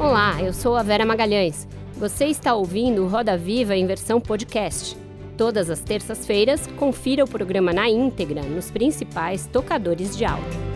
Olá, 0.00 0.40
eu 0.40 0.52
sou 0.52 0.76
a 0.76 0.82
Vera 0.84 1.04
Magalhães. 1.04 1.66
Você 1.96 2.26
está 2.26 2.54
ouvindo 2.54 3.08
Roda 3.08 3.36
Viva 3.36 3.74
em 3.74 3.84
versão 3.84 4.20
podcast. 4.20 4.96
Todas 5.36 5.68
as 5.68 5.80
terças-feiras, 5.80 6.68
confira 6.76 7.24
o 7.24 7.28
programa 7.28 7.72
na 7.72 7.88
íntegra 7.88 8.42
nos 8.42 8.70
principais 8.70 9.48
tocadores 9.48 10.16
de 10.16 10.24
áudio. 10.24 10.67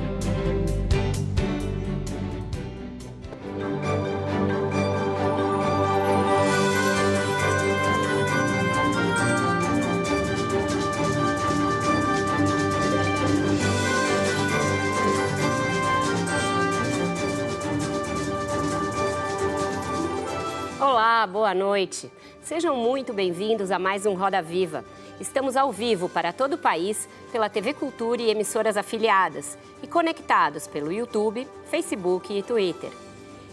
Olá, 21.23 21.27
boa 21.29 21.55
noite. 21.55 22.11
Sejam 22.43 22.75
muito 22.75 23.13
bem-vindos 23.13 23.71
a 23.71 23.79
mais 23.79 24.05
um 24.07 24.15
Roda 24.15 24.43
Viva. 24.43 24.85
Estamos 25.21 25.57
ao 25.57 25.71
vivo 25.71 26.09
para 26.09 26.33
todo 26.33 26.55
o 26.55 26.59
país 26.59 27.09
pela 27.31 27.49
TV 27.49 27.75
Cultura 27.75 28.21
e 28.21 28.29
emissoras 28.29 28.77
afiliadas 28.77 29.57
e 29.81 29.87
conectados 29.87 30.67
pelo 30.67 30.91
YouTube, 30.91 31.47
Facebook 31.67 32.37
e 32.37 32.43
Twitter. 32.43 32.91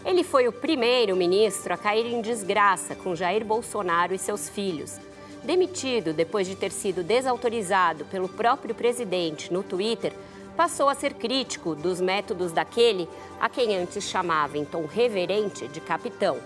Ele 0.04 0.24
foi 0.24 0.48
o 0.48 0.52
primeiro 0.52 1.14
ministro 1.14 1.72
a 1.72 1.76
cair 1.76 2.06
em 2.06 2.20
desgraça 2.20 2.96
com 2.96 3.14
Jair 3.14 3.44
Bolsonaro 3.44 4.12
e 4.12 4.18
seus 4.18 4.48
filhos. 4.48 4.98
Demitido 5.44 6.12
depois 6.12 6.48
de 6.48 6.56
ter 6.56 6.72
sido 6.72 7.04
desautorizado 7.04 8.04
pelo 8.06 8.28
próprio 8.28 8.74
presidente 8.74 9.52
no 9.52 9.62
Twitter, 9.62 10.12
passou 10.56 10.88
a 10.88 10.94
ser 10.96 11.14
crítico 11.14 11.76
dos 11.76 12.00
métodos 12.00 12.50
daquele 12.50 13.08
a 13.40 13.48
quem 13.48 13.76
antes 13.76 14.02
chamava 14.02 14.58
em 14.58 14.64
tom 14.64 14.86
reverente 14.86 15.68
de 15.68 15.80
capitão 15.80 16.36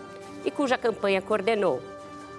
e 0.44 0.50
cuja 0.50 0.78
campanha 0.78 1.22
coordenou. 1.22 1.80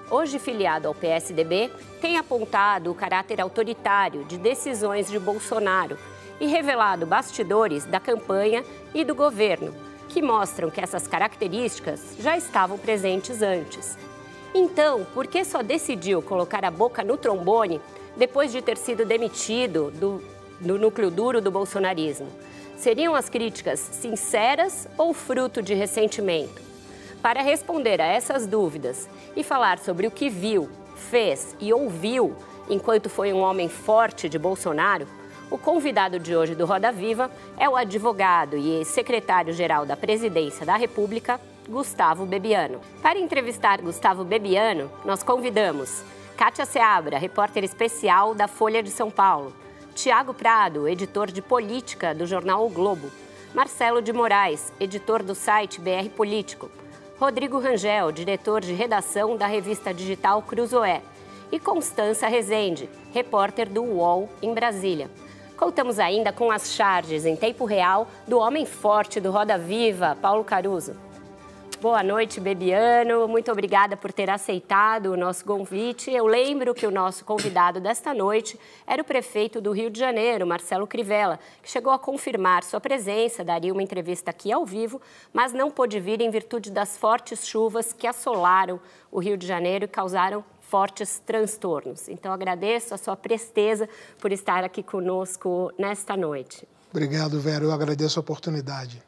Hoje 0.10 0.38
filiado 0.38 0.88
ao 0.88 0.94
PSDB, 0.94 1.72
tem 2.00 2.18
apontado 2.18 2.92
o 2.92 2.96
caráter 2.96 3.42
autoritário 3.42 4.24
de 4.26 4.38
decisões 4.38 5.10
de 5.10 5.18
Bolsonaro 5.18 5.98
e 6.40 6.46
revelado 6.46 7.06
bastidores 7.06 7.86
da 7.86 8.00
campanha 8.00 8.64
e 8.94 9.04
do 9.04 9.16
governo, 9.16 9.74
que 10.08 10.22
mostram 10.22 10.70
que 10.70 10.80
essas 10.80 11.08
características 11.08 12.16
já 12.20 12.38
estavam 12.38 12.78
presentes 12.78 13.42
antes. 13.42 13.98
Então, 14.54 15.06
por 15.14 15.28
que 15.28 15.44
só 15.44 15.64
decidiu 15.64 16.22
colocar 16.22 16.64
a 16.64 16.72
boca 16.72 17.04
no 17.04 17.18
trombone 17.18 17.82
depois 18.16 18.52
de 18.52 18.62
ter 18.62 18.78
sido 18.78 19.06
demitido 19.06 19.92
do, 19.92 20.24
do 20.60 20.78
núcleo 20.78 21.10
duro 21.10 21.42
do 21.42 21.52
bolsonarismo? 21.52 22.28
Seriam 22.78 23.16
as 23.16 23.28
críticas 23.28 23.80
sinceras 23.80 24.88
ou 24.98 25.14
fruto 25.14 25.62
de 25.62 25.74
ressentimento? 25.74 26.75
Para 27.26 27.42
responder 27.42 28.00
a 28.00 28.06
essas 28.06 28.46
dúvidas 28.46 29.10
e 29.36 29.44
falar 29.44 29.80
sobre 29.80 30.06
o 30.06 30.12
que 30.12 30.30
viu, 30.30 30.70
fez 30.96 31.58
e 31.60 31.74
ouviu 31.74 32.36
enquanto 32.70 33.10
foi 33.10 33.34
um 33.34 33.40
homem 33.40 33.68
forte 33.68 34.30
de 34.30 34.38
Bolsonaro, 34.38 35.08
o 35.50 35.58
convidado 35.58 36.20
de 36.20 36.36
hoje 36.36 36.54
do 36.54 36.68
Roda 36.68 36.92
Viva 36.92 37.32
é 37.58 37.68
o 37.68 37.76
advogado 37.76 38.56
e 38.56 38.86
secretário-geral 38.86 39.88
da 39.88 39.98
Presidência 39.98 40.68
da 40.68 40.76
República, 40.76 41.42
Gustavo 41.68 42.28
Bebiano. 42.28 42.80
Para 43.02 43.18
entrevistar 43.18 43.82
Gustavo 43.82 44.24
Bebiano, 44.24 44.92
nós 45.04 45.24
convidamos 45.24 46.04
Kátia 46.38 46.64
Seabra, 46.64 47.18
repórter 47.18 47.64
especial 47.64 48.36
da 48.36 48.48
Folha 48.48 48.84
de 48.84 48.92
São 48.92 49.10
Paulo, 49.10 49.52
Tiago 49.96 50.32
Prado, 50.32 50.88
editor 50.88 51.32
de 51.32 51.42
política 51.42 52.14
do 52.14 52.28
jornal 52.28 52.64
O 52.64 52.70
Globo, 52.70 53.10
Marcelo 53.52 54.00
de 54.00 54.14
Moraes, 54.14 54.72
editor 54.80 55.24
do 55.24 55.34
site 55.34 55.82
BR 55.82 56.10
Político, 56.16 56.70
Rodrigo 57.18 57.60
Rangel, 57.60 58.12
diretor 58.12 58.60
de 58.60 58.74
redação 58.74 59.38
da 59.38 59.48
revista 59.48 59.94
digital 59.94 60.42
Cruzoé, 60.42 61.02
e 61.50 61.58
Constança 61.58 62.28
Rezende, 62.28 62.90
repórter 63.14 63.70
do 63.70 63.84
UOL 63.84 64.30
em 64.42 64.54
Brasília. 64.54 65.10
Contamos 65.56 65.98
ainda 65.98 66.34
com 66.34 66.52
as 66.52 66.74
charges 66.74 67.26
em 67.26 67.38
tempo 67.38 67.64
real 67.64 68.08
do 68.28 68.38
homem 68.38 68.66
forte 68.66 69.22
do 69.22 69.32
Roda 69.32 69.58
Viva, 69.58 70.18
Paulo 70.22 70.44
Caruso. 70.44 70.94
Boa 71.82 72.02
noite, 72.02 72.40
Bebiano. 72.40 73.28
Muito 73.28 73.52
obrigada 73.52 73.98
por 73.98 74.12
ter 74.12 74.30
aceitado 74.30 75.08
o 75.08 75.18
nosso 75.18 75.44
convite. 75.44 76.10
Eu 76.10 76.26
lembro 76.26 76.74
que 76.74 76.88
o 76.88 76.92
nosso 76.92 77.24
convidado 77.26 77.80
desta 77.80 78.14
noite 78.14 78.60
era 78.88 79.02
o 79.02 79.06
prefeito 79.06 79.60
do 79.60 79.72
Rio 79.72 79.90
de 79.90 80.00
Janeiro, 80.00 80.48
Marcelo 80.48 80.88
Crivella, 80.88 81.40
que 81.62 81.70
chegou 81.70 81.92
a 81.92 82.00
confirmar 82.00 82.64
sua 82.64 82.80
presença, 82.80 83.44
daria 83.44 83.74
uma 83.74 83.84
entrevista 83.84 84.32
aqui 84.32 84.52
ao 84.52 84.66
vivo, 84.66 85.02
mas 85.34 85.54
não 85.54 85.70
pôde 85.70 86.00
vir 86.00 86.22
em 86.22 86.30
virtude 86.30 86.72
das 86.72 86.98
fortes 86.98 87.46
chuvas 87.46 87.92
que 87.94 88.08
assolaram 88.08 88.80
o 89.12 89.20
Rio 89.20 89.38
de 89.38 89.46
Janeiro 89.46 89.86
e 89.86 89.88
causaram 89.88 90.44
fortes 90.62 91.22
transtornos. 91.26 92.08
Então, 92.10 92.32
agradeço 92.34 92.94
a 92.94 92.98
sua 92.98 93.16
presteza 93.16 93.88
por 94.20 94.32
estar 94.32 94.64
aqui 94.64 94.82
conosco 94.82 95.72
nesta 95.78 96.18
noite. 96.18 96.68
Obrigado, 96.90 97.40
Vera. 97.40 97.66
Eu 97.66 97.72
agradeço 97.72 98.18
a 98.18 98.22
oportunidade. 98.22 99.04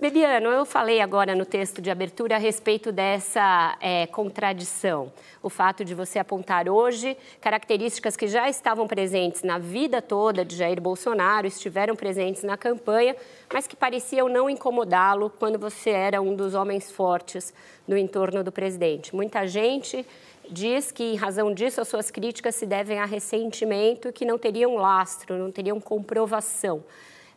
Bebiano, 0.00 0.48
eu 0.48 0.64
falei 0.64 1.02
agora 1.02 1.34
no 1.34 1.44
texto 1.44 1.82
de 1.82 1.90
abertura 1.90 2.36
a 2.36 2.38
respeito 2.38 2.90
dessa 2.90 3.76
é, 3.82 4.06
contradição. 4.06 5.12
O 5.42 5.50
fato 5.50 5.84
de 5.84 5.94
você 5.94 6.18
apontar 6.18 6.70
hoje 6.70 7.14
características 7.38 8.16
que 8.16 8.26
já 8.26 8.48
estavam 8.48 8.88
presentes 8.88 9.42
na 9.42 9.58
vida 9.58 10.00
toda 10.00 10.42
de 10.42 10.56
Jair 10.56 10.80
Bolsonaro, 10.80 11.46
estiveram 11.46 11.94
presentes 11.94 12.42
na 12.42 12.56
campanha, 12.56 13.14
mas 13.52 13.66
que 13.66 13.76
pareciam 13.76 14.26
não 14.26 14.48
incomodá-lo 14.48 15.28
quando 15.38 15.58
você 15.58 15.90
era 15.90 16.22
um 16.22 16.34
dos 16.34 16.54
homens 16.54 16.90
fortes 16.90 17.52
no 17.86 17.94
entorno 17.94 18.42
do 18.42 18.50
presidente. 18.50 19.14
Muita 19.14 19.46
gente 19.46 20.06
diz 20.50 20.90
que, 20.90 21.04
em 21.04 21.16
razão 21.16 21.52
disso, 21.52 21.78
as 21.78 21.88
suas 21.88 22.10
críticas 22.10 22.54
se 22.54 22.64
devem 22.64 22.98
a 22.98 23.04
ressentimento 23.04 24.08
e 24.08 24.12
que 24.12 24.24
não 24.24 24.38
teriam 24.38 24.76
lastro, 24.76 25.36
não 25.36 25.52
teriam 25.52 25.78
comprovação. 25.78 26.82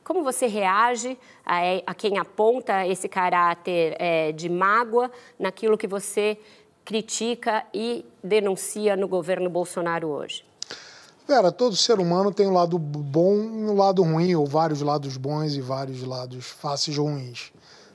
Como 0.04 0.22
você 0.22 0.48
reage 0.48 1.18
a, 1.46 1.60
a 1.88 1.94
quem 1.94 2.18
aponta 2.18 2.86
esse 2.86 3.08
caráter 3.08 3.96
é, 3.98 4.32
de 4.34 4.50
mágoa 4.50 5.10
naquilo 5.40 5.78
que 5.78 5.88
você 5.88 6.38
critica 6.84 7.64
e 7.74 8.06
denuncia 8.22 8.98
no 8.98 9.08
governo 9.08 9.50
Bolsonaro 9.50 10.10
hoje? 10.10 10.46
Vera, 11.26 11.54
todo 11.54 11.76
ser 11.78 12.00
humano 12.00 12.34
tem 12.34 12.46
um 12.46 12.52
lado 12.52 12.78
bom 12.78 13.36
e 13.36 13.64
um 13.64 13.78
lado 13.78 14.04
ruim, 14.04 14.36
ou 14.36 14.46
vários 14.46 14.82
lados 14.82 15.16
bons 15.16 15.56
e 15.56 15.62
vários 15.62 16.04
lados 16.04 16.48
faces 16.48 16.98
ruins. 16.98 17.54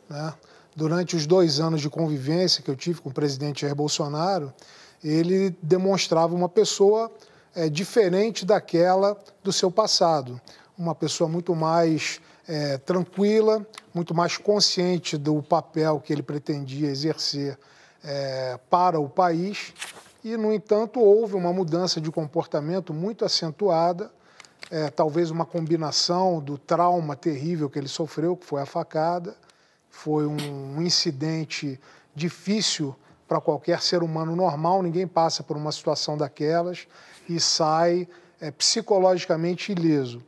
Né? 0.08 0.32
Durante 0.74 1.14
os 1.14 1.26
dois 1.26 1.60
anos 1.60 1.82
de 1.82 1.90
convivência 1.90 2.62
que 2.62 2.70
eu 2.70 2.76
tive 2.76 3.02
com 3.02 3.10
o 3.10 3.12
presidente 3.12 3.62
Jair 3.62 3.74
Bolsonaro, 3.74 4.50
ele 5.04 5.54
demonstrava 5.62 6.34
uma 6.34 6.48
pessoa 6.48 7.12
é, 7.54 7.68
diferente 7.68 8.46
daquela 8.46 9.14
do 9.44 9.52
seu 9.52 9.70
passado 9.70 10.40
uma 10.78 10.94
pessoa 10.94 11.28
muito 11.28 11.54
mais 11.56 12.20
é, 12.46 12.78
tranquila, 12.78 13.66
muito 13.92 14.14
mais 14.14 14.36
consciente 14.36 15.18
do 15.18 15.42
papel 15.42 16.00
que 16.00 16.12
ele 16.12 16.22
pretendia 16.22 16.88
exercer 16.88 17.58
é, 18.04 18.58
para 18.70 19.00
o 19.00 19.08
país. 19.08 19.74
E, 20.24 20.36
no 20.36 20.52
entanto, 20.52 21.00
houve 21.00 21.34
uma 21.34 21.52
mudança 21.52 22.00
de 22.00 22.10
comportamento 22.10 22.94
muito 22.94 23.24
acentuada, 23.24 24.10
é, 24.70 24.88
talvez 24.90 25.30
uma 25.30 25.44
combinação 25.44 26.40
do 26.40 26.56
trauma 26.56 27.16
terrível 27.16 27.68
que 27.68 27.78
ele 27.78 27.88
sofreu, 27.88 28.36
que 28.36 28.46
foi 28.46 28.62
a 28.62 28.66
facada, 28.66 29.36
foi 29.90 30.26
um 30.26 30.80
incidente 30.80 31.80
difícil 32.14 32.94
para 33.26 33.40
qualquer 33.40 33.82
ser 33.82 34.02
humano 34.02 34.34
normal, 34.34 34.82
ninguém 34.82 35.06
passa 35.06 35.42
por 35.42 35.56
uma 35.56 35.70
situação 35.70 36.16
daquelas 36.16 36.86
e 37.28 37.38
sai 37.38 38.08
é, 38.40 38.50
psicologicamente 38.50 39.72
ileso. 39.72 40.22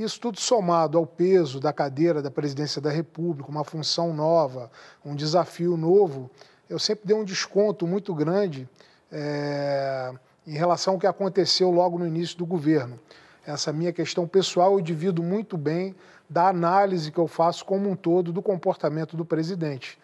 Isso 0.00 0.18
tudo 0.18 0.40
somado 0.40 0.96
ao 0.96 1.04
peso 1.04 1.60
da 1.60 1.74
cadeira 1.74 2.22
da 2.22 2.30
presidência 2.30 2.80
da 2.80 2.88
República, 2.88 3.50
uma 3.50 3.64
função 3.64 4.14
nova, 4.14 4.70
um 5.04 5.14
desafio 5.14 5.76
novo, 5.76 6.30
eu 6.70 6.78
sempre 6.78 7.06
dei 7.06 7.14
um 7.14 7.22
desconto 7.22 7.86
muito 7.86 8.14
grande 8.14 8.66
é, 9.12 10.10
em 10.46 10.54
relação 10.54 10.94
ao 10.94 10.98
que 10.98 11.06
aconteceu 11.06 11.70
logo 11.70 11.98
no 11.98 12.06
início 12.06 12.38
do 12.38 12.46
governo. 12.46 12.98
Essa 13.46 13.74
minha 13.74 13.92
questão 13.92 14.26
pessoal 14.26 14.72
eu 14.72 14.80
divido 14.80 15.22
muito 15.22 15.58
bem 15.58 15.94
da 16.30 16.48
análise 16.48 17.12
que 17.12 17.18
eu 17.18 17.28
faço 17.28 17.62
como 17.66 17.90
um 17.90 17.94
todo 17.94 18.32
do 18.32 18.40
comportamento 18.40 19.18
do 19.18 19.24
presidente. 19.26 19.98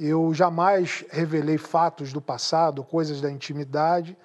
Eu 0.00 0.32
jamais 0.32 1.04
revelei 1.10 1.58
fatos 1.58 2.10
do 2.10 2.22
passado, 2.22 2.82
coisas 2.82 3.20
da 3.20 3.30
intimidade 3.30 4.16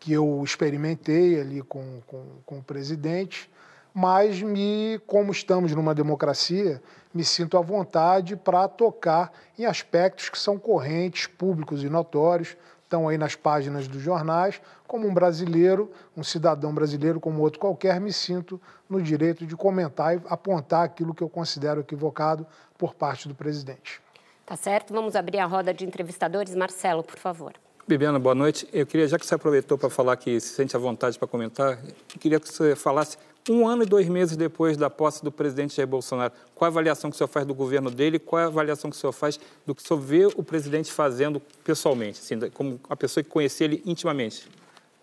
que 0.00 0.12
eu 0.12 0.42
experimentei 0.42 1.40
ali 1.40 1.62
com, 1.62 2.00
com, 2.04 2.24
com 2.44 2.58
o 2.58 2.62
presidente 2.64 3.48
mas 3.94 4.40
me, 4.42 5.00
como 5.06 5.32
estamos 5.32 5.72
numa 5.72 5.94
democracia, 5.94 6.82
me 7.12 7.24
sinto 7.24 7.58
à 7.58 7.60
vontade 7.60 8.36
para 8.36 8.66
tocar 8.68 9.32
em 9.58 9.66
aspectos 9.66 10.28
que 10.28 10.38
são 10.38 10.58
correntes, 10.58 11.26
públicos 11.26 11.82
e 11.82 11.88
notórios, 11.88 12.56
estão 12.82 13.08
aí 13.08 13.16
nas 13.16 13.34
páginas 13.34 13.88
dos 13.88 14.02
jornais. 14.02 14.60
Como 14.86 15.06
um 15.06 15.14
brasileiro, 15.14 15.90
um 16.16 16.22
cidadão 16.22 16.74
brasileiro 16.74 17.20
como 17.20 17.40
outro 17.40 17.58
qualquer, 17.58 18.00
me 18.00 18.12
sinto 18.12 18.60
no 18.88 19.00
direito 19.00 19.46
de 19.46 19.56
comentar 19.56 20.16
e 20.16 20.20
apontar 20.26 20.84
aquilo 20.84 21.14
que 21.14 21.22
eu 21.22 21.28
considero 21.28 21.80
equivocado 21.80 22.46
por 22.76 22.94
parte 22.94 23.28
do 23.28 23.34
presidente. 23.34 24.00
Tá 24.44 24.56
certo? 24.56 24.92
Vamos 24.92 25.16
abrir 25.16 25.38
a 25.38 25.46
roda 25.46 25.72
de 25.72 25.84
entrevistadores. 25.84 26.54
Marcelo, 26.54 27.02
por 27.02 27.18
favor. 27.18 27.54
Bibiana, 27.86 28.18
boa 28.18 28.34
noite. 28.34 28.68
Eu 28.72 28.86
queria, 28.86 29.08
já 29.08 29.18
que 29.18 29.26
você 29.26 29.34
aproveitou 29.34 29.76
para 29.76 29.90
falar 29.90 30.16
que 30.16 30.38
se 30.38 30.54
sente 30.54 30.76
à 30.76 30.78
vontade 30.78 31.18
para 31.18 31.26
comentar, 31.26 31.78
eu 31.82 32.20
queria 32.20 32.38
que 32.38 32.46
você 32.46 32.76
falasse 32.76 33.16
um 33.50 33.66
ano 33.66 33.82
e 33.82 33.86
dois 33.86 34.08
meses 34.08 34.36
depois 34.36 34.76
da 34.76 34.88
posse 34.88 35.24
do 35.24 35.32
presidente 35.32 35.74
Jair 35.74 35.88
Bolsonaro, 35.88 36.32
qual 36.54 36.66
a 36.66 36.70
avaliação 36.70 37.10
que 37.10 37.14
o 37.14 37.18
senhor 37.18 37.28
faz 37.28 37.44
do 37.44 37.54
governo 37.54 37.90
dele, 37.90 38.18
qual 38.18 38.42
a 38.42 38.46
avaliação 38.46 38.90
que 38.90 38.96
o 38.96 39.00
senhor 39.00 39.12
faz 39.12 39.40
do 39.66 39.74
que 39.74 39.82
o 39.82 39.86
senhor 39.86 40.00
vê 40.00 40.26
o 40.26 40.42
presidente 40.42 40.92
fazendo 40.92 41.40
pessoalmente, 41.64 42.20
assim, 42.20 42.38
como 42.50 42.78
a 42.88 42.94
pessoa 42.94 43.24
que 43.24 43.30
conhecia 43.30 43.64
ele 43.64 43.82
intimamente? 43.84 44.48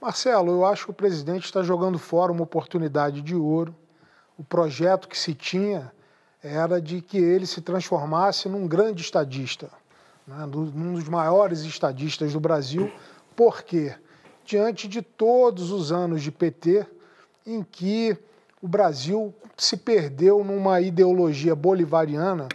Marcelo, 0.02 0.52
eu 0.52 0.66
acho 0.66 0.86
que 0.86 0.92
o 0.92 0.94
presidente 0.94 1.44
está 1.44 1.62
jogando 1.62 2.00
fora 2.00 2.32
uma 2.32 2.44
oportunidade 2.44 3.22
de 3.22 3.36
ouro. 3.36 3.76
O 4.38 4.44
projeto 4.44 5.10
que 5.10 5.18
se 5.18 5.34
tinha 5.34 5.92
era 6.42 6.80
de 6.80 7.02
que 7.02 7.18
ele 7.18 7.46
se 7.46 7.60
transformasse 7.60 8.48
num 8.48 8.66
grande 8.66 9.02
estadista, 9.02 9.70
né, 10.26 10.48
dos 10.48 11.10
maiores 11.10 11.62
estadistas 11.62 12.32
do 12.32 12.40
Brasil, 12.40 12.90
porque 13.36 13.94
diante 14.46 14.88
de 14.88 15.02
todos 15.02 15.70
os 15.72 15.92
anos 15.92 16.24
de 16.24 16.32
PT, 16.32 16.88
em 17.46 17.62
que 17.62 18.18
o 18.62 18.68
Brasil 18.68 19.34
se 19.58 19.78
perdeu 19.78 20.44
numa 20.44 20.82
ideologia 20.82 21.56
bolivariana 21.56 22.48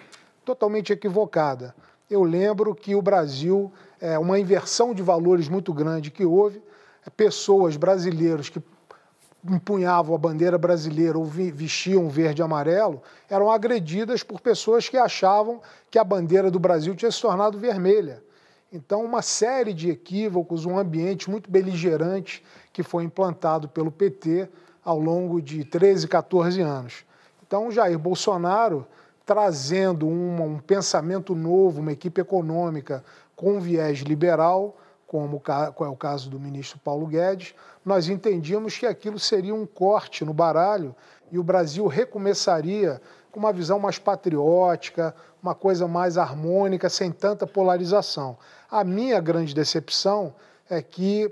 totalmente 0.45 0.93
equivocada. 0.93 1.75
Eu 2.11 2.23
lembro 2.23 2.75
que 2.75 2.95
o 2.95 3.01
Brasil, 3.01 3.73
é 4.01 4.19
uma 4.19 4.39
inversão 4.39 4.93
de 4.93 5.03
valores 5.03 5.49
muito 5.49 5.73
grande 5.73 6.11
que 6.11 6.25
houve, 6.25 6.63
pessoas 7.17 7.77
brasileiros 7.77 8.51
que 8.51 8.63
empunhavam 9.47 10.15
a 10.15 10.19
bandeira 10.19 10.57
brasileira 10.57 11.19
ou 11.19 11.25
vestiam 11.25 12.09
verde 12.09 12.41
e 12.41 12.45
amarelo 12.45 13.03
eram 13.29 13.51
agredidas 13.51 14.23
por 14.23 14.41
pessoas 14.41 14.89
que 14.89 14.97
achavam 14.97 15.61
que 15.91 15.99
a 15.99 16.05
bandeira 16.05 16.51
do 16.51 16.59
Brasil 16.59 16.95
tinha 16.95 17.11
se 17.11 17.21
tornado 17.21 17.59
vermelha. 17.59 18.23
Então, 18.73 19.05
uma 19.05 19.23
série 19.23 19.73
de 19.73 19.91
equívocos, 19.91 20.65
um 20.65 20.79
ambiente 20.79 21.31
muito 21.31 21.51
beligerante 21.51 22.43
que 22.73 22.83
foi 22.83 23.05
implantado 23.05 23.69
pelo 23.69 23.91
PT 23.91 24.49
ao 24.85 24.99
longo 24.99 25.41
de 25.41 25.65
13, 25.65 26.07
14 26.07 26.61
anos. 26.61 27.05
Então, 27.47 27.71
Jair 27.71 27.99
Bolsonaro, 27.99 28.87
trazendo 29.25 30.07
um, 30.07 30.43
um 30.43 30.59
pensamento 30.59 31.35
novo, 31.35 31.81
uma 31.81 31.93
equipe 31.93 32.21
econômica 32.21 33.03
com 33.35 33.59
viés 33.61 33.99
liberal, 34.01 34.77
como 35.07 35.41
é 35.47 35.89
o 35.89 35.97
caso 35.97 36.29
do 36.29 36.41
ministro 36.41 36.79
Paulo 36.79 37.07
Guedes, 37.07 37.55
nós 37.85 38.09
entendíamos 38.09 38.77
que 38.77 38.87
aquilo 38.87 39.19
seria 39.19 39.55
um 39.55 39.65
corte 39.65 40.25
no 40.25 40.35
baralho 40.35 40.95
e 41.31 41.39
o 41.39 41.43
Brasil 41.43 41.87
recomeçaria 41.87 43.01
com 43.31 43.39
uma 43.39 43.53
visão 43.53 43.79
mais 43.79 43.99
patriótica, 43.99 45.15
uma 45.43 45.55
coisa 45.55 45.87
mais 45.87 46.17
harmônica, 46.17 46.89
sem 46.89 47.13
tanta 47.13 47.47
polarização. 47.47 48.37
A 48.71 48.83
minha 48.83 49.21
grande 49.21 49.55
decepção 49.55 50.35
é 50.69 50.81
que 50.81 51.31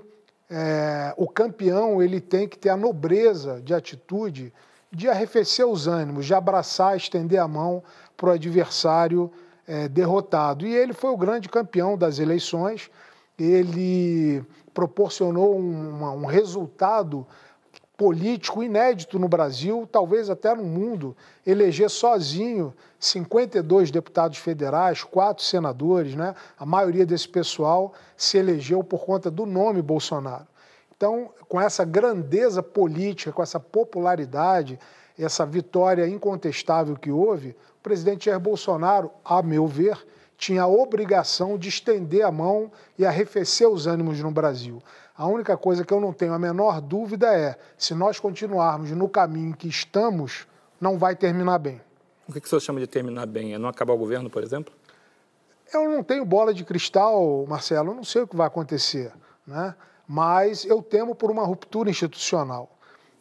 é, 0.55 1.11
o 1.17 1.27
campeão 1.27 1.99
ele 1.99 2.21
tem 2.21 2.47
que 2.47 2.59
ter 2.59 2.69
a 2.69 2.77
nobreza 2.77 3.59
de 3.59 3.73
atitude 3.73 4.53
de 4.91 5.09
arrefecer 5.09 5.67
os 5.67 5.87
ânimos, 5.87 6.27
de 6.27 6.33
abraçar, 6.35 6.95
estender 6.95 7.39
a 7.39 7.47
mão 7.47 7.83
para 8.15 8.29
o 8.29 8.33
adversário 8.33 9.31
é, 9.65 9.87
derrotado. 9.87 10.67
E 10.67 10.75
ele 10.75 10.93
foi 10.93 11.09
o 11.09 11.17
grande 11.17 11.49
campeão 11.49 11.97
das 11.97 12.19
eleições, 12.19 12.91
ele 13.35 14.45
proporcionou 14.75 15.57
um, 15.57 16.03
um 16.03 16.25
resultado 16.25 17.25
político 17.95 18.63
inédito 18.63 19.19
no 19.19 19.27
Brasil, 19.27 19.87
talvez 19.91 20.29
até 20.29 20.53
no 20.55 20.63
mundo, 20.63 21.15
eleger 21.45 21.89
sozinho 21.89 22.73
52 22.99 23.91
deputados 23.91 24.39
federais, 24.39 25.03
quatro 25.03 25.43
senadores, 25.43 26.15
né? 26.15 26.33
A 26.57 26.65
maioria 26.65 27.05
desse 27.05 27.27
pessoal 27.27 27.93
se 28.17 28.37
elegeu 28.37 28.83
por 28.83 29.05
conta 29.05 29.29
do 29.29 29.45
nome 29.45 29.81
Bolsonaro. 29.81 30.47
Então, 30.95 31.31
com 31.47 31.59
essa 31.59 31.83
grandeza 31.85 32.63
política, 32.63 33.31
com 33.31 33.43
essa 33.43 33.59
popularidade, 33.59 34.79
essa 35.19 35.45
vitória 35.45 36.07
incontestável 36.07 36.95
que 36.95 37.11
houve, 37.11 37.49
o 37.79 37.83
presidente 37.83 38.25
Jair 38.25 38.39
Bolsonaro, 38.39 39.11
a 39.23 39.43
meu 39.43 39.67
ver, 39.67 40.03
tinha 40.37 40.63
a 40.63 40.67
obrigação 40.67 41.57
de 41.57 41.69
estender 41.69 42.25
a 42.25 42.31
mão 42.31 42.71
e 42.97 43.05
arrefecer 43.05 43.69
os 43.69 43.85
ânimos 43.85 44.19
no 44.19 44.31
Brasil. 44.31 44.81
A 45.15 45.27
única 45.27 45.55
coisa 45.55 45.85
que 45.85 45.93
eu 45.93 45.99
não 46.01 46.11
tenho 46.11 46.33
a 46.33 46.39
menor 46.39 46.81
dúvida 46.81 47.27
é: 47.33 47.57
se 47.77 47.93
nós 47.93 48.19
continuarmos 48.19 48.91
no 48.91 49.07
caminho 49.07 49.55
que 49.55 49.67
estamos, 49.67 50.47
não 50.81 50.97
vai 50.97 51.15
terminar 51.15 51.59
bem. 51.59 51.81
O 52.27 52.33
que, 52.33 52.39
que 52.39 52.47
o 52.47 52.49
senhor 52.49 52.61
chama 52.61 52.79
de 52.79 52.87
terminar 52.87 53.25
bem? 53.25 53.53
É 53.53 53.57
não 53.57 53.69
acabar 53.69 53.93
o 53.93 53.97
governo, 53.97 54.29
por 54.29 54.43
exemplo? 54.43 54.73
Eu 55.73 55.89
não 55.89 56.03
tenho 56.03 56.25
bola 56.25 56.53
de 56.53 56.63
cristal, 56.63 57.45
Marcelo, 57.47 57.91
eu 57.91 57.95
não 57.95 58.03
sei 58.03 58.21
o 58.21 58.27
que 58.27 58.35
vai 58.35 58.47
acontecer, 58.47 59.11
né? 59.45 59.75
mas 60.07 60.65
eu 60.65 60.81
temo 60.81 61.15
por 61.15 61.31
uma 61.31 61.45
ruptura 61.45 61.89
institucional. 61.89 62.69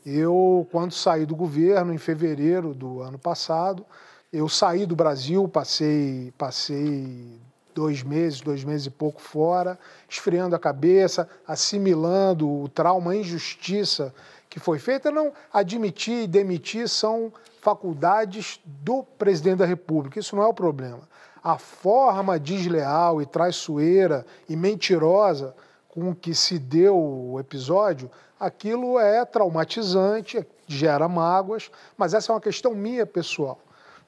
Eu, 0.05 0.67
quando 0.71 0.93
saí 0.93 1.25
do 1.25 1.37
governo, 1.37 1.93
em 1.95 1.99
fevereiro 1.99 2.75
do 2.75 3.01
ano 3.01 3.19
passado, 3.19 3.87
eu 4.33 4.49
saí 4.49 4.85
do 4.85 4.97
Brasil, 4.97 5.47
passei, 5.49 6.33
passei 6.37 7.41
dois 7.75 8.03
meses, 8.03 8.41
dois 8.41 8.65
meses 8.65 8.87
e 8.87 8.91
pouco 8.91 9.21
fora, 9.21 9.79
esfriando 10.09 10.55
a 10.55 10.59
cabeça, 10.59 11.29
assimilando 11.47 12.49
o 12.49 12.69
trauma, 12.69 13.13
a 13.13 13.17
injustiça 13.17 14.15
que 14.49 14.61
foi 14.61 14.79
feita. 14.79 15.11
Não 15.11 15.33
admitir 15.53 16.25
e 16.25 16.27
demitir 16.27 16.89
são 16.89 17.33
faculdades 17.61 18.61
do 18.65 19.03
presidente 19.03 19.59
da 19.59 19.67
República, 19.67 20.19
isso 20.19 20.35
não 20.35 20.43
é 20.43 20.47
o 20.47 20.55
problema. 20.55 21.01
A 21.43 21.59
forma 21.59 22.39
desleal 22.39 23.23
e 23.23 23.27
traiçoeira 23.27 24.27
e 24.49 24.57
mentirosa 24.57 25.55
com 25.89 26.15
que 26.15 26.35
se 26.35 26.59
deu 26.59 26.97
o 26.97 27.39
episódio, 27.39 28.11
aquilo 28.39 28.99
é 28.99 29.25
traumatizante, 29.25 30.45
gera 30.67 31.09
mágoas, 31.09 31.71
mas 31.97 32.15
essa 32.15 32.33
é 32.33 32.35
uma 32.35 32.41
questão 32.41 32.75
minha 32.75 33.07
pessoal. 33.07 33.61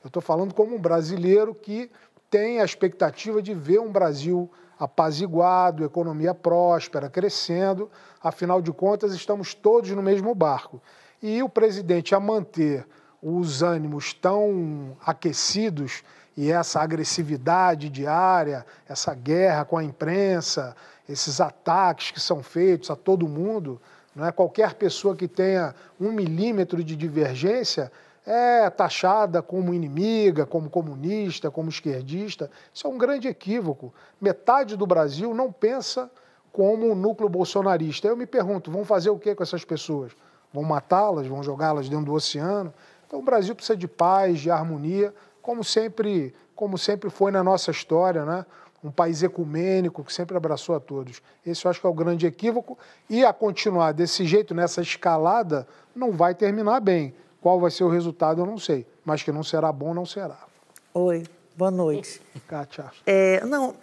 Eu 0.03 0.09
estou 0.09 0.23
falando 0.23 0.53
como 0.53 0.75
um 0.75 0.79
brasileiro 0.79 1.55
que 1.55 1.91
tem 2.35 2.61
a 2.61 2.65
expectativa 2.65 3.41
de 3.41 3.55
ver 3.55 3.79
um 3.79 3.93
Brasil 3.93 4.51
apaziguado, 4.77 5.85
economia 5.85 6.35
próspera, 6.35 7.09
crescendo. 7.09 7.89
Afinal 8.21 8.61
de 8.61 8.73
contas, 8.73 9.15
estamos 9.15 9.55
todos 9.55 9.89
no 9.93 10.03
mesmo 10.03 10.35
barco. 10.35 10.83
E 11.23 11.41
o 11.45 11.49
presidente, 11.49 12.13
a 12.13 12.19
manter 12.19 12.85
os 13.23 13.63
ânimos 13.63 14.13
tão 14.13 14.97
aquecidos 15.07 16.03
e 16.37 16.51
essa 16.51 16.81
agressividade 16.81 17.89
diária, 17.89 18.67
essa 18.89 19.15
guerra 19.15 19.65
com 19.65 19.79
a 19.79 19.85
imprensa, 19.85 20.75
esses 21.09 21.41
ataques 21.41 22.11
que 22.11 22.21
são 22.21 22.43
feitos 22.43 22.91
a 22.91 22.97
todo 22.97 23.29
mundo, 23.29 23.81
não 24.13 24.27
é? 24.27 24.33
qualquer 24.33 24.75
pessoa 24.75 25.15
que 25.15 25.29
tenha 25.29 25.73
um 26.01 26.11
milímetro 26.11 26.83
de 26.83 26.97
divergência 26.97 27.93
é 28.27 28.69
taxada 28.71 29.43
como 29.43 29.75
inimiga, 29.75 30.47
como 30.47 30.71
comunista, 30.71 31.51
como 31.51 31.69
esquerdista. 31.69 32.51
Isso 32.73 32.87
é 32.87 32.91
um 32.91 32.97
grande 32.97 33.29
equívoco. 33.29 33.93
Metade 34.21 34.77
do 34.77 34.87
Brasil 34.87 35.35
não 35.35 35.53
pensa 35.53 36.11
como 36.53 36.91
o 36.91 36.95
núcleo 36.95 37.29
bolsonarista. 37.29 38.09
Eu 38.09 38.17
me 38.17 38.27
pergunto, 38.27 38.71
vão 38.71 38.85
fazer 38.85 39.11
o 39.11 39.19
que 39.19 39.35
com 39.35 39.43
essas 39.43 39.65
pessoas? 39.65 40.13
Vão 40.53 40.63
matá-las? 40.63 41.27
Vão 41.27 41.43
jogá-las 41.43 41.89
dentro 41.89 42.07
do 42.07 42.15
oceano? 42.15 42.73
Então 43.07 43.19
o 43.19 43.23
Brasil 43.23 43.55
precisa 43.55 43.77
de 43.77 43.87
paz, 43.87 44.41
de 44.41 44.51
harmonia, 44.51 45.15
como 45.43 45.63
sempre, 45.63 46.35
como 46.55 46.79
sempre 46.79 47.11
foi 47.11 47.31
na 47.31 47.45
nossa 47.45 47.71
história, 47.71 48.25
né? 48.25 48.47
um 48.85 48.91
país 48.91 49.23
ecumênico 49.23 50.05
que 50.05 50.13
sempre 50.13 50.37
abraçou 50.37 50.75
a 50.75 50.81
todos. 50.81 51.23
Esse 51.45 51.65
eu 51.65 51.71
acho 51.71 51.81
que 51.81 51.87
é 51.87 51.89
o 51.89 51.95
grande 51.95 52.27
equívoco. 52.27 52.79
E 53.09 53.25
a 53.25 53.33
continuar 53.33 53.93
desse 53.93 54.27
jeito, 54.27 54.55
nessa 54.55 54.83
escalada, 54.83 55.67
não 55.97 56.13
vai 56.13 56.35
terminar 56.35 56.81
bem. 56.81 57.15
Qual 57.45 57.61
vai 57.61 57.71
ser 57.71 57.85
o 57.85 57.91
resultado, 57.91 58.41
eu 58.41 58.47
não 58.47 58.57
sei. 58.57 58.87
Mas 59.05 59.23
que 59.23 59.31
não 59.31 59.43
será 59.45 59.71
bom, 59.71 59.93
não 59.93 60.07
será. 60.07 60.47
Oi, 60.95 61.25
boa 61.55 61.71
noite. 61.71 62.19
Kátia. 62.49 62.91
É, 63.05 63.45
não, 63.45 63.77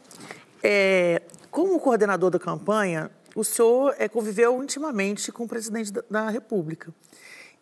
é, 0.63 1.21
como 1.51 1.79
coordenador 1.79 2.31
da 2.31 2.39
campanha, 2.39 3.11
o 3.35 3.43
senhor 3.43 3.93
é, 3.99 4.09
conviveu 4.09 4.63
intimamente 4.63 5.31
com 5.31 5.43
o 5.43 5.47
presidente 5.47 5.93
da, 5.93 6.03
da 6.09 6.29
República. 6.31 6.91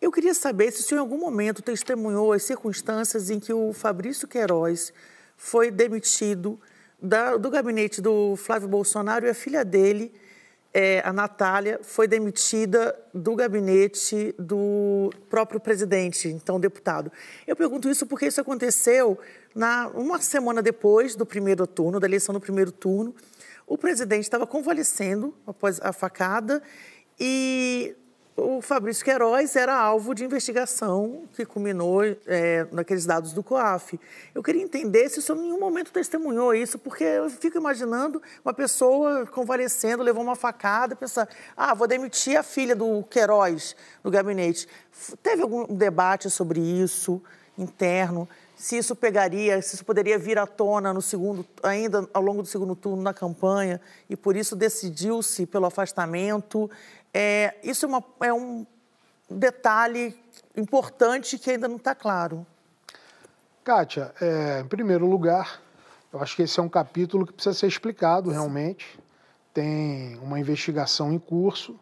Eu 0.00 0.10
queria 0.10 0.32
saber 0.32 0.70
se 0.70 0.80
o 0.80 0.84
senhor 0.84 1.00
em 1.00 1.02
algum 1.02 1.18
momento 1.18 1.60
testemunhou 1.60 2.32
as 2.32 2.44
circunstâncias 2.44 3.28
em 3.28 3.38
que 3.38 3.52
o 3.52 3.74
Fabrício 3.74 4.26
Queiroz 4.26 4.94
foi 5.36 5.70
demitido 5.70 6.58
da, 6.98 7.36
do 7.36 7.50
gabinete 7.50 8.00
do 8.00 8.36
Flávio 8.36 8.68
Bolsonaro 8.68 9.26
e 9.26 9.28
a 9.28 9.34
filha 9.34 9.62
dele 9.62 10.14
é, 10.72 11.02
a 11.04 11.12
Natália 11.12 11.80
foi 11.82 12.06
demitida 12.06 12.96
do 13.12 13.34
gabinete 13.34 14.34
do 14.38 15.10
próprio 15.28 15.58
presidente, 15.58 16.28
então 16.28 16.60
deputado. 16.60 17.10
Eu 17.46 17.56
pergunto 17.56 17.88
isso 17.88 18.06
porque 18.06 18.26
isso 18.26 18.40
aconteceu 18.40 19.18
na, 19.54 19.88
uma 19.88 20.20
semana 20.20 20.62
depois 20.62 21.16
do 21.16 21.26
primeiro 21.26 21.66
turno, 21.66 21.98
da 21.98 22.06
eleição 22.06 22.32
do 22.32 22.40
primeiro 22.40 22.70
turno. 22.70 23.14
O 23.66 23.76
presidente 23.76 24.22
estava 24.22 24.46
convalescendo 24.46 25.34
após 25.46 25.80
a 25.80 25.92
facada 25.92 26.62
e 27.18 27.94
o 28.36 28.62
Fabrício 28.62 29.04
Queiroz 29.04 29.54
era 29.56 29.76
alvo 29.76 30.14
de 30.14 30.24
investigação 30.24 31.24
que 31.34 31.44
culminou 31.44 32.02
é, 32.26 32.66
naqueles 32.72 33.04
dados 33.04 33.32
do 33.32 33.42
COAF. 33.42 34.00
Eu 34.34 34.42
queria 34.42 34.62
entender 34.62 35.08
se 35.08 35.18
o 35.18 35.22
senhor 35.22 35.38
em 35.38 35.42
nenhum 35.42 35.60
momento 35.60 35.92
testemunhou 35.92 36.54
isso, 36.54 36.78
porque 36.78 37.04
eu 37.04 37.28
fico 37.28 37.58
imaginando 37.58 38.22
uma 38.44 38.54
pessoa 38.54 39.26
convalescendo, 39.26 40.02
levou 40.02 40.22
uma 40.22 40.36
facada, 40.36 40.96
pensar, 40.96 41.28
ah, 41.56 41.74
vou 41.74 41.86
demitir 41.86 42.36
a 42.36 42.42
filha 42.42 42.74
do 42.74 43.02
Queiroz 43.04 43.76
no 44.02 44.10
gabinete. 44.10 44.66
Teve 45.22 45.42
algum 45.42 45.64
debate 45.66 46.30
sobre 46.30 46.60
isso 46.60 47.22
interno? 47.58 48.28
Se 48.56 48.76
isso 48.76 48.94
pegaria, 48.94 49.60
se 49.62 49.76
isso 49.76 49.84
poderia 49.84 50.18
vir 50.18 50.38
à 50.38 50.46
tona 50.46 50.92
no 50.92 51.00
segundo, 51.00 51.46
ainda 51.62 52.06
ao 52.12 52.22
longo 52.22 52.42
do 52.42 52.48
segundo 52.48 52.76
turno 52.76 53.02
na 53.02 53.14
campanha, 53.14 53.80
e 54.08 54.14
por 54.14 54.36
isso 54.36 54.54
decidiu-se 54.54 55.46
pelo 55.46 55.64
afastamento. 55.64 56.70
É, 57.12 57.56
isso 57.62 57.86
é, 57.86 57.88
uma, 57.88 58.04
é 58.20 58.32
um 58.32 58.66
detalhe 59.28 60.16
importante 60.56 61.38
que 61.38 61.50
ainda 61.50 61.68
não 61.68 61.76
está 61.76 61.94
claro. 61.94 62.46
Kátia, 63.64 64.14
é, 64.20 64.60
em 64.60 64.66
primeiro 64.66 65.06
lugar, 65.06 65.60
eu 66.12 66.20
acho 66.20 66.34
que 66.34 66.42
esse 66.42 66.58
é 66.58 66.62
um 66.62 66.68
capítulo 66.68 67.26
que 67.26 67.32
precisa 67.32 67.54
ser 67.54 67.66
explicado 67.66 68.30
realmente. 68.30 68.98
Tem 69.52 70.16
uma 70.18 70.40
investigação 70.40 71.12
em 71.12 71.18
curso. 71.18 71.78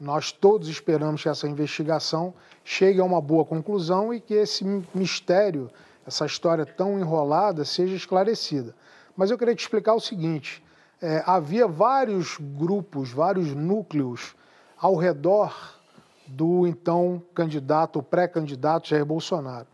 Nós 0.00 0.32
todos 0.32 0.68
esperamos 0.68 1.22
que 1.22 1.28
essa 1.28 1.46
investigação 1.46 2.34
chegue 2.64 3.00
a 3.00 3.04
uma 3.04 3.20
boa 3.20 3.44
conclusão 3.44 4.12
e 4.12 4.20
que 4.20 4.34
esse 4.34 4.64
mistério, 4.94 5.70
essa 6.06 6.26
história 6.26 6.66
tão 6.66 6.98
enrolada, 6.98 7.64
seja 7.64 7.94
esclarecida. 7.94 8.74
Mas 9.16 9.30
eu 9.30 9.38
queria 9.38 9.54
te 9.54 9.60
explicar 9.60 9.94
o 9.94 10.00
seguinte: 10.00 10.62
é, 11.00 11.22
havia 11.24 11.66
vários 11.66 12.36
grupos, 12.38 13.12
vários 13.12 13.54
núcleos 13.54 14.34
ao 14.82 14.96
redor 14.96 15.78
do 16.26 16.66
então 16.66 17.22
candidato, 17.32 18.02
pré-candidato 18.02 18.88
Jair 18.88 19.06
Bolsonaro. 19.06 19.68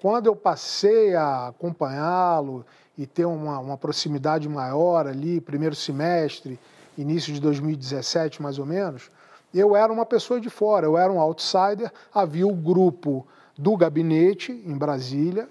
Quando 0.00 0.26
eu 0.26 0.34
passei 0.34 1.14
a 1.14 1.48
acompanhá-lo 1.48 2.64
e 2.96 3.06
ter 3.06 3.26
uma, 3.26 3.58
uma, 3.58 3.76
proximidade 3.76 4.48
maior 4.48 5.06
ali, 5.06 5.38
primeiro 5.38 5.74
semestre, 5.74 6.58
início 6.96 7.30
de 7.30 7.40
2017 7.42 8.40
mais 8.40 8.58
ou 8.58 8.64
menos, 8.64 9.10
eu 9.52 9.76
era 9.76 9.92
uma 9.92 10.06
pessoa 10.06 10.40
de 10.40 10.48
fora, 10.48 10.86
eu 10.86 10.96
era 10.96 11.12
um 11.12 11.20
outsider. 11.20 11.92
Havia 12.12 12.46
o 12.46 12.54
grupo 12.54 13.26
do 13.58 13.76
gabinete 13.76 14.50
em 14.50 14.76
Brasília, 14.78 15.46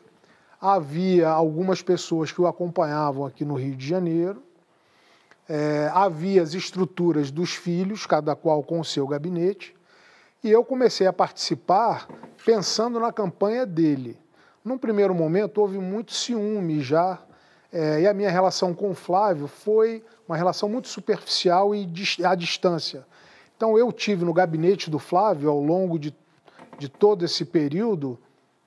havia 0.59 1.29
algumas 1.29 1.83
pessoas 1.83 2.31
que 2.31 2.41
o 2.41 2.47
acompanhavam 2.47 3.25
aqui 3.27 3.45
no 3.45 3.53
Rio 3.53 3.75
de 3.75 3.87
Janeiro, 3.87 4.41
é, 5.47 5.89
havia 5.93 6.41
as 6.41 6.53
estruturas 6.53 7.31
dos 7.31 7.53
filhos, 7.53 8.05
cada 8.05 8.35
qual 8.35 8.63
com 8.63 8.79
o 8.79 8.85
seu 8.85 9.07
gabinete, 9.07 9.75
e 10.43 10.51
eu 10.51 10.63
comecei 10.63 11.07
a 11.07 11.13
participar 11.13 12.07
pensando 12.45 12.99
na 12.99 13.11
campanha 13.11 13.65
dele. 13.65 14.17
Num 14.63 14.77
primeiro 14.77 15.13
momento, 15.13 15.59
houve 15.59 15.77
muito 15.77 16.13
ciúme 16.13 16.81
já, 16.81 17.19
é, 17.71 18.01
e 18.01 18.07
a 18.07 18.13
minha 18.13 18.29
relação 18.29 18.73
com 18.73 18.91
o 18.91 18.95
Flávio 18.95 19.47
foi 19.47 20.03
uma 20.27 20.37
relação 20.37 20.69
muito 20.69 20.87
superficial 20.87 21.73
e 21.73 21.89
à 22.23 22.35
distância. 22.35 23.05
Então, 23.55 23.77
eu 23.77 23.91
tive 23.91 24.25
no 24.25 24.33
gabinete 24.33 24.89
do 24.89 24.99
Flávio, 24.99 25.49
ao 25.49 25.59
longo 25.59 25.97
de, 25.97 26.13
de 26.77 26.89
todo 26.89 27.23
esse 27.23 27.45
período, 27.45 28.19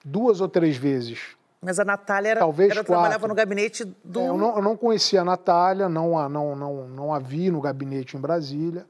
duas 0.04 0.40
ou 0.40 0.48
três 0.48 0.76
vezes. 0.76 1.35
Mas 1.66 1.80
a 1.80 1.84
Natália 1.84 2.28
era, 2.28 2.38
Talvez 2.38 2.70
era 2.70 2.84
trabalhava 2.84 3.26
no 3.26 3.34
gabinete 3.34 3.84
do. 4.04 4.20
É, 4.20 4.28
eu, 4.28 4.38
não, 4.38 4.54
eu, 4.54 4.62
não, 4.62 4.76
conhecia 4.76 5.22
a 5.22 5.24
Natália, 5.24 5.88
não 5.88 6.16
a, 6.16 6.28
não, 6.28 6.54
não, 6.54 6.86
não 6.86 7.12
a 7.12 7.18
vi 7.18 7.50
no 7.50 7.60
gabinete 7.60 8.16
em 8.16 8.20
Brasília. 8.20 8.86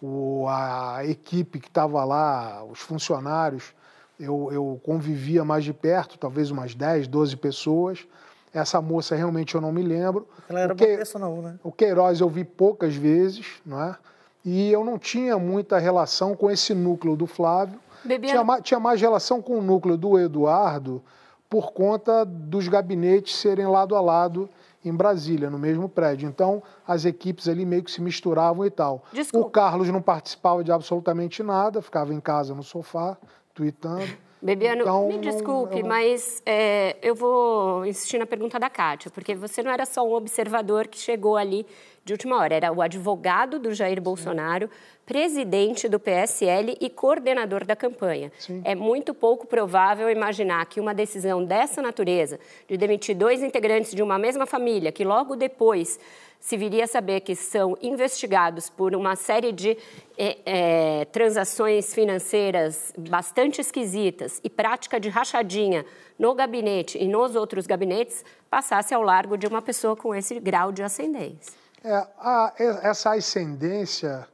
O, 0.00 0.46
a 0.48 1.04
equipe 1.04 1.58
que 1.58 1.66
estava 1.66 2.04
lá, 2.04 2.62
os 2.62 2.78
funcionários, 2.78 3.74
eu, 4.18 4.48
eu 4.52 4.80
convivia 4.84 5.44
mais 5.44 5.64
de 5.64 5.72
perto, 5.72 6.16
talvez 6.16 6.52
umas 6.52 6.72
10, 6.72 7.08
12 7.08 7.36
pessoas. 7.36 8.06
Essa 8.54 8.80
moça 8.80 9.16
realmente 9.16 9.56
eu 9.56 9.60
não 9.60 9.72
me 9.72 9.82
lembro. 9.82 10.28
Ela 10.48 10.60
era 10.60 10.72
o 10.72 10.76
boa 10.76 10.98
pessoa, 10.98 11.20
não, 11.20 11.42
né? 11.42 11.58
O 11.64 11.72
Queiroz 11.72 12.20
eu 12.20 12.28
vi 12.28 12.44
poucas 12.44 12.94
vezes, 12.94 13.60
não 13.66 13.82
é? 13.82 13.96
E 14.44 14.70
eu 14.70 14.84
não 14.84 15.00
tinha 15.00 15.36
muita 15.36 15.80
relação 15.80 16.36
com 16.36 16.48
esse 16.48 16.74
núcleo 16.74 17.16
do 17.16 17.26
Flávio. 17.26 17.80
Tinha, 18.06 18.60
tinha 18.62 18.78
mais 18.78 19.00
relação 19.00 19.42
com 19.42 19.58
o 19.58 19.60
núcleo 19.60 19.96
do 19.96 20.16
Eduardo 20.16 21.02
por 21.50 21.72
conta 21.72 22.24
dos 22.24 22.68
gabinetes 22.68 23.34
serem 23.34 23.66
lado 23.66 23.96
a 23.96 24.00
lado 24.00 24.48
em 24.84 24.94
Brasília, 24.94 25.50
no 25.50 25.58
mesmo 25.58 25.88
prédio. 25.88 26.28
Então, 26.28 26.62
as 26.86 27.04
equipes 27.04 27.48
ali 27.48 27.66
meio 27.66 27.82
que 27.82 27.90
se 27.90 28.00
misturavam 28.00 28.64
e 28.64 28.70
tal. 28.70 29.02
Desculpa. 29.12 29.46
O 29.46 29.50
Carlos 29.50 29.88
não 29.88 30.00
participava 30.00 30.62
de 30.62 30.70
absolutamente 30.70 31.42
nada, 31.42 31.82
ficava 31.82 32.14
em 32.14 32.20
casa 32.20 32.54
no 32.54 32.62
sofá, 32.62 33.18
tweetando. 33.52 34.08
Bebiano, 34.40 34.82
então, 34.82 35.06
me 35.06 35.18
desculpe, 35.18 35.82
não... 35.82 35.88
mas 35.88 36.42
é, 36.46 36.96
eu 37.02 37.14
vou 37.14 37.84
insistir 37.84 38.16
na 38.16 38.24
pergunta 38.24 38.58
da 38.58 38.70
Kátia, 38.70 39.10
porque 39.10 39.34
você 39.34 39.62
não 39.62 39.70
era 39.70 39.84
só 39.84 40.02
um 40.02 40.14
observador 40.14 40.88
que 40.88 40.98
chegou 40.98 41.36
ali 41.36 41.66
de 42.10 42.14
última 42.14 42.38
hora, 42.38 42.56
era 42.56 42.72
o 42.72 42.82
advogado 42.82 43.60
do 43.60 43.72
Jair 43.72 44.00
Bolsonaro, 44.00 44.68
presidente 45.06 45.88
do 45.88 46.00
PSL 46.00 46.76
e 46.80 46.90
coordenador 46.90 47.64
da 47.64 47.76
campanha. 47.76 48.32
Sim. 48.36 48.60
É 48.64 48.74
muito 48.74 49.14
pouco 49.14 49.46
provável 49.46 50.10
imaginar 50.10 50.66
que 50.66 50.80
uma 50.80 50.92
decisão 50.92 51.44
dessa 51.44 51.80
natureza, 51.80 52.40
de 52.68 52.76
demitir 52.76 53.14
dois 53.16 53.42
integrantes 53.44 53.94
de 53.94 54.02
uma 54.02 54.18
mesma 54.18 54.44
família, 54.44 54.90
que 54.90 55.04
logo 55.04 55.36
depois 55.36 56.00
se 56.40 56.56
viria 56.56 56.84
a 56.84 56.86
saber 56.88 57.20
que 57.20 57.36
são 57.36 57.76
investigados 57.80 58.68
por 58.68 58.96
uma 58.96 59.14
série 59.14 59.52
de 59.52 59.76
é, 60.18 60.38
é, 60.44 61.04
transações 61.06 61.94
financeiras 61.94 62.92
bastante 62.98 63.60
esquisitas 63.60 64.40
e 64.42 64.50
prática 64.50 64.98
de 64.98 65.08
rachadinha 65.08 65.84
no 66.18 66.34
gabinete 66.34 66.98
e 66.98 67.06
nos 67.06 67.36
outros 67.36 67.66
gabinetes, 67.66 68.24
passasse 68.48 68.92
ao 68.92 69.02
largo 69.02 69.36
de 69.36 69.46
uma 69.46 69.62
pessoa 69.62 69.94
com 69.94 70.14
esse 70.14 70.40
grau 70.40 70.72
de 70.72 70.82
ascendência. 70.82 71.59
É, 71.82 71.94
a, 72.18 72.52
essa 72.82 73.12
ascendência 73.12 74.28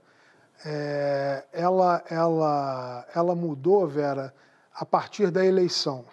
é, 0.65 1.45
ela, 1.53 2.03
ela, 2.11 3.07
ela 3.15 3.35
mudou, 3.35 3.87
Vera, 3.87 4.35
a 4.75 4.85
partir 4.85 5.31
da 5.31 5.45
eleição. 5.45 6.05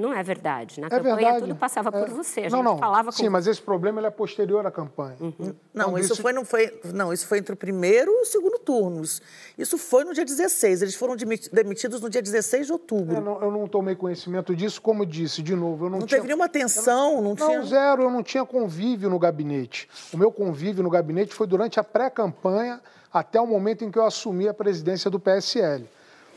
Não 0.00 0.12
é 0.12 0.22
verdade. 0.22 0.80
Na 0.80 0.86
é 0.86 0.90
campanha 0.90 1.16
verdade. 1.16 1.40
tudo 1.40 1.56
passava 1.56 1.90
é. 1.90 2.00
por 2.00 2.08
você. 2.08 2.42
A 2.42 2.50
não, 2.50 2.62
não. 2.62 2.78
falava 2.78 3.12
Sim, 3.12 3.24
com... 3.24 3.30
mas 3.30 3.46
esse 3.46 3.60
problema 3.60 4.04
é 4.06 4.10
posterior 4.10 4.66
à 4.66 4.70
campanha. 4.70 5.16
Uhum. 5.20 5.34
Então, 5.38 5.54
não, 5.74 5.98
isso 5.98 6.16
foi, 6.16 6.32
não 6.32 6.44
foi. 6.44 6.80
Não, 6.94 7.12
isso 7.12 7.26
foi 7.26 7.38
entre 7.38 7.52
o 7.52 7.56
primeiro 7.56 8.10
e 8.10 8.22
o 8.22 8.24
segundo 8.24 8.58
turnos. 8.58 9.20
Isso 9.58 9.76
foi 9.76 10.04
no 10.04 10.14
dia 10.14 10.24
16. 10.24 10.82
Eles 10.82 10.94
foram 10.94 11.14
demitidos 11.16 12.00
no 12.00 12.08
dia 12.08 12.22
16 12.22 12.66
de 12.66 12.72
outubro. 12.72 13.16
É, 13.16 13.20
não, 13.20 13.40
eu 13.42 13.50
não 13.50 13.68
tomei 13.68 13.94
conhecimento 13.94 14.56
disso, 14.56 14.80
como 14.80 15.04
disse, 15.04 15.42
de 15.42 15.54
novo. 15.54 15.86
Eu 15.86 15.90
não, 15.90 15.98
não 15.98 16.06
tinha... 16.06 16.18
teve 16.18 16.28
nenhuma 16.28 16.48
tensão, 16.48 17.16
não, 17.16 17.22
não 17.22 17.36
tinha. 17.36 17.58
Não, 17.58 17.66
zero, 17.66 18.02
eu 18.02 18.10
não 18.10 18.22
tinha 18.22 18.44
convívio 18.44 19.10
no 19.10 19.18
gabinete. 19.18 19.88
O 20.12 20.16
meu 20.16 20.32
convívio 20.32 20.82
no 20.82 20.90
gabinete 20.90 21.34
foi 21.34 21.46
durante 21.46 21.78
a 21.78 21.84
pré-campanha 21.84 22.80
até 23.12 23.40
o 23.40 23.46
momento 23.46 23.84
em 23.84 23.90
que 23.90 23.98
eu 23.98 24.04
assumi 24.04 24.48
a 24.48 24.54
presidência 24.54 25.10
do 25.10 25.18
PSL. 25.18 25.86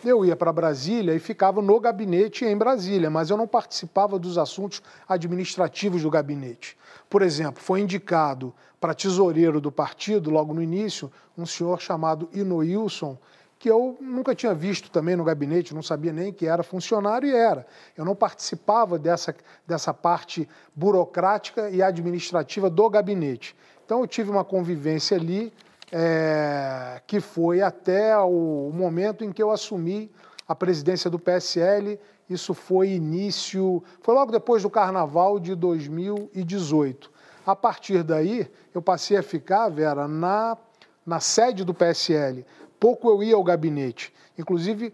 Eu 0.05 0.25
ia 0.25 0.35
para 0.35 0.51
Brasília 0.51 1.15
e 1.15 1.19
ficava 1.19 1.61
no 1.61 1.79
gabinete 1.79 2.43
em 2.43 2.57
Brasília, 2.57 3.09
mas 3.09 3.29
eu 3.29 3.37
não 3.37 3.47
participava 3.47 4.19
dos 4.19 4.37
assuntos 4.37 4.81
administrativos 5.07 6.01
do 6.01 6.09
gabinete. 6.09 6.77
Por 7.09 7.21
exemplo, 7.21 7.63
foi 7.63 7.79
indicado 7.79 8.53
para 8.81 8.93
tesoureiro 8.93 9.61
do 9.61 9.71
partido, 9.71 10.29
logo 10.29 10.53
no 10.53 10.61
início, 10.61 11.11
um 11.37 11.45
senhor 11.45 11.79
chamado 11.79 12.27
Inoilson, 12.33 13.17
que 13.57 13.71
eu 13.71 13.97
nunca 14.01 14.35
tinha 14.35 14.53
visto 14.53 14.91
também 14.91 15.15
no 15.15 15.23
gabinete, 15.23 15.73
não 15.73 15.81
sabia 15.81 16.11
nem 16.11 16.33
que 16.33 16.45
era 16.45 16.63
funcionário 16.63 17.29
e 17.29 17.33
era. 17.33 17.65
Eu 17.95 18.03
não 18.03 18.13
participava 18.13 18.99
dessa, 18.99 19.33
dessa 19.65 19.93
parte 19.93 20.49
burocrática 20.75 21.69
e 21.69 21.81
administrativa 21.81 22.69
do 22.69 22.89
gabinete. 22.89 23.55
Então 23.85 24.01
eu 24.01 24.07
tive 24.07 24.29
uma 24.29 24.43
convivência 24.43 25.15
ali 25.15 25.53
é, 25.95 26.99
que 27.05 27.19
foi 27.19 27.61
até 27.61 28.17
o 28.17 28.71
momento 28.73 29.23
em 29.23 29.31
que 29.31 29.43
eu 29.43 29.51
assumi 29.51 30.11
a 30.47 30.55
presidência 30.55 31.07
do 31.07 31.19
PSL. 31.19 31.99
Isso 32.27 32.55
foi 32.55 32.89
início, 32.89 33.83
foi 34.01 34.15
logo 34.15 34.31
depois 34.31 34.63
do 34.63 34.71
Carnaval 34.71 35.39
de 35.39 35.53
2018. 35.53 37.11
A 37.45 37.55
partir 37.55 38.01
daí, 38.01 38.49
eu 38.73 38.81
passei 38.81 39.17
a 39.17 39.21
ficar, 39.23 39.69
Vera, 39.69 40.07
na, 40.07 40.57
na 41.05 41.19
sede 41.19 41.63
do 41.63 41.75
PSL. 41.75 42.43
Pouco 42.79 43.07
eu 43.07 43.21
ia 43.21 43.35
ao 43.35 43.43
gabinete. 43.43 44.11
Inclusive, 44.35 44.91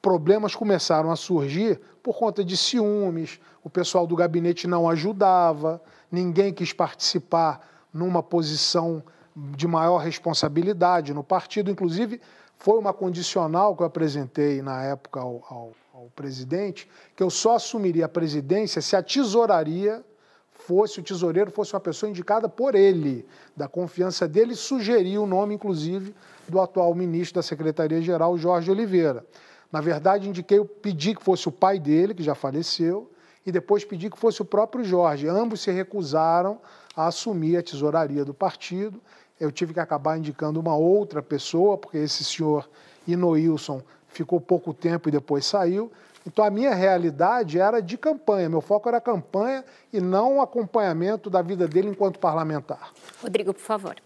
problemas 0.00 0.54
começaram 0.54 1.10
a 1.10 1.16
surgir 1.16 1.80
por 2.04 2.16
conta 2.16 2.44
de 2.44 2.56
ciúmes, 2.56 3.40
o 3.64 3.68
pessoal 3.68 4.06
do 4.06 4.14
gabinete 4.14 4.68
não 4.68 4.88
ajudava, 4.88 5.82
ninguém 6.08 6.52
quis 6.52 6.72
participar 6.72 7.68
numa 7.92 8.22
posição 8.22 9.02
de 9.36 9.68
maior 9.68 9.98
responsabilidade 9.98 11.12
no 11.12 11.22
partido. 11.22 11.70
Inclusive, 11.70 12.20
foi 12.56 12.78
uma 12.78 12.92
condicional 12.92 13.76
que 13.76 13.82
eu 13.82 13.86
apresentei 13.86 14.62
na 14.62 14.82
época 14.82 15.20
ao, 15.20 15.44
ao, 15.48 15.72
ao 15.92 16.10
presidente, 16.16 16.88
que 17.14 17.22
eu 17.22 17.28
só 17.28 17.56
assumiria 17.56 18.06
a 18.06 18.08
presidência 18.08 18.80
se 18.80 18.96
a 18.96 19.02
tesouraria 19.02 20.02
fosse, 20.50 21.00
o 21.00 21.02
tesoureiro 21.02 21.50
fosse 21.50 21.74
uma 21.74 21.80
pessoa 21.80 22.08
indicada 22.08 22.48
por 22.48 22.74
ele, 22.74 23.26
da 23.54 23.68
confiança 23.68 24.26
dele, 24.26 24.54
sugeriu 24.54 25.22
o 25.22 25.26
nome, 25.26 25.54
inclusive, 25.54 26.14
do 26.48 26.60
atual 26.60 26.94
ministro 26.94 27.36
da 27.36 27.42
Secretaria-Geral, 27.42 28.36
Jorge 28.38 28.70
Oliveira. 28.70 29.24
Na 29.70 29.80
verdade, 29.80 30.28
indiquei, 30.28 30.64
pedi 30.64 31.14
que 31.14 31.22
fosse 31.22 31.48
o 31.48 31.52
pai 31.52 31.78
dele, 31.78 32.14
que 32.14 32.22
já 32.22 32.34
faleceu, 32.34 33.10
e 33.44 33.52
depois 33.52 33.84
pedi 33.84 34.10
que 34.10 34.18
fosse 34.18 34.42
o 34.42 34.44
próprio 34.44 34.84
Jorge. 34.84 35.28
Ambos 35.28 35.60
se 35.60 35.70
recusaram 35.70 36.58
a 36.96 37.06
assumir 37.06 37.58
a 37.58 37.62
tesouraria 37.62 38.24
do 38.24 38.34
partido. 38.34 39.00
Eu 39.38 39.52
tive 39.52 39.74
que 39.74 39.80
acabar 39.80 40.16
indicando 40.16 40.58
uma 40.58 40.74
outra 40.74 41.22
pessoa, 41.22 41.76
porque 41.76 41.98
esse 41.98 42.24
senhor 42.24 42.68
Inoilson 43.06 43.82
ficou 44.08 44.40
pouco 44.40 44.72
tempo 44.72 45.08
e 45.08 45.12
depois 45.12 45.44
saiu. 45.44 45.92
Então 46.26 46.44
a 46.44 46.50
minha 46.50 46.74
realidade 46.74 47.58
era 47.58 47.80
de 47.80 47.96
campanha, 47.96 48.48
meu 48.48 48.60
foco 48.60 48.88
era 48.88 49.00
campanha 49.00 49.64
e 49.92 50.00
não 50.00 50.38
o 50.38 50.40
acompanhamento 50.40 51.30
da 51.30 51.40
vida 51.40 51.68
dele 51.68 51.88
enquanto 51.88 52.18
parlamentar. 52.18 52.92
Rodrigo, 53.22 53.54
por 53.54 53.60
favor. 53.60 53.96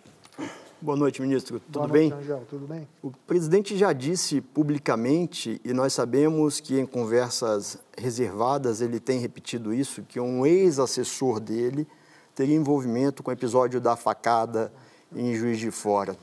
Boa 0.82 0.96
noite, 0.96 1.20
ministro. 1.22 1.60
Tudo 1.60 1.80
Boa 1.80 1.88
bem? 1.88 2.10
Noite, 2.10 2.24
Angel. 2.24 2.46
Tudo 2.48 2.66
bem? 2.66 2.88
O 3.02 3.10
presidente 3.10 3.76
já 3.76 3.92
disse 3.92 4.40
publicamente, 4.40 5.60
e 5.62 5.72
nós 5.72 5.92
sabemos 5.92 6.58
que 6.58 6.78
em 6.78 6.86
conversas 6.86 7.78
reservadas 7.96 8.80
ele 8.80 8.98
tem 8.98 9.18
repetido 9.18 9.72
isso, 9.72 10.02
que 10.02 10.18
um 10.18 10.44
ex-assessor 10.44 11.38
dele 11.38 11.86
teria 12.34 12.56
envolvimento 12.56 13.22
com 13.22 13.30
o 13.30 13.32
episódio 13.32 13.80
da 13.80 13.94
facada 13.94 14.72
em 15.14 15.34
Juiz 15.34 15.58
de 15.58 15.70
Fora. 15.70 16.16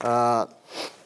Ah, 0.00 0.48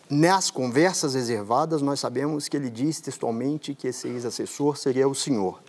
nas 0.09 0.51
conversas 0.51 1.15
reservadas, 1.15 1.81
nós 1.81 2.01
sabemos 2.01 2.49
que 2.49 2.57
ele 2.57 2.69
disse 2.69 3.03
textualmente 3.03 3.75
que 3.75 3.89
esse 3.89 4.09
ex-assessor 4.09 4.77
seria 4.77 5.09
o 5.09 5.15
senhor. 5.15 5.63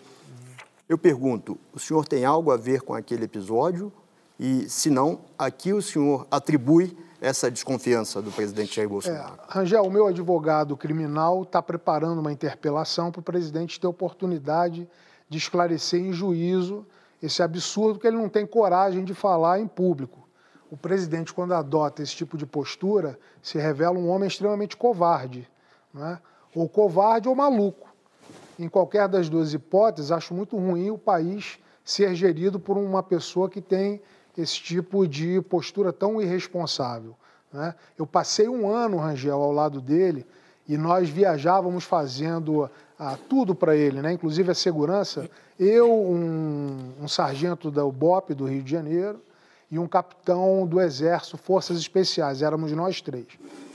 Eu 0.89 0.97
pergunto, 0.97 1.57
o 1.71 1.79
senhor 1.79 2.07
tem 2.07 2.25
algo 2.25 2.51
a 2.51 2.57
ver 2.57 2.81
com 2.81 2.93
aquele 2.93 3.25
episódio? 3.25 3.93
E, 4.39 4.67
se 4.67 4.89
não, 4.89 5.19
a 5.37 5.51
que 5.51 5.71
o 5.71 5.81
senhor 5.81 6.25
atribui 6.31 6.97
essa 7.21 7.51
desconfiança 7.51 8.19
do 8.19 8.31
presidente 8.31 8.75
Jair 8.75 8.89
Bolsonaro? 8.89 9.35
É, 9.35 9.53
Rangel, 9.53 9.83
o 9.83 9.91
meu 9.91 10.07
advogado 10.07 10.75
criminal 10.75 11.43
está 11.43 11.61
preparando 11.61 12.19
uma 12.19 12.33
interpelação 12.33 13.11
para 13.11 13.19
o 13.19 13.23
presidente 13.23 13.79
ter 13.79 13.85
oportunidade 13.85 14.89
de 15.29 15.37
esclarecer 15.37 16.01
em 16.01 16.11
juízo 16.11 16.85
esse 17.21 17.43
absurdo 17.43 17.99
que 17.99 18.07
ele 18.07 18.17
não 18.17 18.27
tem 18.27 18.47
coragem 18.47 19.05
de 19.05 19.13
falar 19.13 19.59
em 19.59 19.67
público. 19.67 20.27
O 20.71 20.77
presidente, 20.77 21.33
quando 21.33 21.53
adota 21.53 22.01
esse 22.01 22.15
tipo 22.15 22.37
de 22.37 22.45
postura, 22.45 23.19
se 23.43 23.57
revela 23.57 23.99
um 23.99 24.07
homem 24.07 24.29
extremamente 24.29 24.77
covarde, 24.77 25.45
não 25.93 26.07
é? 26.07 26.19
ou 26.55 26.67
covarde 26.69 27.27
ou 27.27 27.35
maluco. 27.35 27.89
Em 28.57 28.69
qualquer 28.69 29.09
das 29.09 29.27
duas 29.27 29.53
hipóteses, 29.53 30.13
acho 30.13 30.33
muito 30.33 30.55
ruim 30.55 30.89
o 30.89 30.97
país 30.97 31.59
ser 31.83 32.15
gerido 32.15 32.57
por 32.57 32.77
uma 32.77 33.03
pessoa 33.03 33.49
que 33.49 33.59
tem 33.59 34.01
esse 34.37 34.55
tipo 34.61 35.05
de 35.05 35.41
postura 35.41 35.91
tão 35.91 36.21
irresponsável. 36.21 37.17
Né? 37.51 37.75
Eu 37.97 38.07
passei 38.07 38.47
um 38.47 38.69
ano, 38.69 38.97
Rangel, 38.97 39.41
ao 39.41 39.51
lado 39.51 39.81
dele 39.81 40.25
e 40.65 40.77
nós 40.77 41.09
viajávamos 41.09 41.83
fazendo 41.83 42.69
ah, 42.97 43.17
tudo 43.27 43.53
para 43.53 43.75
ele, 43.75 44.01
né? 44.01 44.13
inclusive 44.13 44.49
a 44.49 44.55
segurança. 44.55 45.29
Eu, 45.59 45.91
um, 45.91 46.93
um 47.01 47.07
sargento 47.09 47.69
da 47.69 47.83
UBOP 47.83 48.33
do 48.33 48.45
Rio 48.45 48.63
de 48.63 48.71
Janeiro 48.71 49.19
e 49.71 49.79
um 49.79 49.87
capitão 49.87 50.67
do 50.67 50.81
Exército 50.81 51.37
Forças 51.37 51.77
Especiais, 51.77 52.41
éramos 52.41 52.73
nós 52.73 52.99
três. 52.99 53.25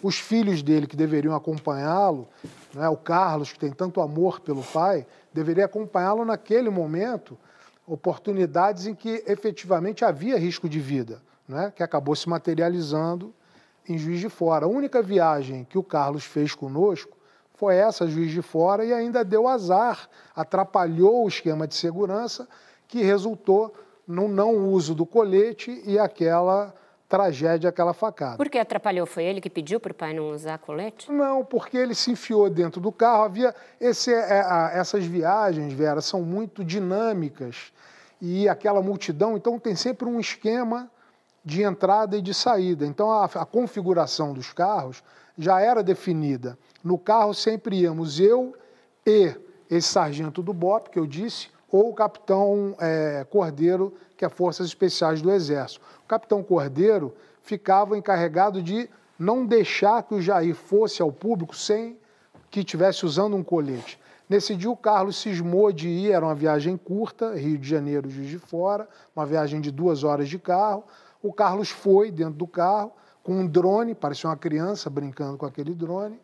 Os 0.02 0.18
filhos 0.18 0.62
dele 0.62 0.86
que 0.86 0.94
deveriam 0.94 1.34
acompanhá-lo, 1.34 2.28
né? 2.74 2.86
o 2.86 2.96
Carlos, 2.98 3.50
que 3.50 3.58
tem 3.58 3.72
tanto 3.72 4.02
amor 4.02 4.40
pelo 4.40 4.62
pai, 4.62 5.06
deveria 5.32 5.64
acompanhá-lo 5.64 6.22
naquele 6.22 6.68
momento 6.68 7.38
oportunidades 7.86 8.86
em 8.86 8.94
que 8.94 9.24
efetivamente 9.26 10.04
havia 10.04 10.38
risco 10.38 10.68
de 10.68 10.78
vida, 10.78 11.22
né? 11.48 11.72
que 11.74 11.82
acabou 11.82 12.14
se 12.14 12.28
materializando 12.28 13.32
em 13.88 13.96
Juiz 13.96 14.20
de 14.20 14.28
Fora. 14.28 14.66
A 14.66 14.68
única 14.68 15.00
viagem 15.00 15.64
que 15.64 15.78
o 15.78 15.82
Carlos 15.82 16.24
fez 16.24 16.54
conosco 16.54 17.16
foi 17.54 17.76
essa, 17.76 18.06
Juiz 18.06 18.32
de 18.32 18.42
Fora, 18.42 18.84
e 18.84 18.92
ainda 18.92 19.24
deu 19.24 19.48
azar, 19.48 20.10
atrapalhou 20.34 21.24
o 21.24 21.28
esquema 21.28 21.66
de 21.66 21.74
segurança, 21.74 22.46
que 22.86 23.02
resultou 23.02 23.72
no 24.06 24.28
não 24.28 24.68
uso 24.68 24.94
do 24.94 25.04
colete 25.04 25.82
e 25.84 25.98
aquela 25.98 26.75
tragédia, 27.08 27.70
aquela 27.70 27.92
facada. 27.94 28.36
Por 28.36 28.48
que 28.48 28.58
atrapalhou? 28.58 29.06
Foi 29.06 29.25
ele 29.25 29.40
que 29.40 29.50
pediu 29.50 29.78
para 29.78 29.92
o 29.92 29.94
pai 29.94 30.12
não 30.12 30.31
usar 30.31 30.59
colete? 30.59 31.11
Não, 31.11 31.44
porque 31.44 31.76
ele 31.76 31.94
se 31.94 32.11
enfiou 32.11 32.50
dentro 32.50 32.81
do 32.81 32.90
carro. 32.90 33.24
Havia 33.24 33.54
esse, 33.81 34.12
é, 34.12 34.44
essas 34.74 35.04
viagens, 35.04 35.72
Vera, 35.72 36.00
são 36.00 36.22
muito 36.22 36.64
dinâmicas 36.64 37.72
e 38.20 38.48
aquela 38.48 38.83
multidão, 38.83 39.37
então 39.37 39.59
tem 39.59 39.76
sempre 39.76 40.09
um 40.09 40.18
esquema 40.18 40.90
de 41.44 41.62
entrada 41.62 42.16
e 42.16 42.22
de 42.22 42.35
saída. 42.35 42.85
Então 42.87 43.11
a, 43.11 43.24
a 43.24 43.46
configuração 43.46 44.33
dos 44.33 44.52
carros 44.52 45.02
já 45.38 45.61
era 45.61 45.83
definida. 45.83 46.59
No 46.83 46.98
carro 46.98 47.35
sempre 47.35 47.81
íamos 47.83 48.18
eu 48.18 48.54
e 49.07 49.35
esse 49.70 49.88
sargento 49.88 50.42
do 50.42 50.52
BOP, 50.52 50.90
que 50.90 50.98
eu 50.98 51.07
disse, 51.07 51.48
ou 51.70 51.90
o 51.90 51.94
capitão 51.94 52.74
é, 52.79 53.26
Cordeiro, 53.31 53.94
que 54.16 54.24
é 54.24 54.29
Forças 54.29 54.66
Especiais 54.66 55.20
do 55.20 55.31
Exército. 55.31 55.85
O 56.05 56.09
capitão 56.09 56.42
Cordeiro 56.42 57.14
ficava 57.42 57.96
encarregado 57.96 58.62
de 58.62 58.88
não 59.18 59.46
deixar 59.46 60.02
que 60.02 60.14
o 60.14 60.20
Jair 60.20 60.55
fosse 60.55 61.02
ao 61.02 61.11
público 61.11 61.57
sem 61.57 61.98
que 62.50 62.61
estivesse 62.61 63.05
usando 63.05 63.37
um 63.37 63.42
colete. 63.42 63.98
Nesse 64.29 64.57
dia, 64.57 64.70
o 64.70 64.76
Carlos 64.76 65.16
cismou 65.16 65.70
de 65.70 65.88
ir, 65.88 66.11
era 66.11 66.24
uma 66.24 66.35
viagem 66.35 66.76
curta, 66.76 67.35
Rio 67.35 67.59
de 67.59 67.68
Janeiro, 67.68 68.11
Juiz 68.11 68.29
de 68.29 68.38
Fora, 68.38 68.88
uma 69.14 69.24
viagem 69.24 69.61
de 69.61 69.70
duas 69.70 70.02
horas 70.02 70.29
de 70.29 70.38
carro. 70.38 70.85
O 71.22 71.33
Carlos 71.33 71.70
foi 71.70 72.11
dentro 72.11 72.35
do 72.35 72.46
carro 72.46 72.92
com 73.22 73.40
um 73.40 73.46
drone, 73.46 73.94
parecia 73.94 74.29
uma 74.29 74.37
criança 74.37 74.88
brincando 74.88 75.37
com 75.37 75.46
aquele 75.46 75.74
drone, 75.74 76.20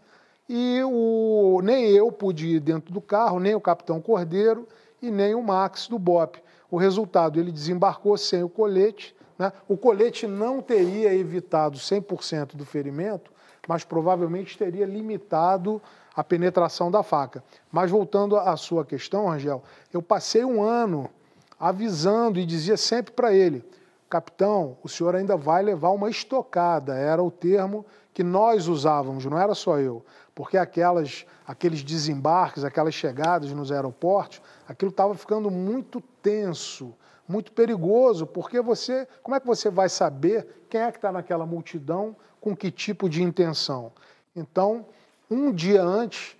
e 0.48 0.80
o, 0.84 1.60
nem 1.62 1.86
eu 1.86 2.12
pude 2.12 2.46
ir 2.46 2.60
dentro 2.60 2.92
do 2.92 3.00
carro, 3.00 3.40
nem 3.40 3.54
o 3.54 3.60
capitão 3.60 4.00
Cordeiro 4.00 4.68
e 5.02 5.10
nem 5.10 5.34
o 5.34 5.42
Max 5.42 5.88
do 5.88 5.98
BOP. 5.98 6.40
O 6.70 6.76
resultado, 6.78 7.38
ele 7.38 7.50
desembarcou 7.50 8.16
sem 8.16 8.42
o 8.42 8.48
colete. 8.48 9.14
Né? 9.38 9.52
O 9.68 9.76
colete 9.76 10.26
não 10.26 10.62
teria 10.62 11.12
evitado 11.12 11.76
100% 11.76 12.54
do 12.54 12.64
ferimento, 12.64 13.30
mas 13.68 13.84
provavelmente 13.84 14.56
teria 14.56 14.86
limitado 14.86 15.82
a 16.14 16.22
penetração 16.22 16.90
da 16.90 17.02
faca. 17.02 17.42
Mas 17.70 17.90
voltando 17.90 18.36
à 18.36 18.56
sua 18.56 18.84
questão, 18.84 19.30
Angel, 19.30 19.62
eu 19.92 20.00
passei 20.00 20.44
um 20.44 20.62
ano 20.62 21.10
avisando 21.58 22.38
e 22.38 22.46
dizia 22.46 22.76
sempre 22.76 23.12
para 23.12 23.32
ele: 23.34 23.64
capitão, 24.12 24.76
o 24.82 24.88
senhor 24.90 25.16
ainda 25.16 25.38
vai 25.38 25.62
levar 25.62 25.88
uma 25.88 26.10
estocada. 26.10 26.94
Era 26.94 27.22
o 27.22 27.30
termo 27.30 27.86
que 28.12 28.22
nós 28.22 28.68
usávamos, 28.68 29.24
não 29.24 29.38
era 29.38 29.54
só 29.54 29.78
eu, 29.78 30.04
porque 30.34 30.58
aquelas, 30.58 31.24
aqueles 31.46 31.82
desembarques, 31.82 32.62
aquelas 32.62 32.92
chegadas 32.92 33.50
nos 33.52 33.72
aeroportos, 33.72 34.42
aquilo 34.68 34.90
estava 34.90 35.14
ficando 35.14 35.50
muito 35.50 35.98
tenso, 36.22 36.94
muito 37.26 37.52
perigoso, 37.52 38.26
porque 38.26 38.60
você, 38.60 39.08
como 39.22 39.34
é 39.34 39.40
que 39.40 39.46
você 39.46 39.70
vai 39.70 39.88
saber 39.88 40.66
quem 40.68 40.82
é 40.82 40.92
que 40.92 40.98
está 40.98 41.10
naquela 41.10 41.46
multidão, 41.46 42.14
com 42.38 42.54
que 42.54 42.70
tipo 42.70 43.08
de 43.08 43.22
intenção? 43.22 43.92
Então, 44.36 44.84
um 45.30 45.50
dia 45.50 45.82
antes, 45.82 46.36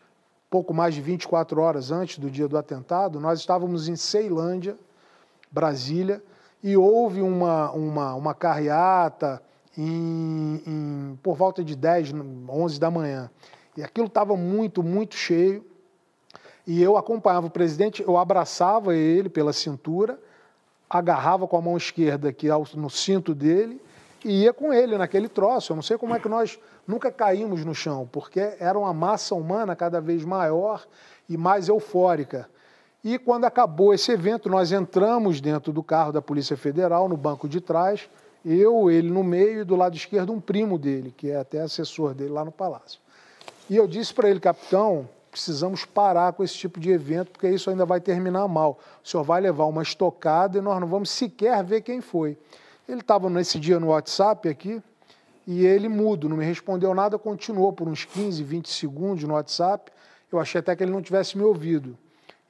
pouco 0.51 0.75
mais 0.75 0.95
de 0.95 1.01
24 1.01 1.59
horas 1.59 1.91
antes 1.91 2.19
do 2.19 2.31
dia 2.31 2.47
do 2.47 2.59
atentado, 2.59 3.19
nós 3.19 3.41
estávamos 3.41 3.89
em 3.89 3.97
Ceilândia, 3.97 4.77
Brasília, 5.51 6.23
e 6.63 6.77
houve 6.77 7.21
uma, 7.21 7.71
uma, 7.73 8.15
uma 8.15 8.35
carreata 8.35 9.43
em, 9.77 10.63
em, 10.67 11.19
por 11.23 11.37
volta 11.37 11.65
de 11.65 11.75
10, 11.75 12.13
11 12.49 12.79
da 12.79 12.91
manhã. 12.91 13.31
E 13.77 13.83
aquilo 13.83 14.07
estava 14.07 14.37
muito, 14.37 14.83
muito 14.83 15.15
cheio. 15.15 15.65
E 16.67 16.81
eu 16.81 16.97
acompanhava 16.97 17.47
o 17.47 17.51
presidente, 17.51 18.03
eu 18.03 18.17
abraçava 18.17 18.95
ele 18.95 19.29
pela 19.29 19.53
cintura, 19.53 20.19
agarrava 20.89 21.49
com 21.49 21.57
a 21.57 21.63
mão 21.63 21.77
esquerda 21.77 22.29
aqui 22.29 22.49
no 22.77 22.89
cinto 22.89 23.35
dele 23.35 23.81
e 24.25 24.43
ia 24.43 24.53
com 24.53 24.73
ele 24.73 24.97
naquele 24.97 25.29
troço. 25.29 25.73
Eu 25.73 25.77
não 25.77 25.83
sei 25.83 25.99
como 25.99 26.15
é 26.15 26.21
que 26.21 26.29
nós 26.29 26.61
nunca 26.87 27.11
caímos 27.11 27.65
no 27.65 27.75
chão, 27.75 28.09
porque 28.13 28.55
era 28.61 28.79
uma 28.79 28.93
massa 28.93 29.35
humana 29.35 29.75
cada 29.75 30.01
vez 30.01 30.25
maior 30.25 30.87
e 31.29 31.37
mais 31.37 31.69
eufórica. 31.69 32.49
E 33.05 33.19
quando 33.19 33.45
acabou 33.45 33.93
esse 33.93 34.13
evento, 34.13 34.49
nós 34.49 34.71
entramos 34.71 35.41
dentro 35.41 35.73
do 35.73 35.83
carro 35.83 36.13
da 36.13 36.23
Polícia 36.23 36.57
Federal, 36.57 37.09
no 37.09 37.17
banco 37.17 37.49
de 37.49 37.61
trás, 37.61 38.09
eu, 38.45 38.91
ele 38.91 39.11
no 39.11 39.25
meio 39.25 39.61
e 39.61 39.65
do 39.65 39.75
lado 39.75 39.97
esquerdo 39.97 40.33
um 40.33 40.41
primo 40.41 40.79
dele, 40.79 41.13
que 41.17 41.31
é 41.31 41.37
até 41.37 41.61
assessor 41.61 42.15
dele 42.15 42.31
lá 42.31 42.45
no 42.45 42.53
palácio. 42.53 43.01
E 43.69 43.77
eu 43.77 43.89
disse 43.89 44.15
para 44.15 44.31
ele, 44.31 44.39
capitão, 44.39 45.09
precisamos 45.31 45.85
parar 45.85 46.33
com 46.33 46.45
esse 46.45 46.55
tipo 46.55 46.79
de 46.79 46.91
evento, 46.91 47.33
porque 47.33 47.49
isso 47.49 47.71
ainda 47.71 47.87
vai 47.87 48.01
terminar 48.01 48.47
mal. 48.47 48.79
O 49.03 49.09
senhor 49.09 49.25
vai 49.25 49.41
levar 49.41 49.65
uma 49.67 49.83
estocada 49.83 50.59
e 50.59 50.61
nós 50.61 50.81
não 50.81 50.87
vamos 50.87 51.11
sequer 51.11 51.65
ver 51.65 51.81
quem 51.81 52.01
foi. 52.01 52.37
Ele 52.89 53.01
estava 53.01 53.31
nesse 53.31 53.59
dia 53.59 53.81
no 53.81 53.89
WhatsApp 53.89 54.49
aqui, 54.49 54.83
e 55.47 55.67
ele 55.67 55.89
mudo, 55.89 56.29
não 56.29 56.37
me 56.37 56.45
respondeu 56.45 56.95
nada, 56.95 57.19
continuou 57.19 57.73
por 57.73 57.89
uns 57.89 58.05
15, 58.05 58.43
20 58.45 58.71
segundos 58.71 59.25
no 59.25 59.35
WhatsApp. 59.35 59.91
Eu 60.31 60.39
achei 60.39 60.61
até 60.61 60.77
que 60.77 60.85
ele 60.85 60.93
não 60.93 61.03
tivesse 61.03 61.37
me 61.37 61.43
ouvido. 61.43 61.99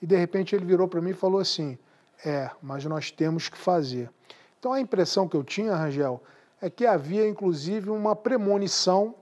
E 0.03 0.07
de 0.07 0.17
repente 0.17 0.55
ele 0.57 0.65
virou 0.65 0.89
para 0.89 1.01
mim 1.01 1.11
e 1.11 1.15
falou 1.15 1.41
assim: 1.41 1.79
É, 2.27 2.51
mas 2.61 2.85
nós 2.85 3.13
temos 3.13 3.49
que 3.49 3.57
fazer. 3.57 4.11
Então 4.59 4.73
a 4.73 4.81
impressão 4.81 5.29
que 5.29 5.37
eu 5.37 5.45
tinha, 5.45 5.75
Rangel, 5.75 6.21
é 6.61 6.69
que 6.69 6.85
havia 6.85 7.27
inclusive 7.27 7.89
uma 7.89 8.17
premonição, 8.17 9.15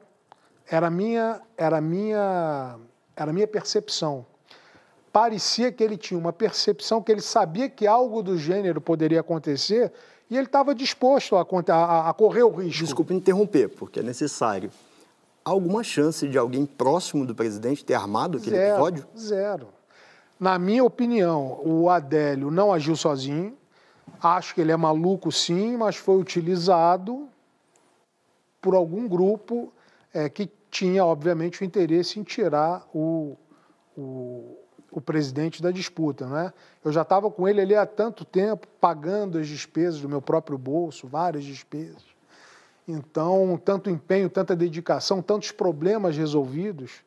era 0.67 0.91
minha, 0.91 1.41
era 1.57 1.81
minha, 1.81 2.79
era 3.15 3.33
minha 3.33 3.47
percepção. 3.47 4.25
Parecia 5.13 5.73
que 5.73 5.83
ele 5.83 5.97
tinha 5.97 6.19
uma 6.19 6.33
percepção 6.33 7.03
que 7.03 7.11
ele 7.11 7.21
sabia 7.21 7.69
que 7.69 7.87
algo 7.87 8.23
do 8.23 8.39
gênero 8.39 8.81
poderia 8.81 9.21
acontecer 9.21 9.93
e 10.31 10.37
ele 10.37 10.47
estava 10.47 10.73
disposto 10.73 11.35
a, 11.35 11.41
a, 11.41 12.11
a, 12.11 12.15
correr 12.15 12.45
o 12.45 12.51
risco. 12.51 12.85
Desculpe 12.85 13.13
interromper, 13.13 13.69
porque 13.69 13.99
é 13.99 14.03
necessário. 14.03 14.71
Há 15.45 15.51
alguma 15.51 15.83
chance 15.83 16.29
de 16.29 16.39
alguém 16.39 16.65
próximo 16.65 17.27
do 17.27 17.35
presidente 17.35 17.85
ter 17.85 17.95
armado 17.95 18.39
aquele 18.39 18.55
zero, 18.55 18.71
episódio? 18.71 19.07
Zero. 19.19 19.69
Na 20.41 20.59
minha 20.59 20.83
opinião, 20.83 21.61
o 21.63 21.91
Adélio 21.91 22.51
não 22.51 22.73
agiu 22.73 22.97
sozinho. 22.97 23.59
Acho 24.23 24.55
que 24.55 24.63
ele 24.63 24.73
é 24.73 24.77
maluco, 24.77 25.31
sim, 25.31 25.77
mas 25.77 25.97
foi 25.97 26.17
utilizado 26.17 27.29
por 28.59 28.75
algum 28.75 29.07
grupo 29.07 29.71
é, 30.15 30.31
que 30.31 30.51
tinha, 30.71 31.05
obviamente, 31.05 31.61
o 31.61 31.65
interesse 31.65 32.19
em 32.19 32.23
tirar 32.23 32.89
o, 32.95 33.37
o, 33.95 34.57
o 34.91 34.99
presidente 34.99 35.63
da 35.63 35.71
disputa. 35.71 36.27
Né? 36.27 36.55
Eu 36.83 36.91
já 36.91 37.03
estava 37.03 37.31
com 37.31 37.47
ele 37.47 37.61
ali 37.61 37.75
há 37.75 37.85
tanto 37.85 38.25
tempo, 38.25 38.67
pagando 38.81 39.37
as 39.37 39.47
despesas 39.47 40.01
do 40.01 40.09
meu 40.09 40.23
próprio 40.23 40.57
bolso, 40.57 41.07
várias 41.07 41.45
despesas. 41.45 42.03
Então, 42.89 43.61
tanto 43.63 43.91
empenho, 43.91 44.31
tanta 44.31 44.57
dedicação, 44.57 45.21
tantos 45.21 45.53
problemas 45.53 46.17
resolvidos 46.17 47.03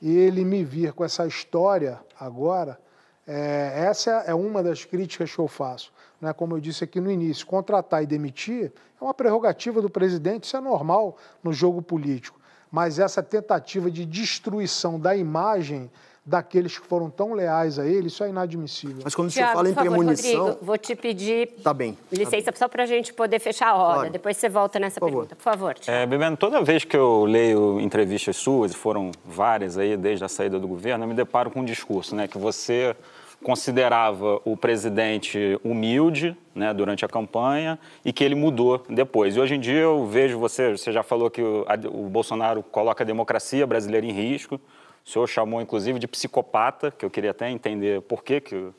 e 0.00 0.16
ele 0.16 0.44
me 0.44 0.64
vir 0.64 0.92
com 0.92 1.04
essa 1.04 1.26
história 1.26 2.00
agora, 2.18 2.78
é, 3.26 3.84
essa 3.86 4.10
é 4.26 4.34
uma 4.34 4.62
das 4.62 4.84
críticas 4.84 5.32
que 5.32 5.38
eu 5.38 5.48
faço. 5.48 5.92
Né? 6.20 6.32
Como 6.32 6.56
eu 6.56 6.60
disse 6.60 6.84
aqui 6.84 7.00
no 7.00 7.10
início, 7.10 7.46
contratar 7.46 8.02
e 8.02 8.06
demitir 8.06 8.72
é 9.00 9.04
uma 9.04 9.14
prerrogativa 9.14 9.80
do 9.80 9.88
presidente, 9.88 10.44
isso 10.44 10.56
é 10.56 10.60
normal 10.60 11.16
no 11.42 11.52
jogo 11.52 11.80
político. 11.80 12.40
Mas 12.70 12.98
essa 12.98 13.22
tentativa 13.22 13.90
de 13.90 14.04
destruição 14.06 14.98
da 14.98 15.16
imagem 15.16 15.90
daqueles 16.24 16.78
que 16.78 16.86
foram 16.86 17.10
tão 17.10 17.32
leais 17.32 17.78
a 17.78 17.86
ele, 17.86 18.08
isso 18.08 18.22
é 18.22 18.28
inadmissível. 18.28 19.02
Mas 19.02 19.14
quando 19.14 19.28
o 19.28 19.30
senhor 19.30 19.52
fala 19.52 19.68
em 19.68 19.74
favor, 19.74 19.88
premonição... 19.90 20.40
Rodrigo, 20.40 20.64
vou 20.64 20.78
te 20.78 20.94
pedir 20.94 21.48
tá 21.62 21.72
bem, 21.72 21.96
licença 22.12 22.52
tá 22.52 22.58
só 22.58 22.68
para 22.68 22.82
a 22.82 22.86
gente 22.86 23.12
poder 23.12 23.38
fechar 23.38 23.68
a 23.68 23.72
roda. 23.72 23.94
Claro. 23.94 24.10
Depois 24.10 24.36
você 24.36 24.48
volta 24.48 24.78
nessa 24.78 25.00
por 25.00 25.06
pergunta. 25.06 25.34
Por 25.34 25.42
favor, 25.42 25.74
É, 25.86 26.06
Bebendo, 26.06 26.36
toda 26.36 26.62
vez 26.62 26.84
que 26.84 26.96
eu 26.96 27.24
leio 27.24 27.80
entrevistas 27.80 28.36
suas, 28.36 28.72
e 28.72 28.74
foram 28.74 29.10
várias 29.24 29.78
aí 29.78 29.96
desde 29.96 30.24
a 30.24 30.28
saída 30.28 30.58
do 30.58 30.68
governo, 30.68 31.04
eu 31.04 31.08
me 31.08 31.14
deparo 31.14 31.50
com 31.50 31.60
um 31.60 31.64
discurso, 31.64 32.14
né, 32.14 32.28
que 32.28 32.38
você 32.38 32.94
considerava 33.42 34.40
o 34.44 34.56
presidente 34.56 35.58
humilde 35.64 36.36
né, 36.54 36.74
durante 36.74 37.04
a 37.04 37.08
campanha 37.08 37.78
e 38.04 38.12
que 38.12 38.22
ele 38.22 38.34
mudou 38.34 38.82
depois. 38.88 39.34
E 39.34 39.40
hoje 39.40 39.54
em 39.54 39.60
dia 39.60 39.80
eu 39.80 40.06
vejo 40.06 40.38
você, 40.38 40.76
você 40.76 40.92
já 40.92 41.02
falou 41.02 41.30
que 41.30 41.40
o, 41.40 41.64
a, 41.66 41.74
o 41.88 42.08
Bolsonaro 42.08 42.62
coloca 42.62 43.02
a 43.02 43.06
democracia 43.06 43.66
brasileira 43.66 44.06
em 44.06 44.12
risco, 44.12 44.60
o 45.04 45.08
senhor 45.08 45.26
chamou, 45.26 45.60
inclusive, 45.60 45.98
de 45.98 46.06
psicopata, 46.06 46.90
que 46.90 47.04
eu 47.04 47.10
queria 47.10 47.30
até 47.30 47.50
entender 47.50 48.02
por 48.02 48.22
que, 48.22 48.40
que 48.40 48.70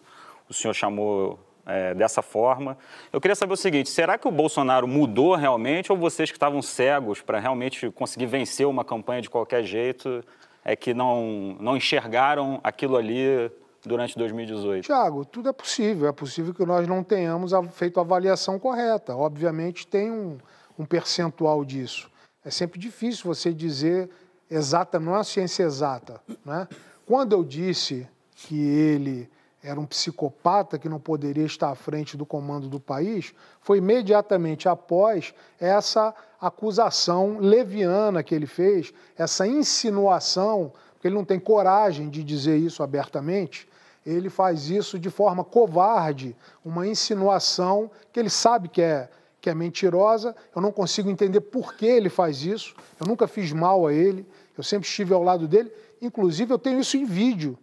o 0.49 0.53
senhor 0.53 0.73
chamou 0.73 1.39
é, 1.65 1.93
dessa 1.93 2.21
forma. 2.21 2.77
Eu 3.11 3.21
queria 3.21 3.35
saber 3.35 3.53
o 3.53 3.57
seguinte: 3.57 3.89
será 3.89 4.17
que 4.17 4.27
o 4.27 4.31
Bolsonaro 4.31 4.87
mudou 4.87 5.35
realmente 5.35 5.91
ou 5.91 5.97
vocês 5.97 6.29
que 6.29 6.37
estavam 6.37 6.61
cegos 6.61 7.21
para 7.21 7.39
realmente 7.39 7.89
conseguir 7.91 8.25
vencer 8.25 8.67
uma 8.67 8.83
campanha 8.83 9.21
de 9.21 9.29
qualquer 9.29 9.63
jeito 9.63 10.23
é 10.63 10.75
que 10.75 10.93
não, 10.93 11.57
não 11.59 11.75
enxergaram 11.75 12.59
aquilo 12.63 12.95
ali 12.95 13.51
durante 13.83 14.17
2018? 14.17 14.85
Tiago, 14.85 15.25
tudo 15.25 15.49
é 15.49 15.53
possível. 15.53 16.07
É 16.07 16.11
possível 16.11 16.53
que 16.53 16.65
nós 16.65 16.87
não 16.87 17.03
tenhamos 17.03 17.51
feito 17.71 17.99
a 17.99 18.03
avaliação 18.03 18.59
correta. 18.59 19.15
Obviamente, 19.15 19.87
tem 19.87 20.11
um, 20.11 20.37
um 20.77 20.85
percentual 20.85 21.65
disso. 21.65 22.09
É 22.43 22.49
sempre 22.49 22.79
difícil 22.79 23.23
você 23.25 23.53
dizer 23.53 24.09
exata, 24.51 24.99
não 24.99 25.13
é 25.13 25.17
uma 25.17 25.23
ciência 25.23 25.63
exata. 25.63 26.21
Né? 26.45 26.67
Quando 27.05 27.33
eu 27.33 27.43
disse 27.43 28.07
que 28.35 28.59
ele 28.59 29.29
era 29.63 29.79
um 29.79 29.85
psicopata 29.85 30.77
que 30.77 30.89
não 30.89 30.99
poderia 30.99 31.45
estar 31.45 31.69
à 31.69 31.75
frente 31.75 32.17
do 32.17 32.25
comando 32.25 32.67
do 32.67 32.79
país, 32.79 33.33
foi 33.61 33.77
imediatamente 33.77 34.67
após 34.67 35.33
essa 35.59 36.13
acusação 36.39 37.37
leviana 37.39 38.23
que 38.23 38.33
ele 38.33 38.47
fez, 38.47 38.91
essa 39.15 39.45
insinuação, 39.45 40.73
porque 40.93 41.07
ele 41.07 41.15
não 41.15 41.25
tem 41.25 41.39
coragem 41.39 42.09
de 42.09 42.23
dizer 42.23 42.57
isso 42.57 42.81
abertamente, 42.81 43.69
ele 44.03 44.31
faz 44.31 44.69
isso 44.69 44.97
de 44.97 45.11
forma 45.11 45.43
covarde, 45.43 46.35
uma 46.65 46.87
insinuação 46.87 47.91
que 48.11 48.19
ele 48.19 48.31
sabe 48.31 48.67
que 48.67 48.81
é, 48.81 49.07
que 49.39 49.47
é 49.47 49.53
mentirosa, 49.53 50.35
eu 50.55 50.61
não 50.61 50.71
consigo 50.71 51.07
entender 51.07 51.41
por 51.41 51.75
que 51.75 51.85
ele 51.85 52.09
faz 52.09 52.43
isso, 52.43 52.75
eu 52.99 53.05
nunca 53.05 53.27
fiz 53.27 53.51
mal 53.51 53.85
a 53.85 53.93
ele, 53.93 54.25
eu 54.57 54.63
sempre 54.63 54.87
estive 54.87 55.13
ao 55.13 55.23
lado 55.23 55.47
dele, 55.47 55.71
inclusive 56.01 56.53
eu 56.53 56.59
tenho 56.59 56.79
isso 56.79 56.97
em 56.97 57.05
vídeo. 57.05 57.57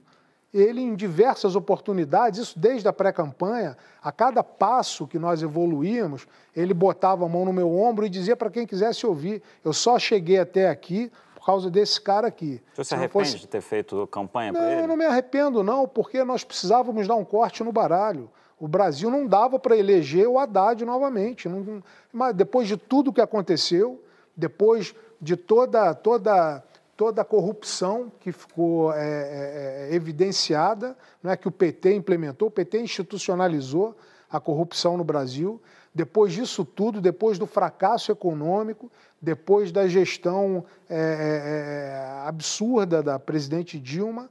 Ele, 0.53 0.81
em 0.81 0.95
diversas 0.95 1.55
oportunidades, 1.55 2.41
isso 2.41 2.59
desde 2.59 2.89
a 2.89 2.93
pré-campanha, 2.93 3.77
a 4.03 4.11
cada 4.11 4.43
passo 4.43 5.07
que 5.07 5.19
nós 5.19 5.43
evoluímos, 5.43 6.27
ele 6.57 6.73
botava 6.73 7.27
a 7.27 7.29
mão 7.29 7.45
no 7.45 7.53
meu 7.53 7.71
ombro 7.71 8.07
e 8.07 8.09
dizia 8.09 8.35
para 8.35 8.49
quem 8.49 8.67
quisesse 8.67 9.07
ouvir: 9.07 9.43
Eu 9.63 9.75
só 9.75 9.99
cheguei 9.99 10.39
até 10.39 10.71
aqui 10.71 11.13
por 11.35 11.45
causa 11.45 11.71
desse 11.71 12.01
cara 12.01 12.29
aqui. 12.29 12.63
Você 12.73 12.85
se, 12.85 12.89
se 12.89 12.95
arrepende 12.95 13.31
fosse... 13.31 13.41
de 13.41 13.47
ter 13.47 13.61
feito 13.61 14.07
campanha 14.07 14.53
para 14.53 14.73
ele? 14.73 14.83
Eu 14.83 14.89
não 14.89 14.97
me 14.97 15.05
arrependo, 15.05 15.63
não, 15.63 15.87
porque 15.87 16.25
nós 16.25 16.43
precisávamos 16.43 17.07
dar 17.07 17.17
um 17.17 17.25
corte 17.25 17.63
no 17.63 17.71
baralho. 17.71 18.31
O 18.59 18.67
Brasil 18.67 19.11
não 19.11 19.27
dava 19.27 19.59
para 19.59 19.77
eleger 19.77 20.27
o 20.27 20.39
Haddad 20.39 20.85
novamente. 20.85 21.49
Não... 21.49 21.83
Mas 22.11 22.35
depois 22.35 22.67
de 22.67 22.77
tudo 22.77 23.13
que 23.13 23.21
aconteceu, 23.21 24.03
depois 24.35 24.95
de 25.21 25.37
toda, 25.37 25.95
toda 25.95 26.63
toda 26.99 27.23
a 27.23 27.25
corrupção 27.25 28.11
que 28.19 28.33
ficou 28.33 28.93
é, 28.93 28.99
é, 28.99 29.89
é, 29.93 29.95
evidenciada, 29.95 30.99
não 31.23 31.31
é 31.31 31.37
que 31.37 31.47
o 31.47 31.53
PT 31.53 31.95
implementou, 31.95 32.49
o 32.49 32.51
PT 32.51 32.81
institucionalizou 32.81 33.97
a 34.29 34.41
corrupção 34.41 34.97
no 34.97 35.05
Brasil. 35.05 35.63
Depois 35.95 36.33
disso 36.33 36.65
tudo, 36.65 37.01
depois 37.01 37.39
do 37.39 37.47
fracasso 37.47 38.11
econômico, 38.11 38.91
depois 39.23 39.71
da 39.71 39.87
gestão 39.87 40.65
é, 40.91 40.99
é, 40.99 42.25
é 42.25 42.27
absurda 42.27 43.01
da 43.01 43.17
presidente 43.17 43.79
Dilma, 43.79 44.29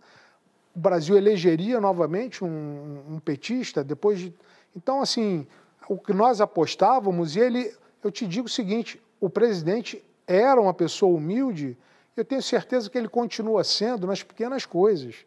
o 0.76 0.80
Brasil 0.80 1.16
elegeria 1.16 1.80
novamente 1.80 2.44
um, 2.44 3.02
um 3.12 3.20
petista. 3.22 3.82
Depois 3.82 4.20
de... 4.20 4.34
então, 4.76 5.02
assim, 5.02 5.48
o 5.88 5.98
que 5.98 6.12
nós 6.12 6.42
apostávamos 6.42 7.38
e 7.38 7.40
ele, 7.40 7.74
eu 8.04 8.12
te 8.12 8.28
digo 8.28 8.48
o 8.48 8.52
seguinte: 8.52 9.02
o 9.22 9.30
presidente 9.30 10.04
era 10.28 10.60
uma 10.60 10.74
pessoa 10.74 11.16
humilde 11.16 11.78
eu 12.20 12.26
tenho 12.26 12.42
certeza 12.42 12.90
que 12.90 12.98
ele 12.98 13.08
continua 13.08 13.64
sendo 13.64 14.08
nas 14.08 14.24
pequenas 14.24 14.66
coisas. 14.66 15.26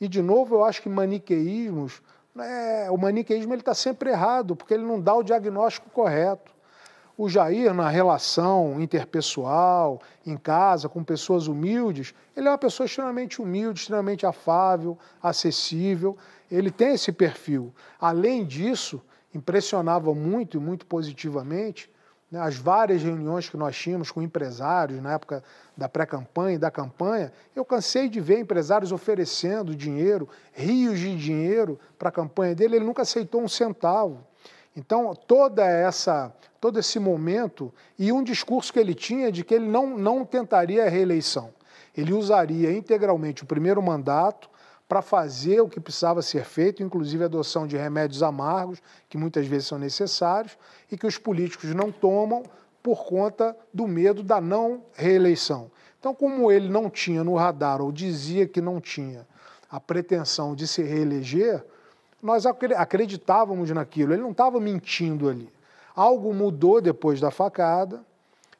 E, 0.00 0.06
de 0.06 0.22
novo, 0.22 0.54
eu 0.54 0.64
acho 0.64 0.80
que 0.80 0.88
maniqueísmos, 0.88 2.00
é, 2.38 2.88
o 2.90 2.96
maniqueísmo 2.96 3.54
está 3.54 3.74
sempre 3.74 4.10
errado, 4.10 4.54
porque 4.54 4.72
ele 4.72 4.84
não 4.84 5.00
dá 5.00 5.14
o 5.14 5.22
diagnóstico 5.22 5.90
correto. 5.90 6.56
O 7.16 7.28
Jair, 7.28 7.74
na 7.74 7.88
relação 7.88 8.80
interpessoal, 8.80 10.00
em 10.24 10.36
casa, 10.36 10.88
com 10.88 11.02
pessoas 11.02 11.48
humildes, 11.48 12.14
ele 12.36 12.46
é 12.46 12.50
uma 12.52 12.58
pessoa 12.58 12.86
extremamente 12.86 13.42
humilde, 13.42 13.80
extremamente 13.80 14.24
afável, 14.24 14.96
acessível. 15.20 16.16
Ele 16.48 16.70
tem 16.70 16.94
esse 16.94 17.10
perfil. 17.10 17.74
Além 18.00 18.44
disso, 18.44 19.02
impressionava 19.34 20.14
muito 20.14 20.56
e 20.56 20.60
muito 20.60 20.86
positivamente 20.86 21.90
né, 22.30 22.40
as 22.40 22.56
várias 22.56 23.02
reuniões 23.02 23.48
que 23.48 23.56
nós 23.56 23.76
tínhamos 23.76 24.10
com 24.10 24.22
empresários 24.22 25.00
na 25.02 25.14
época 25.14 25.42
da 25.76 25.88
pré-campanha 25.88 26.56
e 26.56 26.58
da 26.58 26.70
campanha, 26.70 27.32
eu 27.56 27.64
cansei 27.64 28.08
de 28.08 28.20
ver 28.20 28.38
empresários 28.38 28.92
oferecendo 28.92 29.74
dinheiro, 29.74 30.28
rios 30.52 30.98
de 30.98 31.16
dinheiro 31.16 31.78
para 31.98 32.10
a 32.10 32.12
campanha 32.12 32.54
dele, 32.54 32.76
ele 32.76 32.84
nunca 32.84 33.02
aceitou 33.02 33.42
um 33.42 33.48
centavo. 33.48 34.26
Então, 34.76 35.14
toda 35.14 35.64
essa, 35.64 36.32
todo 36.60 36.78
esse 36.78 36.98
momento 36.98 37.72
e 37.98 38.12
um 38.12 38.22
discurso 38.22 38.72
que 38.72 38.78
ele 38.78 38.94
tinha 38.94 39.32
de 39.32 39.42
que 39.42 39.54
ele 39.54 39.66
não, 39.66 39.98
não 39.98 40.24
tentaria 40.24 40.84
a 40.84 40.88
reeleição. 40.88 41.52
Ele 41.96 42.12
usaria 42.12 42.70
integralmente 42.70 43.42
o 43.42 43.46
primeiro 43.46 43.82
mandato 43.82 44.48
para 44.88 45.02
fazer 45.02 45.60
o 45.60 45.68
que 45.68 45.78
precisava 45.78 46.22
ser 46.22 46.44
feito, 46.44 46.82
inclusive 46.82 47.22
a 47.22 47.26
adoção 47.26 47.66
de 47.66 47.76
remédios 47.76 48.22
amargos, 48.22 48.80
que 49.08 49.18
muitas 49.18 49.46
vezes 49.46 49.68
são 49.68 49.78
necessários, 49.78 50.56
e 50.90 50.96
que 50.96 51.06
os 51.06 51.18
políticos 51.18 51.74
não 51.74 51.92
tomam 51.92 52.42
por 52.82 53.04
conta 53.04 53.54
do 53.72 53.86
medo 53.86 54.22
da 54.22 54.40
não 54.40 54.82
reeleição. 54.94 55.70
Então, 56.00 56.14
como 56.14 56.50
ele 56.50 56.68
não 56.68 56.88
tinha 56.88 57.22
no 57.22 57.34
radar, 57.34 57.82
ou 57.82 57.92
dizia 57.92 58.46
que 58.46 58.62
não 58.62 58.80
tinha 58.80 59.26
a 59.70 59.78
pretensão 59.78 60.54
de 60.54 60.66
se 60.66 60.82
reeleger, 60.82 61.62
nós 62.22 62.46
acreditávamos 62.46 63.70
naquilo. 63.70 64.14
Ele 64.14 64.22
não 64.22 64.30
estava 64.30 64.58
mentindo 64.58 65.28
ali. 65.28 65.52
Algo 65.94 66.32
mudou 66.32 66.80
depois 66.80 67.20
da 67.20 67.30
facada, 67.30 68.02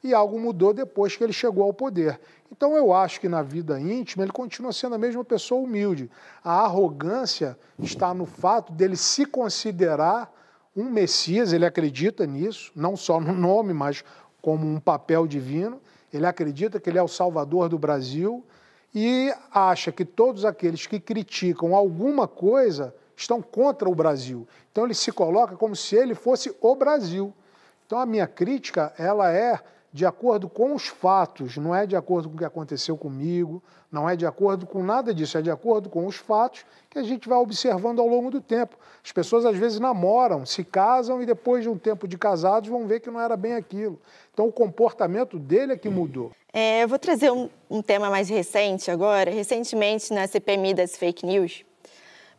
e 0.03 0.15
algo 0.15 0.39
mudou 0.39 0.73
depois 0.73 1.17
que 1.17 1.25
ele 1.25 1.33
chegou 1.33 1.65
ao 1.65 1.73
poder. 1.73 2.21
Então 2.51 2.77
eu 2.77 2.93
acho 2.93 3.21
que 3.21 3.29
na 3.29 3.43
vida 3.43 3.79
íntima 3.81 4.25
ele 4.25 4.33
continua 4.33 4.73
sendo 4.73 4.95
a 4.95 4.99
mesma 4.99 5.25
pessoa 5.25 5.63
humilde. 5.63 6.11
A 6.43 6.65
arrogância 6.65 7.59
está 7.79 8.13
no 8.15 8.27
fato 8.27 8.73
dele 8.73 8.97
se 8.97 9.27
considerar 9.27 10.33
um 10.77 10.85
Messias, 10.85 11.53
ele 11.53 11.67
acredita 11.67 12.25
nisso, 12.27 12.71
não 12.75 12.97
só 12.97 13.21
no 13.21 13.33
nome, 13.33 13.73
mas 13.73 14.05
como 14.41 14.67
um 14.67 14.79
papel 14.79 15.27
divino. 15.27 15.81
Ele 16.13 16.25
acredita 16.25 16.81
que 16.81 16.89
ele 16.89 16.99
é 16.99 17.03
o 17.03 17.09
salvador 17.09 17.69
do 17.69 17.79
Brasil 17.79 18.45
e 18.95 19.33
acha 19.53 19.93
que 19.93 20.05
todos 20.05 20.45
aqueles 20.45 20.87
que 20.87 20.99
criticam 20.99 21.75
alguma 21.75 22.27
coisa 22.27 22.95
estão 23.17 23.43
contra 23.43 23.89
o 23.89 23.95
Brasil. 23.95 24.47
Então 24.73 24.85
ele 24.85 24.95
se 24.95 25.13
coloca 25.13 25.57
como 25.57 25.77
se 25.77 25.97
ele 25.97 26.15
fosse 26.15 26.55
o 26.61 26.75
Brasil. 26.75 27.35
Então 27.87 27.99
a 27.99 28.07
minha 28.07 28.27
crítica, 28.27 28.93
ela 28.97 29.31
é 29.33 29.61
de 29.93 30.05
acordo 30.05 30.49
com 30.49 30.75
os 30.75 30.87
fatos, 30.87 31.57
não 31.57 31.75
é 31.75 31.87
de 31.87 31.97
acordo 31.97 32.29
com 32.29 32.35
o 32.35 32.39
que 32.39 32.45
aconteceu 32.45 32.97
comigo, 32.97 33.63
não 33.91 34.09
é 34.09 34.15
de 34.15 34.27
acordo 34.27 34.67
com 34.67 34.83
nada 34.83 35.15
disso, 35.15 35.39
é 35.39 35.43
de 35.43 35.51
acordo 35.51 35.89
com 35.89 36.07
os 36.07 36.17
fatos 36.17 36.65
que 36.91 36.99
a 36.99 37.03
gente 37.03 37.29
vai 37.29 37.39
observando 37.39 38.01
ao 38.01 38.07
longo 38.07 38.31
do 38.31 38.41
tempo. 38.41 38.77
As 39.03 39.13
pessoas 39.13 39.47
às 39.47 39.57
vezes 39.57 39.81
namoram, 39.81 40.45
se 40.45 40.63
casam 40.63 41.23
e 41.23 41.27
depois 41.27 41.63
de 41.63 41.71
um 41.71 41.79
tempo 41.79 42.07
de 42.07 42.19
casados 42.19 42.69
vão 42.69 42.87
ver 42.87 43.01
que 43.01 43.11
não 43.11 43.21
era 43.21 43.37
bem 43.37 43.55
aquilo. 43.55 43.99
Então 44.33 44.47
o 44.47 44.53
comportamento 44.53 45.39
dele 45.39 45.73
é 45.73 45.77
que 45.77 45.89
mudou. 45.89 46.33
É, 46.53 46.83
eu 46.83 46.89
vou 46.89 46.99
trazer 46.99 47.31
um, 47.31 47.49
um 47.71 47.81
tema 47.81 48.11
mais 48.11 48.29
recente 48.29 48.91
agora. 48.91 49.31
Recentemente, 49.31 50.13
na 50.13 50.27
CPMI 50.27 50.75
das 50.75 50.97
fake 50.97 51.25
news, 51.25 51.65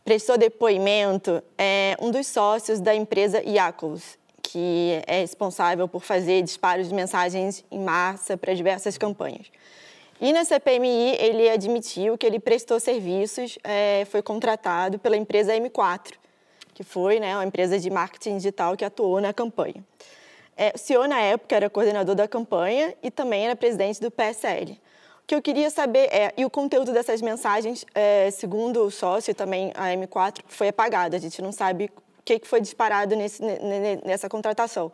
prestou 0.04 0.38
depoimento 0.38 1.42
é, 1.58 1.96
um 2.00 2.10
dos 2.10 2.26
sócios 2.26 2.80
da 2.80 2.94
empresa 2.94 3.42
Yakult, 3.42 4.02
que 4.42 5.02
é 5.06 5.20
responsável 5.20 5.86
por 5.86 6.02
fazer 6.02 6.42
disparos 6.42 6.88
de 6.88 6.94
mensagens 6.94 7.64
em 7.70 7.78
massa 7.78 8.36
para 8.36 8.54
diversas 8.54 8.98
campanhas. 8.98 9.46
E 10.20 10.32
na 10.32 10.44
CPMI, 10.44 11.16
ele 11.18 11.48
admitiu 11.48 12.18
que 12.18 12.26
ele 12.26 12.38
prestou 12.38 12.78
serviços, 12.78 13.58
é, 13.64 14.04
foi 14.10 14.20
contratado 14.20 14.98
pela 14.98 15.16
empresa 15.16 15.54
M4, 15.54 16.12
que 16.74 16.84
foi 16.84 17.18
né, 17.18 17.34
uma 17.34 17.44
empresa 17.44 17.78
de 17.78 17.88
marketing 17.88 18.36
digital 18.36 18.76
que 18.76 18.84
atuou 18.84 19.20
na 19.20 19.32
campanha. 19.32 19.82
É, 20.54 20.72
o 20.74 20.78
senhor, 20.78 21.08
na 21.08 21.18
época, 21.18 21.56
era 21.56 21.70
coordenador 21.70 22.14
da 22.14 22.28
campanha 22.28 22.94
e 23.02 23.10
também 23.10 23.46
era 23.46 23.56
presidente 23.56 23.98
do 23.98 24.10
PSL. 24.10 24.72
O 25.22 25.26
que 25.26 25.34
eu 25.34 25.40
queria 25.40 25.70
saber 25.70 26.12
é, 26.12 26.34
e 26.36 26.44
o 26.44 26.50
conteúdo 26.50 26.92
dessas 26.92 27.22
mensagens, 27.22 27.86
é, 27.94 28.30
segundo 28.30 28.84
o 28.84 28.90
sócio 28.90 29.30
e 29.30 29.34
também 29.34 29.72
a 29.74 29.86
M4, 29.86 30.40
foi 30.46 30.68
apagado. 30.68 31.16
A 31.16 31.18
gente 31.18 31.40
não 31.40 31.50
sabe 31.50 31.90
o 32.36 32.40
que 32.40 32.48
foi 32.48 32.60
disparado 32.60 33.16
nesse, 33.16 33.42
nessa 34.04 34.28
contratação. 34.28 34.92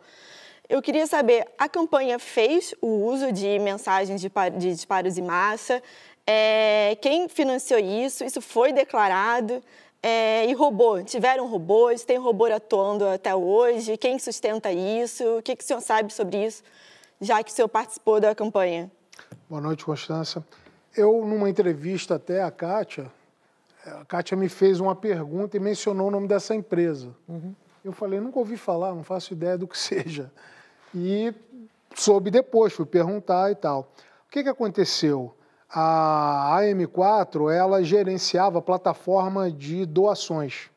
Eu 0.69 0.81
queria 0.81 1.07
saber, 1.07 1.45
a 1.57 1.69
campanha 1.69 2.19
fez 2.19 2.75
o 2.81 2.87
uso 2.87 3.31
de 3.31 3.57
mensagens 3.59 4.19
de, 4.19 4.29
de 4.57 4.71
disparos 4.73 5.17
em 5.17 5.21
massa? 5.21 5.81
É, 6.25 6.97
quem 7.01 7.29
financiou 7.29 7.79
isso? 7.79 8.25
Isso 8.25 8.41
foi 8.41 8.73
declarado? 8.73 9.63
É, 10.03 10.45
e 10.45 10.53
robô? 10.53 11.01
Tiveram 11.01 11.47
robôs? 11.47 12.03
Tem 12.03 12.17
robô 12.17 12.45
atuando 12.45 13.07
até 13.07 13.33
hoje? 13.33 13.97
Quem 13.97 14.19
sustenta 14.19 14.71
isso? 14.71 15.23
O 15.37 15.41
que, 15.41 15.55
que 15.55 15.63
o 15.63 15.67
senhor 15.67 15.81
sabe 15.81 16.13
sobre 16.13 16.45
isso, 16.45 16.63
já 17.21 17.41
que 17.41 17.51
o 17.51 17.53
senhor 17.53 17.69
participou 17.69 18.19
da 18.19 18.35
campanha? 18.35 18.91
Boa 19.49 19.61
noite, 19.61 19.85
Constância. 19.85 20.45
Eu, 20.95 21.25
numa 21.25 21.49
entrevista 21.49 22.15
até 22.15 22.43
a 22.43 22.51
Kátia, 22.51 23.09
a 23.87 24.05
Kátia 24.05 24.35
me 24.35 24.49
fez 24.49 24.79
uma 24.79 24.95
pergunta 24.95 25.55
e 25.55 25.59
mencionou 25.59 26.07
o 26.07 26.11
nome 26.11 26.27
dessa 26.27 26.53
empresa. 26.53 27.15
Uhum. 27.27 27.53
Eu 27.83 27.91
falei, 27.91 28.19
nunca 28.19 28.39
ouvi 28.39 28.57
falar, 28.57 28.93
não 28.93 29.03
faço 29.03 29.33
ideia 29.33 29.57
do 29.57 29.67
que 29.67 29.77
seja. 29.79 30.31
E 30.93 31.33
soube 31.95 32.29
depois, 32.29 32.73
fui 32.73 32.85
perguntar 32.85 33.51
e 33.51 33.55
tal. 33.55 33.91
O 34.27 34.31
que, 34.31 34.43
que 34.43 34.49
aconteceu? 34.49 35.33
A 35.69 36.59
AM4, 36.61 37.53
ela 37.53 37.83
gerenciava 37.83 38.59
a 38.59 38.61
plataforma 38.61 39.51
de 39.51 39.85
doações. 39.85 40.69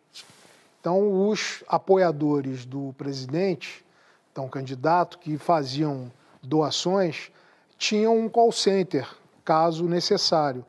Então, 0.81 1.29
os 1.29 1.63
apoiadores 1.69 2.65
do 2.65 2.95
presidente, 2.97 3.85
então 4.33 4.49
candidato, 4.49 5.19
que 5.19 5.37
faziam 5.37 6.11
doações, 6.43 7.31
tinham 7.77 8.19
um 8.19 8.29
call 8.29 8.51
center, 8.51 9.07
caso 9.45 9.85
necessário. 9.87 10.65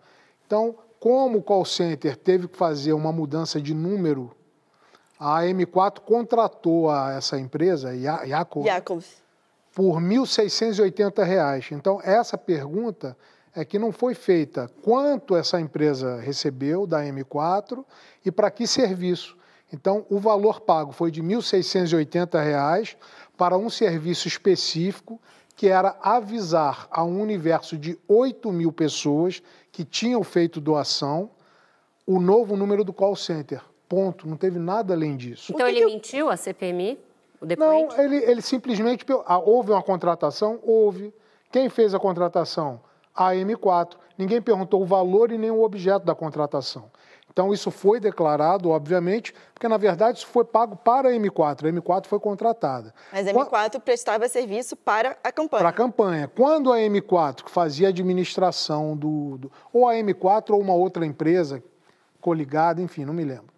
Então, 0.46 0.76
como 1.02 1.40
o 1.40 1.42
call 1.42 1.66
center 1.66 2.16
teve 2.16 2.48
que 2.48 2.56
fazer 2.56 2.94
uma 2.94 3.12
mudança 3.12 3.60
de 3.60 3.74
número, 3.74 4.32
a 5.20 5.42
M4 5.42 6.00
contratou 6.02 6.92
a 6.92 7.14
essa 7.14 7.40
empresa, 7.40 7.92
Yakov, 7.96 8.64
por 9.74 9.96
R$ 9.98 10.06
1.680. 10.06 11.72
Então, 11.72 12.00
essa 12.04 12.38
pergunta 12.38 13.18
é 13.56 13.66
que 13.66 13.80
não 13.80 13.92
foi 13.92 14.14
feita 14.14 14.70
quanto 14.84 15.36
essa 15.36 15.60
empresa 15.60 16.20
recebeu 16.22 16.86
da 16.86 17.04
M4 17.04 17.84
e 18.24 18.32
para 18.32 18.52
que 18.52 18.68
serviço. 18.68 19.36
Então, 19.74 20.06
o 20.08 20.20
valor 20.20 20.62
pago 20.62 20.92
foi 20.92 21.10
de 21.10 21.22
R$ 21.22 21.30
1.680 21.30 22.96
para 23.36 23.58
um 23.58 23.72
serviço 23.72 24.28
específico 24.28 25.20
que 25.62 25.68
era 25.68 25.96
avisar 26.02 26.88
a 26.90 27.04
um 27.04 27.22
universo 27.22 27.78
de 27.78 27.96
8 28.08 28.52
mil 28.52 28.72
pessoas 28.72 29.44
que 29.72 29.86
tinham 29.86 30.24
feito 30.24 30.60
doação 30.60 31.30
o 32.04 32.20
novo 32.20 32.58
número 32.58 32.84
do 32.84 32.92
call 32.92 33.16
center. 33.16 33.62
Ponto. 33.88 34.28
Não 34.28 34.36
teve 34.36 34.58
nada 34.58 34.96
além 34.96 35.16
disso. 35.16 35.52
Então 35.54 35.68
ele 35.68 35.86
mentiu 35.86 36.32
a 36.32 36.36
CPMI? 36.36 36.98
O 37.40 37.46
depoente? 37.46 37.96
Não, 37.96 38.04
ele, 38.04 38.16
ele 38.24 38.42
simplesmente. 38.42 39.06
Ah, 39.24 39.38
houve 39.38 39.70
uma 39.70 39.84
contratação? 39.84 40.60
Houve. 40.64 41.14
Quem 41.52 41.70
fez 41.70 41.94
a 41.94 42.00
contratação? 42.00 42.82
A 43.14 43.36
M4. 43.36 43.98
Ninguém 44.18 44.42
perguntou 44.42 44.82
o 44.82 44.86
valor 44.86 45.32
e 45.32 45.38
nem 45.38 45.52
o 45.52 45.62
objeto 45.62 46.04
da 46.04 46.16
contratação. 46.16 46.90
Então, 47.32 47.54
isso 47.54 47.72
foi 47.72 48.00
declarado, 48.00 48.70
obviamente, 48.70 49.34
porque, 49.54 49.68
na 49.68 49.78
verdade, 49.78 50.18
isso 50.18 50.28
foi 50.28 50.44
pago 50.44 50.76
para 50.76 51.10
a 51.10 51.12
M4. 51.14 51.66
A 51.66 51.72
M4 51.72 52.06
foi 52.06 52.20
contratada. 52.20 52.94
Mas 53.12 53.26
a 53.26 53.34
M4 53.34 53.80
prestava 53.80 54.28
serviço 54.28 54.76
para 54.76 55.18
a 55.24 55.32
campanha. 55.32 55.62
Para 55.62 55.70
a 55.70 55.74
campanha. 55.74 56.28
Quando 56.28 56.74
a 56.74 56.78
M4, 56.78 57.44
que 57.44 57.52
fazia 57.52 57.88
administração 57.88 58.98
do, 58.98 59.38
do. 59.38 59.52
Ou 59.72 59.88
a 59.88 59.94
M4 59.94 60.52
ou 60.52 60.60
uma 60.60 60.74
outra 60.74 61.06
empresa 61.06 61.64
coligada, 62.20 62.82
enfim, 62.82 63.06
não 63.06 63.14
me 63.14 63.24
lembro. 63.24 63.52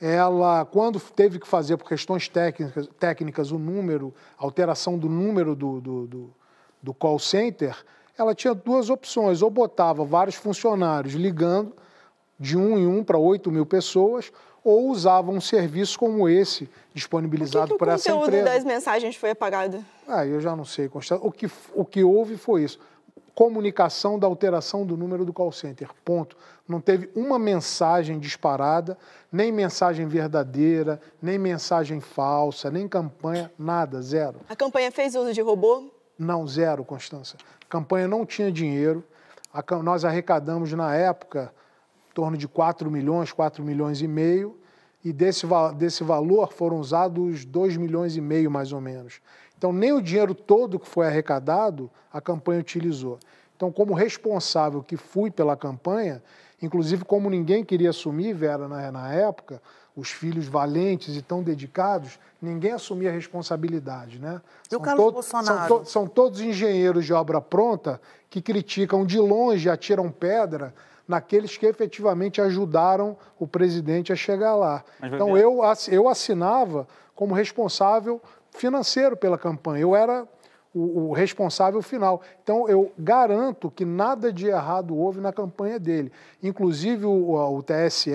Ela, 0.00 0.64
quando 0.64 0.98
teve 0.98 1.38
que 1.38 1.46
fazer 1.46 1.76
por 1.76 1.86
questões 1.86 2.28
técnicas, 2.28 2.88
técnicas 2.98 3.52
o 3.52 3.58
número, 3.58 4.12
alteração 4.36 4.98
do 4.98 5.08
número 5.08 5.54
do, 5.54 5.80
do, 5.80 6.06
do, 6.08 6.34
do 6.82 6.92
call 6.92 7.20
center, 7.20 7.76
ela 8.18 8.34
tinha 8.34 8.52
duas 8.52 8.90
opções. 8.90 9.42
Ou 9.42 9.50
botava 9.50 10.04
vários 10.04 10.34
funcionários 10.34 11.14
ligando 11.14 11.72
de 12.38 12.56
um 12.56 12.78
em 12.78 12.86
um 12.86 13.04
para 13.04 13.18
8 13.18 13.50
mil 13.50 13.66
pessoas, 13.66 14.32
ou 14.64 14.88
usavam 14.90 15.34
um 15.34 15.40
serviço 15.40 15.98
como 15.98 16.28
esse, 16.28 16.68
disponibilizado 16.94 17.68
por, 17.68 17.68
que 17.68 17.72
que 17.74 17.78
por 17.78 17.88
essa 17.88 18.10
empresa. 18.10 18.16
o 18.16 18.24
conteúdo 18.24 18.44
das 18.44 18.64
mensagens 18.64 19.16
foi 19.16 19.30
apagado? 19.30 19.84
Ah, 20.06 20.24
eu 20.24 20.40
já 20.40 20.54
não 20.54 20.64
sei, 20.64 20.90
O 21.20 21.30
que, 21.32 21.50
o 21.74 21.84
que 21.84 22.04
houve 22.04 22.36
foi 22.36 22.64
isso. 22.64 22.78
Comunicação 23.34 24.18
da 24.18 24.26
alteração 24.26 24.84
do 24.84 24.96
número 24.96 25.24
do 25.24 25.32
call 25.32 25.50
center, 25.50 25.88
ponto. 26.04 26.36
Não 26.68 26.80
teve 26.80 27.10
uma 27.14 27.38
mensagem 27.38 28.18
disparada, 28.18 28.96
nem 29.32 29.50
mensagem 29.50 30.06
verdadeira, 30.06 31.00
nem 31.20 31.38
mensagem 31.38 31.98
falsa, 31.98 32.70
nem 32.70 32.86
campanha, 32.86 33.50
nada, 33.58 34.00
zero. 34.02 34.40
A 34.48 34.54
campanha 34.54 34.92
fez 34.92 35.14
uso 35.14 35.32
de 35.32 35.40
robô? 35.40 35.90
Não, 36.18 36.46
zero, 36.46 36.84
Constância. 36.84 37.38
A 37.62 37.68
campanha 37.68 38.06
não 38.06 38.24
tinha 38.24 38.52
dinheiro. 38.52 39.02
A, 39.52 39.64
nós 39.82 40.04
arrecadamos 40.04 40.72
na 40.72 40.94
época 40.94 41.52
torno 42.14 42.36
de 42.36 42.46
4 42.46 42.90
milhões, 42.90 43.32
4 43.32 43.64
milhões 43.64 44.00
e 44.00 44.08
meio, 44.08 44.56
e 45.04 45.12
desse, 45.12 45.46
desse 45.76 46.04
valor 46.04 46.52
foram 46.52 46.78
usados 46.78 47.44
2 47.44 47.76
milhões 47.76 48.16
e 48.16 48.20
meio, 48.20 48.50
mais 48.50 48.72
ou 48.72 48.80
menos. 48.80 49.20
Então, 49.58 49.72
nem 49.72 49.92
o 49.92 50.00
dinheiro 50.00 50.34
todo 50.34 50.78
que 50.78 50.88
foi 50.88 51.06
arrecadado, 51.06 51.90
a 52.12 52.20
campanha 52.20 52.60
utilizou. 52.60 53.18
Então, 53.56 53.70
como 53.70 53.94
responsável 53.94 54.82
que 54.82 54.96
fui 54.96 55.30
pela 55.30 55.56
campanha, 55.56 56.22
inclusive 56.60 57.04
como 57.04 57.30
ninguém 57.30 57.64
queria 57.64 57.90
assumir, 57.90 58.32
Vera, 58.32 58.68
na, 58.68 58.90
na 58.90 59.12
época, 59.12 59.62
os 59.94 60.10
filhos 60.10 60.46
valentes 60.46 61.16
e 61.16 61.22
tão 61.22 61.42
dedicados, 61.42 62.18
ninguém 62.40 62.72
assumia 62.72 63.10
a 63.10 63.12
responsabilidade. 63.12 64.18
Né? 64.18 64.40
E 64.70 64.74
o 64.74 64.80
Carlos 64.80 65.12
Bolsonaro? 65.12 65.68
São, 65.68 65.78
to, 65.78 65.90
são 65.90 66.06
todos 66.06 66.40
engenheiros 66.40 67.04
de 67.04 67.12
obra 67.12 67.40
pronta 67.40 68.00
que 68.30 68.40
criticam 68.40 69.04
de 69.04 69.18
longe, 69.18 69.68
atiram 69.68 70.10
pedra 70.10 70.74
naqueles 71.06 71.56
que 71.56 71.66
efetivamente 71.66 72.40
ajudaram 72.40 73.16
o 73.38 73.46
presidente 73.46 74.12
a 74.12 74.16
chegar 74.16 74.54
lá. 74.54 74.84
Então 75.02 75.36
eu, 75.36 75.60
eu 75.90 76.08
assinava 76.08 76.86
como 77.14 77.34
responsável 77.34 78.20
financeiro 78.50 79.16
pela 79.16 79.38
campanha. 79.38 79.82
Eu 79.82 79.96
era 79.96 80.26
o, 80.74 81.08
o, 81.08 81.12
responsável 81.12 81.82
final. 81.82 82.22
Então, 82.42 82.68
eu 82.68 82.92
garanto 82.98 83.70
que 83.70 83.84
nada 83.84 84.32
de 84.32 84.46
errado 84.46 84.96
houve 84.96 85.20
na 85.20 85.32
campanha 85.32 85.78
dele. 85.78 86.10
Inclusive, 86.42 87.04
o, 87.04 87.34
o 87.34 87.62
TSE 87.62 88.12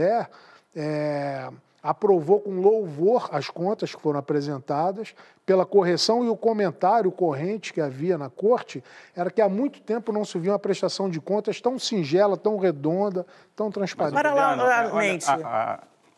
é, 0.76 1.50
aprovou 1.82 2.42
com 2.42 2.60
louvor 2.60 3.30
as 3.32 3.50
contas 3.50 3.94
que 3.94 4.02
foram 4.02 4.20
apresentadas, 4.20 5.14
pela 5.48 5.66
correção 5.66 6.26
e 6.26 6.30
o 6.30 6.36
comentário 6.36 7.10
corrente 7.10 7.72
que 7.72 7.80
havia 7.80 8.18
na 8.18 8.30
corte 8.30 8.84
era 9.16 9.32
que 9.32 9.42
há 9.42 9.48
muito 9.48 9.80
tempo 9.80 10.12
não 10.12 10.26
se 10.26 10.38
via 10.38 10.52
uma 10.52 10.60
prestação 10.60 11.10
de 11.10 11.22
contas 11.22 11.62
tão 11.62 11.80
singela, 11.80 12.36
tão 12.36 12.58
redonda, 12.58 13.26
tão 13.56 13.72
transparente. 13.72 14.14
Paralelamente. 14.14 15.26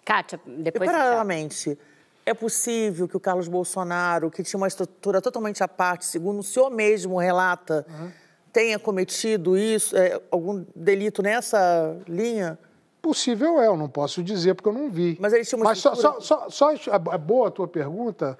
Kátia, 0.03 0.39
depois. 0.47 0.89
E 0.89 0.91
paralelamente, 0.91 1.77
é 2.25 2.33
possível 2.33 3.07
que 3.07 3.15
o 3.15 3.19
Carlos 3.19 3.47
Bolsonaro, 3.47 4.31
que 4.31 4.41
tinha 4.41 4.57
uma 4.57 4.67
estrutura 4.67 5.21
totalmente 5.21 5.63
à 5.63 5.67
parte, 5.67 6.05
segundo 6.05 6.39
o 6.39 6.43
senhor 6.43 6.71
mesmo 6.71 7.19
relata, 7.19 7.85
uhum. 7.87 8.11
tenha 8.51 8.79
cometido 8.79 9.55
isso, 9.55 9.95
é, 9.95 10.19
algum 10.31 10.65
delito 10.75 11.21
nessa 11.21 11.95
linha? 12.07 12.57
Possível 12.99 13.61
é, 13.61 13.67
eu 13.67 13.77
não 13.77 13.87
posso 13.87 14.23
dizer 14.23 14.55
porque 14.55 14.69
eu 14.69 14.73
não 14.73 14.89
vi. 14.89 15.15
Mas 15.21 15.33
ele 15.33 15.45
tinha 15.45 15.59
uma 15.59 15.65
Mas 15.65 15.77
estrutura... 15.77 16.19
só, 16.19 16.49
só, 16.49 16.49
só, 16.49 16.71
é 17.13 17.17
boa 17.19 17.49
a 17.49 17.51
tua 17.51 17.67
pergunta, 17.67 18.35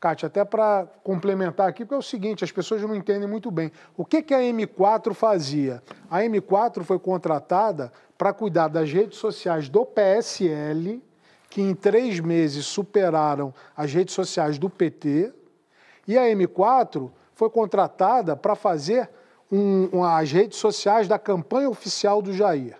Kátia, 0.00 0.28
até 0.28 0.44
para 0.44 0.86
complementar 1.02 1.68
aqui, 1.68 1.84
porque 1.84 1.94
é 1.94 1.98
o 1.98 2.02
seguinte, 2.02 2.44
as 2.44 2.52
pessoas 2.52 2.80
não 2.82 2.94
entendem 2.94 3.28
muito 3.28 3.50
bem. 3.50 3.72
O 3.96 4.04
que, 4.04 4.22
que 4.22 4.32
a 4.32 4.38
M4 4.38 5.12
fazia? 5.12 5.82
A 6.08 6.20
M4 6.20 6.84
foi 6.84 7.00
contratada 7.00 7.92
para 8.16 8.32
cuidar 8.32 8.68
das 8.68 8.92
redes 8.92 9.18
sociais 9.18 9.68
do 9.68 9.84
PSL, 9.84 11.02
que 11.50 11.60
em 11.60 11.74
três 11.74 12.20
meses 12.20 12.64
superaram 12.66 13.52
as 13.76 13.92
redes 13.92 14.14
sociais 14.14 14.56
do 14.56 14.70
PT, 14.70 15.32
e 16.06 16.16
a 16.16 16.22
M4 16.22 17.10
foi 17.34 17.50
contratada 17.50 18.36
para 18.36 18.54
fazer 18.54 19.10
um, 19.50 19.88
um, 19.92 20.04
as 20.04 20.30
redes 20.30 20.58
sociais 20.58 21.08
da 21.08 21.18
campanha 21.18 21.68
oficial 21.68 22.22
do 22.22 22.32
Jair. 22.32 22.76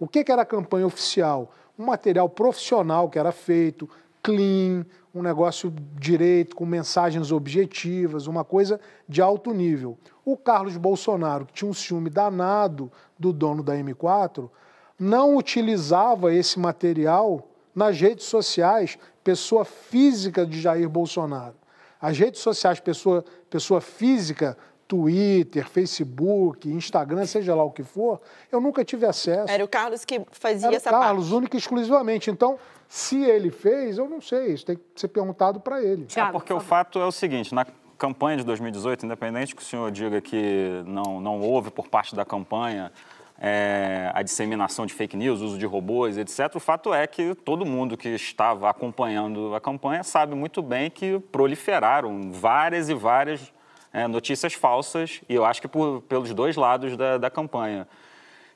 O 0.00 0.08
que, 0.08 0.24
que 0.24 0.32
era 0.32 0.42
a 0.42 0.46
campanha 0.46 0.86
oficial? 0.86 1.52
Um 1.78 1.86
material 1.86 2.28
profissional 2.28 3.08
que 3.08 3.18
era 3.18 3.32
feito, 3.32 3.88
clean, 4.22 4.84
um 5.18 5.22
negócio 5.22 5.72
direito, 5.98 6.54
com 6.54 6.66
mensagens 6.66 7.32
objetivas, 7.32 8.26
uma 8.26 8.44
coisa 8.44 8.78
de 9.08 9.22
alto 9.22 9.52
nível. 9.52 9.98
O 10.24 10.36
Carlos 10.36 10.76
Bolsonaro, 10.76 11.46
que 11.46 11.54
tinha 11.54 11.70
um 11.70 11.74
ciúme 11.74 12.10
danado 12.10 12.92
do 13.18 13.32
dono 13.32 13.62
da 13.62 13.74
M4, 13.74 14.50
não 14.98 15.36
utilizava 15.36 16.34
esse 16.34 16.58
material 16.58 17.48
nas 17.74 17.98
redes 17.98 18.26
sociais, 18.26 18.98
pessoa 19.24 19.64
física 19.64 20.46
de 20.46 20.60
Jair 20.60 20.88
Bolsonaro. 20.88 21.54
As 22.00 22.18
redes 22.18 22.40
sociais, 22.40 22.78
pessoa, 22.78 23.24
pessoa 23.48 23.80
física, 23.80 24.56
Twitter, 24.88 25.68
Facebook, 25.68 26.68
Instagram, 26.68 27.26
seja 27.26 27.54
lá 27.54 27.64
o 27.64 27.70
que 27.70 27.82
for, 27.82 28.20
eu 28.50 28.60
nunca 28.60 28.84
tive 28.84 29.04
acesso. 29.06 29.50
Era 29.50 29.64
o 29.64 29.68
Carlos 29.68 30.04
que 30.04 30.22
fazia 30.30 30.68
Era 30.68 30.76
essa 30.76 30.90
o 30.90 30.92
Carlos, 30.92 31.24
parte. 31.24 31.36
único 31.36 31.56
e 31.56 31.58
exclusivamente. 31.58 32.30
Então, 32.30 32.58
se 32.88 33.22
ele 33.22 33.50
fez, 33.50 33.98
eu 33.98 34.08
não 34.08 34.20
sei, 34.20 34.52
isso 34.52 34.64
tem 34.64 34.76
que 34.76 34.82
ser 34.94 35.08
perguntado 35.08 35.58
para 35.58 35.82
ele. 35.82 36.06
É 36.14 36.24
porque 36.26 36.52
o 36.52 36.60
fato 36.60 36.98
é 37.00 37.04
o 37.04 37.12
seguinte, 37.12 37.54
na 37.54 37.66
campanha 37.98 38.36
de 38.36 38.44
2018, 38.44 39.06
independente 39.06 39.56
que 39.56 39.62
o 39.62 39.64
senhor 39.64 39.90
diga 39.90 40.20
que 40.20 40.82
não, 40.86 41.20
não 41.20 41.40
houve 41.40 41.70
por 41.70 41.88
parte 41.88 42.14
da 42.14 42.24
campanha 42.24 42.92
é, 43.38 44.10
a 44.14 44.22
disseminação 44.22 44.86
de 44.86 44.94
fake 44.94 45.16
news, 45.16 45.40
uso 45.40 45.58
de 45.58 45.66
robôs, 45.66 46.16
etc., 46.16 46.54
o 46.54 46.60
fato 46.60 46.94
é 46.94 47.06
que 47.06 47.34
todo 47.34 47.66
mundo 47.66 47.96
que 47.96 48.08
estava 48.10 48.70
acompanhando 48.70 49.54
a 49.54 49.60
campanha 49.60 50.02
sabe 50.02 50.34
muito 50.34 50.62
bem 50.62 50.90
que 50.90 51.18
proliferaram 51.32 52.30
várias 52.32 52.88
e 52.88 52.94
várias 52.94 53.52
é, 53.96 54.06
notícias 54.06 54.52
falsas, 54.52 55.22
e 55.26 55.34
eu 55.34 55.42
acho 55.42 55.62
que 55.62 55.66
por, 55.66 56.02
pelos 56.02 56.34
dois 56.34 56.54
lados 56.54 56.98
da, 56.98 57.16
da 57.16 57.30
campanha. 57.30 57.88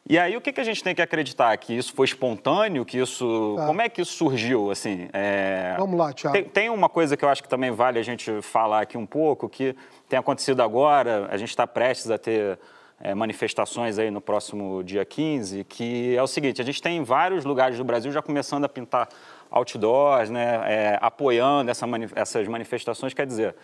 E 0.07 0.19
aí 0.19 0.37
o 0.37 0.41
que, 0.41 0.53
que 0.53 0.61
a 0.61 0.65
gente 0.65 0.85
tem 0.85 0.95
que 0.95 1.01
acreditar? 1.01 1.57
Que 1.57 1.73
isso 1.73 1.95
foi 1.95 2.05
espontâneo? 2.05 2.85
Que 2.85 2.99
isso. 2.99 3.55
Tá. 3.57 3.67
Como 3.67 3.81
é 3.81 3.89
que 3.89 4.03
isso 4.03 4.13
surgiu? 4.13 4.71
Assim, 4.71 5.09
é... 5.15 5.75
Vamos 5.79 5.99
lá, 5.99 6.13
Tiago. 6.13 6.35
Tem, 6.35 6.45
tem, 6.45 6.69
uma 6.69 6.91
coisa 6.91 7.17
que 7.17 7.25
eu 7.25 7.29
acho 7.31 7.43
que 7.43 7.49
também 7.49 7.71
vale 7.71 7.99
a 7.99 8.03
gente 8.03 8.43
falar 8.43 8.83
aqui 8.83 8.99
um 8.99 9.07
pouco, 9.07 9.49
que 9.49 9.75
tem 10.11 10.19
acontecido 10.19 10.63
agora, 10.63 11.27
a 11.31 11.39
gente 11.39 11.49
está 11.49 11.67
prestes 11.67 12.11
a 12.11 12.19
ter 12.19 12.59
é, 13.01 13.15
manifestações 13.15 13.99
aí 13.99 14.11
no 14.11 14.21
próximo 14.21 14.85
dia 14.85 15.07
15, 15.07 15.65
que 15.65 16.15
é 16.15 16.23
o 16.23 16.27
seguinte, 16.27 16.61
a 16.61 16.65
gente 16.65 16.83
tem 16.83 16.99
em 16.99 17.03
vários 17.03 17.47
lugares 17.47 17.79
do 17.79 17.85
Brasil 17.85 18.13
já 18.13 18.21
começando 18.21 18.65
a 18.65 18.69
pintar 18.69 19.09
outdoors, 19.51 20.29
né, 20.29 20.61
é, 20.67 20.99
apoiando 21.01 21.71
essa 21.71 21.87
mani 21.87 22.09
essas 22.15 22.47
manifestações, 22.47 23.15
quer 23.15 23.27
dizer, 23.27 23.55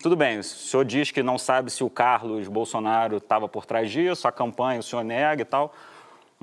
tudo 0.00 0.16
bem, 0.16 0.38
o 0.38 0.44
senhor 0.44 0.84
diz 0.84 1.10
que 1.10 1.22
não 1.22 1.38
sabe 1.38 1.70
se 1.70 1.84
o 1.84 1.90
Carlos 1.90 2.48
Bolsonaro 2.48 3.18
estava 3.18 3.48
por 3.48 3.64
trás 3.64 3.90
disso, 3.90 4.26
a 4.26 4.32
campanha 4.32 4.80
o 4.80 4.82
senhor 4.82 5.04
nega 5.04 5.42
e 5.42 5.44
tal. 5.44 5.72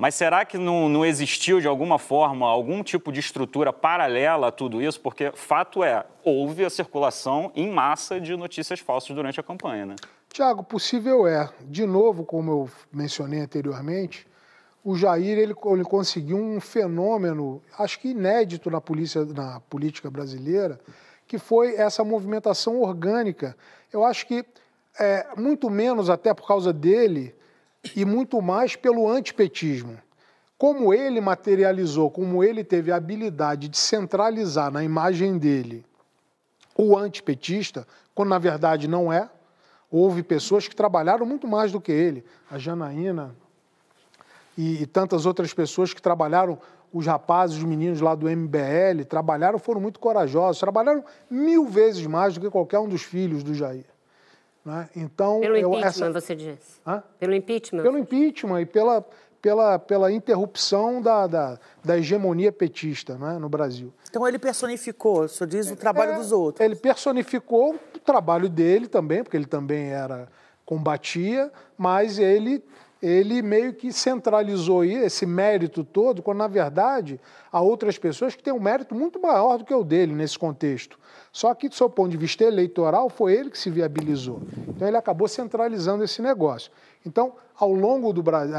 Mas 0.00 0.14
será 0.14 0.46
que 0.46 0.56
não, 0.56 0.88
não, 0.88 1.04
existiu, 1.04 1.60
de 1.60 1.68
alguma 1.68 1.98
forma, 1.98 2.46
algum 2.46 2.82
tipo 2.82 3.12
de 3.12 3.20
estrutura 3.20 3.70
paralela 3.70 4.48
a 4.48 4.50
tudo 4.50 4.80
isso? 4.80 4.98
Porque, 4.98 5.30
fato 5.34 5.84
é, 5.84 6.06
houve 6.24 6.64
a 6.64 6.70
circulação 6.70 7.52
em 7.54 7.70
massa 7.70 8.18
de 8.18 8.34
notícias 8.34 8.80
falsas 8.80 9.14
durante 9.14 9.38
a 9.38 9.42
campanha, 9.42 9.84
né? 9.84 9.96
Tiago, 10.32 10.64
possível 10.64 11.26
é. 11.26 11.50
De 11.60 11.84
novo, 11.84 12.24
como 12.24 12.50
eu 12.50 12.70
mencionei 12.90 13.40
anteriormente, 13.40 14.26
o 14.82 14.96
Jair 14.96 15.38
ele, 15.38 15.54
ele 15.66 15.84
conseguiu 15.84 16.38
um 16.38 16.60
fenômeno, 16.60 17.60
acho 17.78 18.00
que 18.00 18.08
inédito 18.08 18.70
na, 18.70 18.80
polícia, 18.80 19.24
na 19.26 19.60
política 19.68 20.10
brasileira, 20.10 20.80
que 21.30 21.38
foi 21.38 21.76
essa 21.76 22.02
movimentação 22.02 22.80
orgânica. 22.82 23.56
Eu 23.92 24.04
acho 24.04 24.26
que 24.26 24.44
é, 24.98 25.28
muito 25.36 25.70
menos 25.70 26.10
até 26.10 26.34
por 26.34 26.44
causa 26.44 26.72
dele 26.72 27.32
e 27.94 28.04
muito 28.04 28.42
mais 28.42 28.74
pelo 28.74 29.08
antipetismo. 29.08 29.96
Como 30.58 30.92
ele 30.92 31.20
materializou, 31.20 32.10
como 32.10 32.42
ele 32.42 32.64
teve 32.64 32.90
a 32.90 32.96
habilidade 32.96 33.68
de 33.68 33.78
centralizar 33.78 34.72
na 34.72 34.82
imagem 34.82 35.38
dele 35.38 35.86
o 36.76 36.98
antipetista, 36.98 37.86
quando 38.12 38.30
na 38.30 38.38
verdade 38.40 38.88
não 38.88 39.12
é. 39.12 39.30
Houve 39.88 40.24
pessoas 40.24 40.66
que 40.66 40.74
trabalharam 40.74 41.24
muito 41.24 41.46
mais 41.46 41.70
do 41.70 41.80
que 41.80 41.92
ele, 41.92 42.24
a 42.50 42.58
Janaína 42.58 43.36
e, 44.58 44.82
e 44.82 44.86
tantas 44.86 45.26
outras 45.26 45.54
pessoas 45.54 45.94
que 45.94 46.02
trabalharam 46.02 46.58
os 46.92 47.06
rapazes, 47.06 47.56
os 47.56 47.64
meninos 47.64 48.00
lá 48.00 48.14
do 48.14 48.28
MBL, 48.28 49.04
trabalharam, 49.08 49.58
foram 49.58 49.80
muito 49.80 50.00
corajosos, 50.00 50.60
trabalharam 50.60 51.04
mil 51.30 51.66
vezes 51.66 52.06
mais 52.06 52.34
do 52.34 52.40
que 52.40 52.50
qualquer 52.50 52.78
um 52.78 52.88
dos 52.88 53.02
filhos 53.02 53.42
do 53.42 53.54
Jair. 53.54 53.84
Né? 54.64 54.88
Então, 54.94 55.40
Pelo 55.40 55.56
eu, 55.56 55.68
impeachment, 55.68 56.08
essa... 56.08 56.20
você 56.20 56.34
diz? 56.34 56.80
Hã? 56.86 57.02
Pelo 57.18 57.34
impeachment? 57.34 57.82
Pelo 57.82 57.98
impeachment 57.98 58.60
e 58.60 58.66
pela, 58.66 59.06
pela, 59.40 59.78
pela 59.78 60.12
interrupção 60.12 61.00
da, 61.00 61.26
da, 61.26 61.58
da 61.84 61.98
hegemonia 61.98 62.52
petista 62.52 63.16
né, 63.16 63.38
no 63.38 63.48
Brasil. 63.48 63.92
Então 64.08 64.26
ele 64.26 64.38
personificou, 64.38 65.22
o 65.22 65.28
senhor 65.28 65.48
diz, 65.48 65.70
o 65.70 65.76
trabalho 65.76 66.12
é, 66.12 66.16
dos 66.16 66.32
outros. 66.32 66.64
Ele 66.64 66.76
personificou 66.76 67.74
o 67.74 67.98
trabalho 67.98 68.48
dele 68.48 68.86
também, 68.86 69.22
porque 69.22 69.36
ele 69.36 69.46
também 69.46 69.90
era 69.90 70.28
combatia, 70.66 71.50
mas 71.76 72.18
ele 72.18 72.62
ele 73.02 73.40
meio 73.40 73.72
que 73.72 73.92
centralizou 73.92 74.84
esse 74.84 75.24
mérito 75.24 75.82
todo, 75.82 76.22
quando 76.22 76.38
na 76.38 76.48
verdade 76.48 77.18
há 77.50 77.60
outras 77.60 77.96
pessoas 77.96 78.34
que 78.34 78.42
têm 78.42 78.52
um 78.52 78.60
mérito 78.60 78.94
muito 78.94 79.20
maior 79.20 79.56
do 79.56 79.64
que 79.64 79.74
o 79.74 79.82
dele 79.82 80.12
nesse 80.12 80.38
contexto. 80.38 80.98
Só 81.32 81.54
que, 81.54 81.68
do 81.68 81.74
seu 81.74 81.88
ponto 81.88 82.10
de 82.10 82.16
vista 82.16 82.44
eleitoral, 82.44 83.08
foi 83.08 83.32
ele 83.32 83.50
que 83.50 83.58
se 83.58 83.70
viabilizou. 83.70 84.42
Então 84.68 84.86
ele 84.86 84.96
acabou 84.96 85.28
centralizando 85.28 86.04
esse 86.04 86.20
negócio. 86.20 86.70
Então, 87.06 87.34
ao 87.58 87.72
longo 87.72 88.12
do 88.12 88.22
Brasil, 88.22 88.54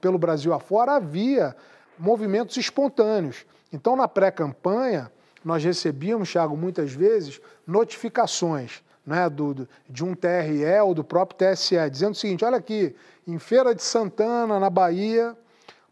pelo 0.00 0.18
Brasil 0.18 0.54
afora, 0.54 0.92
havia 0.92 1.54
movimentos 1.98 2.56
espontâneos. 2.56 3.44
Então, 3.72 3.96
na 3.96 4.08
pré-campanha, 4.08 5.10
nós 5.44 5.62
recebíamos, 5.62 6.30
Thiago, 6.30 6.56
muitas 6.56 6.92
vezes, 6.92 7.40
notificações 7.66 8.82
né, 9.06 9.30
do, 9.30 9.68
de 9.88 10.04
um 10.04 10.14
TRE 10.14 10.80
ou 10.82 10.92
do 10.92 11.04
próprio 11.04 11.52
TSE, 11.52 11.76
dizendo 11.90 12.12
o 12.12 12.16
seguinte: 12.16 12.44
olha 12.44 12.56
aqui, 12.56 12.94
em 13.26 13.38
Feira 13.38 13.74
de 13.74 13.82
Santana, 13.82 14.58
na 14.58 14.68
Bahia, 14.68 15.36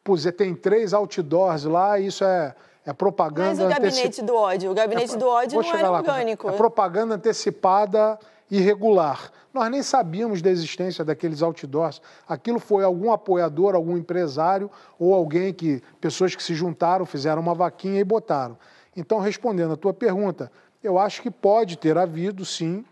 pus, 0.03 0.25
tem 0.37 0.55
três 0.55 0.93
outdoors 0.93 1.65
lá, 1.65 1.99
isso 1.99 2.25
é, 2.25 2.55
é 2.85 2.93
propaganda. 2.93 3.51
Mas 3.51 3.61
o 3.61 3.69
gabinete 3.69 4.07
antecip... 4.07 4.27
do 4.27 4.35
ódio, 4.35 4.71
o 4.71 4.75
gabinete 4.75 5.15
é, 5.15 5.19
do 5.19 5.29
ódio 5.29 5.63
não 5.63 5.75
era 5.75 5.91
lá, 5.91 5.99
orgânico. 5.99 6.49
É 6.49 6.53
propaganda 6.53 7.15
antecipada 7.15 8.19
irregular. 8.51 9.31
Nós 9.53 9.71
nem 9.71 9.83
sabíamos 9.83 10.43
da 10.43 10.51
existência 10.51 11.05
daqueles 11.05 11.41
outdoors. 11.41 12.03
Aquilo 12.29 12.59
foi 12.59 12.83
algum 12.83 13.13
apoiador, 13.13 13.75
algum 13.75 13.97
empresário 13.97 14.69
ou 14.99 15.15
alguém 15.15 15.53
que 15.53 15.81
pessoas 16.01 16.35
que 16.35 16.43
se 16.43 16.55
juntaram, 16.55 17.07
fizeram 17.07 17.41
uma 17.41 17.55
vaquinha 17.55 18.01
e 18.01 18.05
botaram. 18.05 18.59
Então, 18.97 19.21
respondendo 19.21 19.75
a 19.75 19.77
tua 19.77 19.95
pergunta, 19.95 20.51
eu 20.83 20.99
acho 20.99 21.23
que 21.23 21.31
pode 21.31 21.79
ter 21.79 21.97
havido, 21.97 22.45
sim, 22.45 22.85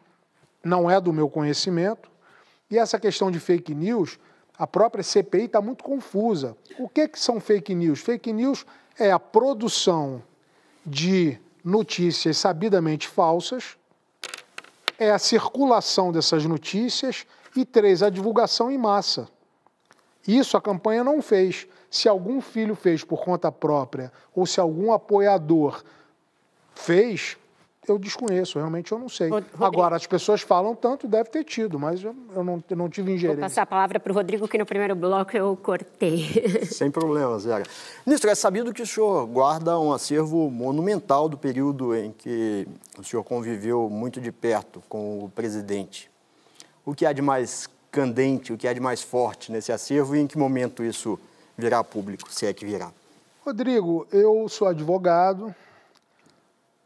não 0.64 0.90
é 0.90 1.00
do 1.00 1.12
meu 1.12 1.28
conhecimento. 1.28 2.10
E 2.70 2.78
essa 2.78 2.98
questão 2.98 3.30
de 3.30 3.38
fake 3.38 3.74
news, 3.74 4.18
a 4.58 4.66
própria 4.66 5.02
CPI 5.02 5.44
está 5.44 5.60
muito 5.60 5.84
confusa. 5.84 6.56
O 6.78 6.88
que, 6.88 7.08
que 7.08 7.18
são 7.18 7.40
fake 7.40 7.74
news? 7.74 8.00
Fake 8.00 8.32
news 8.32 8.64
é 8.98 9.10
a 9.10 9.18
produção 9.18 10.22
de 10.84 11.38
notícias 11.64 12.38
sabidamente 12.38 13.08
falsas, 13.08 13.76
é 14.98 15.10
a 15.10 15.18
circulação 15.18 16.12
dessas 16.12 16.44
notícias 16.44 17.26
e 17.56 17.64
três, 17.64 18.02
a 18.02 18.10
divulgação 18.10 18.70
em 18.70 18.78
massa. 18.78 19.28
Isso 20.26 20.56
a 20.56 20.62
campanha 20.62 21.02
não 21.02 21.20
fez. 21.20 21.66
Se 21.90 22.08
algum 22.08 22.40
filho 22.40 22.74
fez 22.74 23.04
por 23.04 23.22
conta 23.22 23.50
própria 23.50 24.12
ou 24.34 24.46
se 24.46 24.60
algum 24.60 24.92
apoiador 24.92 25.82
fez, 26.74 27.36
eu 27.86 27.98
desconheço, 27.98 28.58
realmente 28.58 28.92
eu 28.92 28.98
não 28.98 29.08
sei. 29.08 29.28
Rodrigo. 29.28 29.64
Agora, 29.64 29.96
as 29.96 30.06
pessoas 30.06 30.40
falam 30.40 30.74
tanto, 30.74 31.08
deve 31.08 31.30
ter 31.30 31.42
tido, 31.42 31.80
mas 31.80 32.02
eu, 32.02 32.14
eu 32.34 32.44
não, 32.44 32.62
eu 32.70 32.76
não 32.76 32.88
tive 32.88 33.12
ingerência. 33.12 33.40
Vou 33.40 33.48
passar 33.48 33.62
a 33.62 33.66
palavra 33.66 33.98
para 33.98 34.12
o 34.12 34.14
Rodrigo, 34.14 34.46
que 34.46 34.56
no 34.56 34.64
primeiro 34.64 34.94
bloco 34.94 35.36
eu 35.36 35.56
cortei. 35.56 36.28
Sem 36.70 36.92
problemas, 36.92 37.44
Vera. 37.44 37.64
Ministro, 38.06 38.30
é 38.30 38.34
sabido 38.36 38.72
que 38.72 38.82
o 38.82 38.86
senhor 38.86 39.26
guarda 39.26 39.78
um 39.80 39.92
acervo 39.92 40.48
monumental 40.48 41.28
do 41.28 41.36
período 41.36 41.96
em 41.96 42.12
que 42.12 42.68
o 42.96 43.02
senhor 43.02 43.24
conviveu 43.24 43.90
muito 43.90 44.20
de 44.20 44.30
perto 44.30 44.80
com 44.88 45.24
o 45.24 45.28
presidente. 45.28 46.08
O 46.86 46.94
que 46.94 47.04
há 47.04 47.12
de 47.12 47.22
mais 47.22 47.68
candente, 47.90 48.52
o 48.52 48.56
que 48.56 48.68
há 48.68 48.72
de 48.72 48.80
mais 48.80 49.02
forte 49.02 49.50
nesse 49.50 49.72
acervo 49.72 50.14
e 50.14 50.20
em 50.20 50.26
que 50.28 50.38
momento 50.38 50.84
isso 50.84 51.18
virá 51.58 51.82
público, 51.82 52.32
se 52.32 52.46
é 52.46 52.52
que 52.52 52.64
virá? 52.64 52.92
Rodrigo, 53.44 54.06
eu 54.12 54.48
sou 54.48 54.68
advogado, 54.68 55.52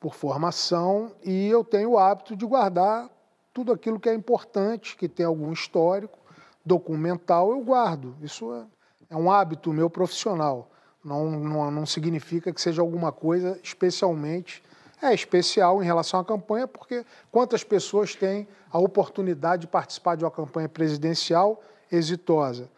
por 0.01 0.15
formação 0.15 1.13
e 1.25 1.49
eu 1.49 1.65
tenho 1.65 1.93
o 1.93 1.99
hábito 1.99 2.37
de 2.37 2.45
guardar 2.45 3.09
tudo 3.53 3.73
aquilo 3.73 3.99
que 3.99 4.09
é 4.09 4.15
importante, 4.15 4.97
que 4.97 5.09
tem 5.09 5.25
algum 5.25 5.53
histórico, 5.53 6.19
documental, 6.65 7.51
eu 7.51 7.61
guardo. 7.61 8.15
Isso 8.21 8.53
é, 8.53 8.67
é 9.11 9.17
um 9.17 9.31
hábito 9.31 9.73
meu 9.73 9.89
profissional. 9.89 10.71
Não, 11.05 11.31
não, 11.31 11.71
não 11.71 11.87
significa 11.87 12.53
que 12.53 12.61
seja 12.61 12.83
alguma 12.83 13.13
coisa 13.13 13.59
especialmente 13.63 14.63
é 15.01 15.13
especial 15.13 15.83
em 15.83 15.87
relação 15.87 16.19
à 16.19 16.25
campanha, 16.25 16.67
porque 16.67 17.05
quantas 17.31 17.63
pessoas 17.63 18.15
têm 18.15 18.49
a 18.71 18.79
oportunidade 18.79 19.63
de 19.63 19.67
participar 19.67 20.17
de 20.17 20.25
uma 20.25 20.31
campanha 20.31 20.69
presidencial 20.69 21.63
exitosa? 21.93 22.71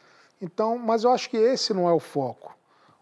Então, 0.42 0.76
mas 0.76 1.04
eu 1.04 1.12
acho 1.12 1.30
que 1.30 1.36
esse 1.36 1.72
não 1.72 1.88
é 1.88 1.92
o 1.92 2.00
foco 2.00 2.57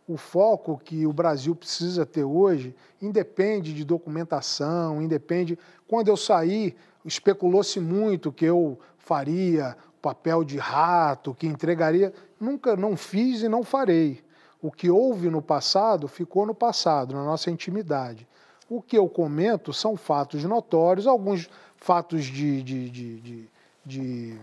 o 0.09 0.17
foco 0.17 0.81
que 0.85 1.07
o 1.07 1.13
Brasil 1.13 1.55
precisa 1.55 2.07
ter 2.07 2.25
hoje 2.25 2.75
independe 3.03 3.75
de 3.75 3.85
documentação, 3.85 5.03
independe. 5.03 5.59
Quando 5.89 6.09
eu 6.09 6.17
saí, 6.17 6.77
especulou-se 7.05 7.81
muito 7.81 8.33
que 8.33 8.45
eu 8.45 8.79
faria 8.99 9.77
papel 10.01 10.45
de 10.45 10.59
rato, 10.59 11.35
que 11.35 11.47
entregaria. 11.47 12.13
Nunca 12.39 12.77
não 12.77 12.97
fiz 12.97 13.43
e 13.43 13.49
não 13.49 13.65
farei. 13.65 14.23
O 14.63 14.71
que 14.71 14.89
houve 14.89 15.29
no 15.29 15.43
passado 15.43 16.07
ficou 16.07 16.47
no 16.47 16.55
passado, 16.55 17.15
na 17.15 17.25
nossa 17.25 17.51
intimidade. 17.51 18.27
O 18.69 18.81
que 18.81 18.97
eu 18.97 19.09
comento 19.09 19.73
são 19.73 19.97
fatos 19.97 20.45
notórios, 20.45 21.07
alguns 21.07 21.51
fatos 21.77 22.25
de, 22.25 22.63
de, 22.63 22.91
de, 22.91 23.49
de, 23.85 24.39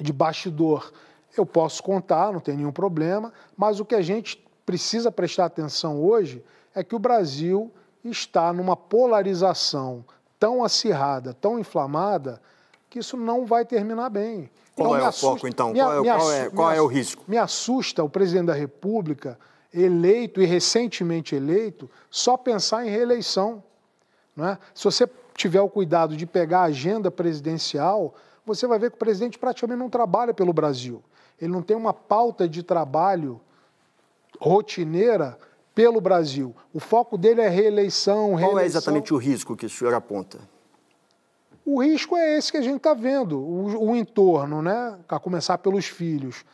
de, 0.00 0.12
bastidor 0.12 0.92
eu 1.36 1.44
posso 1.44 1.82
contar, 1.82 2.32
não 2.32 2.40
tem 2.40 2.56
nenhum 2.56 2.72
problema, 2.72 3.32
mas 3.56 3.78
o 3.78 3.84
que 3.84 3.94
a 3.94 4.02
gente 4.02 4.42
precisa 4.70 5.10
prestar 5.10 5.46
atenção 5.46 6.00
hoje 6.00 6.44
é 6.72 6.84
que 6.84 6.94
o 6.94 6.98
Brasil 6.98 7.72
está 8.04 8.52
numa 8.52 8.76
polarização 8.76 10.04
tão 10.38 10.62
acirrada, 10.62 11.34
tão 11.34 11.58
inflamada, 11.58 12.40
que 12.88 13.00
isso 13.00 13.16
não 13.16 13.44
vai 13.44 13.64
terminar 13.64 14.10
bem. 14.10 14.48
Qual 14.76 14.90
então, 14.90 14.96
é 14.96 15.02
o 15.02 15.08
assusta, 15.08 15.26
foco, 15.26 15.48
então? 15.48 15.72
Me, 15.72 15.80
qual, 15.80 15.92
é, 15.92 16.04
qual, 16.04 16.32
é, 16.32 16.50
qual 16.50 16.72
é 16.72 16.80
o 16.80 16.86
risco? 16.86 17.24
Me 17.26 17.36
assusta 17.36 18.04
o 18.04 18.08
presidente 18.08 18.46
da 18.46 18.54
República, 18.54 19.36
eleito 19.74 20.40
e 20.40 20.46
recentemente 20.46 21.34
eleito, 21.34 21.90
só 22.08 22.36
pensar 22.36 22.86
em 22.86 22.90
reeleição. 22.90 23.64
Não 24.36 24.50
é? 24.50 24.58
Se 24.72 24.84
você 24.84 25.10
tiver 25.34 25.60
o 25.60 25.68
cuidado 25.68 26.16
de 26.16 26.26
pegar 26.26 26.60
a 26.60 26.64
agenda 26.64 27.10
presidencial, 27.10 28.14
você 28.46 28.68
vai 28.68 28.78
ver 28.78 28.90
que 28.90 28.96
o 28.96 29.00
presidente 29.00 29.36
praticamente 29.36 29.80
não 29.80 29.90
trabalha 29.90 30.32
pelo 30.32 30.52
Brasil. 30.52 31.02
Ele 31.40 31.50
não 31.50 31.60
tem 31.60 31.76
uma 31.76 31.92
pauta 31.92 32.48
de 32.48 32.62
trabalho 32.62 33.40
rotineira 34.40 35.38
pelo 35.74 36.00
Brasil. 36.00 36.54
O 36.72 36.80
foco 36.80 37.16
dele 37.16 37.40
é 37.40 37.48
reeleição, 37.48 38.34
reeleição. 38.34 38.50
Qual 38.50 38.58
é 38.58 38.66
exatamente 38.66 39.14
o 39.14 39.16
risco 39.16 39.56
que 39.56 39.66
o 39.66 39.70
senhor 39.70 39.94
aponta? 39.94 40.38
O 41.64 41.82
risco 41.82 42.16
é 42.16 42.36
esse 42.36 42.50
que 42.50 42.56
a 42.56 42.62
gente 42.62 42.78
está 42.78 42.94
vendo, 42.94 43.38
o, 43.38 43.90
o, 43.90 43.96
entorno, 43.96 44.62
né? 44.62 44.98
A 45.08 45.20
começar 45.20 45.58
pelos 45.58 45.86
filhos. 45.86 46.44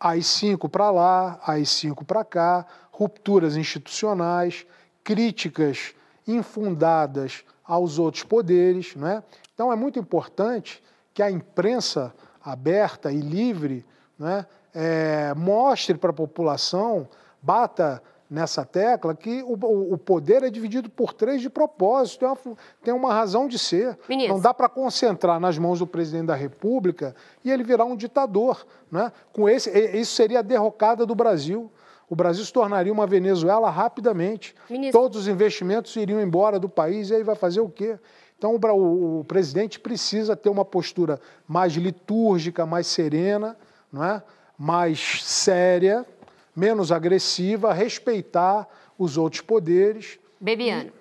As 0.00 0.26
cinco 0.26 0.68
para 0.68 0.90
lá, 0.90 1.38
as 1.46 1.68
cinco 1.68 2.04
para 2.04 2.24
cá, 2.24 2.66
rupturas 2.90 3.56
institucionais, 3.56 4.66
críticas 5.04 5.94
infundadas 6.26 7.44
aos 7.62 7.98
outros 7.98 8.24
poderes. 8.24 8.96
Né? 8.96 9.22
Então 9.54 9.72
é 9.72 9.76
muito 9.76 9.98
importante 9.98 10.82
que 11.14 11.22
a 11.22 11.30
imprensa 11.30 12.12
aberta 12.42 13.12
e 13.12 13.20
livre 13.20 13.84
né, 14.18 14.46
é, 14.74 15.34
mostre 15.34 15.96
para 15.96 16.10
a 16.10 16.14
população, 16.14 17.08
bata 17.40 18.02
nessa 18.32 18.64
tecla, 18.64 19.14
que 19.14 19.42
o, 19.42 19.52
o, 19.92 19.98
poder 19.98 20.42
é 20.42 20.48
dividido 20.48 20.88
por 20.88 21.12
três 21.12 21.42
de 21.42 21.50
propósito, 21.50 22.20
tem 22.20 22.28
uma, 22.28 22.56
tem 22.84 22.94
uma 22.94 23.12
razão 23.12 23.46
de 23.46 23.58
ser. 23.58 23.98
Ministro. 24.08 24.34
Não 24.34 24.40
dá 24.40 24.54
para 24.54 24.70
concentrar 24.70 25.38
nas 25.38 25.58
mãos 25.58 25.80
do 25.80 25.86
presidente 25.86 26.28
da 26.28 26.34
República 26.34 27.14
e 27.44 27.50
ele 27.50 27.62
virar 27.62 27.84
um 27.84 27.94
ditador. 27.94 28.66
Né? 28.90 29.12
Com 29.34 29.46
esse, 29.50 29.70
isso 29.70 30.14
seria 30.14 30.38
a 30.38 30.42
derrocada 30.42 31.04
do 31.04 31.14
Brasil. 31.14 31.70
O 32.08 32.16
Brasil 32.16 32.42
se 32.42 32.52
tornaria 32.52 32.92
uma 32.92 33.06
Venezuela 33.06 33.68
rapidamente. 33.68 34.54
Ministro. 34.70 34.98
Todos 34.98 35.20
os 35.20 35.28
investimentos 35.28 35.94
iriam 35.96 36.18
embora 36.18 36.58
do 36.58 36.70
país 36.70 37.10
e 37.10 37.14
aí 37.16 37.22
vai 37.22 37.34
fazer 37.34 37.60
o 37.60 37.68
quê? 37.68 37.98
Então, 38.38 38.56
o, 38.56 39.20
o 39.20 39.24
presidente 39.24 39.78
precisa 39.78 40.34
ter 40.34 40.48
uma 40.48 40.64
postura 40.64 41.20
mais 41.46 41.74
litúrgica, 41.74 42.64
mais 42.64 42.86
serena, 42.86 43.56
não 43.92 44.02
é? 44.02 44.22
Mais 44.62 45.24
séria, 45.24 46.06
menos 46.54 46.92
agressiva, 46.92 47.72
respeitar 47.72 48.68
os 48.96 49.18
outros 49.18 49.40
poderes. 49.42 50.20
Bebiano. 50.40 50.92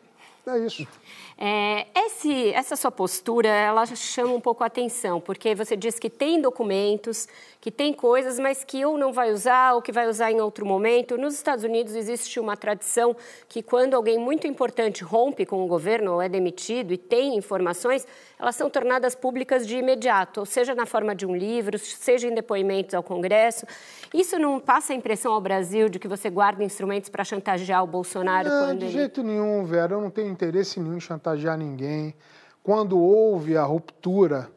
E 0.47 0.49
é 0.49 0.65
isso. 0.65 0.87
É, 1.43 1.87
esse, 1.95 2.53
essa 2.53 2.75
sua 2.75 2.91
postura, 2.91 3.49
ela 3.49 3.83
chama 3.87 4.31
um 4.31 4.39
pouco 4.39 4.63
a 4.63 4.67
atenção, 4.67 5.19
porque 5.19 5.55
você 5.55 5.75
diz 5.75 5.97
que 5.97 6.07
tem 6.07 6.39
documentos, 6.39 7.27
que 7.59 7.71
tem 7.71 7.91
coisas, 7.93 8.37
mas 8.37 8.63
que 8.63 8.85
ou 8.85 8.95
não 8.95 9.11
vai 9.11 9.31
usar 9.31 9.73
ou 9.73 9.81
que 9.81 9.91
vai 9.91 10.07
usar 10.07 10.31
em 10.31 10.39
outro 10.39 10.67
momento. 10.67 11.17
Nos 11.17 11.33
Estados 11.33 11.63
Unidos 11.63 11.95
existe 11.95 12.39
uma 12.39 12.55
tradição 12.55 13.15
que 13.49 13.63
quando 13.63 13.95
alguém 13.95 14.19
muito 14.19 14.45
importante 14.45 15.03
rompe 15.03 15.43
com 15.43 15.65
o 15.65 15.67
governo 15.67 16.13
ou 16.13 16.21
é 16.21 16.29
demitido 16.29 16.93
e 16.93 16.97
tem 16.97 17.35
informações, 17.35 18.05
elas 18.37 18.55
são 18.55 18.69
tornadas 18.69 19.15
públicas 19.15 19.65
de 19.65 19.77
imediato, 19.77 20.41
ou 20.41 20.45
seja 20.45 20.75
na 20.75 20.85
forma 20.85 21.15
de 21.15 21.25
um 21.25 21.35
livro, 21.35 21.79
seja 21.79 22.27
em 22.27 22.35
depoimentos 22.35 22.93
ao 22.93 23.01
Congresso. 23.01 23.65
Isso 24.13 24.37
não 24.37 24.59
passa 24.59 24.93
a 24.93 24.95
impressão 24.95 25.33
ao 25.33 25.41
Brasil 25.41 25.89
de 25.89 25.97
que 25.97 26.07
você 26.07 26.29
guarda 26.29 26.63
instrumentos 26.63 27.09
para 27.09 27.23
chantagear 27.23 27.83
o 27.83 27.87
Bolsonaro? 27.87 28.47
Não, 28.47 28.75
de 28.75 28.85
ele... 28.85 28.91
jeito 28.91 29.23
nenhum, 29.23 29.65
Vera. 29.65 29.95
Eu 29.95 30.01
não 30.01 30.11
tenho 30.11 30.29
interesse 30.29 30.79
nenhum 30.79 30.97
em 30.97 30.99
chantagear 30.99 31.30
ninguém. 31.57 32.15
Quando 32.63 32.99
houve 32.99 33.57
a 33.57 33.63
ruptura, 33.63 34.49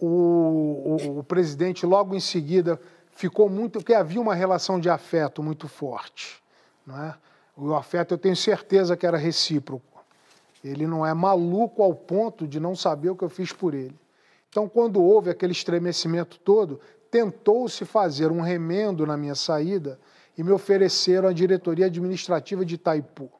o, 0.00 0.06
o, 0.06 1.18
o 1.18 1.24
presidente 1.24 1.84
logo 1.86 2.14
em 2.14 2.20
seguida 2.20 2.80
ficou 3.10 3.48
muito... 3.48 3.78
Porque 3.78 3.94
havia 3.94 4.20
uma 4.20 4.34
relação 4.34 4.80
de 4.80 4.88
afeto 4.88 5.42
muito 5.42 5.68
forte. 5.68 6.42
Não 6.86 7.02
é? 7.02 7.14
O 7.56 7.74
afeto, 7.74 8.14
eu 8.14 8.18
tenho 8.18 8.36
certeza 8.36 8.96
que 8.96 9.06
era 9.06 9.18
recíproco. 9.18 10.02
Ele 10.64 10.86
não 10.86 11.04
é 11.04 11.12
maluco 11.12 11.82
ao 11.82 11.94
ponto 11.94 12.46
de 12.46 12.58
não 12.58 12.74
saber 12.74 13.10
o 13.10 13.16
que 13.16 13.24
eu 13.24 13.28
fiz 13.28 13.52
por 13.52 13.74
ele. 13.74 13.98
Então, 14.48 14.68
quando 14.68 15.02
houve 15.02 15.30
aquele 15.30 15.52
estremecimento 15.52 16.38
todo, 16.38 16.80
tentou-se 17.10 17.84
fazer 17.84 18.30
um 18.30 18.40
remendo 18.40 19.06
na 19.06 19.16
minha 19.16 19.34
saída 19.34 19.98
e 20.36 20.42
me 20.42 20.52
ofereceram 20.52 21.28
a 21.28 21.32
diretoria 21.32 21.86
administrativa 21.86 22.64
de 22.64 22.76
Itaipu. 22.76 23.30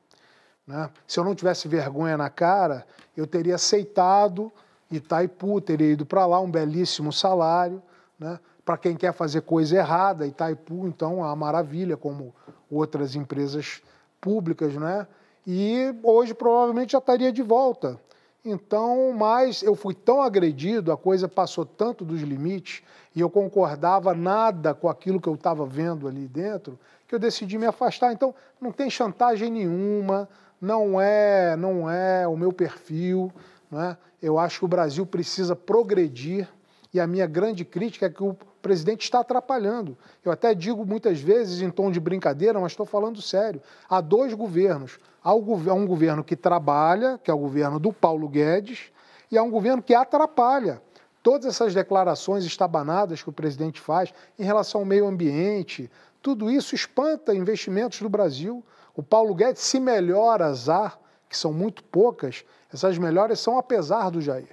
Né? 0.72 0.88
Se 1.06 1.20
eu 1.20 1.24
não 1.24 1.34
tivesse 1.34 1.68
vergonha 1.68 2.16
na 2.16 2.30
cara, 2.30 2.86
eu 3.14 3.26
teria 3.26 3.56
aceitado 3.56 4.50
Itaipu, 4.90 5.60
teria 5.60 5.92
ido 5.92 6.06
para 6.06 6.24
lá, 6.24 6.40
um 6.40 6.50
belíssimo 6.50 7.12
salário. 7.12 7.82
Né? 8.18 8.40
Para 8.64 8.78
quem 8.78 8.96
quer 8.96 9.12
fazer 9.12 9.42
coisa 9.42 9.76
errada, 9.76 10.26
Itaipu, 10.26 10.86
então, 10.86 11.20
é 11.20 11.26
uma 11.26 11.36
maravilha, 11.36 11.94
como 11.94 12.34
outras 12.70 13.14
empresas 13.14 13.82
públicas, 14.18 14.74
né? 14.74 15.06
e 15.46 15.94
hoje 16.02 16.32
provavelmente 16.32 16.92
já 16.92 16.98
estaria 16.98 17.30
de 17.30 17.42
volta. 17.42 18.00
Então, 18.42 19.12
mas 19.12 19.62
eu 19.62 19.74
fui 19.74 19.94
tão 19.94 20.22
agredido, 20.22 20.90
a 20.90 20.96
coisa 20.96 21.28
passou 21.28 21.66
tanto 21.66 22.02
dos 22.04 22.22
limites 22.22 22.82
e 23.14 23.20
eu 23.20 23.28
concordava 23.28 24.14
nada 24.14 24.74
com 24.74 24.88
aquilo 24.88 25.20
que 25.20 25.28
eu 25.28 25.34
estava 25.34 25.66
vendo 25.66 26.08
ali 26.08 26.26
dentro, 26.26 26.78
que 27.06 27.14
eu 27.14 27.18
decidi 27.18 27.58
me 27.58 27.66
afastar. 27.66 28.12
Então, 28.12 28.34
não 28.60 28.72
tem 28.72 28.88
chantagem 28.88 29.50
nenhuma, 29.50 30.28
não 30.62 31.00
é, 31.00 31.56
não 31.56 31.90
é 31.90 32.26
o 32.28 32.36
meu 32.36 32.52
perfil, 32.52 33.32
não 33.68 33.82
é? 33.82 33.98
Eu 34.22 34.38
acho 34.38 34.60
que 34.60 34.64
o 34.64 34.68
Brasil 34.68 35.04
precisa 35.04 35.56
progredir 35.56 36.48
e 36.94 37.00
a 37.00 37.06
minha 37.06 37.26
grande 37.26 37.64
crítica 37.64 38.06
é 38.06 38.08
que 38.08 38.22
o 38.22 38.36
presidente 38.60 39.02
está 39.02 39.18
atrapalhando. 39.18 39.98
Eu 40.24 40.30
até 40.30 40.54
digo 40.54 40.86
muitas 40.86 41.18
vezes 41.20 41.60
em 41.60 41.68
tom 41.68 41.90
de 41.90 41.98
brincadeira, 41.98 42.60
mas 42.60 42.70
estou 42.70 42.86
falando 42.86 43.20
sério. 43.20 43.60
Há 43.90 44.00
dois 44.00 44.32
governos. 44.34 45.00
Há 45.24 45.34
um 45.34 45.86
governo 45.86 46.22
que 46.22 46.36
trabalha, 46.36 47.18
que 47.18 47.30
é 47.30 47.34
o 47.34 47.38
governo 47.38 47.80
do 47.80 47.92
Paulo 47.92 48.28
Guedes, 48.28 48.92
e 49.30 49.36
há 49.36 49.42
um 49.42 49.50
governo 49.50 49.82
que 49.82 49.94
atrapalha. 49.94 50.80
Todas 51.22 51.46
essas 51.46 51.74
declarações 51.74 52.44
estabanadas 52.44 53.22
que 53.22 53.30
o 53.30 53.32
presidente 53.32 53.80
faz 53.80 54.12
em 54.38 54.44
relação 54.44 54.82
ao 54.82 54.86
meio 54.86 55.06
ambiente, 55.06 55.90
tudo 56.20 56.48
isso 56.48 56.74
espanta 56.74 57.34
investimentos 57.34 58.00
do 58.00 58.08
Brasil. 58.08 58.64
O 58.94 59.02
Paulo 59.02 59.34
Guedes, 59.34 59.62
se 59.62 59.80
melhor 59.80 60.42
azar, 60.42 60.98
que 61.28 61.36
são 61.36 61.52
muito 61.52 61.82
poucas, 61.84 62.44
essas 62.72 62.98
melhores 62.98 63.40
são 63.40 63.58
apesar 63.58 64.10
do 64.10 64.20
Jair. 64.20 64.48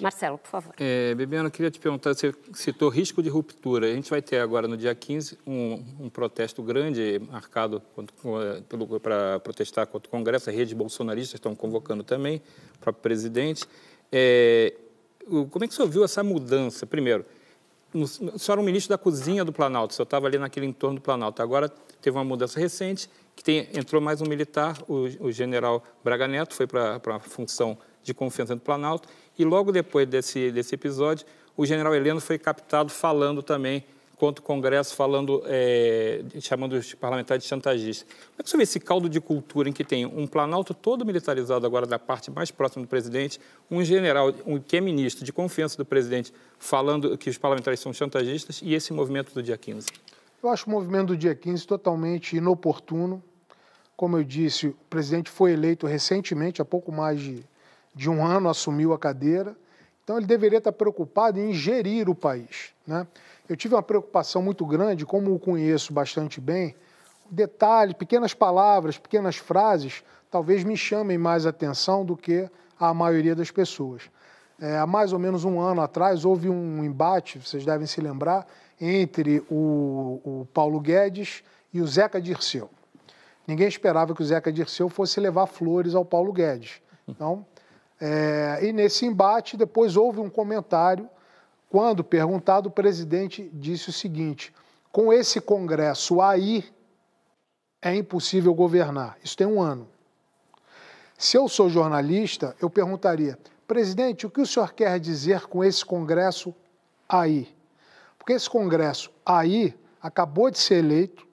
Marcelo, 0.00 0.38
por 0.38 0.48
favor. 0.48 0.74
É, 0.78 1.14
Bebiano, 1.14 1.48
eu 1.48 1.50
queria 1.50 1.70
te 1.70 1.80
perguntar, 1.80 2.14
você 2.14 2.32
citou 2.54 2.88
risco 2.88 3.22
de 3.22 3.28
ruptura. 3.28 3.86
A 3.86 3.94
gente 3.94 4.08
vai 4.10 4.22
ter 4.22 4.38
agora, 4.38 4.68
no 4.68 4.76
dia 4.76 4.94
15, 4.94 5.38
um, 5.46 5.84
um 6.00 6.08
protesto 6.08 6.62
grande 6.62 7.20
marcado 7.30 7.82
para 9.02 9.40
protestar 9.40 9.86
contra 9.86 10.08
o 10.08 10.10
Congresso. 10.10 10.50
A 10.50 10.52
rede 10.52 10.74
bolsonarista 10.74 11.36
estão 11.36 11.54
convocando 11.54 12.04
também, 12.04 12.42
o 12.76 12.78
próprio 12.78 13.02
presidente. 13.02 13.64
É, 14.12 14.74
como 15.50 15.64
é 15.64 15.68
que 15.68 15.72
o 15.72 15.76
senhor 15.76 15.88
viu 15.88 16.04
essa 16.04 16.22
mudança? 16.22 16.86
Primeiro, 16.86 17.24
o 17.92 18.06
senhor 18.06 18.52
era 18.52 18.60
um 18.60 18.64
ministro 18.64 18.90
da 18.90 18.98
cozinha 18.98 19.44
do 19.44 19.52
Planalto, 19.52 19.92
o 19.92 19.96
senhor 19.96 20.04
estava 20.04 20.26
ali 20.26 20.38
naquele 20.38 20.66
entorno 20.66 20.96
do 20.96 21.02
Planalto. 21.02 21.42
Agora 21.42 21.68
teve 22.00 22.16
uma 22.16 22.24
mudança 22.24 22.60
recente, 22.60 23.10
que 23.38 23.44
tem, 23.44 23.68
entrou 23.72 24.02
mais 24.02 24.20
um 24.20 24.24
militar, 24.24 24.76
o, 24.88 25.04
o 25.20 25.30
general 25.30 25.84
Braga 26.02 26.26
Neto, 26.26 26.54
foi 26.54 26.66
para 26.66 27.00
a 27.06 27.20
função 27.20 27.78
de 28.02 28.12
confiança 28.12 28.52
do 28.56 28.60
Planalto, 28.60 29.08
e 29.38 29.44
logo 29.44 29.70
depois 29.70 30.08
desse, 30.08 30.50
desse 30.50 30.74
episódio, 30.74 31.24
o 31.56 31.64
general 31.64 31.94
Heleno 31.94 32.20
foi 32.20 32.36
captado 32.36 32.90
falando 32.90 33.40
também 33.40 33.84
contra 34.16 34.42
o 34.42 34.44
Congresso, 34.44 34.96
falando, 34.96 35.40
é, 35.46 36.24
chamando 36.40 36.72
os 36.72 36.94
parlamentares 36.94 37.44
de 37.44 37.48
chantagistas. 37.48 38.08
Como 38.10 38.40
é 38.40 38.42
que 38.42 38.50
você 38.50 38.56
vê 38.56 38.64
esse 38.64 38.80
caldo 38.80 39.08
de 39.08 39.20
cultura 39.20 39.68
em 39.68 39.72
que 39.72 39.84
tem 39.84 40.04
um 40.04 40.26
Planalto 40.26 40.74
todo 40.74 41.06
militarizado 41.06 41.64
agora 41.64 41.86
da 41.86 41.96
parte 41.96 42.32
mais 42.32 42.50
próxima 42.50 42.84
do 42.84 42.88
presidente, 42.88 43.38
um 43.70 43.84
general 43.84 44.34
um, 44.44 44.58
que 44.58 44.76
é 44.76 44.80
ministro 44.80 45.24
de 45.24 45.32
confiança 45.32 45.76
do 45.76 45.84
presidente 45.84 46.32
falando 46.58 47.16
que 47.16 47.30
os 47.30 47.38
parlamentares 47.38 47.78
são 47.78 47.92
chantagistas 47.92 48.60
e 48.64 48.74
esse 48.74 48.92
movimento 48.92 49.32
do 49.32 49.40
dia 49.40 49.56
15? 49.56 49.86
Eu 50.42 50.48
acho 50.50 50.66
o 50.66 50.70
movimento 50.70 51.08
do 51.08 51.16
dia 51.16 51.34
15 51.34 51.66
totalmente 51.66 52.36
inoportuno. 52.36 53.22
Como 53.98 54.16
eu 54.16 54.24
disse, 54.24 54.68
o 54.68 54.76
presidente 54.88 55.28
foi 55.28 55.52
eleito 55.52 55.86
recentemente, 55.86 56.62
há 56.62 56.64
pouco 56.64 56.90
mais 56.90 57.20
de 57.20 57.44
de 57.98 58.08
um 58.08 58.24
ano 58.24 58.48
assumiu 58.48 58.92
a 58.92 58.98
cadeira, 58.98 59.56
então 60.04 60.16
ele 60.16 60.26
deveria 60.26 60.58
estar 60.58 60.70
preocupado 60.70 61.40
em 61.40 61.52
gerir 61.52 62.08
o 62.08 62.14
país. 62.14 62.72
Né? 62.86 63.04
Eu 63.48 63.56
tive 63.56 63.74
uma 63.74 63.82
preocupação 63.82 64.40
muito 64.40 64.64
grande, 64.64 65.04
como 65.04 65.34
o 65.34 65.38
conheço 65.38 65.92
bastante 65.92 66.40
bem, 66.40 66.76
detalhe, 67.28 67.92
pequenas 67.92 68.32
palavras, 68.32 68.96
pequenas 68.96 69.36
frases, 69.36 70.04
talvez 70.30 70.62
me 70.62 70.76
chamem 70.76 71.18
mais 71.18 71.44
atenção 71.44 72.04
do 72.04 72.16
que 72.16 72.48
a 72.78 72.94
maioria 72.94 73.34
das 73.34 73.50
pessoas. 73.50 74.02
É, 74.60 74.78
há 74.78 74.86
mais 74.86 75.12
ou 75.12 75.18
menos 75.18 75.44
um 75.44 75.60
ano 75.60 75.80
atrás 75.80 76.24
houve 76.24 76.48
um 76.48 76.84
embate, 76.84 77.40
vocês 77.40 77.64
devem 77.64 77.86
se 77.88 78.00
lembrar, 78.00 78.46
entre 78.80 79.42
o, 79.50 80.20
o 80.24 80.48
Paulo 80.54 80.78
Guedes 80.78 81.42
e 81.74 81.80
o 81.80 81.86
Zeca 81.86 82.20
Dirceu. 82.20 82.70
Ninguém 83.48 83.66
esperava 83.66 84.14
que 84.14 84.20
o 84.20 84.24
Zeca 84.26 84.52
Dirceu 84.52 84.90
fosse 84.90 85.18
levar 85.18 85.46
flores 85.46 85.94
ao 85.94 86.04
Paulo 86.04 86.34
Guedes. 86.34 86.82
Então, 87.08 87.46
é, 87.98 88.58
e 88.62 88.74
nesse 88.74 89.06
embate, 89.06 89.56
depois 89.56 89.96
houve 89.96 90.20
um 90.20 90.28
comentário, 90.28 91.08
quando 91.70 92.04
perguntado, 92.04 92.68
o 92.68 92.70
presidente 92.70 93.48
disse 93.54 93.88
o 93.88 93.92
seguinte: 93.92 94.52
com 94.92 95.10
esse 95.10 95.40
Congresso 95.40 96.20
aí, 96.20 96.62
é 97.80 97.94
impossível 97.94 98.52
governar. 98.52 99.16
Isso 99.24 99.34
tem 99.36 99.46
um 99.46 99.62
ano. 99.62 99.88
Se 101.16 101.38
eu 101.38 101.48
sou 101.48 101.70
jornalista, 101.70 102.54
eu 102.60 102.68
perguntaria: 102.68 103.38
presidente, 103.66 104.26
o 104.26 104.30
que 104.30 104.42
o 104.42 104.46
senhor 104.46 104.74
quer 104.74 105.00
dizer 105.00 105.46
com 105.46 105.64
esse 105.64 105.82
Congresso 105.86 106.54
aí? 107.08 107.48
Porque 108.18 108.34
esse 108.34 108.50
Congresso 108.50 109.10
aí 109.24 109.74
acabou 110.02 110.50
de 110.50 110.58
ser 110.58 110.84
eleito, 110.84 111.26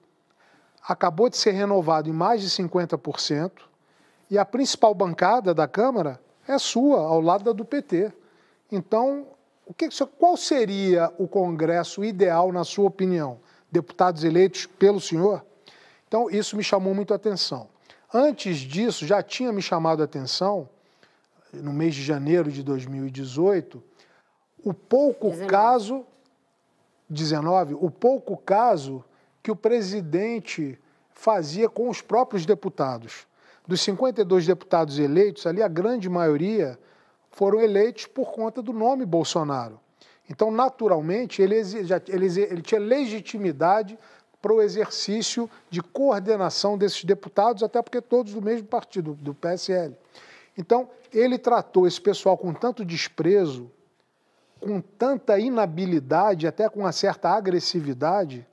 acabou 0.86 1.28
de 1.28 1.36
ser 1.36 1.50
renovado 1.50 2.08
em 2.08 2.12
mais 2.12 2.40
de 2.40 2.48
50%, 2.48 3.50
e 4.30 4.38
a 4.38 4.44
principal 4.44 4.94
bancada 4.94 5.52
da 5.52 5.66
Câmara 5.66 6.20
é 6.46 6.58
sua, 6.58 7.00
ao 7.00 7.20
lado 7.20 7.44
da 7.44 7.52
do 7.52 7.64
PT. 7.64 8.12
Então, 8.70 9.26
o 9.64 9.74
que, 9.74 9.88
qual 10.18 10.36
seria 10.36 11.12
o 11.18 11.26
Congresso 11.26 12.04
ideal, 12.04 12.52
na 12.52 12.64
sua 12.64 12.86
opinião? 12.86 13.38
Deputados 13.70 14.24
eleitos 14.24 14.66
pelo 14.66 15.00
senhor? 15.00 15.44
Então, 16.06 16.30
isso 16.30 16.56
me 16.56 16.62
chamou 16.62 16.94
muito 16.94 17.12
a 17.12 17.16
atenção. 17.16 17.68
Antes 18.12 18.58
disso, 18.58 19.04
já 19.04 19.22
tinha 19.22 19.52
me 19.52 19.60
chamado 19.60 20.02
a 20.02 20.04
atenção, 20.04 20.68
no 21.52 21.72
mês 21.72 21.94
de 21.94 22.02
janeiro 22.02 22.50
de 22.50 22.62
2018, 22.62 23.82
o 24.64 24.72
pouco 24.72 25.30
19. 25.30 25.46
caso. 25.50 26.06
19, 27.08 27.74
o 27.74 27.88
pouco 27.88 28.36
caso 28.36 29.04
que 29.46 29.50
o 29.52 29.54
presidente 29.54 30.76
fazia 31.12 31.68
com 31.68 31.88
os 31.88 32.02
próprios 32.02 32.44
deputados. 32.44 33.28
Dos 33.64 33.80
52 33.82 34.44
deputados 34.44 34.98
eleitos, 34.98 35.46
ali 35.46 35.62
a 35.62 35.68
grande 35.68 36.08
maioria 36.08 36.76
foram 37.30 37.60
eleitos 37.60 38.06
por 38.06 38.32
conta 38.32 38.60
do 38.60 38.72
nome 38.72 39.06
Bolsonaro. 39.06 39.78
Então, 40.28 40.50
naturalmente, 40.50 41.40
ele, 41.40 41.62
já, 41.84 42.02
ele, 42.08 42.26
ele 42.26 42.60
tinha 42.60 42.80
legitimidade 42.80 43.96
para 44.42 44.52
o 44.52 44.60
exercício 44.60 45.48
de 45.70 45.80
coordenação 45.80 46.76
desses 46.76 47.04
deputados, 47.04 47.62
até 47.62 47.80
porque 47.80 48.00
todos 48.00 48.34
do 48.34 48.42
mesmo 48.42 48.66
partido, 48.66 49.14
do 49.14 49.32
PSL. 49.32 49.96
Então, 50.58 50.90
ele 51.12 51.38
tratou 51.38 51.86
esse 51.86 52.00
pessoal 52.00 52.36
com 52.36 52.52
tanto 52.52 52.84
desprezo, 52.84 53.70
com 54.58 54.80
tanta 54.80 55.38
inabilidade, 55.38 56.48
até 56.48 56.68
com 56.68 56.80
uma 56.80 56.90
certa 56.90 57.30
agressividade, 57.30 58.44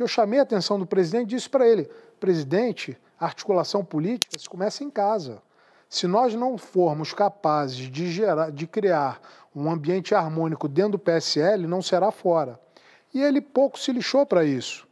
que 0.00 0.02
eu 0.02 0.08
chamei 0.08 0.38
a 0.38 0.44
atenção 0.44 0.78
do 0.78 0.86
presidente 0.86 1.24
e 1.24 1.36
disse 1.36 1.48
para 1.50 1.68
ele: 1.68 1.86
presidente, 2.18 2.96
a 3.18 3.26
articulação 3.26 3.84
política 3.84 4.38
se 4.38 4.48
começa 4.48 4.82
em 4.82 4.88
casa. 4.88 5.42
Se 5.90 6.06
nós 6.06 6.34
não 6.34 6.56
formos 6.56 7.12
capazes 7.12 7.90
de, 7.90 8.10
gerar, 8.10 8.50
de 8.50 8.66
criar 8.66 9.20
um 9.54 9.70
ambiente 9.70 10.14
harmônico 10.14 10.66
dentro 10.68 10.92
do 10.92 10.98
PSL, 10.98 11.66
não 11.66 11.82
será 11.82 12.10
fora. 12.10 12.58
E 13.12 13.20
ele 13.20 13.42
pouco 13.42 13.78
se 13.78 13.92
lixou 13.92 14.24
para 14.24 14.42
isso. 14.42 14.88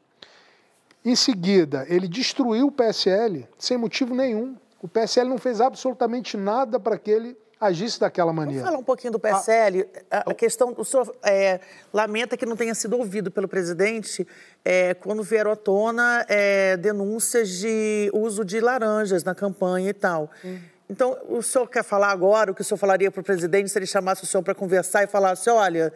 Em 1.02 1.16
seguida, 1.16 1.86
ele 1.88 2.06
destruiu 2.06 2.66
o 2.66 2.72
PSL 2.72 3.48
sem 3.56 3.78
motivo 3.78 4.14
nenhum. 4.14 4.56
O 4.82 4.88
PSL 4.88 5.30
não 5.30 5.38
fez 5.38 5.58
absolutamente 5.60 6.36
nada 6.36 6.78
para 6.78 6.98
que 6.98 7.10
ele 7.10 7.34
agisse 7.60 7.98
daquela 7.98 8.32
maneira. 8.32 8.60
Vamos 8.60 8.70
falar 8.70 8.80
um 8.80 8.84
pouquinho 8.84 9.12
do 9.12 9.18
PSL. 9.18 9.86
A, 10.10 10.30
a 10.30 10.34
questão, 10.34 10.74
o 10.76 10.84
senhor 10.84 11.14
é, 11.22 11.60
lamenta 11.92 12.36
que 12.36 12.46
não 12.46 12.56
tenha 12.56 12.74
sido 12.74 12.96
ouvido 12.96 13.30
pelo 13.30 13.48
presidente 13.48 14.26
é, 14.64 14.94
quando 14.94 15.22
vieram 15.22 15.50
à 15.50 15.56
tona 15.56 16.24
é, 16.28 16.76
denúncias 16.76 17.48
de 17.50 18.10
uso 18.12 18.44
de 18.44 18.60
laranjas 18.60 19.24
na 19.24 19.34
campanha 19.34 19.90
e 19.90 19.94
tal. 19.94 20.30
Hum. 20.44 20.58
Então, 20.90 21.18
o 21.28 21.42
senhor 21.42 21.66
quer 21.68 21.84
falar 21.84 22.10
agora 22.10 22.50
o 22.50 22.54
que 22.54 22.62
o 22.62 22.64
senhor 22.64 22.78
falaria 22.78 23.10
para 23.10 23.20
o 23.20 23.24
presidente 23.24 23.68
se 23.68 23.78
ele 23.78 23.86
chamasse 23.86 24.22
o 24.22 24.26
senhor 24.26 24.42
para 24.42 24.54
conversar 24.54 25.04
e 25.04 25.06
falasse, 25.06 25.50
olha, 25.50 25.92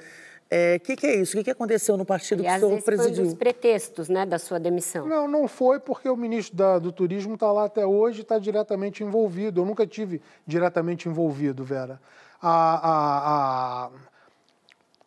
o 0.53 0.55
é, 0.55 0.79
que, 0.79 0.97
que, 0.97 1.07
é 1.07 1.17
isso? 1.17 1.33
O 1.33 1.39
que, 1.39 1.45
que 1.45 1.51
aconteceu 1.51 1.97
no 1.97 2.05
partido 2.05 2.41
Aliás, 2.41 2.61
que 2.61 2.67
o 2.67 2.69
senhor 2.69 2.83
presidiu? 2.83 3.15
Foi 3.15 3.25
um 3.25 3.27
dos 3.29 3.35
pretextos 3.35 4.11
né, 4.11 4.27
da 4.27 4.39
sua 4.39 4.61
demissão. 4.61 5.07
Não, 5.07 5.27
não 5.27 5.49
foi 5.49 5.81
porque 5.81 6.07
o 6.11 6.17
ministro 6.17 6.55
da, 6.55 6.79
do 6.79 6.93
Turismo 6.93 7.35
está 7.35 7.51
lá 7.51 7.65
até 7.65 7.87
hoje 7.87 8.19
e 8.19 8.21
está 8.21 8.39
diretamente 8.39 9.03
envolvido. 9.03 9.63
Eu 9.63 9.65
nunca 9.65 9.87
tive 9.87 10.21
diretamente 10.47 11.09
envolvido, 11.09 11.65
Vera. 11.65 11.99
A, 12.41 12.51
a, 12.53 13.87
a... 13.87 13.91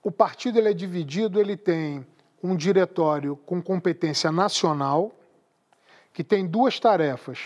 O 0.01 0.11
partido 0.11 0.57
ele 0.57 0.69
é 0.69 0.73
dividido, 0.73 1.39
ele 1.39 1.55
tem 1.55 2.03
um 2.41 2.55
diretório 2.55 3.35
com 3.45 3.61
competência 3.61 4.31
nacional, 4.31 5.11
que 6.11 6.23
tem 6.23 6.47
duas 6.47 6.79
tarefas. 6.79 7.37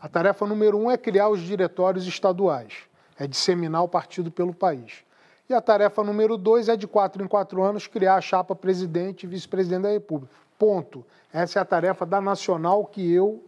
A 0.00 0.08
tarefa 0.08 0.46
número 0.46 0.78
um 0.78 0.90
é 0.90 0.96
criar 0.96 1.28
os 1.28 1.42
diretórios 1.42 2.06
estaduais, 2.06 2.72
é 3.18 3.26
disseminar 3.26 3.84
o 3.84 3.88
partido 3.88 4.30
pelo 4.30 4.54
país. 4.54 5.04
E 5.48 5.54
a 5.54 5.60
tarefa 5.60 6.02
número 6.04 6.36
dois 6.36 6.68
é 6.68 6.76
de 6.76 6.86
quatro 6.86 7.22
em 7.22 7.28
quatro 7.28 7.62
anos 7.62 7.86
criar 7.86 8.14
a 8.14 8.20
chapa 8.20 8.54
presidente 8.54 9.24
e 9.24 9.26
vice-presidente 9.26 9.82
da 9.82 9.90
República. 9.90 10.32
Ponto. 10.58 11.04
Essa 11.32 11.58
é 11.58 11.62
a 11.62 11.64
tarefa 11.64 12.06
da 12.06 12.20
nacional 12.20 12.84
que 12.84 13.12
eu 13.12 13.42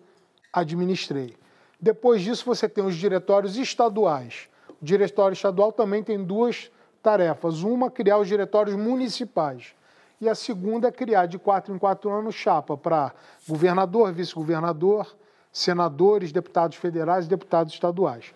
administrei. 0.53 1.36
Depois 1.80 2.22
disso, 2.22 2.45
você 2.45 2.68
tem 2.68 2.84
os 2.84 2.97
diretórios 2.97 3.57
estaduais. 3.57 4.49
O 4.80 4.84
diretório 4.84 5.34
estadual 5.34 5.70
também 5.70 6.03
tem 6.03 6.22
duas 6.22 6.70
tarefas. 7.03 7.62
Uma, 7.62 7.90
criar 7.90 8.18
os 8.18 8.26
diretórios 8.26 8.74
municipais. 8.74 9.74
E 10.20 10.28
a 10.28 10.34
segunda 10.34 10.88
é 10.88 10.92
criar 10.92 11.26
de 11.26 11.38
quatro 11.38 11.74
em 11.74 11.78
quatro 11.78 12.11
anos 12.11 12.34
chapa 12.34 12.76
para 12.76 13.12
governador, 13.47 14.12
vice-governador, 14.12 15.14
senadores, 15.53 16.32
deputados 16.32 16.76
federais 16.76 17.26
e 17.26 17.28
deputados 17.28 17.72
estaduais. 17.72 18.34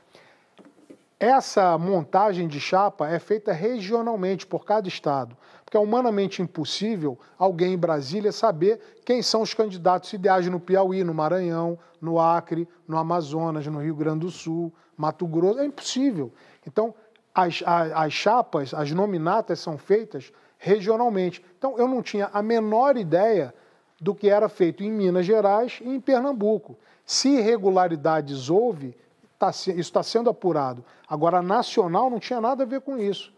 Essa 1.21 1.77
montagem 1.77 2.47
de 2.47 2.61
chapa 2.61 3.09
é 3.09 3.19
feita 3.19 3.53
regionalmente 3.53 4.47
por 4.47 4.64
cada 4.64 4.87
estado, 4.87 5.37
porque 5.64 5.77
é 5.77 5.81
humanamente 5.81 6.41
impossível 6.41 7.19
alguém 7.37 7.73
em 7.73 7.79
Brasília 7.79 8.31
saber 8.31 8.81
quem 9.05 9.21
são 9.21 9.43
os 9.43 9.53
candidatos 9.53 10.12
ideais 10.12 10.47
no 10.47 10.61
Piauí, 10.61 11.03
no 11.03 11.12
Maranhão, 11.12 11.77
no 12.01 12.21
Acre, 12.21 12.69
no 12.87 12.97
Amazonas, 12.97 13.66
no 13.66 13.83
Rio 13.83 13.97
Grande 13.97 14.21
do 14.21 14.31
Sul, 14.31 14.73
Mato 14.97 15.27
Grosso. 15.27 15.59
É 15.59 15.66
impossível. 15.66 16.33
Então, 16.64 16.95
as, 17.35 17.64
as, 17.66 17.93
as 17.93 18.12
chapas, 18.12 18.73
as 18.73 18.93
nominatas 18.93 19.59
são 19.59 19.77
feitas 19.77 20.33
regionalmente. 20.57 21.45
Então, 21.59 21.77
eu 21.79 21.89
não 21.89 22.01
tinha 22.01 22.31
a 22.33 22.41
menor 22.41 22.97
ideia 22.97 23.53
do 24.01 24.14
que 24.14 24.29
era 24.29 24.49
feito 24.49 24.85
em 24.85 24.93
Minas 24.93 25.27
Gerais 25.27 25.81
e 25.83 25.89
em 25.89 26.01
Pernambuco. 26.01 26.79
Se 27.05 27.29
irregularidades 27.29 28.49
houve, 28.49 28.97
tá, 29.39 29.51
isso 29.51 29.78
está 29.78 30.03
sendo 30.03 30.28
apurado. 30.28 30.84
Agora, 31.09 31.39
a 31.39 31.43
nacional 31.43 32.11
não 32.11 32.18
tinha 32.18 32.41
nada 32.41 32.64
a 32.64 32.66
ver 32.66 32.80
com 32.80 32.99
isso. 32.99 33.32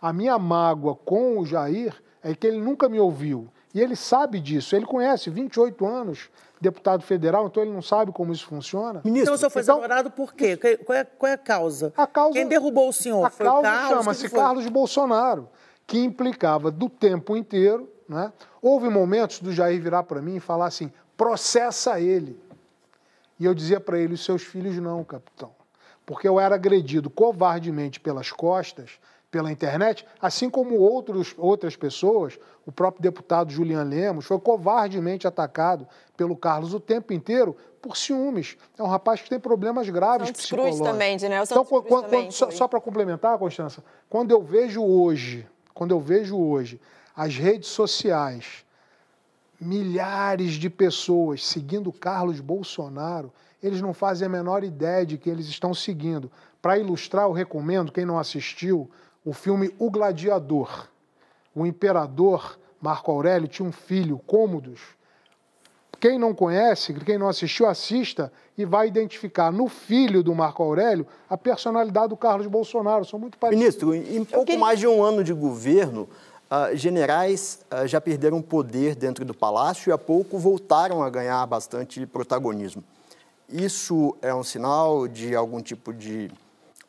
A 0.00 0.12
minha 0.12 0.38
mágoa 0.38 0.94
com 0.94 1.38
o 1.38 1.46
Jair 1.46 1.94
é 2.22 2.34
que 2.34 2.46
ele 2.46 2.60
nunca 2.60 2.88
me 2.88 2.98
ouviu. 2.98 3.48
E 3.74 3.80
ele 3.80 3.96
sabe 3.96 4.38
disso, 4.38 4.76
ele 4.76 4.86
conhece 4.86 5.30
28 5.30 5.84
anos, 5.84 6.30
deputado 6.60 7.02
federal, 7.02 7.46
então 7.46 7.62
ele 7.62 7.72
não 7.72 7.82
sabe 7.82 8.12
como 8.12 8.32
isso 8.32 8.46
funciona. 8.46 9.00
Ministro, 9.04 9.22
então 9.22 9.34
o 9.34 9.38
senhor 9.38 9.50
foi 9.50 9.62
então, 9.62 9.78
exonerado 9.78 10.10
por 10.10 10.32
quê? 10.32 10.56
Qual 10.56 10.96
é, 10.96 11.04
qual 11.04 11.30
é 11.30 11.34
a 11.34 11.38
causa? 11.38 11.92
A 11.96 12.06
causa 12.06 12.34
Quem 12.34 12.46
derrubou 12.46 12.88
o 12.88 12.92
senhor? 12.92 13.24
A 13.24 13.30
foi 13.30 13.44
causa 13.44 13.88
chama-se 13.88 14.28
Carlos 14.30 14.68
Bolsonaro, 14.68 15.48
que 15.86 15.98
implicava 15.98 16.70
do 16.70 16.88
tempo 16.88 17.36
inteiro. 17.36 17.90
Né? 18.08 18.32
Houve 18.62 18.88
momentos 18.88 19.40
do 19.40 19.52
Jair 19.52 19.80
virar 19.82 20.04
para 20.04 20.22
mim 20.22 20.36
e 20.36 20.40
falar 20.40 20.66
assim: 20.66 20.92
processa 21.16 21.98
ele. 22.00 22.40
E 23.38 23.44
eu 23.44 23.54
dizia 23.54 23.80
para 23.80 23.98
ele: 23.98 24.16
seus 24.16 24.42
filhos 24.42 24.76
não, 24.76 25.02
capitão. 25.04 25.52
Porque 26.06 26.28
eu 26.28 26.38
era 26.38 26.54
agredido 26.54 27.08
covardemente 27.08 27.98
pelas 27.98 28.30
costas 28.30 28.98
pela 29.34 29.50
internet, 29.50 30.06
assim 30.22 30.48
como 30.48 30.76
outros, 30.76 31.34
outras 31.36 31.74
pessoas, 31.74 32.38
o 32.64 32.70
próprio 32.70 33.02
deputado 33.02 33.50
Julian 33.50 33.82
Lemos 33.82 34.26
foi 34.26 34.38
covardemente 34.38 35.26
atacado 35.26 35.88
pelo 36.16 36.36
Carlos 36.36 36.72
o 36.72 36.78
tempo 36.78 37.12
inteiro 37.12 37.56
por 37.82 37.96
ciúmes. 37.96 38.56
É 38.78 38.82
um 38.84 38.86
rapaz 38.86 39.22
que 39.22 39.28
tem 39.28 39.40
problemas 39.40 39.88
graves 39.90 40.28
Santos 40.28 40.42
psicológicos. 40.42 40.78
Cruz 40.78 40.92
também, 40.92 41.18
né? 41.28 41.42
então, 41.42 41.64
quando, 41.64 41.84
quando, 41.84 42.30
só, 42.30 42.48
só 42.52 42.68
para 42.68 42.80
complementar, 42.80 43.36
Constança, 43.36 43.82
quando 44.08 44.30
eu 44.30 44.40
vejo 44.40 44.84
hoje, 44.84 45.44
quando 45.74 45.90
eu 45.90 45.98
vejo 45.98 46.38
hoje 46.38 46.80
as 47.16 47.34
redes 47.34 47.70
sociais, 47.70 48.63
milhares 49.60 50.52
de 50.54 50.68
pessoas 50.68 51.44
seguindo 51.44 51.92
Carlos 51.92 52.40
Bolsonaro, 52.40 53.32
eles 53.62 53.80
não 53.80 53.94
fazem 53.94 54.26
a 54.26 54.28
menor 54.28 54.62
ideia 54.62 55.06
de 55.06 55.16
que 55.16 55.30
eles 55.30 55.46
estão 55.46 55.72
seguindo. 55.72 56.30
Para 56.60 56.78
ilustrar, 56.78 57.24
eu 57.24 57.32
recomendo, 57.32 57.92
quem 57.92 58.04
não 58.04 58.18
assistiu, 58.18 58.90
o 59.24 59.32
filme 59.32 59.74
O 59.78 59.90
Gladiador. 59.90 60.88
O 61.54 61.64
imperador 61.64 62.58
Marco 62.80 63.10
Aurélio 63.10 63.48
tinha 63.48 63.66
um 63.66 63.72
filho, 63.72 64.18
Cômodos. 64.26 64.80
Quem 65.98 66.18
não 66.18 66.34
conhece, 66.34 66.92
quem 66.92 67.16
não 67.16 67.28
assistiu, 67.28 67.66
assista 67.66 68.30
e 68.58 68.66
vai 68.66 68.86
identificar 68.88 69.50
no 69.50 69.68
filho 69.68 70.22
do 70.22 70.34
Marco 70.34 70.62
Aurélio 70.62 71.06
a 71.30 71.38
personalidade 71.38 72.08
do 72.08 72.16
Carlos 72.16 72.46
Bolsonaro. 72.46 73.06
São 73.06 73.18
muito 73.18 73.38
parecidos. 73.38 73.82
Ministro, 73.82 73.94
em 73.94 74.22
pouco 74.22 74.44
queria... 74.44 74.60
mais 74.60 74.78
de 74.78 74.86
um 74.86 75.02
ano 75.02 75.24
de 75.24 75.32
governo, 75.32 76.06
uh, 76.50 76.76
generais 76.76 77.64
uh, 77.72 77.86
já 77.86 78.00
perderam 78.00 78.40
poder 78.40 78.94
dentro 78.94 79.24
do 79.24 79.34
palácio 79.34 79.90
e 79.90 79.92
há 79.92 79.98
pouco 79.98 80.38
voltaram 80.38 81.02
a 81.02 81.10
ganhar 81.10 81.44
bastante 81.46 82.06
protagonismo. 82.06 82.82
Isso 83.48 84.16
é 84.22 84.34
um 84.34 84.42
sinal 84.42 85.06
de 85.06 85.34
algum 85.34 85.60
tipo 85.60 85.92
de 85.92 86.30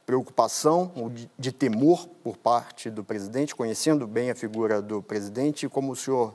preocupação 0.05 0.91
ou 0.95 1.09
de, 1.09 1.29
de, 1.37 1.51
temor 1.51 2.07
por 2.23 2.37
parte 2.37 2.89
do 2.89 3.03
presidente, 3.03 3.55
conhecendo 3.55 4.05
bem 4.05 4.29
a 4.29 4.35
figura 4.35 4.81
do 4.81 5.01
presidente, 5.01 5.67
como 5.67 5.91
o 5.91 5.95
senhor, 5.95 6.33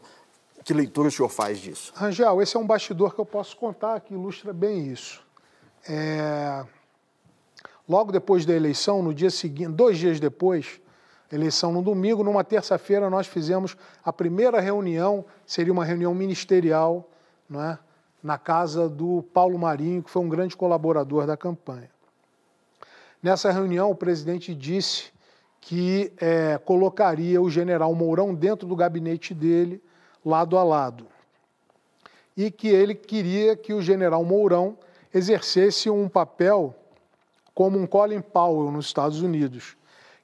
que 0.64 0.74
leitura 0.74 1.08
o 1.08 1.10
senhor 1.10 1.28
faz 1.28 1.58
disso? 1.58 1.92
Rangel, 1.94 2.42
esse 2.42 2.56
é 2.56 2.60
um 2.60 2.66
bastidor 2.66 3.14
que 3.14 3.20
eu 3.20 3.26
posso 3.26 3.56
contar 3.56 4.00
que 4.00 4.12
ilustra 4.12 4.52
bem 4.52 4.88
isso. 4.88 5.22
É... 5.88 6.64
Logo 7.88 8.12
depois 8.12 8.44
da 8.44 8.54
eleição, 8.54 9.02
no 9.02 9.14
dia 9.14 9.30
seguinte, 9.30 9.72
dois 9.72 9.98
dias 9.98 10.20
depois, 10.20 10.80
eleição 11.32 11.72
no 11.72 11.82
domingo, 11.82 12.24
numa 12.24 12.42
terça-feira 12.42 13.08
nós 13.08 13.26
fizemos 13.26 13.76
a 14.04 14.12
primeira 14.12 14.60
reunião, 14.60 15.24
seria 15.46 15.72
uma 15.72 15.84
reunião 15.84 16.14
ministerial, 16.14 17.08
não 17.48 17.62
é? 17.62 17.78
na 18.22 18.36
casa 18.36 18.88
do 18.88 19.22
Paulo 19.32 19.58
Marinho, 19.58 20.02
que 20.02 20.10
foi 20.10 20.22
um 20.22 20.28
grande 20.28 20.56
colaborador 20.56 21.26
da 21.26 21.36
campanha. 21.36 21.90
Nessa 23.22 23.50
reunião, 23.50 23.90
o 23.90 23.94
presidente 23.94 24.54
disse 24.54 25.10
que 25.60 26.12
é, 26.18 26.58
colocaria 26.58 27.40
o 27.40 27.50
general 27.50 27.94
Mourão 27.94 28.34
dentro 28.34 28.66
do 28.66 28.76
gabinete 28.76 29.34
dele, 29.34 29.82
lado 30.24 30.56
a 30.56 30.62
lado. 30.62 31.06
E 32.36 32.50
que 32.50 32.68
ele 32.68 32.94
queria 32.94 33.56
que 33.56 33.72
o 33.72 33.82
general 33.82 34.24
Mourão 34.24 34.76
exercesse 35.12 35.90
um 35.90 36.08
papel 36.08 36.74
como 37.54 37.78
um 37.78 37.86
Colin 37.86 38.22
Powell 38.22 38.70
nos 38.70 38.86
Estados 38.86 39.20
Unidos, 39.20 39.76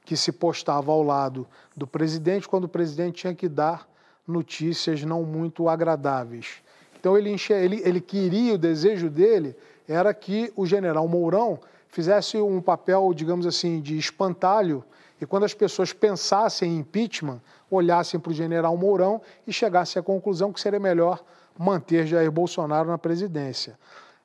que 0.06 0.16
se 0.16 0.30
postava 0.30 0.92
ao 0.92 1.02
lado 1.02 1.46
do 1.76 1.86
presidente 1.86 2.48
quando 2.48 2.64
o 2.64 2.68
presidente 2.68 3.22
tinha 3.22 3.34
que 3.34 3.48
dar 3.48 3.88
notícias 4.26 5.02
não 5.02 5.24
muito 5.24 5.68
agradáveis. 5.68 6.62
Então 6.98 7.18
ele, 7.18 7.34
ele, 7.50 7.82
ele 7.84 8.00
queria, 8.00 8.54
o 8.54 8.58
desejo 8.58 9.10
dele 9.10 9.54
era 9.86 10.14
que 10.14 10.52
o 10.56 10.64
general 10.64 11.06
Mourão 11.08 11.58
fizesse 11.88 12.38
um 12.38 12.60
papel, 12.60 13.12
digamos 13.14 13.46
assim, 13.46 13.80
de 13.80 13.98
espantalho 13.98 14.84
e 15.20 15.26
quando 15.26 15.44
as 15.44 15.54
pessoas 15.54 15.92
pensassem 15.92 16.72
em 16.72 16.78
impeachment, 16.78 17.40
olhassem 17.68 18.20
para 18.20 18.30
o 18.30 18.34
general 18.34 18.76
Mourão 18.76 19.20
e 19.44 19.52
chegassem 19.52 19.98
à 19.98 20.02
conclusão 20.02 20.52
que 20.52 20.60
seria 20.60 20.78
melhor 20.78 21.22
manter 21.58 22.06
Jair 22.06 22.30
Bolsonaro 22.30 22.88
na 22.88 22.98
presidência. 22.98 23.76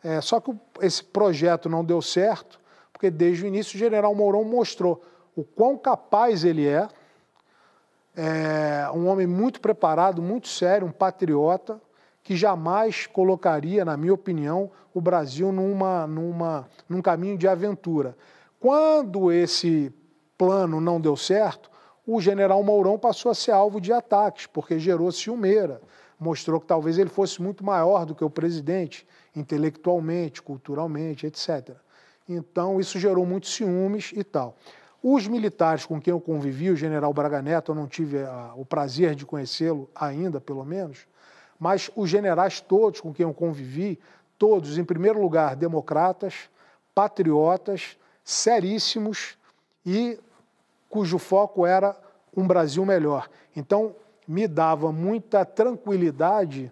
É, 0.04 0.22
só 0.22 0.40
que 0.40 0.54
esse 0.80 1.04
projeto 1.04 1.68
não 1.70 1.84
deu 1.84 2.02
certo, 2.02 2.60
porque 2.92 3.10
desde 3.10 3.44
o 3.44 3.48
início 3.48 3.76
o 3.76 3.80
general 3.80 4.14
Mourão 4.14 4.44
mostrou 4.44 5.02
o 5.36 5.44
quão 5.44 5.78
capaz 5.78 6.44
ele 6.44 6.68
é, 6.68 6.88
é 8.16 8.90
um 8.94 9.08
homem 9.08 9.28
muito 9.28 9.62
preparado, 9.62 10.22
muito 10.22 10.48
sério, 10.48 10.88
um 10.88 10.92
patriota, 10.92 11.82
que 12.24 12.36
jamais 12.36 13.08
colocaria, 13.08 13.84
na 13.84 13.98
minha 13.98 14.14
opinião, 14.14 14.70
o 14.94 15.02
Brasil 15.02 15.52
numa, 15.52 16.06
numa, 16.06 16.68
num 16.88 17.02
caminho 17.02 17.38
de 17.38 17.48
aventura. 17.48 18.16
Quando 18.60 19.32
esse 19.32 19.92
plano 20.38 20.80
não 20.80 21.02
deu 21.02 21.16
certo, 21.16 21.72
o 22.06 22.22
general 22.22 22.64
Mourão 22.64 22.98
passou 22.98 23.32
a 23.32 23.36
ser 23.36 23.52
alvo 23.52 23.80
de 23.80 23.92
ataques, 23.92 24.46
porque 24.46 24.78
gerou 24.78 25.12
ciumeira, 25.12 25.82
mostrou 26.20 26.60
que 26.60 26.68
talvez 26.68 26.98
ele 26.98 27.10
fosse 27.10 27.42
muito 27.42 27.66
maior 27.66 28.06
do 28.06 28.14
que 28.14 28.24
o 28.24 28.30
presidente, 28.30 29.08
intelectualmente, 29.36 30.42
culturalmente, 30.42 31.26
etc. 31.26 31.76
Então, 32.28 32.80
isso 32.80 33.00
gerou 33.00 33.26
muitos 33.26 33.54
ciúmes 33.54 34.12
e 34.16 34.24
tal. 34.24 34.56
Os 35.04 35.28
militares 35.28 35.86
com 35.86 36.00
quem 36.00 36.12
eu 36.12 36.22
convivi, 36.22 36.70
o 36.70 36.76
general 36.76 37.12
Braga 37.14 37.42
Neto, 37.42 37.72
eu 37.72 37.76
não 37.76 37.88
tive 37.88 38.24
a, 38.24 38.54
o 38.56 38.64
prazer 38.64 39.16
de 39.16 39.26
conhecê-lo 39.26 39.90
ainda, 39.96 40.40
pelo 40.40 40.64
menos, 40.64 41.08
mas 41.60 41.90
os 41.96 42.10
generais 42.10 42.62
todos 42.62 43.02
com 43.02 43.14
quem 43.14 43.24
eu 43.24 43.34
convivi, 43.34 44.00
todos, 44.38 44.78
em 44.78 44.84
primeiro 44.84 45.20
lugar, 45.20 45.56
democratas, 45.56 46.50
patriotas, 46.94 47.98
seríssimos 48.24 49.38
e 49.86 50.20
cujo 50.90 51.18
foco 51.18 51.66
era 51.66 51.96
um 52.36 52.46
Brasil 52.46 52.86
melhor. 52.86 53.30
Então, 53.56 53.96
me 54.28 54.48
dava 54.48 54.92
muita 54.92 55.44
tranquilidade 55.44 56.72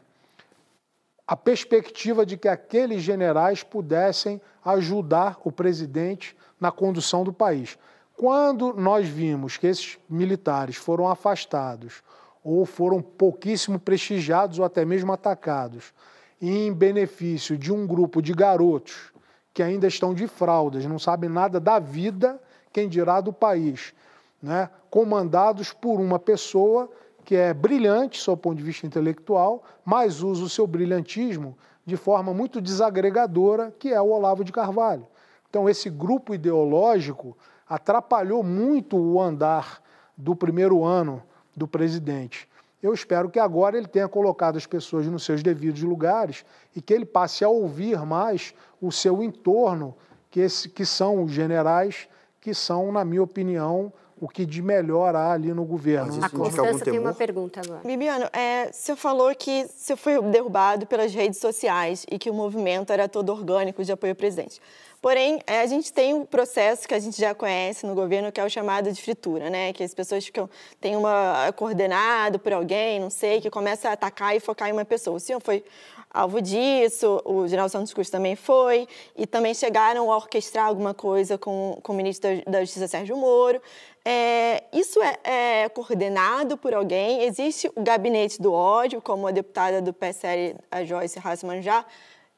a 1.27 1.35
perspectiva 1.35 2.25
de 2.25 2.37
que 2.37 2.47
aqueles 2.47 3.03
generais 3.03 3.63
pudessem 3.63 4.41
ajudar 4.65 5.39
o 5.43 5.51
presidente 5.51 6.35
na 6.59 6.71
condução 6.71 7.23
do 7.23 7.31
país. 7.31 7.77
Quando 8.19 8.73
nós 8.73 9.07
vimos 9.07 9.55
que 9.55 9.65
esses 9.65 9.97
militares 10.09 10.75
foram 10.75 11.07
afastados 11.07 12.03
ou 12.43 12.65
foram 12.65 13.01
pouquíssimo 13.01 13.79
prestigiados 13.79 14.59
ou 14.59 14.65
até 14.65 14.83
mesmo 14.83 15.13
atacados, 15.13 15.93
em 16.41 16.73
benefício 16.73 17.57
de 17.57 17.71
um 17.71 17.87
grupo 17.87 18.21
de 18.21 18.33
garotos 18.33 19.13
que 19.53 19.63
ainda 19.63 19.87
estão 19.87 20.13
de 20.13 20.27
fraldas, 20.27 20.85
não 20.85 20.99
sabem 20.99 21.29
nada 21.29 21.61
da 21.61 21.79
vida, 21.79 22.37
quem 22.73 22.89
dirá 22.89 23.21
do 23.21 23.31
país, 23.31 23.93
né? 24.43 24.69
comandados 24.89 25.71
por 25.71 26.01
uma 26.01 26.19
pessoa 26.19 26.91
que 27.23 27.37
é 27.37 27.53
brilhante, 27.53 28.19
sob 28.19 28.37
o 28.37 28.41
ponto 28.41 28.57
de 28.57 28.63
vista 28.63 28.85
intelectual, 28.85 29.63
mas 29.85 30.21
usa 30.21 30.43
o 30.43 30.49
seu 30.49 30.67
brilhantismo 30.67 31.57
de 31.85 31.95
forma 31.95 32.33
muito 32.33 32.59
desagregadora, 32.59 33.73
que 33.79 33.93
é 33.93 34.01
o 34.01 34.09
Olavo 34.09 34.43
de 34.43 34.51
Carvalho. 34.51 35.07
Então, 35.49 35.69
esse 35.69 35.89
grupo 35.89 36.33
ideológico 36.33 37.37
atrapalhou 37.69 38.41
muito 38.41 38.97
o 38.97 39.21
andar 39.21 39.81
do 40.17 40.35
primeiro 40.35 40.83
ano 40.83 41.21
do 41.55 41.67
presidente. 41.67 42.49
Eu 42.81 42.93
espero 42.93 43.29
que 43.29 43.39
agora 43.39 43.77
ele 43.77 43.87
tenha 43.87 44.07
colocado 44.07 44.57
as 44.57 44.65
pessoas 44.65 45.05
nos 45.05 45.23
seus 45.23 45.43
devidos 45.43 45.83
lugares 45.83 46.45
e 46.75 46.81
que 46.81 46.93
ele 46.93 47.05
passe 47.05 47.43
a 47.43 47.49
ouvir 47.49 47.99
mais 48.05 48.53
o 48.81 48.91
seu 48.91 49.21
entorno, 49.21 49.95
que, 50.31 50.39
esse, 50.39 50.69
que 50.69 50.85
são 50.85 51.23
os 51.23 51.31
generais, 51.31 52.07
que 52.39 52.53
são, 52.53 52.91
na 52.91 53.03
minha 53.03 53.21
opinião, 53.21 53.91
o 54.21 54.27
que 54.27 54.45
de 54.45 54.61
melhor 54.61 55.15
há 55.15 55.31
ali 55.31 55.53
no 55.53 55.63
governo. 55.63 56.23
A 56.23 56.29
Constância 56.29 56.85
tem 56.85 56.99
uma 56.99 57.13
pergunta 57.13 57.61
agora. 57.61 57.81
Bibiano, 57.85 58.25
é, 58.33 58.71
você 58.71 58.95
falou 58.95 59.33
que 59.35 59.65
você 59.67 59.95
foi 59.95 60.21
derrubado 60.23 60.85
pelas 60.85 61.13
redes 61.13 61.39
sociais 61.39 62.05
e 62.09 62.19
que 62.19 62.29
o 62.29 62.33
movimento 62.33 62.91
era 62.91 63.07
todo 63.07 63.31
orgânico 63.31 63.83
de 63.83 63.91
apoio 63.91 64.11
ao 64.11 64.15
presidente. 64.15 64.61
Porém, 65.01 65.39
é, 65.47 65.61
a 65.61 65.65
gente 65.65 65.93
tem 65.93 66.13
um 66.13 66.25
processo 66.25 66.85
que 66.85 66.93
a 66.93 66.99
gente 66.99 67.19
já 67.19 67.33
conhece 67.33 67.85
no 67.85 67.95
governo, 67.95 68.31
que 68.31 68.41
é 68.41 68.43
o 68.43 68.49
chamado 68.49 68.91
de 68.91 69.01
fritura, 69.01 69.49
né? 69.49 69.71
Que 69.71 69.81
as 69.81 69.93
pessoas 69.93 70.25
ficam, 70.25 70.49
tem 70.81 70.97
uma 70.97 71.45
é 71.47 71.51
coordenado 71.53 72.37
por 72.37 72.51
alguém, 72.51 72.99
não 72.99 73.09
sei, 73.09 73.39
que 73.39 73.49
começa 73.49 73.89
a 73.89 73.93
atacar 73.93 74.35
e 74.35 74.41
focar 74.41 74.67
em 74.67 74.73
uma 74.73 74.83
pessoa. 74.83 75.15
O 75.15 75.19
senhor 75.19 75.39
foi 75.41 75.63
alvo 76.11 76.41
disso, 76.41 77.21
o 77.23 77.47
general 77.47 77.69
Santos 77.69 77.93
Cruz 77.93 78.09
também 78.09 78.35
foi, 78.35 78.87
e 79.15 79.25
também 79.25 79.53
chegaram 79.53 80.11
a 80.11 80.17
orquestrar 80.17 80.65
alguma 80.65 80.93
coisa 80.93 81.37
com, 81.37 81.79
com 81.81 81.93
o 81.93 81.95
ministro 81.95 82.29
da, 82.45 82.61
Justiça, 82.61 82.87
Sérgio 82.87 83.15
Moro. 83.15 83.61
É, 84.03 84.63
isso 84.73 84.99
é, 85.01 85.19
é, 85.23 85.69
coordenado 85.69 86.57
por 86.57 86.73
alguém? 86.73 87.23
Existe 87.23 87.71
o 87.73 87.81
gabinete 87.81 88.41
do 88.41 88.51
ódio, 88.51 89.01
como 89.01 89.27
a 89.27 89.31
deputada 89.31 89.81
do 89.81 89.93
PSL, 89.93 90.55
a 90.71 90.83
Joyce 90.83 91.19
Hassman, 91.23 91.61
já 91.61 91.85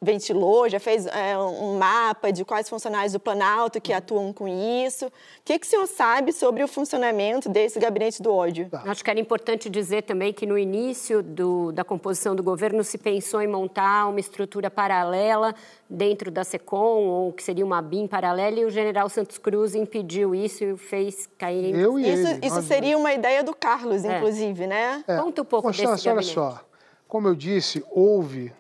ventilou, 0.04 0.68
já 0.68 0.80
fez 0.80 1.06
é, 1.06 1.38
um 1.38 1.78
mapa 1.78 2.32
de 2.32 2.44
quais 2.44 2.68
funcionários 2.68 3.14
do 3.14 3.20
Planalto 3.20 3.80
que 3.80 3.94
atuam 3.94 4.34
com 4.34 4.48
isso. 4.48 5.06
O 5.06 5.12
que, 5.46 5.60
que 5.60 5.68
o 5.68 5.70
senhor 5.70 5.86
sabe 5.86 6.34
sobre 6.34 6.64
o 6.64 6.68
funcionamento 6.68 7.48
desse 7.48 7.80
gabinete 7.80 8.20
do 8.20 8.34
ódio? 8.34 8.68
Tá. 8.68 8.82
Acho 8.88 9.04
que 9.04 9.10
era 9.12 9.20
importante 9.20 9.70
dizer 9.70 10.02
também 10.02 10.34
que 10.34 10.48
no 10.48 10.58
início 10.58 11.22
do, 11.22 11.72
da 11.72 11.84
composição 11.84 12.36
do 12.36 12.42
governo 12.42 12.84
se 12.84 12.98
pensou 12.98 13.44
em 13.44 13.48
montar 13.48 14.08
uma 14.08 14.20
estrutura 14.20 14.72
paralela 14.72 15.54
dentro 15.88 16.32
da 16.32 16.44
SECOM, 16.44 17.06
ou 17.06 17.32
que 17.32 17.44
seria 17.44 17.64
uma 17.64 17.80
BIM 17.80 18.08
paralela, 18.08 18.60
e 18.60 18.66
o 18.66 18.72
general 18.72 19.08
Santos 19.08 19.38
Cruz 19.38 19.76
impediu 19.76 20.34
isso 20.34 20.64
e 20.64 20.78
fez 20.78 21.30
cair... 21.38 21.78
Eu 21.78 22.00
e 22.00 22.12
isso, 22.12 22.28
ele, 22.28 22.48
isso 22.48 22.62
seria 22.64 22.98
uma 22.98 23.14
ideia 23.14 23.44
do 23.44 23.54
Carlos, 23.54 24.04
é. 24.04 24.18
inclusive, 24.18 24.66
né? 24.66 25.04
É. 25.08 25.18
Conta 25.18 25.44
um 25.44 25.46
pouco 25.46 25.68
Constância, 25.68 25.94
desse 25.94 26.06
gabinete. 26.06 26.40
olha 26.40 26.54
só, 26.54 26.66
como 27.08 27.28
eu 27.28 27.36
disse, 27.36 27.84
houve 27.92 28.52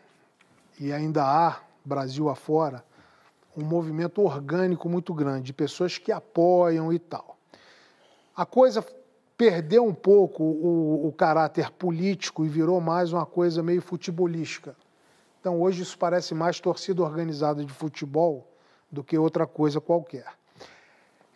e 0.81 0.91
ainda 0.91 1.23
há, 1.23 1.59
Brasil 1.85 2.27
afora, 2.27 2.83
um 3.55 3.63
movimento 3.63 4.19
orgânico 4.19 4.89
muito 4.89 5.13
grande, 5.13 5.43
de 5.43 5.53
pessoas 5.53 5.99
que 5.99 6.11
apoiam 6.11 6.91
e 6.91 6.97
tal. 6.97 7.37
A 8.35 8.47
coisa 8.47 8.83
perdeu 9.37 9.85
um 9.85 9.93
pouco 9.93 10.43
o, 10.43 11.07
o 11.07 11.11
caráter 11.11 11.69
político 11.69 12.43
e 12.43 12.49
virou 12.49 12.81
mais 12.81 13.13
uma 13.13 13.27
coisa 13.27 13.61
meio 13.61 13.79
futebolística. 13.79 14.75
Então, 15.39 15.61
hoje, 15.61 15.83
isso 15.83 15.95
parece 15.99 16.33
mais 16.33 16.59
torcida 16.59 17.03
organizada 17.03 17.63
de 17.63 17.71
futebol 17.71 18.47
do 18.91 19.03
que 19.03 19.15
outra 19.19 19.45
coisa 19.45 19.79
qualquer. 19.79 20.25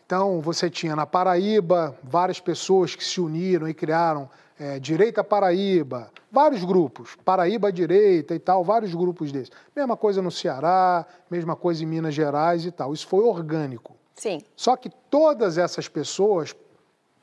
Então, 0.08 0.42
você 0.42 0.72
tinha 0.72 0.96
na 0.96 1.06
Paraíba 1.06 1.96
várias 2.04 2.40
pessoas 2.40 2.96
que 2.96 3.04
se 3.04 3.22
uniram 3.22 3.68
e 3.68 3.76
criaram 3.76 4.28
é, 4.60 4.80
Direita 4.80 5.24
Paraíba, 5.24 6.12
vários 6.32 6.64
grupos, 6.64 7.16
Paraíba 7.24 7.72
Direita 7.72 8.34
e 8.34 8.40
tal, 8.40 8.64
vários 8.64 8.94
grupos 8.94 9.32
desses. 9.32 9.52
Mesma 9.76 9.98
coisa 9.98 10.22
no 10.22 10.32
Ceará, 10.32 11.06
mesma 11.30 11.56
coisa 11.56 11.84
em 11.84 11.88
Minas 11.88 12.14
Gerais 12.14 12.66
e 12.66 12.72
tal. 12.72 12.94
Isso 12.94 13.08
foi 13.08 13.24
orgânico. 13.24 13.96
Sim. 14.16 14.42
Só 14.56 14.76
que 14.76 14.90
todas 15.10 15.58
essas 15.58 15.88
pessoas, 15.88 16.56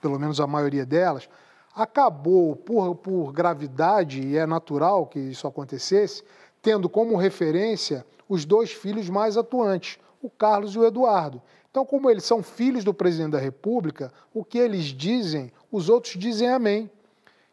pelo 0.01 0.19
menos 0.19 0.41
a 0.41 0.47
maioria 0.47 0.85
delas, 0.85 1.29
acabou 1.75 2.55
por, 2.55 2.95
por 2.97 3.33
gravidade, 3.33 4.21
e 4.21 4.37
é 4.37 4.47
natural 4.47 5.07
que 5.07 5.19
isso 5.19 5.47
acontecesse, 5.47 6.23
tendo 6.61 6.89
como 6.89 7.17
referência 7.17 8.05
os 8.29 8.45
dois 8.45 8.73
filhos 8.73 9.09
mais 9.09 9.37
atuantes, 9.37 9.99
o 10.23 10.29
Carlos 10.29 10.75
e 10.75 10.79
o 10.79 10.85
Eduardo. 10.85 11.43
Então, 11.71 11.87
como 11.87 12.11
eles 12.11 12.25
são 12.25 12.43
filhos 12.43 12.85
do 12.85 12.93
presidente 12.93 13.33
da 13.33 13.39
República, 13.39 14.13
o 14.35 14.45
que 14.45 14.59
eles 14.59 14.85
dizem, 14.85 15.51
os 15.71 15.89
outros 15.89 16.15
dizem 16.19 16.49
amém. 16.49 16.91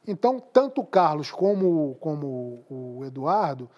Então, 0.09 0.39
tanto 0.39 0.81
o 0.81 0.85
Carlos 0.85 1.29
como, 1.29 1.95
como 1.99 2.65
o 2.67 3.05
Eduardo 3.05 3.69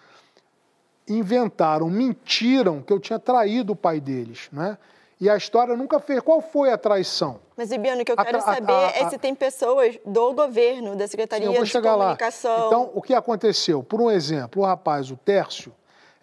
inventaram, 1.06 1.90
mentiram 1.90 2.80
que 2.80 2.90
eu 2.90 2.98
tinha 2.98 3.18
traído 3.18 3.74
o 3.74 3.76
pai 3.76 4.00
deles, 4.00 4.48
né? 4.50 4.78
E 5.20 5.28
a 5.28 5.36
história 5.36 5.76
nunca 5.76 6.00
fez. 6.00 6.20
Qual 6.20 6.40
foi 6.40 6.72
a 6.72 6.78
traição? 6.78 7.38
Mas, 7.54 7.70
Ibiano, 7.70 8.00
o 8.00 8.04
que 8.04 8.10
eu 8.10 8.16
quero 8.16 8.40
saber 8.40 8.72
a, 8.72 8.86
a, 8.86 8.90
é 8.90 9.10
se 9.10 9.18
tem 9.18 9.34
pessoas 9.34 9.98
do 10.06 10.32
governo, 10.32 10.96
da 10.96 11.06
Secretaria 11.06 11.46
Sim, 11.48 11.62
de 11.64 11.80
Comunicação. 11.82 12.60
Lá. 12.60 12.66
Então, 12.66 12.90
o 12.94 13.02
que 13.02 13.12
aconteceu? 13.12 13.82
Por 13.82 14.00
um 14.00 14.10
exemplo, 14.10 14.62
o 14.62 14.64
rapaz, 14.64 15.10
o 15.10 15.16
Tércio, 15.16 15.72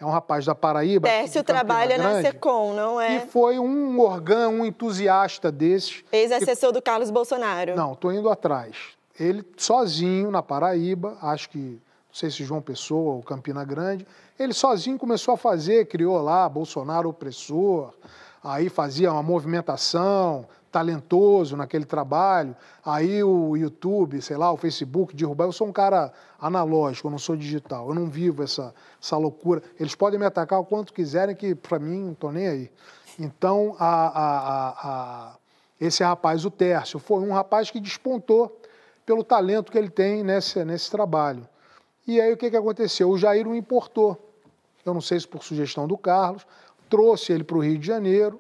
é 0.02 0.06
um 0.06 0.10
rapaz 0.10 0.44
da 0.44 0.56
Paraíba. 0.56 1.08
Tércio 1.08 1.44
trabalha 1.44 1.98
Grande, 1.98 2.14
na 2.16 2.22
SECOM, 2.22 2.74
não 2.74 3.00
é? 3.00 3.18
E 3.18 3.20
foi 3.28 3.60
um 3.60 4.00
orgão, 4.00 4.56
um 4.56 4.66
entusiasta 4.66 5.52
desses. 5.52 6.04
Ex-assessor 6.12 6.70
que... 6.70 6.80
do 6.80 6.82
Carlos 6.82 7.12
Bolsonaro. 7.12 7.76
Não, 7.76 7.94
estou 7.94 8.12
indo 8.12 8.28
atrás 8.28 8.99
ele 9.20 9.46
sozinho 9.58 10.32
na 10.32 10.42
Paraíba, 10.42 11.18
acho 11.22 11.50
que, 11.50 11.58
não 11.58 12.14
sei 12.14 12.32
se 12.32 12.44
João 12.44 12.62
Pessoa 12.62 13.16
ou 13.16 13.24
Campina 13.24 13.64
Grande, 13.66 14.08
ele 14.40 14.54
sozinho 14.54 14.98
começou 14.98 15.34
a 15.34 15.38
fazer, 15.38 15.88
criou 15.88 16.22
lá 16.22 16.48
Bolsonaro 16.48 17.10
opressor, 17.10 17.94
aí 18.44 18.70
fazia 18.70 19.12
uma 19.12 19.22
movimentação, 19.22 20.48
talentoso 20.72 21.58
naquele 21.58 21.86
trabalho, 21.86 22.56
aí 22.86 23.24
o 23.24 23.58
YouTube, 23.58 24.22
sei 24.22 24.38
lá, 24.38 24.52
o 24.52 24.58
Facebook 24.58 25.16
derrubar, 25.16 25.46
eu 25.46 25.52
sou 25.52 25.68
um 25.68 25.72
cara 25.72 26.14
analógico, 26.40 27.08
eu 27.08 27.12
não 27.12 27.18
sou 27.18 27.36
digital, 27.36 27.90
eu 27.90 27.96
não 27.96 28.08
vivo 28.08 28.44
essa, 28.44 28.74
essa 29.02 29.18
loucura. 29.18 29.62
Eles 29.80 29.96
podem 29.96 30.20
me 30.20 30.26
atacar 30.26 30.60
o 30.60 30.66
quanto 30.66 30.94
quiserem, 30.94 31.36
que 31.36 31.56
para 31.56 31.80
mim 31.80 32.04
não 32.06 32.12
estou 32.12 32.32
nem 32.32 32.48
aí. 32.48 32.72
Então, 33.18 33.76
a, 33.80 34.08
a, 34.08 34.70
a, 34.70 35.36
esse 35.82 36.04
rapaz, 36.04 36.46
o 36.46 36.52
Tércio, 36.52 37.00
foi 37.00 37.20
um 37.20 37.34
rapaz 37.34 37.72
que 37.72 37.80
despontou 37.80 38.59
pelo 39.10 39.24
talento 39.24 39.72
que 39.72 39.78
ele 39.80 39.90
tem 39.90 40.24
nesse, 40.24 40.64
nesse 40.64 40.92
trabalho. 40.92 41.50
E 42.06 42.22
aí 42.22 42.32
o 42.32 42.38
que, 42.38 42.48
que 42.48 42.56
aconteceu? 42.56 43.10
O 43.10 43.18
Jair 43.18 43.48
o 43.48 43.56
importou. 43.56 44.16
Eu 44.86 44.94
não 44.94 45.02
sei 45.02 45.20
se 45.20 45.28
por 45.28 45.44
sugestão 45.44 45.88
do 45.88 45.98
Carlos, 45.98 46.46
trouxe 46.88 47.34
ele 47.34 47.44
para 47.44 47.58
o 47.58 47.60
Rio 47.60 47.80
de 47.80 47.88
Janeiro, 47.88 48.40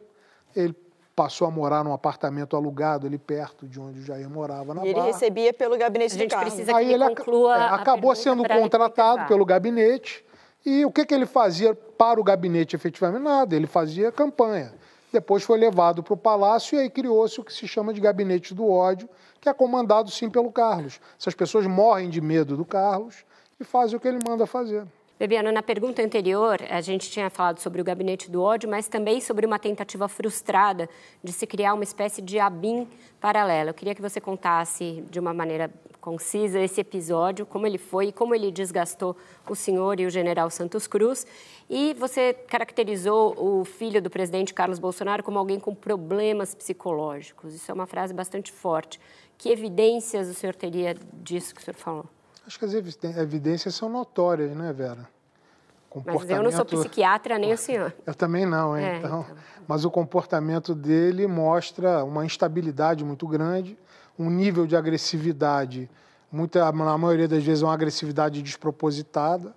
ele 0.55 0.75
passou 1.15 1.47
a 1.47 1.51
morar 1.51 1.83
num 1.83 1.91
apartamento 1.91 2.55
alugado 2.55 3.07
ali 3.07 3.17
perto 3.17 3.67
de 3.67 3.79
onde 3.79 4.01
o 4.01 4.03
Jair 4.03 4.29
morava 4.29 4.75
na 4.75 4.85
E 4.85 4.89
ele 4.89 5.01
recebia 5.01 5.51
pelo 5.51 5.75
gabinete 5.75 6.13
a 6.13 6.17
gente 6.19 6.29
do 6.29 6.33
Carlos. 6.33 6.53
precisa 6.53 6.77
Aí 6.77 6.85
que 6.85 6.93
ele 6.93 7.15
conclua 7.15 7.55
é, 7.57 7.73
acabou 7.73 8.15
sendo 8.15 8.47
contratado 8.47 9.27
pelo 9.27 9.43
gabinete 9.43 10.23
e 10.63 10.85
o 10.85 10.91
que, 10.91 11.03
que 11.03 11.15
ele 11.15 11.25
fazia 11.25 11.73
para 11.73 12.21
o 12.21 12.23
gabinete 12.23 12.75
efetivamente? 12.75 13.23
Nada, 13.23 13.55
ele 13.55 13.65
fazia 13.65 14.11
campanha. 14.11 14.71
Depois 15.11 15.43
foi 15.43 15.57
levado 15.57 16.03
para 16.03 16.13
o 16.13 16.17
palácio 16.17 16.77
e 16.77 16.81
aí 16.81 16.89
criou-se 16.89 17.39
o 17.39 17.43
que 17.43 17.53
se 17.53 17.67
chama 17.67 17.93
de 17.93 17.99
gabinete 17.99 18.53
do 18.53 18.69
ódio, 18.69 19.09
que 19.41 19.49
é 19.49 19.53
comandado 19.53 20.11
sim 20.11 20.29
pelo 20.29 20.51
Carlos. 20.51 20.99
Essas 21.19 21.33
pessoas 21.33 21.65
morrem 21.65 22.09
de 22.09 22.21
medo 22.21 22.55
do 22.55 22.65
Carlos 22.65 23.25
e 23.59 23.63
fazem 23.63 23.97
o 23.97 23.99
que 23.99 24.07
ele 24.07 24.19
manda 24.27 24.45
fazer. 24.45 24.85
Bebiano, 25.19 25.51
na 25.51 25.61
pergunta 25.61 26.01
anterior, 26.01 26.59
a 26.69 26.79
gente 26.79 27.11
tinha 27.11 27.29
falado 27.29 27.59
sobre 27.59 27.81
o 27.81 27.83
gabinete 27.83 28.31
do 28.31 28.41
ódio, 28.41 28.69
mas 28.69 28.87
também 28.87 29.19
sobre 29.19 29.45
uma 29.45 29.59
tentativa 29.59 30.07
frustrada 30.07 30.89
de 31.21 31.33
se 31.33 31.45
criar 31.45 31.73
uma 31.73 31.83
espécie 31.83 32.21
de 32.21 32.39
ABIN 32.39 32.87
paralelo. 33.19 33.71
Eu 33.71 33.73
queria 33.73 33.93
que 33.93 34.01
você 34.01 34.21
contasse 34.21 35.03
de 35.11 35.19
uma 35.19 35.33
maneira 35.33 35.69
concisa 35.99 36.61
esse 36.61 36.79
episódio, 36.79 37.45
como 37.45 37.67
ele 37.67 37.77
foi 37.77 38.07
e 38.07 38.11
como 38.13 38.33
ele 38.33 38.49
desgastou 38.49 39.13
o 39.49 39.53
senhor 39.55 39.99
e 39.99 40.05
o 40.05 40.09
general 40.09 40.49
Santos 40.49 40.87
Cruz. 40.87 41.27
E 41.69 41.93
você 41.95 42.33
caracterizou 42.33 43.35
o 43.37 43.65
filho 43.65 44.01
do 44.01 44.09
presidente 44.09 44.53
Carlos 44.53 44.79
Bolsonaro 44.79 45.21
como 45.21 45.37
alguém 45.37 45.59
com 45.59 45.75
problemas 45.75 46.55
psicológicos. 46.55 47.53
Isso 47.53 47.69
é 47.69 47.73
uma 47.73 47.85
frase 47.85 48.13
bastante 48.13 48.53
forte. 48.53 48.97
Que 49.37 49.49
evidências 49.49 50.29
o 50.29 50.33
senhor 50.33 50.55
teria 50.55 50.95
disso 51.21 51.53
que 51.53 51.59
o 51.59 51.63
senhor 51.65 51.75
falou? 51.75 52.05
Acho 52.49 52.57
que 52.57 52.65
as 52.65 52.73
evidências 52.73 53.75
são 53.75 53.87
notórias, 53.87 54.57
né, 54.57 54.73
Vera? 54.73 55.07
Mas 56.03 56.27
eu 56.27 56.41
não 56.41 56.51
sou 56.51 56.65
psiquiatra, 56.65 57.37
nem 57.37 57.53
o 57.53 57.57
senhor. 57.57 57.93
Eu 58.07 58.15
também 58.15 58.43
não, 58.43 58.75
hein? 58.75 58.85
É, 58.85 58.97
então... 58.97 59.21
então... 59.21 59.37
Mas 59.67 59.85
o 59.85 59.91
comportamento 59.91 60.73
dele 60.73 61.27
mostra 61.27 62.03
uma 62.03 62.25
instabilidade 62.25 63.05
muito 63.05 63.27
grande, 63.27 63.77
um 64.17 64.31
nível 64.31 64.65
de 64.65 64.75
agressividade, 64.75 65.87
muita, 66.31 66.71
na 66.71 66.97
maioria 66.97 67.27
das 67.27 67.43
vezes, 67.43 67.61
uma 67.61 67.71
agressividade 67.71 68.41
despropositada, 68.41 69.53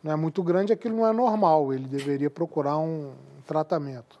não 0.00 0.12
é 0.12 0.14
muito 0.14 0.40
grande, 0.40 0.72
aquilo 0.72 0.98
não 0.98 1.04
é 1.08 1.12
normal, 1.12 1.74
ele 1.74 1.88
deveria 1.88 2.30
procurar 2.30 2.78
um, 2.78 3.08
um 3.36 3.42
tratamento. 3.44 4.20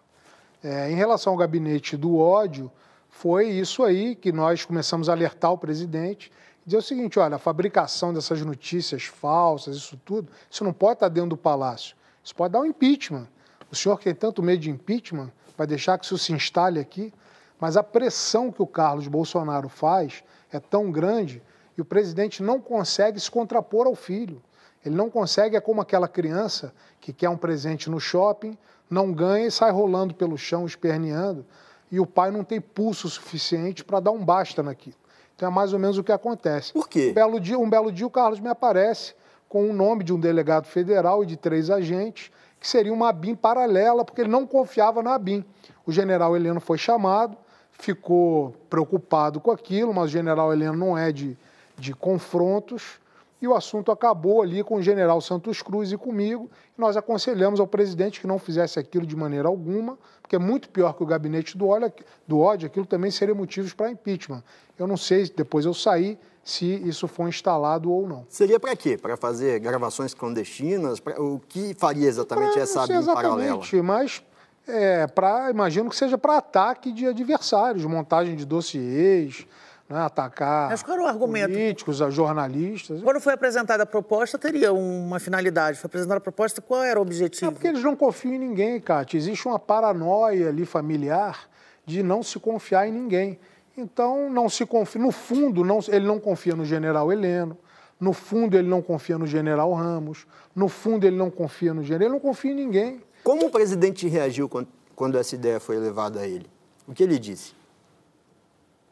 É, 0.64 0.90
em 0.90 0.96
relação 0.96 1.32
ao 1.32 1.38
gabinete 1.38 1.96
do 1.96 2.18
ódio, 2.18 2.72
foi 3.08 3.50
isso 3.50 3.84
aí 3.84 4.16
que 4.16 4.32
nós 4.32 4.64
começamos 4.64 5.08
a 5.08 5.12
alertar 5.12 5.52
o 5.52 5.58
presidente, 5.58 6.32
dizer 6.66 6.78
o 6.78 6.82
seguinte, 6.82 7.18
olha, 7.18 7.36
a 7.36 7.38
fabricação 7.38 8.12
dessas 8.12 8.42
notícias 8.42 9.04
falsas, 9.04 9.76
isso 9.76 9.96
tudo, 10.04 10.32
isso 10.50 10.64
não 10.64 10.72
pode 10.72 10.94
estar 10.94 11.08
dentro 11.08 11.30
do 11.30 11.36
palácio. 11.36 11.96
Isso 12.22 12.34
pode 12.34 12.52
dar 12.52 12.60
um 12.60 12.66
impeachment. 12.66 13.28
O 13.70 13.76
senhor 13.76 13.96
que 13.98 14.04
tem 14.04 14.14
tanto 14.14 14.42
medo 14.42 14.60
de 14.60 14.70
impeachment 14.70 15.30
vai 15.56 15.66
deixar 15.66 15.96
que 15.96 16.04
isso 16.04 16.18
se 16.18 16.32
instale 16.32 16.80
aqui, 16.80 17.14
mas 17.60 17.76
a 17.76 17.82
pressão 17.82 18.50
que 18.50 18.60
o 18.60 18.66
Carlos 18.66 19.06
Bolsonaro 19.06 19.68
faz 19.68 20.24
é 20.52 20.58
tão 20.58 20.90
grande 20.90 21.42
e 21.78 21.80
o 21.80 21.84
presidente 21.84 22.42
não 22.42 22.60
consegue 22.60 23.20
se 23.20 23.30
contrapor 23.30 23.86
ao 23.86 23.94
filho. 23.94 24.42
Ele 24.84 24.94
não 24.94 25.08
consegue, 25.08 25.56
é 25.56 25.60
como 25.60 25.80
aquela 25.80 26.08
criança 26.08 26.74
que 27.00 27.12
quer 27.12 27.28
um 27.28 27.36
presente 27.36 27.88
no 27.88 28.00
shopping, 28.00 28.58
não 28.90 29.12
ganha 29.12 29.46
e 29.46 29.50
sai 29.50 29.70
rolando 29.70 30.14
pelo 30.14 30.36
chão, 30.36 30.66
esperneando 30.66 31.46
e 31.90 32.00
o 32.00 32.06
pai 32.06 32.30
não 32.30 32.42
tem 32.42 32.60
pulso 32.60 33.08
suficiente 33.08 33.84
para 33.84 34.00
dar 34.00 34.10
um 34.10 34.24
basta 34.24 34.62
naquilo. 34.62 34.96
Então 35.36 35.48
é 35.50 35.52
mais 35.52 35.72
ou 35.74 35.78
menos 35.78 35.98
o 35.98 36.02
que 36.02 36.10
acontece. 36.10 36.72
Por 36.72 36.88
quê? 36.88 37.10
Um 37.10 37.14
belo 37.14 37.38
dia, 37.38 37.58
um 37.58 37.68
belo 37.68 37.92
dia 37.92 38.06
o 38.06 38.10
Carlos 38.10 38.40
me 38.40 38.48
aparece 38.48 39.14
com 39.48 39.68
o 39.68 39.72
nome 39.72 40.02
de 40.02 40.12
um 40.12 40.18
delegado 40.18 40.66
federal 40.66 41.22
e 41.22 41.26
de 41.26 41.36
três 41.36 41.70
agentes 41.70 42.30
que 42.58 42.66
seria 42.66 42.92
uma 42.92 43.10
ABIN 43.10 43.34
paralela, 43.34 44.04
porque 44.04 44.22
ele 44.22 44.30
não 44.30 44.46
confiava 44.46 45.02
na 45.02 45.14
ABIN. 45.14 45.44
O 45.86 45.92
general 45.92 46.34
Heleno 46.34 46.58
foi 46.58 46.78
chamado, 46.78 47.36
ficou 47.70 48.54
preocupado 48.70 49.38
com 49.38 49.50
aquilo, 49.50 49.92
mas 49.92 50.06
o 50.06 50.08
general 50.08 50.52
Heleno 50.52 50.74
não 50.76 50.98
é 50.98 51.12
de, 51.12 51.36
de 51.76 51.94
confrontos, 51.94 52.98
e 53.40 53.46
o 53.46 53.54
assunto 53.54 53.92
acabou 53.92 54.42
ali 54.42 54.64
com 54.64 54.76
o 54.76 54.82
general 54.82 55.20
Santos 55.20 55.60
Cruz 55.60 55.92
e 55.92 55.96
comigo. 55.96 56.50
E 56.76 56.80
nós 56.80 56.96
aconselhamos 56.96 57.60
ao 57.60 57.66
presidente 57.66 58.20
que 58.20 58.26
não 58.26 58.38
fizesse 58.38 58.78
aquilo 58.78 59.06
de 59.06 59.14
maneira 59.14 59.48
alguma, 59.48 59.98
porque 60.22 60.36
é 60.36 60.38
muito 60.38 60.68
pior 60.68 60.94
que 60.94 61.02
o 61.02 61.06
gabinete 61.06 61.56
do 61.56 61.68
ódio, 61.68 61.92
do 62.26 62.38
ódio 62.38 62.66
aquilo 62.66 62.86
também 62.86 63.10
seria 63.10 63.34
motivos 63.34 63.72
para 63.72 63.90
impeachment. 63.90 64.42
Eu 64.78 64.86
não 64.86 64.96
sei, 64.96 65.28
depois 65.28 65.66
eu 65.66 65.74
saí, 65.74 66.18
se 66.42 66.64
isso 66.88 67.08
foi 67.08 67.28
instalado 67.28 67.90
ou 67.90 68.08
não. 68.08 68.24
Seria 68.28 68.58
para 68.58 68.74
quê? 68.76 68.96
Para 68.96 69.16
fazer 69.16 69.58
gravações 69.58 70.14
clandestinas? 70.14 71.00
Pra, 71.00 71.20
o 71.20 71.40
que 71.40 71.74
faria 71.74 72.06
exatamente 72.06 72.52
pra, 72.52 72.62
essa 72.62 72.86
BIM 72.86 73.04
paralela? 73.04 73.60
Mas 73.82 74.22
é, 74.66 75.06
pra, 75.06 75.50
imagino 75.50 75.90
que 75.90 75.96
seja 75.96 76.16
para 76.16 76.38
ataque 76.38 76.92
de 76.92 77.06
adversários, 77.06 77.84
montagem 77.84 78.36
de 78.36 78.44
dossiês, 78.44 79.46
né, 79.88 79.98
atacar 80.00 80.70
Mas 80.70 80.82
qual 80.82 80.96
era 80.96 81.06
o 81.06 81.08
argumento? 81.08 81.52
políticos, 81.52 81.98
jornalistas. 82.10 83.02
Quando 83.02 83.20
foi 83.20 83.34
apresentada 83.34 83.82
a 83.82 83.86
proposta, 83.86 84.38
teria 84.38 84.72
uma 84.72 85.18
finalidade. 85.18 85.78
Foi 85.78 85.86
apresentada 85.86 86.18
a 86.18 86.20
proposta, 86.20 86.60
qual 86.60 86.82
era 86.82 86.98
o 86.98 87.02
objetivo? 87.02 87.50
É 87.50 87.50
porque 87.52 87.68
eles 87.68 87.82
não 87.82 87.94
confiam 87.94 88.34
em 88.34 88.38
ninguém, 88.38 88.80
Cátia. 88.80 89.16
Existe 89.16 89.46
uma 89.46 89.58
paranoia 89.58 90.48
ali 90.48 90.66
familiar 90.66 91.48
de 91.84 92.02
não 92.02 92.22
se 92.22 92.38
confiar 92.38 92.88
em 92.88 92.92
ninguém. 92.92 93.38
Então, 93.76 94.30
não 94.30 94.48
se 94.48 94.64
confia. 94.66 95.00
No 95.00 95.12
fundo, 95.12 95.62
não, 95.62 95.78
ele 95.88 96.06
não 96.06 96.18
confia 96.18 96.56
no 96.56 96.64
general 96.64 97.12
Heleno. 97.12 97.56
No 98.00 98.12
fundo, 98.12 98.56
ele 98.56 98.68
não 98.68 98.82
confia 98.82 99.18
no 99.18 99.26
general 99.26 99.72
Ramos. 99.72 100.26
No 100.54 100.68
fundo, 100.68 101.06
ele 101.06 101.16
não 101.16 101.30
confia 101.30 101.72
no 101.72 101.82
general. 101.82 102.08
Ele 102.08 102.14
não 102.14 102.20
confia 102.20 102.52
em 102.52 102.54
ninguém. 102.54 103.02
Como 103.22 103.46
o 103.46 103.50
presidente 103.50 104.08
reagiu 104.08 104.48
quando, 104.48 104.68
quando 104.94 105.18
essa 105.18 105.34
ideia 105.34 105.60
foi 105.60 105.78
levada 105.78 106.20
a 106.20 106.26
ele? 106.26 106.46
O 106.86 106.92
que 106.92 107.02
ele 107.02 107.18
disse? 107.18 107.54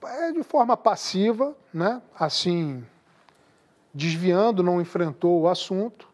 É 0.06 0.32
de 0.32 0.42
forma 0.42 0.76
passiva, 0.76 1.56
né? 1.72 2.00
assim, 2.18 2.84
desviando, 3.92 4.62
não 4.62 4.80
enfrentou 4.80 5.42
o 5.42 5.48
assunto. 5.48 6.08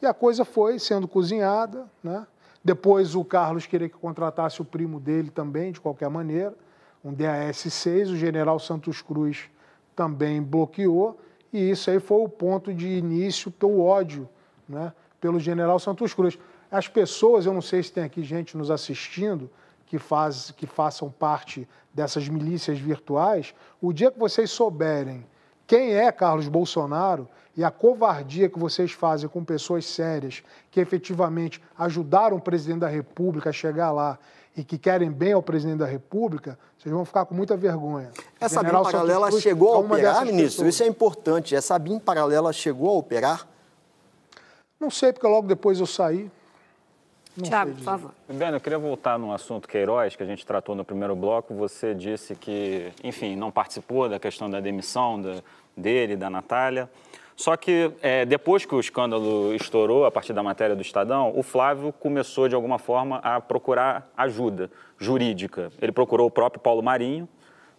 E 0.00 0.06
a 0.06 0.14
coisa 0.14 0.44
foi 0.44 0.78
sendo 0.78 1.08
cozinhada. 1.08 1.86
Né? 2.02 2.26
Depois 2.64 3.14
o 3.14 3.24
Carlos 3.24 3.66
queria 3.66 3.88
que 3.88 3.96
contratasse 3.96 4.60
o 4.60 4.64
primo 4.64 5.00
dele 5.00 5.30
também, 5.30 5.72
de 5.72 5.80
qualquer 5.80 6.08
maneira 6.10 6.54
um 7.06 7.14
DAS-6, 7.14 8.10
o 8.10 8.16
general 8.16 8.58
Santos 8.58 9.00
Cruz 9.00 9.48
também 9.94 10.42
bloqueou, 10.42 11.20
e 11.52 11.70
isso 11.70 11.88
aí 11.88 12.00
foi 12.00 12.18
o 12.18 12.28
ponto 12.28 12.74
de 12.74 12.88
início 12.88 13.48
pelo 13.48 13.80
ódio 13.80 14.28
né, 14.68 14.92
pelo 15.20 15.38
general 15.38 15.78
Santos 15.78 16.12
Cruz. 16.12 16.36
As 16.68 16.88
pessoas, 16.88 17.46
eu 17.46 17.54
não 17.54 17.62
sei 17.62 17.82
se 17.82 17.92
tem 17.92 18.02
aqui 18.02 18.24
gente 18.24 18.56
nos 18.56 18.70
assistindo, 18.72 19.48
que, 19.86 19.98
faz, 19.98 20.50
que 20.50 20.66
façam 20.66 21.10
parte 21.10 21.68
dessas 21.94 22.28
milícias 22.28 22.78
virtuais, 22.78 23.54
o 23.80 23.92
dia 23.92 24.10
que 24.10 24.18
vocês 24.18 24.50
souberem 24.50 25.24
quem 25.66 25.94
é 25.94 26.12
Carlos 26.12 26.48
Bolsonaro 26.48 27.28
e 27.56 27.64
a 27.64 27.70
covardia 27.70 28.48
que 28.48 28.58
vocês 28.58 28.92
fazem 28.92 29.28
com 29.28 29.44
pessoas 29.44 29.86
sérias 29.86 30.42
que 30.70 30.78
efetivamente 30.78 31.60
ajudaram 31.76 32.36
o 32.36 32.40
presidente 32.40 32.80
da 32.80 32.88
República 32.88 33.50
a 33.50 33.52
chegar 33.52 33.90
lá 33.90 34.18
e 34.56 34.62
que 34.62 34.78
querem 34.78 35.10
bem 35.10 35.32
ao 35.32 35.42
presidente 35.42 35.78
da 35.78 35.86
República, 35.86 36.58
vocês 36.78 36.92
vão 36.92 37.04
ficar 37.04 37.26
com 37.26 37.34
muita 37.34 37.56
vergonha. 37.56 38.10
Essa 38.40 38.62
BIM 38.62 38.70
paralela 38.70 39.30
chegou 39.32 39.74
a 39.74 39.78
operar, 39.78 40.24
ministro? 40.24 40.64
Pessoas. 40.64 40.74
Isso 40.74 40.82
é 40.82 40.86
importante. 40.86 41.54
Essa 41.54 41.78
BIM 41.78 41.98
paralela 41.98 42.52
chegou 42.52 42.90
a 42.90 42.98
operar? 42.98 43.46
Não 44.80 44.90
sei, 44.90 45.12
porque 45.12 45.26
logo 45.26 45.46
depois 45.46 45.78
eu 45.78 45.86
saí. 45.86 46.30
Tiago, 47.42 47.72
por 47.72 47.82
favor. 47.82 48.10
Beno, 48.28 48.56
eu 48.56 48.60
queria 48.60 48.78
voltar 48.78 49.18
no 49.18 49.32
assunto 49.32 49.68
Queiroz, 49.68 50.16
que 50.16 50.22
a 50.22 50.26
gente 50.26 50.44
tratou 50.46 50.74
no 50.74 50.84
primeiro 50.84 51.14
bloco. 51.14 51.54
Você 51.54 51.94
disse 51.94 52.34
que, 52.34 52.90
enfim, 53.04 53.36
não 53.36 53.50
participou 53.50 54.08
da 54.08 54.18
questão 54.18 54.48
da 54.48 54.60
demissão 54.60 55.20
da, 55.20 55.34
dele, 55.76 56.16
da 56.16 56.30
Natália. 56.30 56.88
Só 57.36 57.54
que 57.54 57.92
é, 58.00 58.24
depois 58.24 58.64
que 58.64 58.74
o 58.74 58.80
escândalo 58.80 59.54
estourou, 59.54 60.06
a 60.06 60.10
partir 60.10 60.32
da 60.32 60.42
matéria 60.42 60.74
do 60.74 60.80
Estadão, 60.80 61.32
o 61.36 61.42
Flávio 61.42 61.92
começou, 61.92 62.48
de 62.48 62.54
alguma 62.54 62.78
forma, 62.78 63.18
a 63.18 63.38
procurar 63.40 64.10
ajuda 64.16 64.70
jurídica. 64.98 65.70
Ele 65.80 65.92
procurou 65.92 66.26
o 66.28 66.30
próprio 66.30 66.60
Paulo 66.62 66.82
Marinho, 66.82 67.28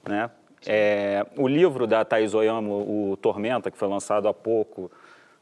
né? 0.08 0.30
É, 0.66 1.26
o 1.38 1.48
livro 1.48 1.88
da 1.88 2.04
Thais 2.04 2.34
Oyamo, 2.34 3.12
o 3.12 3.18
Tormenta, 3.18 3.72
que 3.72 3.78
foi 3.78 3.88
lançado 3.88 4.28
há 4.28 4.34
pouco, 4.34 4.92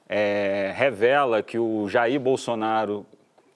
é, 0.07 0.71
revela 0.75 1.41
que 1.41 1.57
o 1.57 1.87
Jair 1.89 2.19
Bolsonaro, 2.19 3.05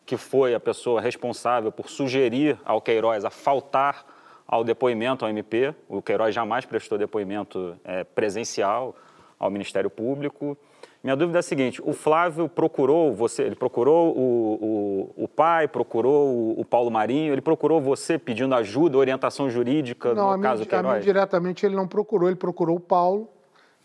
que 0.10 0.18
foi 0.18 0.56
a 0.56 0.60
pessoa 0.60 1.00
responsável 1.00 1.72
por 1.72 1.88
sugerir 1.88 2.58
ao 2.66 2.82
Queiroz 2.82 3.24
a 3.24 3.30
faltar 3.30 4.04
ao 4.48 4.64
depoimento 4.64 5.24
ao 5.24 5.30
MP, 5.30 5.72
o 5.88 6.02
Queiroz 6.02 6.34
jamais 6.34 6.66
prestou 6.66 6.98
depoimento 6.98 7.78
é, 7.84 8.04
presencial, 8.04 8.96
ao 9.38 9.52
Ministério 9.52 9.88
Público. 9.88 10.58
Minha 11.04 11.16
dúvida 11.16 11.38
é 11.38 11.42
a 11.42 11.44
seguinte: 11.44 11.80
o 11.86 11.94
Flávio 11.94 12.50
procurou 12.50 13.14
você, 13.14 13.44
ele 13.44 13.54
procurou 13.54 14.18
o, 14.18 15.14
o, 15.16 15.26
o 15.26 15.28
pai, 15.28 15.68
procurou 15.68 16.28
o, 16.28 16.60
o, 16.60 16.66
Paulo 16.66 16.90
Marinho, 16.90 17.32
ele 17.32 17.42
procurou 17.42 17.80
você 17.80 18.18
pedindo 18.18 18.56
ajuda, 18.56 18.98
orientação 18.98 19.48
jurídica 19.48 20.16
não, 20.16 20.36
no 20.36 20.42
caso 20.42 20.66
Queiroz? 20.66 20.96
Não, 20.96 21.00
diretamente 21.02 21.68
ele 21.68 21.76
não 21.76 21.88
procurou, 21.88 22.28
ele 22.28 22.36
procurou 22.36 22.78
o 22.78 22.80
Paulo, 22.80 23.30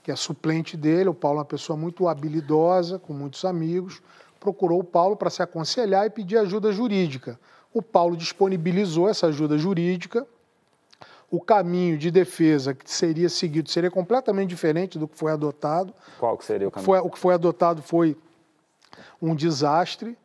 que 0.03 0.11
é 0.11 0.17
suplente 0.17 0.75
dele. 0.75 1.11
O 1.11 1.15
Paulo 1.15 1.37
é 1.37 1.41
uma 1.41 1.45
pessoa 1.45 1.77
muito 1.77 2.09
habilidosa, 2.09 2.99
com 2.99 3.13
muitos 3.13 3.45
amigos. 3.45 4.01
Procurou 4.45 4.81
o 4.81 4.85
Paulo 4.85 5.17
para 5.17 5.31
se 5.31 5.43
aconselhar 5.43 6.05
e 6.05 6.11
pedir 6.11 6.37
ajuda 6.37 6.71
jurídica. 6.71 7.41
O 7.73 7.81
Paulo 7.81 8.15
disponibilizou 8.15 9.09
essa 9.09 9.29
ajuda 9.29 9.57
jurídica 9.57 10.27
o 11.31 11.41
caminho 11.41 11.97
de 11.97 12.11
defesa 12.11 12.75
que 12.75 12.89
seria 12.91 13.31
seguido 13.31 13.71
seria 13.71 13.91
completamente 13.91 14.51
diferente 14.51 14.99
do 14.99 15.09
que 15.09 15.17
foi 15.17 15.33
adotado. 15.33 15.95
Qual 16.19 16.37
que 16.37 16.45
seria 16.45 16.69
o 16.69 16.71
caminho? 16.71 16.85
Foi, 16.85 16.99
o 16.99 17.09
que 17.11 17.19
foi 17.19 17.35
adotado 17.35 17.81
foi 17.81 18.17
um 19.21 19.35
desastre 19.35 20.17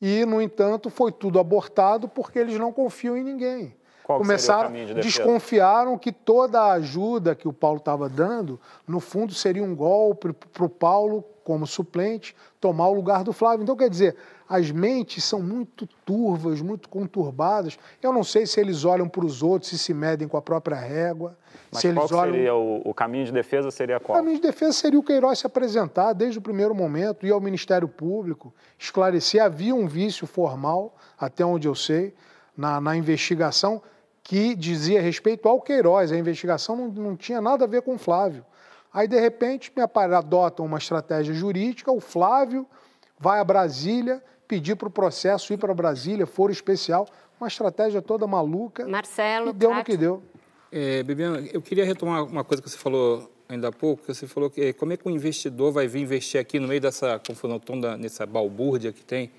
e, 0.00 0.24
no 0.24 0.40
entanto, 0.40 0.88
foi 0.88 1.12
tudo 1.12 1.38
abortado 1.38 2.08
porque 2.08 2.38
eles 2.38 2.58
não 2.58 2.72
confiam 2.72 3.14
em 3.14 3.22
ninguém. 3.22 3.76
Qual 4.02 4.18
Começaram, 4.18 4.72
de 4.72 4.94
desconfiaram 4.94 5.98
que 5.98 6.12
toda 6.12 6.60
a 6.60 6.72
ajuda 6.72 7.34
que 7.34 7.46
o 7.46 7.52
Paulo 7.52 7.78
estava 7.78 8.08
dando, 8.08 8.58
no 8.88 9.00
fundo, 9.00 9.34
seria 9.34 9.62
um 9.62 9.74
golpe 9.74 10.32
para 10.32 10.64
o 10.64 10.68
Paulo, 10.68 11.24
como 11.46 11.64
suplente, 11.64 12.34
tomar 12.60 12.88
o 12.88 12.92
lugar 12.92 13.22
do 13.22 13.32
Flávio. 13.32 13.62
Então, 13.62 13.76
quer 13.76 13.88
dizer, 13.88 14.16
as 14.48 14.72
mentes 14.72 15.22
são 15.22 15.40
muito 15.40 15.86
turvas, 16.04 16.60
muito 16.60 16.88
conturbadas. 16.88 17.78
Eu 18.02 18.12
não 18.12 18.24
sei 18.24 18.46
se 18.46 18.58
eles 18.58 18.84
olham 18.84 19.08
para 19.08 19.24
os 19.24 19.44
outros, 19.44 19.70
se 19.70 19.78
se 19.78 19.94
medem 19.94 20.26
com 20.26 20.36
a 20.36 20.42
própria 20.42 20.76
régua. 20.76 21.38
Mas 21.70 21.82
se 21.82 21.92
qual 21.92 22.08
olham... 22.14 22.34
seria 22.34 22.52
o, 22.52 22.82
o, 22.84 22.92
caminho 22.92 23.26
de 23.26 23.30
defesa? 23.30 23.70
Seria 23.70 24.00
qual? 24.00 24.18
O 24.18 24.20
caminho 24.20 24.40
de 24.40 24.42
defesa 24.42 24.72
seria 24.72 24.98
o 24.98 25.04
Queiroz 25.04 25.38
se 25.38 25.46
apresentar 25.46 26.14
desde 26.14 26.36
o 26.36 26.42
primeiro 26.42 26.74
momento, 26.74 27.24
ir 27.24 27.30
ao 27.30 27.40
Ministério 27.40 27.86
Público, 27.86 28.52
esclarecer. 28.76 29.40
Havia 29.40 29.72
um 29.72 29.86
vício 29.86 30.26
formal, 30.26 30.96
até 31.16 31.46
onde 31.46 31.68
eu 31.68 31.76
sei, 31.76 32.12
na, 32.56 32.80
na 32.80 32.96
investigação, 32.96 33.80
que 34.20 34.56
dizia 34.56 35.00
respeito 35.00 35.48
ao 35.48 35.60
Queiroz. 35.60 36.10
A 36.10 36.16
investigação 36.16 36.74
não, 36.74 36.88
não 36.88 37.16
tinha 37.16 37.40
nada 37.40 37.66
a 37.66 37.68
ver 37.68 37.82
com 37.82 37.94
o 37.94 37.98
Flávio. 37.98 38.44
Aí, 38.96 39.06
de 39.06 39.20
repente, 39.20 39.70
me 39.76 39.82
adotam 39.82 40.64
uma 40.64 40.78
estratégia 40.78 41.34
jurídica, 41.34 41.92
o 41.92 42.00
Flávio 42.00 42.66
vai 43.18 43.38
a 43.38 43.44
Brasília 43.44 44.24
pedir 44.48 44.74
para 44.74 44.88
o 44.88 44.90
processo 44.90 45.52
ir 45.52 45.58
para 45.58 45.74
Brasília, 45.74 46.26
foro 46.26 46.50
especial, 46.50 47.06
uma 47.38 47.46
estratégia 47.46 48.00
toda 48.00 48.26
maluca. 48.26 48.88
Marcelo, 48.88 49.50
e 49.50 49.52
deu 49.52 49.74
no 49.74 49.84
que 49.84 49.98
deu. 49.98 50.22
É, 50.72 51.02
Bibiana, 51.02 51.40
eu 51.52 51.60
queria 51.60 51.84
retomar 51.84 52.24
uma 52.24 52.42
coisa 52.42 52.62
que 52.62 52.70
você 52.70 52.78
falou 52.78 53.30
ainda 53.48 53.68
há 53.68 53.72
pouco, 53.72 54.02
que 54.02 54.14
você 54.14 54.26
falou 54.26 54.50
que 54.50 54.72
como 54.72 54.92
é 54.92 54.96
que 54.96 55.06
um 55.08 55.10
investidor 55.10 55.72
vai 55.72 55.86
vir 55.86 56.00
investir 56.00 56.40
aqui 56.40 56.58
no 56.58 56.66
meio 56.66 56.80
dessa 56.80 57.18
confusão 57.18 57.58
toda, 57.58 57.96
nessa 57.96 58.26
balbúrdia 58.26 58.92
que 58.92 59.04
tem. 59.04 59.30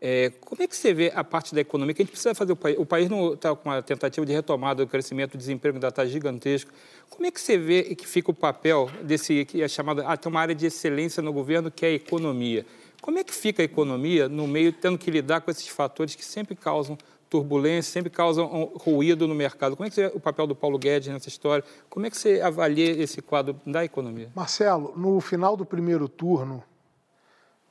É, 0.00 0.30
como 0.40 0.62
é 0.62 0.66
que 0.66 0.76
você 0.76 0.94
vê 0.94 1.12
a 1.14 1.24
parte 1.24 1.54
da 1.54 1.60
economia 1.60 1.94
que 1.94 2.02
a 2.02 2.04
gente 2.04 2.12
precisa 2.12 2.34
fazer? 2.34 2.52
O 2.52 2.56
país, 2.56 2.78
o 2.78 2.86
país 2.86 3.08
não 3.08 3.34
está 3.34 3.54
com 3.54 3.68
uma 3.68 3.82
tentativa 3.82 4.24
de 4.24 4.32
retomada 4.32 4.84
do 4.84 4.88
crescimento, 4.88 5.34
o 5.34 5.38
desemprego 5.38 5.76
ainda 5.76 5.88
está 5.88 6.04
gigantesco. 6.06 6.70
Como 7.10 7.26
é 7.26 7.30
que 7.30 7.40
você 7.40 7.58
vê 7.58 7.94
que 7.94 8.06
fica 8.06 8.30
o 8.30 8.34
papel 8.34 8.90
desse, 9.02 9.44
que 9.44 9.62
é 9.62 9.68
chamado, 9.68 10.02
ah, 10.06 10.16
tem 10.16 10.30
uma 10.30 10.40
área 10.40 10.54
de 10.54 10.66
excelência 10.66 11.22
no 11.22 11.32
governo 11.32 11.70
que 11.70 11.84
é 11.84 11.88
a 11.88 11.92
economia. 11.92 12.64
Como 13.00 13.18
é 13.18 13.24
que 13.24 13.34
fica 13.34 13.62
a 13.62 13.64
economia 13.64 14.28
no 14.28 14.46
meio 14.46 14.72
tendo 14.72 14.98
que 14.98 15.10
lidar 15.10 15.40
com 15.40 15.50
esses 15.50 15.68
fatores 15.68 16.14
que 16.14 16.24
sempre 16.24 16.56
causam 16.56 16.96
turbulência, 17.28 17.92
sempre 17.92 18.10
causam 18.10 18.72
ruído 18.74 19.26
no 19.26 19.34
mercado? 19.34 19.76
Como 19.76 19.86
é 19.86 19.90
que 19.90 20.00
é 20.00 20.06
o 20.14 20.20
papel 20.20 20.46
do 20.46 20.54
Paulo 20.54 20.78
Guedes 20.78 21.08
nessa 21.08 21.28
história? 21.28 21.64
Como 21.90 22.06
é 22.06 22.10
que 22.10 22.16
você 22.16 22.40
avalia 22.40 22.90
esse 22.90 23.20
quadro 23.20 23.60
da 23.66 23.84
economia? 23.84 24.30
Marcelo, 24.34 24.92
no 24.96 25.20
final 25.20 25.56
do 25.56 25.64
primeiro 25.64 26.08
turno, 26.08 26.62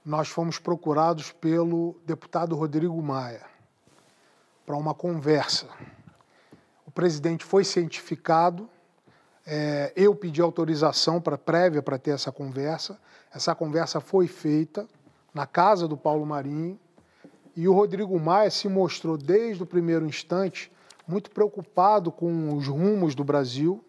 nós 0.06 0.28
fomos 0.28 0.60
procurados 0.60 1.32
pelo 1.32 1.96
deputado 2.06 2.56
Rodrigo 2.56 3.02
Maia 3.02 3.42
para 4.66 4.76
uma 4.76 4.94
conversa. 4.94 5.68
O 6.86 6.92
presidente 6.92 7.44
foi 7.44 7.64
cientificado, 7.64 8.70
é, 9.46 9.94
eu 9.96 10.16
pedi 10.16 10.42
autorização 10.42 11.22
para 11.22 11.38
prévia 11.38 11.82
para 11.82 11.98
ter 11.98 12.12
essa 12.12 12.32
conversa. 12.32 13.00
Essa 13.34 13.54
conversa 13.54 14.00
foi 14.00 14.28
feita 14.28 14.88
na 15.34 15.46
casa 15.46 15.88
do 15.88 15.96
Paulo 15.96 16.26
Marinho 16.26 16.80
E 17.56 17.68
o 17.68 17.74
Rodrigo 17.74 18.20
Maia 18.20 18.50
se 18.52 18.68
mostrou, 18.68 19.18
desde 19.18 19.64
o 19.64 19.66
primeiro 19.66 20.06
instante, 20.06 20.72
muito 21.08 21.32
preocupado 21.32 22.12
com 22.12 22.54
os 22.56 22.68
rumos 22.68 23.16
do 23.16 23.24
Brasil 23.24 23.84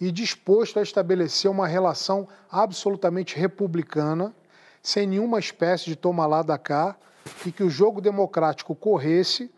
e 0.00 0.10
disposto 0.10 0.78
a 0.78 0.82
estabelecer 0.82 1.50
uma 1.50 1.66
relação 1.66 2.28
absolutamente 2.50 3.36
republicana, 3.36 4.34
sem 4.82 5.06
nenhuma 5.06 5.38
espécie 5.38 5.84
de 5.86 5.96
toma 5.96 6.26
lá 6.26 6.42
da 6.42 6.56
cá, 6.56 6.96
e 7.44 7.50
que 7.50 7.62
o 7.62 7.70
jogo 7.70 8.00
democrático 8.00 8.74
corresse 8.74 9.50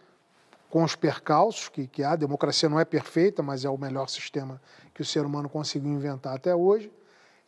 com 0.71 0.83
os 0.83 0.95
percalços 0.95 1.69
que, 1.69 1.87
que. 1.87 2.03
A 2.03 2.17
democracia 2.17 2.69
não 2.69 2.81
é 2.81 2.85
perfeita, 2.85 3.43
mas 3.43 3.65
é 3.65 3.69
o 3.69 3.79
melhor 3.79 4.09
sistema 4.09 4.61
que 4.95 5.03
o 5.03 5.05
ser 5.05 5.25
humano 5.25 5.49
conseguiu 5.49 5.91
inventar 5.93 6.35
até 6.35 6.55
hoje. 6.55 6.91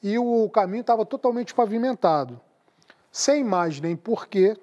E 0.02 0.18
o 0.18 0.48
caminho 0.48 0.82
estava 0.82 1.04
totalmente 1.04 1.54
pavimentado. 1.54 2.40
Sem 3.10 3.44
mais 3.44 3.80
nem 3.80 3.96
porquê, 3.96 4.56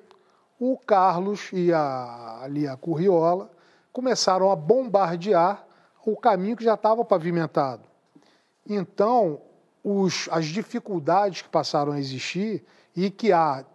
o 0.59 0.77
Carlos 0.77 1.49
e 1.53 1.71
a, 1.71 2.39
ali 2.41 2.67
a 2.67 2.75
Curriola 2.75 3.49
começaram 3.91 4.51
a 4.51 4.55
bombardear 4.55 5.65
o 6.05 6.15
caminho 6.15 6.55
que 6.55 6.63
já 6.63 6.75
estava 6.75 7.03
pavimentado. 7.03 7.83
Então, 8.65 9.41
os, 9.83 10.27
as 10.31 10.45
dificuldades 10.45 11.41
que 11.41 11.49
passaram 11.49 11.91
a 11.91 11.99
existir 11.99 12.65
e 12.95 13.09
que 13.09 13.31
há 13.31 13.65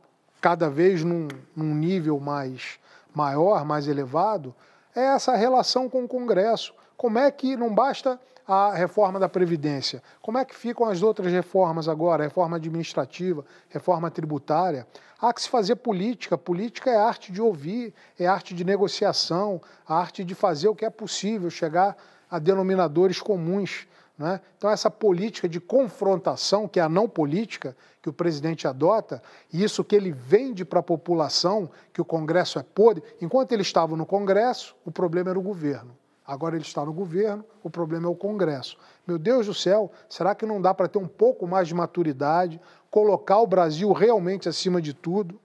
cada 0.40 0.68
vez 0.68 1.04
num, 1.04 1.28
num 1.54 1.74
nível 1.74 2.18
mais 2.18 2.78
maior, 3.14 3.64
mais 3.64 3.86
elevado, 3.86 4.54
é 4.94 5.00
essa 5.00 5.36
relação 5.36 5.88
com 5.88 6.04
o 6.04 6.08
Congresso. 6.08 6.74
Como 6.96 7.18
é 7.18 7.30
que 7.30 7.56
não 7.56 7.74
basta 7.74 8.20
a 8.46 8.72
reforma 8.74 9.18
da 9.18 9.28
Previdência? 9.28 10.02
Como 10.20 10.38
é 10.38 10.44
que 10.44 10.54
ficam 10.54 10.86
as 10.86 11.02
outras 11.02 11.32
reformas 11.32 11.88
agora? 11.88 12.24
Reforma 12.24 12.56
administrativa, 12.56 13.44
reforma 13.68 14.10
tributária? 14.10 14.86
Há 15.20 15.32
que 15.32 15.42
se 15.42 15.48
fazer 15.48 15.76
política. 15.76 16.36
Política 16.36 16.90
é 16.90 16.96
arte 16.96 17.30
de 17.30 17.40
ouvir, 17.40 17.94
é 18.18 18.26
arte 18.26 18.54
de 18.54 18.64
negociação, 18.64 19.60
a 19.86 19.96
arte 19.96 20.24
de 20.24 20.34
fazer 20.34 20.68
o 20.68 20.74
que 20.74 20.84
é 20.84 20.90
possível, 20.90 21.48
chegar 21.48 21.96
a 22.30 22.38
denominadores 22.38 23.20
comuns. 23.20 23.86
Né? 24.18 24.40
Então, 24.56 24.70
essa 24.70 24.90
política 24.90 25.48
de 25.48 25.60
confrontação, 25.60 26.68
que 26.68 26.80
é 26.80 26.82
a 26.82 26.88
não 26.88 27.08
política 27.08 27.76
que 28.02 28.08
o 28.08 28.12
presidente 28.12 28.66
adota, 28.66 29.22
e 29.52 29.62
isso 29.62 29.84
que 29.84 29.94
ele 29.94 30.10
vende 30.10 30.64
para 30.64 30.80
a 30.80 30.82
população, 30.82 31.70
que 31.92 32.00
o 32.00 32.04
Congresso 32.04 32.58
é 32.58 32.62
podre, 32.62 33.02
enquanto 33.20 33.52
ele 33.52 33.62
estava 33.62 33.96
no 33.96 34.04
Congresso, 34.04 34.74
o 34.84 34.90
problema 34.90 35.30
era 35.30 35.38
o 35.38 35.42
governo. 35.42 35.96
Agora 36.26 36.54
ele 36.54 36.64
está 36.64 36.84
no 36.84 36.92
governo, 36.92 37.44
o 37.62 37.70
problema 37.70 38.06
é 38.06 38.10
o 38.10 38.14
Congresso. 38.14 38.76
Meu 39.06 39.18
Deus 39.18 39.46
do 39.46 39.54
céu, 39.54 39.90
será 40.08 40.34
que 40.34 40.46
não 40.46 40.60
dá 40.60 40.72
para 40.72 40.88
ter 40.88 40.98
um 40.98 41.08
pouco 41.08 41.46
mais 41.46 41.66
de 41.66 41.74
maturidade, 41.74 42.60
colocar 42.90 43.38
o 43.40 43.46
Brasil 43.46 43.92
realmente 43.92 44.48
acima 44.48 44.80
de 44.80 44.94
tudo 44.94 45.40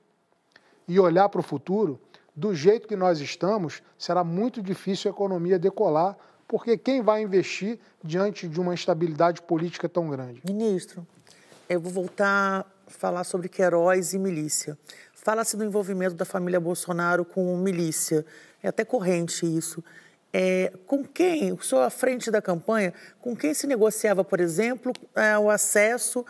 e 0.88 1.00
olhar 1.00 1.30
para 1.30 1.40
o 1.40 1.44
futuro? 1.44 2.00
Do 2.36 2.54
jeito 2.54 2.88
que 2.88 2.96
nós 2.96 3.20
estamos, 3.20 3.82
será 3.98 4.24
muito 4.24 4.62
difícil 4.62 5.10
a 5.10 5.14
economia 5.14 5.58
decolar, 5.58 6.16
porque 6.48 6.78
quem 6.78 7.02
vai 7.02 7.24
investir 7.24 7.80
diante 8.04 8.48
de 8.48 8.62
uma 8.62 8.74
instabilidade 8.74 9.42
política 9.42 9.90
tão 9.90 10.08
grande? 10.10 10.42
Ministro, 10.46 11.06
eu 11.68 11.80
vou 11.80 11.92
voltar 11.92 12.66
a 12.88 12.92
falar 12.92 13.24
sobre 13.24 13.50
Queiroz 13.50 14.14
e 14.14 14.20
milícia. 14.20 14.78
Fala-se 15.14 15.58
do 15.58 15.66
envolvimento 15.66 16.16
da 16.16 16.24
família 16.24 16.60
Bolsonaro 16.60 17.26
com 17.26 17.58
milícia. 17.58 18.24
É 18.64 18.70
até 18.70 18.86
corrente 18.86 19.46
isso. 19.46 19.84
É, 20.40 20.72
com 20.86 21.04
quem, 21.04 21.52
o 21.52 21.64
senhor 21.64 21.82
à 21.82 21.90
frente 21.90 22.30
da 22.30 22.40
campanha, 22.40 22.94
com 23.20 23.36
quem 23.36 23.56
se 23.56 23.66
negociava, 23.66 24.24
por 24.24 24.40
exemplo, 24.40 24.94
é, 25.16 25.36
o 25.36 25.50
acesso 25.50 26.24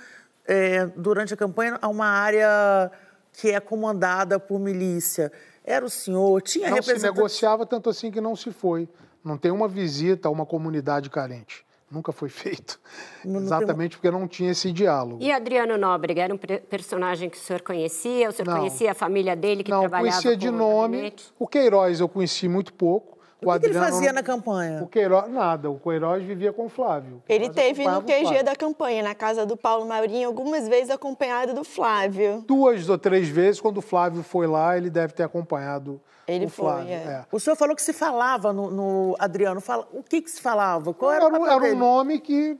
é, 0.46 0.86
durante 0.96 1.34
a 1.34 1.38
campanha 1.38 1.78
a 1.82 1.90
uma 1.90 2.06
área 2.06 2.90
que 3.34 3.52
é 3.52 3.60
comandada 3.60 4.40
por 4.40 4.62
milícia? 4.62 5.30
Era 5.62 5.86
o 5.86 5.90
senhor? 5.90 6.42
Tinha 6.42 6.70
Não 6.70 6.82
se 6.82 6.98
negociava 7.00 7.66
tanto 7.66 7.90
assim 7.90 8.10
que 8.10 8.22
não 8.22 8.34
se 8.34 8.50
foi. 8.50 8.88
Não 9.22 9.38
tem 9.38 9.52
uma 9.52 9.68
visita 9.68 10.30
a 10.30 10.32
uma 10.32 10.46
comunidade 10.46 11.10
carente. 11.10 11.66
Nunca 11.92 12.14
foi 12.14 12.30
feito. 12.32 12.80
Não, 13.26 13.42
Exatamente 13.42 13.92
não 13.92 14.00
porque 14.00 14.12
não 14.12 14.26
tinha 14.26 14.52
esse 14.52 14.72
diálogo. 14.72 15.22
E 15.22 15.34
Adriano 15.34 15.78
Nóbrega 15.78 16.22
era 16.22 16.34
um 16.34 16.38
personagem 16.38 17.30
que 17.30 17.36
o 17.36 17.42
senhor 17.42 17.62
conhecia? 17.62 18.30
O 18.30 18.32
senhor 18.32 18.48
não. 18.48 18.60
conhecia 18.60 18.92
a 18.92 18.96
família 18.96 19.36
dele 19.36 19.66
que 19.66 19.72
não, 19.72 19.82
trabalhava 19.82 20.10
conhecia 20.10 20.38
de 20.38 20.50
nome. 20.50 21.14
O 21.38 21.46
Queiroz 21.46 22.00
eu 22.00 22.08
conheci 22.08 22.48
muito 22.48 22.74
pouco. 22.74 23.17
O, 23.42 23.52
o 23.52 23.60
que, 23.60 23.68
ele 23.68 23.74
fazia 23.76 24.12
na 24.12 24.24
campanha? 24.24 24.82
O 24.84 24.88
Queiroz, 24.88 25.30
nada. 25.30 25.70
O 25.70 25.80
Queiroz 25.80 26.24
vivia 26.24 26.52
com 26.52 26.66
o 26.66 26.70
Flávio. 26.70 27.18
O 27.18 27.32
ele 27.32 27.50
teve 27.50 27.86
no 27.88 28.02
QG 28.02 28.44
da 28.44 28.56
campanha, 28.56 29.04
na 29.04 29.14
casa 29.14 29.46
do 29.46 29.56
Paulo 29.56 29.86
Maurinho, 29.86 30.28
algumas 30.28 30.68
vezes 30.68 30.90
acompanhado 30.90 31.54
do 31.54 31.64
Flávio. 31.64 32.44
Duas 32.48 32.90
ou 32.90 32.98
três 32.98 33.28
vezes, 33.28 33.62
quando 33.62 33.78
o 33.78 33.82
Flávio 33.82 34.24
foi 34.24 34.48
lá, 34.48 34.76
ele 34.76 34.90
deve 34.90 35.14
ter 35.14 35.24
acompanhado 35.24 36.02
ele 36.28 36.46
o 36.46 36.50
Flávio. 36.50 36.86
Foi, 36.86 36.94
é. 36.94 36.96
É. 36.96 37.26
O 37.32 37.40
senhor 37.40 37.56
falou 37.56 37.76
que 37.76 37.82
se 37.82 37.94
falava 37.94 38.52
no, 38.52 38.72
no 38.72 39.16
Adriano. 39.20 39.62
Fala, 39.62 39.88
o 39.94 40.02
que, 40.02 40.22
que 40.22 40.32
se 40.32 40.42
falava? 40.42 40.94
Qual 40.94 41.12
era, 41.12 41.26
era, 41.26 41.66
era 41.66 41.76
um 41.76 41.78
nome 41.78 42.20
que 42.20 42.58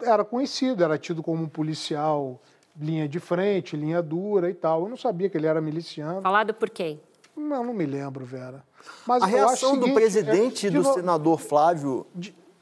era 0.00 0.24
conhecido, 0.24 0.84
era 0.84 0.96
tido 0.96 1.22
como 1.22 1.42
um 1.42 1.48
policial 1.48 2.40
linha 2.78 3.08
de 3.08 3.20
frente, 3.20 3.76
linha 3.76 4.00
dura 4.02 4.48
e 4.48 4.54
tal. 4.54 4.84
Eu 4.84 4.88
não 4.88 4.96
sabia 4.96 5.28
que 5.28 5.36
ele 5.36 5.46
era 5.46 5.60
miliciano. 5.60 6.22
Falado 6.22 6.54
por 6.54 6.70
quem? 6.70 7.00
Não, 7.36 7.64
não 7.64 7.74
me 7.74 7.84
lembro, 7.84 8.24
Vera. 8.24 8.62
Mas 9.06 9.22
a 9.22 9.26
reação 9.26 9.74
seguinte, 9.74 9.88
do 9.88 9.94
presidente 9.94 10.66
e 10.66 10.70
do 10.70 10.84
senador 10.84 11.38
Flávio 11.38 12.06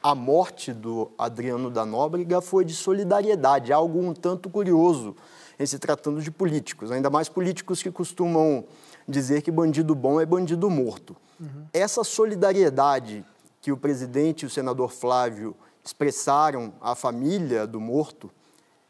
à 0.03 0.15
morte 0.15 0.73
do 0.73 1.11
Adriano 1.19 1.71
da 1.71 1.85
Nóbrega 1.85 2.41
foi 2.41 2.65
de 2.65 2.75
solidariedade, 2.75 3.73
algo 3.73 4.01
um 4.01 4.15
tanto 4.15 4.49
curioso 4.49 5.17
em 5.59 5.67
se 5.67 5.79
tratando 5.79 6.23
de 6.23 6.31
políticos, 6.31 6.93
ainda 6.93 7.11
mais 7.11 7.29
políticos 7.29 7.83
que 7.83 7.91
costumam 7.91 8.65
dizer 9.09 9.43
que 9.43 9.51
bandido 9.51 9.95
bom 9.95 10.21
é 10.21 10.27
bandido 10.27 10.71
morto. 10.71 11.17
Uhum. 11.41 11.67
Essa 11.73 12.05
solidariedade 12.05 13.25
que 13.61 13.73
o 13.73 13.77
presidente 13.77 14.43
e 14.43 14.47
o 14.47 14.51
senador 14.51 14.93
Flávio 14.93 15.57
expressaram 15.85 16.73
à 16.81 16.95
família 16.95 17.67
do 17.67 17.81
morto 17.81 18.31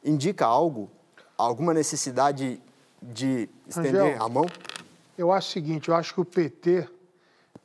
indica 0.04 0.44
algo? 0.44 0.90
Alguma 1.36 1.72
necessidade 1.72 2.60
de 3.00 3.48
estender 3.66 4.02
Angel, 4.02 4.22
a 4.22 4.28
mão? 4.28 4.46
Eu 5.16 5.32
acho 5.32 5.48
o 5.48 5.52
seguinte, 5.52 5.88
eu 5.88 5.94
acho 5.94 6.12
que 6.12 6.20
o 6.20 6.24
PT 6.24 6.88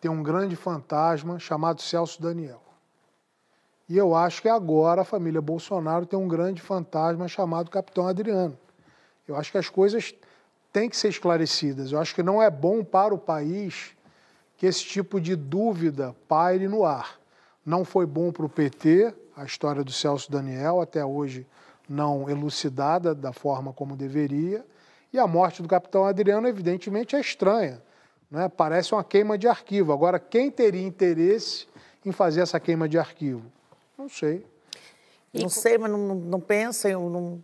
tem 0.03 0.11
um 0.11 0.21
grande 0.21 0.57
fantasma 0.57 1.39
chamado 1.39 1.81
Celso 1.81 2.21
Daniel. 2.21 2.61
E 3.87 3.97
eu 3.97 4.13
acho 4.13 4.41
que 4.41 4.49
agora 4.49 5.03
a 5.03 5.05
família 5.05 5.39
Bolsonaro 5.41 6.05
tem 6.05 6.19
um 6.19 6.27
grande 6.27 6.61
fantasma 6.61 7.25
chamado 7.29 7.71
Capitão 7.71 8.05
Adriano. 8.05 8.59
Eu 9.25 9.37
acho 9.37 9.49
que 9.49 9.57
as 9.57 9.69
coisas 9.69 10.13
têm 10.73 10.89
que 10.89 10.97
ser 10.97 11.07
esclarecidas. 11.07 11.93
Eu 11.93 12.01
acho 12.01 12.13
que 12.13 12.21
não 12.21 12.41
é 12.41 12.51
bom 12.51 12.83
para 12.83 13.13
o 13.13 13.17
país 13.17 13.95
que 14.57 14.65
esse 14.65 14.83
tipo 14.83 15.21
de 15.21 15.37
dúvida 15.37 16.13
paire 16.27 16.67
no 16.67 16.83
ar. 16.83 17.17
Não 17.65 17.85
foi 17.85 18.05
bom 18.05 18.29
para 18.29 18.45
o 18.45 18.49
PT 18.49 19.13
a 19.37 19.45
história 19.45 19.85
do 19.85 19.91
Celso 19.93 20.29
Daniel, 20.29 20.81
até 20.81 21.05
hoje 21.05 21.47
não 21.87 22.29
elucidada 22.29 23.15
da 23.15 23.31
forma 23.31 23.71
como 23.71 23.95
deveria. 23.95 24.65
E 25.13 25.17
a 25.17 25.25
morte 25.25 25.61
do 25.61 25.69
capitão 25.69 26.03
Adriano, 26.03 26.45
evidentemente, 26.45 27.15
é 27.15 27.21
estranha. 27.21 27.81
Né? 28.33 28.49
Parece 28.49 28.95
uma 28.95 29.03
queima 29.03 29.37
de 29.37 29.47
arquivo. 29.47 29.93
Agora, 29.93 30.17
quem 30.17 30.49
teria 30.49 30.81
interesse 30.81 31.67
em 32.03 32.11
fazer 32.11 32.41
essa 32.41 32.59
queima 32.59 32.89
de 32.89 32.97
arquivo? 32.97 33.43
Não 33.95 34.09
sei. 34.09 34.43
Não 35.31 35.47
sei, 35.47 35.77
mas 35.77 35.91
não, 35.91 36.15
não 36.15 36.39
pensa, 36.39 36.89
não 36.89 37.43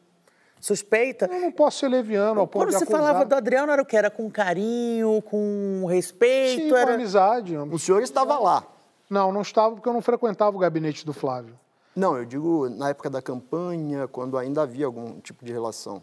suspeita. 0.59 1.29
Eu 1.31 1.41
não 1.41 1.51
posso 1.51 1.77
ser 1.77 1.89
leviano 1.89 2.39
ao 2.39 2.47
ponto 2.47 2.63
Quando 2.63 2.71
você 2.71 2.83
acusar. 2.85 3.01
falava 3.01 3.23
do 3.23 3.35
Adriano, 3.35 3.71
era 3.71 3.83
o 3.83 3.85
que? 3.85 3.95
Era 3.95 4.09
com 4.09 4.31
carinho, 4.31 5.21
com 5.21 5.85
respeito? 5.87 6.63
Sim, 6.63 6.73
era... 6.73 6.87
com 6.87 6.93
amizade. 6.93 7.55
O 7.55 7.77
senhor 7.77 8.01
estava 8.01 8.39
lá? 8.39 8.65
Não, 9.07 9.31
não 9.31 9.41
estava 9.41 9.75
porque 9.75 9.87
eu 9.87 9.93
não 9.93 10.01
frequentava 10.01 10.57
o 10.57 10.59
gabinete 10.59 11.05
do 11.05 11.13
Flávio. 11.13 11.53
Não, 11.95 12.17
eu 12.17 12.25
digo 12.25 12.67
na 12.67 12.89
época 12.89 13.11
da 13.11 13.21
campanha, 13.21 14.07
quando 14.07 14.39
ainda 14.39 14.63
havia 14.63 14.87
algum 14.87 15.19
tipo 15.19 15.45
de 15.45 15.53
relação. 15.53 16.01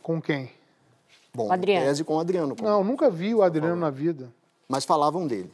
Com 0.00 0.22
quem? 0.22 0.48
Bom, 1.34 1.50
Adriano. 1.50 1.86
tese 1.86 2.04
com 2.04 2.16
o 2.16 2.20
Adriano. 2.20 2.54
Com... 2.54 2.62
Não, 2.62 2.84
nunca 2.84 3.08
vi 3.08 3.34
o 3.34 3.42
Adriano 3.42 3.76
na 3.76 3.88
vida. 3.88 4.30
Mas 4.68 4.84
falavam 4.84 5.26
dele. 5.26 5.50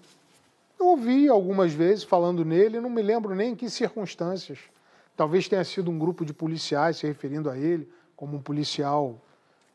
Eu 0.79 0.87
ouvi 0.89 1.29
algumas 1.29 1.73
vezes 1.73 2.03
falando 2.03 2.45
nele, 2.45 2.81
não 2.81 2.91
me 2.91 3.03
lembro 3.03 3.35
nem 3.35 3.53
em 3.53 3.55
que 3.55 3.71
circunstâncias. 3.71 4.59
Talvez 5.17 5.49
tenha 5.49 5.63
sido 5.65 5.91
um 5.91 5.99
grupo 5.99 6.25
de 6.25 6.33
policiais 6.33 6.97
se 6.97 7.07
referindo 7.07 7.49
a 7.49 7.57
ele 7.57 7.89
como 8.17 8.37
um 8.37 8.41
policial 8.41 9.21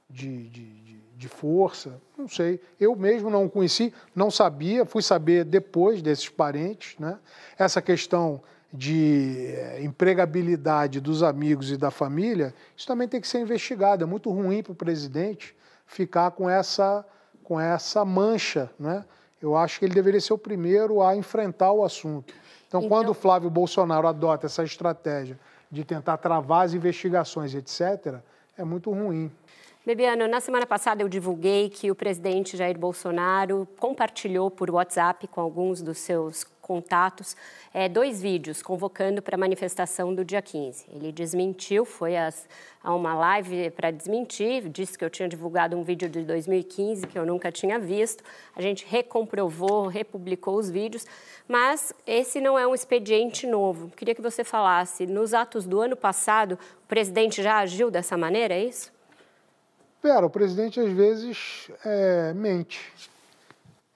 de, 0.09 0.49
de, 0.49 0.65
de, 0.65 0.99
de 1.17 1.27
força, 1.29 2.01
não 2.17 2.27
sei. 2.27 2.59
Eu 2.77 2.95
mesmo 2.95 3.29
não 3.29 3.45
o 3.45 3.49
conheci, 3.49 3.93
não 4.13 4.29
sabia, 4.29 4.85
fui 4.85 5.01
saber 5.01 5.45
depois 5.45 6.01
desses 6.01 6.27
parentes. 6.27 6.97
Né? 6.99 7.17
Essa 7.57 7.81
questão 7.81 8.41
de 8.71 9.47
eh, 9.49 9.83
empregabilidade 9.83 10.99
dos 10.99 11.23
amigos 11.23 11.71
e 11.71 11.77
da 11.77 11.91
família, 11.91 12.53
isso 12.75 12.87
também 12.87 13.07
tem 13.07 13.21
que 13.21 13.27
ser 13.27 13.39
investigado. 13.39 14.03
É 14.03 14.07
muito 14.07 14.29
ruim 14.29 14.63
para 14.63 14.73
o 14.73 14.75
presidente 14.75 15.55
ficar 15.93 16.31
com 16.31 16.49
essa, 16.49 17.05
com 17.43 17.59
essa 17.59 18.03
mancha. 18.03 18.69
Né? 18.79 19.05
Eu 19.41 19.55
acho 19.55 19.79
que 19.79 19.85
ele 19.85 19.93
deveria 19.93 20.19
ser 20.19 20.33
o 20.33 20.37
primeiro 20.37 21.01
a 21.01 21.15
enfrentar 21.15 21.71
o 21.71 21.83
assunto. 21.83 22.33
Então, 22.67 22.81
então... 22.81 22.89
quando 22.89 23.09
o 23.09 23.13
Flávio 23.13 23.49
Bolsonaro 23.49 24.07
adota 24.07 24.47
essa 24.47 24.63
estratégia 24.63 25.39
de 25.69 25.83
tentar 25.83 26.17
travar 26.17 26.65
as 26.65 26.73
investigações, 26.73 27.53
etc., 27.53 28.15
é 28.57 28.63
muito 28.63 28.91
ruim. 28.91 29.31
Bebiano, 29.85 30.27
na 30.27 30.39
semana 30.39 30.65
passada 30.65 31.01
eu 31.01 31.09
divulguei 31.09 31.69
que 31.69 31.91
o 31.91 31.95
presidente 31.95 32.55
Jair 32.55 32.77
Bolsonaro 32.77 33.67
compartilhou 33.79 34.49
por 34.49 34.71
WhatsApp 34.71 35.27
com 35.27 35.41
alguns 35.41 35.81
dos 35.81 35.97
seus 35.97 36.45
contatos 36.63 37.35
é, 37.73 37.89
dois 37.89 38.21
vídeos 38.21 38.63
convocando 38.63 39.21
para 39.21 39.35
a 39.35 39.37
manifestação 39.37 40.15
do 40.15 40.23
dia 40.23 40.41
15. 40.41 40.85
Ele 40.89 41.11
desmentiu, 41.11 41.85
foi 41.85 42.15
as, 42.15 42.47
a 42.81 42.95
uma 42.95 43.13
live 43.13 43.69
para 43.71 43.91
desmentir, 43.91 44.69
disse 44.69 44.97
que 44.97 45.03
eu 45.03 45.09
tinha 45.09 45.27
divulgado 45.27 45.77
um 45.77 45.83
vídeo 45.83 46.09
de 46.09 46.23
2015 46.23 47.05
que 47.05 47.19
eu 47.19 47.25
nunca 47.25 47.51
tinha 47.51 47.77
visto. 47.77 48.23
A 48.55 48.61
gente 48.61 48.85
recomprovou, 48.87 49.87
republicou 49.87 50.55
os 50.57 50.69
vídeos, 50.69 51.05
mas 51.47 51.93
esse 52.07 52.39
não 52.39 52.57
é 52.57 52.65
um 52.65 52.73
expediente 52.73 53.45
novo. 53.45 53.89
Queria 53.89 54.15
que 54.15 54.21
você 54.21 54.43
falasse, 54.43 55.05
nos 55.05 55.33
atos 55.33 55.65
do 55.65 55.81
ano 55.81 55.97
passado, 55.97 56.57
o 56.85 56.87
presidente 56.87 57.43
já 57.43 57.57
agiu 57.57 57.91
dessa 57.91 58.17
maneira, 58.17 58.53
é 58.53 58.63
isso? 58.63 58.91
Pera, 60.01 60.25
o 60.25 60.29
presidente 60.29 60.79
às 60.79 60.91
vezes 60.91 61.69
é, 61.85 62.33
mente. 62.33 62.79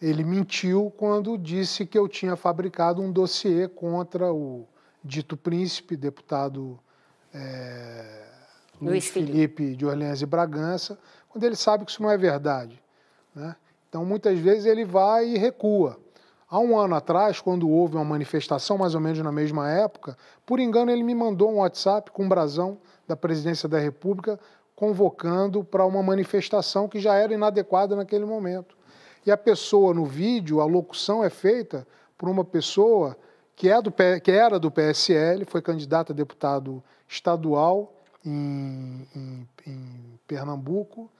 Ele 0.01 0.23
mentiu 0.23 0.93
quando 0.95 1.37
disse 1.37 1.85
que 1.85 1.97
eu 1.97 2.07
tinha 2.07 2.35
fabricado 2.35 3.01
um 3.01 3.11
dossiê 3.11 3.67
contra 3.67 4.31
o 4.31 4.67
dito 5.03 5.35
príncipe, 5.35 5.95
deputado 5.95 6.79
é, 7.33 8.27
Luiz 8.81 9.07
Felipe 9.07 9.75
de 9.75 9.85
Orleans 9.85 10.21
e 10.21 10.25
Bragança, 10.25 10.99
quando 11.29 11.43
ele 11.43 11.55
sabe 11.55 11.85
que 11.85 11.91
isso 11.91 12.01
não 12.01 12.11
é 12.11 12.17
verdade. 12.17 12.81
Né? 13.33 13.55
Então, 13.89 14.05
muitas 14.05 14.37
vezes, 14.39 14.65
ele 14.65 14.85
vai 14.85 15.29
e 15.29 15.37
recua. 15.37 15.97
Há 16.49 16.59
um 16.59 16.77
ano 16.77 16.95
atrás, 16.95 17.41
quando 17.41 17.69
houve 17.69 17.95
uma 17.95 18.05
manifestação, 18.05 18.77
mais 18.77 18.95
ou 18.95 19.01
menos 19.01 19.19
na 19.19 19.31
mesma 19.31 19.69
época, 19.69 20.17
por 20.45 20.59
engano, 20.59 20.91
ele 20.91 21.03
me 21.03 21.15
mandou 21.15 21.51
um 21.51 21.57
WhatsApp 21.57 22.11
com 22.11 22.23
um 22.23 22.29
brasão 22.29 22.77
da 23.07 23.15
presidência 23.15 23.67
da 23.67 23.79
República 23.79 24.39
convocando 24.75 25.63
para 25.63 25.85
uma 25.85 26.03
manifestação 26.03 26.87
que 26.87 26.99
já 26.99 27.15
era 27.15 27.33
inadequada 27.33 27.95
naquele 27.95 28.25
momento. 28.25 28.77
E 29.27 29.31
a 29.31 29.35
pessoa 29.35 29.93
no 29.93 30.05
vídeo, 30.05 30.61
a 30.61 30.65
locução 30.65 31.21
é 31.21 31.29
feita 31.29 31.85
por 32.17 32.29
uma 32.29 32.45
pessoa 32.45 33.17
que, 33.57 33.69
é 33.69 33.81
do, 33.81 33.91
que 34.23 34.31
era 34.31 34.57
do 34.57 34.71
PSL, 34.71 35.43
foi 35.43 35.61
candidata 35.61 36.13
a 36.13 36.15
deputado 36.15 36.81
estadual 37.09 37.91
em, 38.25 39.05
em, 39.13 39.49
em 39.67 40.19
Pernambuco 40.25 41.11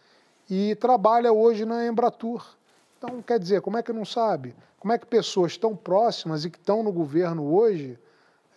e 0.50 0.74
trabalha 0.76 1.34
hoje 1.34 1.66
na 1.66 1.86
Embratur. 1.86 2.56
Então, 2.98 3.22
quer 3.22 3.38
dizer, 3.38 3.60
como 3.60 3.76
é 3.78 3.84
que 3.84 3.92
não 3.92 4.06
sabe? 4.06 4.56
Como 4.80 4.94
é 4.94 4.98
que 4.98 5.06
pessoas 5.06 5.58
tão 5.58 5.76
próximas 5.76 6.46
e 6.46 6.50
que 6.50 6.58
estão 6.58 6.82
no 6.82 6.94
governo 6.94 7.54
hoje, 7.54 8.00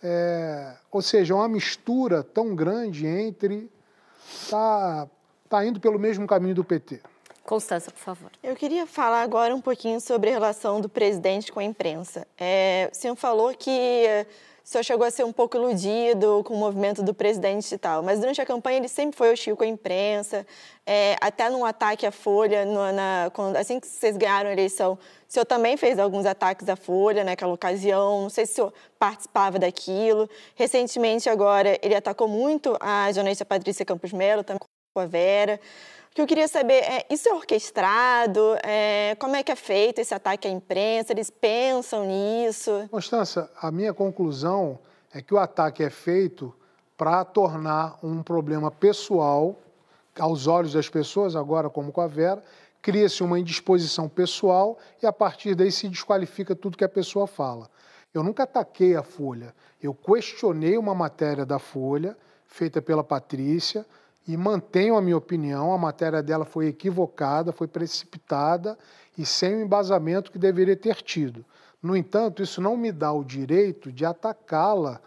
é, 0.01 0.77
ou 0.89 1.01
seja, 1.01 1.35
uma 1.35 1.49
mistura 1.49 2.23
tão 2.23 2.55
grande 2.55 3.05
entre 3.05 3.69
está 4.25 5.09
tá 5.49 5.65
indo 5.65 5.77
pelo 5.77 5.99
mesmo 5.99 6.25
caminho 6.25 6.55
do 6.55 6.63
PT. 6.63 7.01
Constança, 7.43 7.91
por 7.91 7.99
favor. 7.99 8.31
Eu 8.43 8.55
queria 8.55 8.85
falar 8.85 9.21
agora 9.21 9.53
um 9.55 9.61
pouquinho 9.61 9.99
sobre 9.99 10.29
a 10.29 10.33
relação 10.33 10.79
do 10.79 10.87
presidente 10.87 11.51
com 11.51 11.59
a 11.59 11.63
imprensa. 11.63 12.27
É, 12.37 12.89
o 12.91 12.95
senhor 12.95 13.15
falou 13.15 13.53
que 13.53 14.05
o 14.63 14.67
senhor 14.67 14.83
chegou 14.83 15.05
a 15.05 15.11
ser 15.11 15.23
um 15.23 15.33
pouco 15.33 15.57
iludido 15.57 16.43
com 16.45 16.53
o 16.53 16.57
movimento 16.57 17.01
do 17.01 17.15
presidente 17.15 17.73
e 17.73 17.77
tal, 17.79 18.03
mas 18.03 18.19
durante 18.19 18.39
a 18.39 18.45
campanha 18.45 18.77
ele 18.77 18.87
sempre 18.87 19.17
foi 19.17 19.33
hostil 19.33 19.57
com 19.57 19.63
a 19.63 19.67
imprensa, 19.67 20.45
é, 20.85 21.15
até 21.19 21.49
num 21.49 21.65
ataque 21.65 22.05
à 22.05 22.11
Folha, 22.11 22.63
no, 22.63 22.91
na, 22.93 23.31
quando, 23.33 23.55
assim 23.55 23.79
que 23.79 23.87
vocês 23.87 24.15
ganharam 24.15 24.49
a 24.49 24.53
eleição, 24.53 24.93
o 25.27 25.33
senhor 25.33 25.45
também 25.45 25.75
fez 25.77 25.97
alguns 25.97 26.27
ataques 26.27 26.69
à 26.69 26.75
Folha 26.75 27.23
naquela 27.23 27.53
ocasião, 27.53 28.21
não 28.21 28.29
sei 28.29 28.45
se 28.45 28.51
o 28.51 28.55
senhor 28.55 28.73
participava 28.99 29.57
daquilo. 29.57 30.29
Recentemente, 30.55 31.27
agora, 31.27 31.79
ele 31.81 31.95
atacou 31.95 32.27
muito 32.27 32.77
a 32.79 33.11
jornalista 33.11 33.43
Patrícia 33.43 33.83
Campos 33.83 34.13
Melo, 34.13 34.43
também 34.43 34.59
com 34.93 35.01
a 35.01 35.05
Vera. 35.05 35.59
O 36.11 36.13
que 36.13 36.21
eu 36.21 36.27
queria 36.27 36.47
saber 36.49 36.83
é, 36.83 37.05
isso 37.09 37.29
é 37.29 37.33
orquestrado? 37.33 38.57
É, 38.65 39.15
como 39.17 39.33
é 39.33 39.43
que 39.43 39.51
é 39.51 39.55
feito 39.55 39.99
esse 39.99 40.13
ataque 40.13 40.45
à 40.45 40.51
imprensa? 40.51 41.13
Eles 41.13 41.29
pensam 41.29 42.05
nisso? 42.05 42.85
Constança, 42.91 43.49
a 43.61 43.71
minha 43.71 43.93
conclusão 43.93 44.77
é 45.13 45.21
que 45.21 45.33
o 45.33 45.37
ataque 45.37 45.81
é 45.81 45.89
feito 45.89 46.53
para 46.97 47.23
tornar 47.23 47.97
um 48.03 48.21
problema 48.21 48.69
pessoal 48.69 49.57
aos 50.19 50.47
olhos 50.47 50.73
das 50.73 50.89
pessoas, 50.89 51.33
agora 51.33 51.69
como 51.69 51.93
com 51.93 52.01
a 52.01 52.07
Vera, 52.07 52.43
cria-se 52.81 53.23
uma 53.23 53.39
indisposição 53.39 54.09
pessoal 54.09 54.77
e 55.01 55.07
a 55.07 55.13
partir 55.13 55.55
daí 55.55 55.71
se 55.71 55.87
desqualifica 55.87 56.53
tudo 56.53 56.77
que 56.77 56.83
a 56.83 56.89
pessoa 56.89 57.25
fala. 57.25 57.69
Eu 58.13 58.21
nunca 58.21 58.43
ataquei 58.43 58.97
a 58.97 59.01
Folha, 59.01 59.55
eu 59.81 59.93
questionei 59.93 60.77
uma 60.77 60.93
matéria 60.93 61.45
da 61.45 61.57
Folha, 61.57 62.17
feita 62.45 62.81
pela 62.81 63.01
Patrícia, 63.01 63.85
e 64.27 64.37
mantenho 64.37 64.95
a 64.95 65.01
minha 65.01 65.17
opinião, 65.17 65.73
a 65.73 65.77
matéria 65.77 66.21
dela 66.21 66.45
foi 66.45 66.67
equivocada, 66.67 67.51
foi 67.51 67.67
precipitada 67.67 68.77
e 69.17 69.25
sem 69.25 69.55
o 69.55 69.61
embasamento 69.61 70.31
que 70.31 70.37
deveria 70.37 70.75
ter 70.75 71.01
tido. 71.01 71.43
No 71.81 71.95
entanto, 71.95 72.43
isso 72.43 72.61
não 72.61 72.77
me 72.77 72.91
dá 72.91 73.11
o 73.11 73.23
direito 73.23 73.91
de 73.91 74.05
atacá-la 74.05 75.01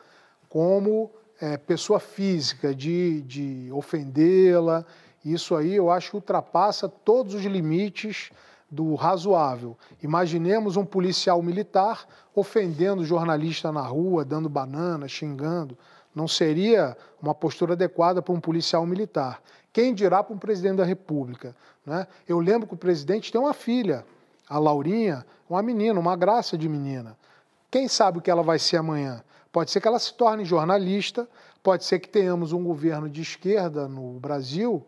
como 0.49 1.11
é, 1.41 1.57
pessoa 1.57 2.01
física, 2.01 2.75
de, 2.75 3.23
de 3.23 3.71
ofendê-la. 3.73 4.85
Isso 5.25 5.55
aí 5.55 5.75
eu 5.75 5.91
acho 5.91 6.11
que 6.11 6.17
ultrapassa 6.17 6.89
todos 6.89 7.35
os 7.35 7.45
limites 7.45 8.31
do 8.71 8.95
razoável. 8.97 9.77
Imaginemos 10.03 10.77
um 10.77 10.85
policial 10.85 11.41
militar 11.43 12.07
ofendendo 12.35 13.05
jornalista 13.05 13.71
na 13.71 13.83
rua, 13.83 14.25
dando 14.25 14.49
banana, 14.49 15.07
xingando. 15.07 15.79
Não 16.15 16.29
seria 16.29 16.97
uma 17.21 17.35
postura 17.35 17.73
adequada 17.73 18.23
para 18.23 18.33
um 18.33 18.41
policial 18.41 18.87
militar. 18.87 19.43
Quem 19.73 19.93
dirá 19.93 20.23
para 20.23 20.35
um 20.35 20.39
presidente 20.39 20.77
da 20.77 20.85
República? 20.85 21.57
Né? 21.85 22.07
Eu 22.29 22.39
lembro 22.39 22.69
que 22.69 22.75
o 22.75 22.77
presidente 22.77 23.33
tem 23.33 23.41
uma 23.41 23.53
filha, 23.53 24.05
a 24.49 24.59
Laurinha, 24.59 25.27
uma 25.51 25.63
menina, 25.63 25.99
uma 25.99 26.15
graça 26.15 26.57
de 26.57 26.69
menina. 26.69 27.17
Quem 27.71 27.89
sabe 27.89 28.19
o 28.19 28.21
que 28.23 28.31
ela 28.31 28.43
vai 28.43 28.59
ser 28.59 28.77
amanhã? 28.77 29.23
Pode 29.51 29.71
ser 29.71 29.81
que 29.81 29.89
ela 29.89 29.99
se 29.99 30.15
torne 30.15 30.45
jornalista, 30.45 31.29
pode 31.63 31.85
ser 31.85 31.99
que 31.99 32.09
tenhamos 32.09 32.53
um 32.53 32.63
governo 32.63 33.09
de 33.09 33.23
esquerda 33.23 33.89
no 33.89 34.21
Brasil. 34.21 34.87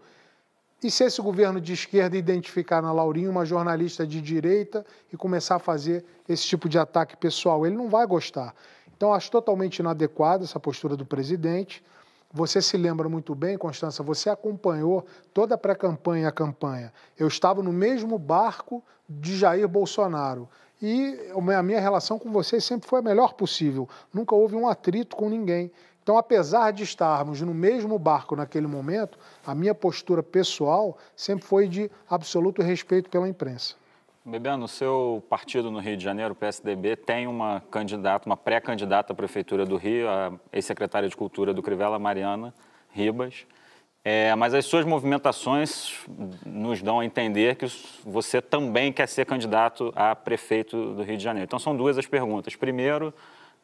E 0.82 0.90
se 0.90 1.04
esse 1.04 1.20
governo 1.20 1.60
de 1.60 1.72
esquerda 1.72 2.16
identificar 2.16 2.82
na 2.82 2.92
Laurinha 2.92 3.30
uma 3.30 3.44
jornalista 3.44 4.06
de 4.06 4.20
direita 4.20 4.84
e 5.12 5.16
começar 5.16 5.56
a 5.56 5.58
fazer 5.58 6.04
esse 6.28 6.44
tipo 6.44 6.68
de 6.68 6.78
ataque 6.78 7.16
pessoal, 7.16 7.66
ele 7.66 7.76
não 7.76 7.88
vai 7.88 8.06
gostar. 8.06 8.54
Então, 8.96 9.12
acho 9.12 9.30
totalmente 9.30 9.78
inadequada 9.78 10.44
essa 10.44 10.58
postura 10.58 10.96
do 10.96 11.04
presidente. 11.04 11.84
Você 12.32 12.60
se 12.60 12.76
lembra 12.76 13.08
muito 13.08 13.34
bem, 13.34 13.56
Constança, 13.58 14.02
você 14.02 14.30
acompanhou 14.30 15.04
toda 15.32 15.54
a 15.54 15.58
pré-campanha 15.58 16.24
e 16.24 16.26
a 16.26 16.32
campanha. 16.32 16.92
Eu 17.18 17.28
estava 17.28 17.62
no 17.62 17.72
mesmo 17.72 18.18
barco 18.18 18.82
de 19.08 19.36
Jair 19.36 19.68
Bolsonaro. 19.68 20.48
E 20.80 21.18
a 21.56 21.62
minha 21.62 21.80
relação 21.80 22.18
com 22.18 22.30
você 22.30 22.60
sempre 22.60 22.88
foi 22.88 22.98
a 22.98 23.02
melhor 23.02 23.34
possível. 23.34 23.88
Nunca 24.12 24.34
houve 24.34 24.56
um 24.56 24.68
atrito 24.68 25.16
com 25.16 25.28
ninguém. 25.28 25.70
Então, 26.02 26.18
apesar 26.18 26.70
de 26.72 26.82
estarmos 26.82 27.40
no 27.40 27.54
mesmo 27.54 27.98
barco 27.98 28.36
naquele 28.36 28.66
momento, 28.66 29.18
a 29.46 29.54
minha 29.54 29.74
postura 29.74 30.22
pessoal 30.22 30.96
sempre 31.16 31.44
foi 31.44 31.66
de 31.66 31.90
absoluto 32.08 32.62
respeito 32.62 33.10
pela 33.10 33.28
imprensa. 33.28 33.74
Bebiano, 34.28 34.64
o 34.64 34.68
seu 34.68 35.22
partido 35.30 35.70
no 35.70 35.78
Rio 35.78 35.96
de 35.96 36.02
Janeiro, 36.02 36.32
o 36.32 36.34
PSDB, 36.34 36.96
tem 36.96 37.28
uma 37.28 37.62
candidata, 37.70 38.28
uma 38.28 38.36
pré-candidata 38.36 39.12
à 39.12 39.16
Prefeitura 39.16 39.64
do 39.64 39.76
Rio, 39.76 40.08
a 40.08 40.32
ex-secretária 40.52 41.08
de 41.08 41.16
Cultura 41.16 41.54
do 41.54 41.62
Crivella, 41.62 41.96
Mariana 41.96 42.52
Ribas. 42.90 43.46
É, 44.04 44.34
mas 44.34 44.52
as 44.52 44.66
suas 44.66 44.84
movimentações 44.84 46.04
nos 46.44 46.82
dão 46.82 46.98
a 46.98 47.04
entender 47.04 47.54
que 47.54 47.66
você 48.04 48.42
também 48.42 48.92
quer 48.92 49.06
ser 49.06 49.26
candidato 49.26 49.92
a 49.94 50.16
prefeito 50.16 50.94
do 50.94 51.04
Rio 51.04 51.16
de 51.16 51.22
Janeiro. 51.22 51.44
Então, 51.44 51.60
são 51.60 51.76
duas 51.76 51.96
as 51.96 52.06
perguntas. 52.06 52.56
Primeiro, 52.56 53.14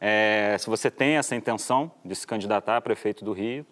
é, 0.00 0.54
se 0.60 0.70
você 0.70 0.92
tem 0.92 1.16
essa 1.16 1.34
intenção 1.34 1.90
de 2.04 2.14
se 2.14 2.24
candidatar 2.24 2.76
a 2.76 2.80
prefeito 2.80 3.24
do 3.24 3.32
Rio. 3.32 3.66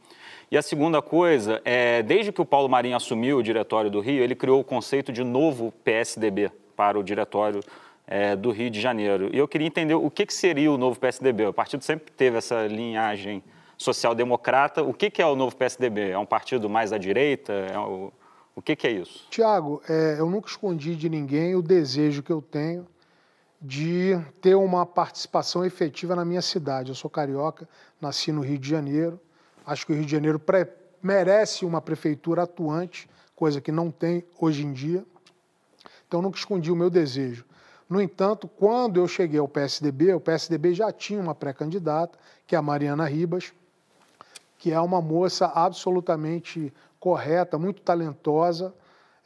E 0.51 0.59
a 0.59 0.63
segunda 0.63 1.01
coisa, 1.01 1.63
é, 1.65 2.03
desde 2.03 2.33
que 2.33 2.41
o 2.41 2.45
Paulo 2.45 2.69
Marinho 2.69 2.97
assumiu 2.97 3.39
o 3.39 3.43
diretório 3.45 3.89
do 3.89 4.01
Rio, 4.01 4.25
ele 4.25 4.35
criou 4.35 4.59
o 4.59 4.65
conceito 4.65 5.13
de 5.13 5.23
novo 5.23 5.73
PSDB, 5.85 6.51
para 6.81 6.99
o 6.99 7.03
diretório 7.05 7.61
é, 8.07 8.35
do 8.35 8.51
Rio 8.51 8.71
de 8.71 8.81
Janeiro. 8.81 9.29
E 9.31 9.37
eu 9.37 9.47
queria 9.47 9.67
entender 9.67 9.93
o 9.93 10.11
que, 10.11 10.25
que 10.25 10.33
seria 10.33 10.73
o 10.73 10.79
novo 10.79 10.99
PSDB. 10.99 11.49
O 11.49 11.53
partido 11.53 11.85
sempre 11.85 12.11
teve 12.11 12.39
essa 12.39 12.67
linhagem 12.67 13.45
social-democrata. 13.77 14.83
O 14.83 14.95
que, 14.95 15.11
que 15.11 15.21
é 15.21 15.27
o 15.27 15.37
novo 15.37 15.55
PSDB? 15.55 16.09
É 16.09 16.19
um 16.19 16.25
partido 16.25 16.71
mais 16.71 16.91
à 16.91 16.97
direita? 16.97 17.53
É 17.53 17.79
o, 17.79 18.11
o 18.57 18.63
que, 18.63 18.75
que 18.75 18.87
é 18.87 18.93
isso? 18.93 19.27
Tiago, 19.29 19.83
é, 19.87 20.17
eu 20.19 20.31
nunca 20.31 20.49
escondi 20.49 20.97
de 20.97 21.11
ninguém 21.11 21.55
o 21.55 21.61
desejo 21.61 22.23
que 22.23 22.33
eu 22.33 22.41
tenho 22.41 22.87
de 23.61 24.19
ter 24.41 24.55
uma 24.55 24.87
participação 24.87 25.63
efetiva 25.67 26.17
na 26.17 26.25
minha 26.25 26.41
cidade. 26.41 26.89
Eu 26.89 26.95
sou 26.95 27.11
carioca, 27.11 27.69
nasci 28.01 28.33
no 28.33 28.41
Rio 28.41 28.57
de 28.57 28.71
Janeiro. 28.71 29.21
Acho 29.67 29.85
que 29.85 29.93
o 29.93 29.95
Rio 29.95 30.07
de 30.07 30.13
Janeiro 30.13 30.41
merece 31.03 31.67
uma 31.67 31.83
prefeitura 31.83 32.45
atuante, 32.45 33.07
coisa 33.37 33.61
que 33.61 33.71
não 33.71 33.91
tem 33.91 34.25
hoje 34.41 34.65
em 34.65 34.73
dia. 34.73 35.05
Então, 36.11 36.21
nunca 36.21 36.37
escondi 36.37 36.73
o 36.73 36.75
meu 36.75 36.91
desejo. 36.91 37.45
No 37.89 38.03
entanto, 38.03 38.49
quando 38.49 38.99
eu 38.99 39.07
cheguei 39.07 39.39
ao 39.39 39.47
PSDB, 39.47 40.13
o 40.13 40.19
PSDB 40.19 40.75
já 40.75 40.91
tinha 40.91 41.21
uma 41.21 41.37
pré-candidata, 41.37 42.19
que 42.49 42.57
é 42.57 42.59
a 42.59 42.63
Mariana 42.63 43.05
Ribas, 43.05 43.53
que 44.59 44.73
é 44.73 44.81
uma 44.81 45.01
moça 45.01 45.47
absolutamente 45.47 46.75
correta, 46.99 47.57
muito 47.61 47.81
talentosa 47.83 48.75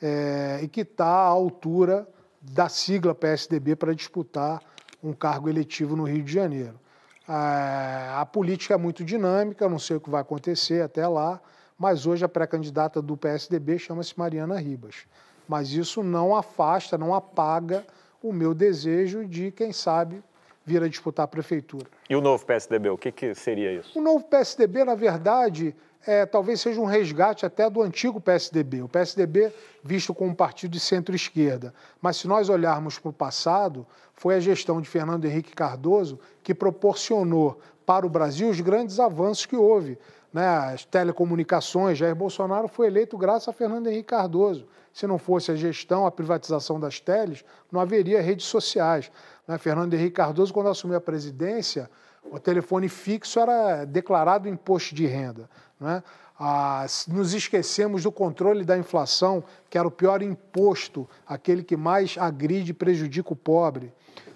é, 0.01 0.61
e 0.63 0.69
que 0.69 0.83
está 0.83 1.07
à 1.07 1.27
altura 1.27 2.07
da 2.43 2.69
sigla 2.69 3.15
PSDB 3.15 3.77
para 3.77 3.95
disputar 3.95 4.61
um 5.03 5.15
cargo 5.15 5.49
eletivo 5.49 5.97
no 5.97 6.05
Rio 6.05 6.23
de 6.23 6.35
Janeiro. 6.35 6.79
A, 7.27 8.21
a 8.21 8.27
política 8.27 8.75
é 8.75 8.77
muito 8.77 9.03
dinâmica, 9.03 9.71
não 9.71 9.79
sei 9.79 9.97
o 9.97 10.01
que 10.01 10.11
vai 10.11 10.21
acontecer 10.21 10.83
até 10.83 11.09
lá, 11.09 11.41
mas 11.79 12.07
hoje 12.07 12.27
a 12.27 12.29
pré-candidata 12.29 13.01
do 13.01 13.17
PSDB 13.17 13.79
chama-se 13.79 14.19
Mariana 14.19 14.59
Ribas. 14.59 15.07
Mas 15.49 15.71
isso 15.71 16.03
não 16.03 16.35
afasta, 16.35 16.97
não 16.97 17.15
apaga 17.15 17.85
o 18.23 18.33
meu 18.33 18.55
desejo 18.55 19.27
de, 19.27 19.51
quem 19.51 19.73
sabe, 19.73 20.23
vir 20.65 20.83
a 20.83 20.89
disputar 20.89 21.25
a 21.25 21.29
prefeitura. 21.29 21.87
E 22.09 22.17
o 22.17 22.21
novo 22.21 22.45
PSDB, 22.45 22.89
o 22.89 22.97
que, 22.97 23.13
que 23.13 23.35
seria 23.35 23.73
isso? 23.73 23.99
O 23.99 24.03
novo 24.03 24.25
PSDB, 24.25 24.85
na 24.85 24.95
verdade, 24.95 25.75
é, 26.07 26.25
talvez 26.27 26.61
seja 26.61 26.81
um 26.81 26.87
resgate 26.87 27.45
até 27.45 27.69
do 27.69 27.83
antigo 27.83 28.21
PSDB. 28.21 28.83
O 28.83 28.89
PSDB 28.89 29.53
visto 29.83 30.15
como 30.15 30.31
um 30.31 30.35
partido 30.35 30.73
de 30.73 30.81
centro-esquerda. 30.81 31.75
Mas 32.01 32.17
se 32.17 32.27
nós 32.27 32.49
olharmos 32.49 32.99
para 32.99 33.11
o 33.11 33.13
passado, 33.13 33.87
foi 34.15 34.37
a 34.37 34.41
gestão 34.41 34.81
de 34.81 34.89
Fernando 34.89 35.25
Henrique 35.25 35.55
Cardoso 35.55 36.19
que 36.43 36.55
proporcionou 36.55 37.59
para 37.85 38.07
o 38.07 38.11
Brasil 38.11 38.49
os 38.49 38.61
grandes 38.61 38.99
avanços 38.99 39.47
que 39.47 39.57
houve. 39.57 39.99
Né? 40.35 40.45
As 40.45 40.85
telecomunicações, 40.85 41.97
Jair 41.97 42.17
Bolsonaro 42.17 42.67
foi 42.67 42.89
eleito 42.89 43.17
graças 43.17 43.49
a 43.49 43.53
Fernando 43.53 43.87
Henrique 43.87 44.09
Cardoso. 44.09 44.67
Se 44.93 45.07
não 45.07 45.17
fosse 45.17 45.53
a 45.53 45.55
gestão, 45.55 46.07
a 46.07 46.11
privatização 46.11 46.81
das 46.81 46.99
teles, 46.99 47.45
não 47.71 47.81
haveria 47.81 48.21
redes 48.21 48.47
sociais. 48.47 49.13
Né? 49.47 49.57
Fernando 49.59 49.95
Henrique 49.95 50.17
Cardoso, 50.17 50.53
quando 50.53 50.69
assumiu 50.69 50.97
a 50.97 51.01
presidência, 51.01 51.89
o 52.25 52.41
telefone 52.41 52.89
fixo 52.89 53.39
era 53.39 53.85
declarado 53.85 54.49
imposto 54.49 54.93
de 54.93 55.07
renda. 55.07 55.49
Né? 55.79 56.03
Ah, 56.39 56.85
nos 57.07 57.33
esquecemos 57.33 58.03
do 58.03 58.11
controle 58.11 58.65
da 58.65 58.77
inflação, 58.77 59.45
que 59.71 59.79
era 59.79 59.87
o 59.87 59.91
pior 59.91 60.21
imposto, 60.21 61.09
aquele 61.25 61.63
que 61.63 61.77
mais 61.77 62.17
agride 62.19 62.73
e 62.73 62.75
prejudica 62.75 63.33
o 63.33 63.37
pobre. 63.37 63.93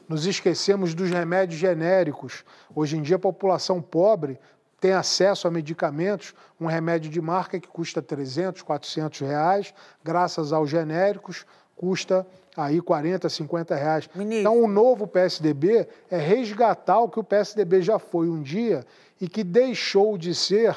Nos 0.09 0.27
esquecemos 0.27 0.95
dos 0.95 1.11
remédios 1.11 1.59
genéricos. 1.59 2.45
Hoje 2.73 2.97
em 2.97 3.03
dia, 3.03 3.17
a 3.17 3.19
população 3.19 3.83
pobre 3.83 4.39
tem 4.81 4.93
acesso 4.93 5.49
a 5.49 5.51
medicamentos, 5.51 6.35
um 6.61 6.67
remédio 6.67 7.11
de 7.11 7.21
marca 7.21 7.59
que 7.59 7.69
custa 7.69 8.01
300, 8.01 8.63
400 8.63 9.21
reais, 9.21 9.75
graças 10.05 10.53
aos 10.53 10.71
genéricos, 10.71 11.45
custa 11.77 12.27
aí 12.57 12.81
40, 12.81 13.29
50 13.29 13.75
reais. 13.75 14.11
Ministro. 14.15 14.41
Então, 14.41 14.63
o 14.63 14.69
novo 14.69 15.07
PSDB 15.07 15.89
é 16.11 16.19
resgatar 16.19 17.01
o 17.01 17.09
que 17.09 17.21
o 17.21 17.25
PSDB 17.25 17.83
já 17.83 17.99
foi 17.99 18.29
um 18.29 18.43
dia 18.43 18.85
e 19.21 19.29
que 19.29 19.45
deixou 19.45 20.19
de 20.19 20.35
ser 20.35 20.77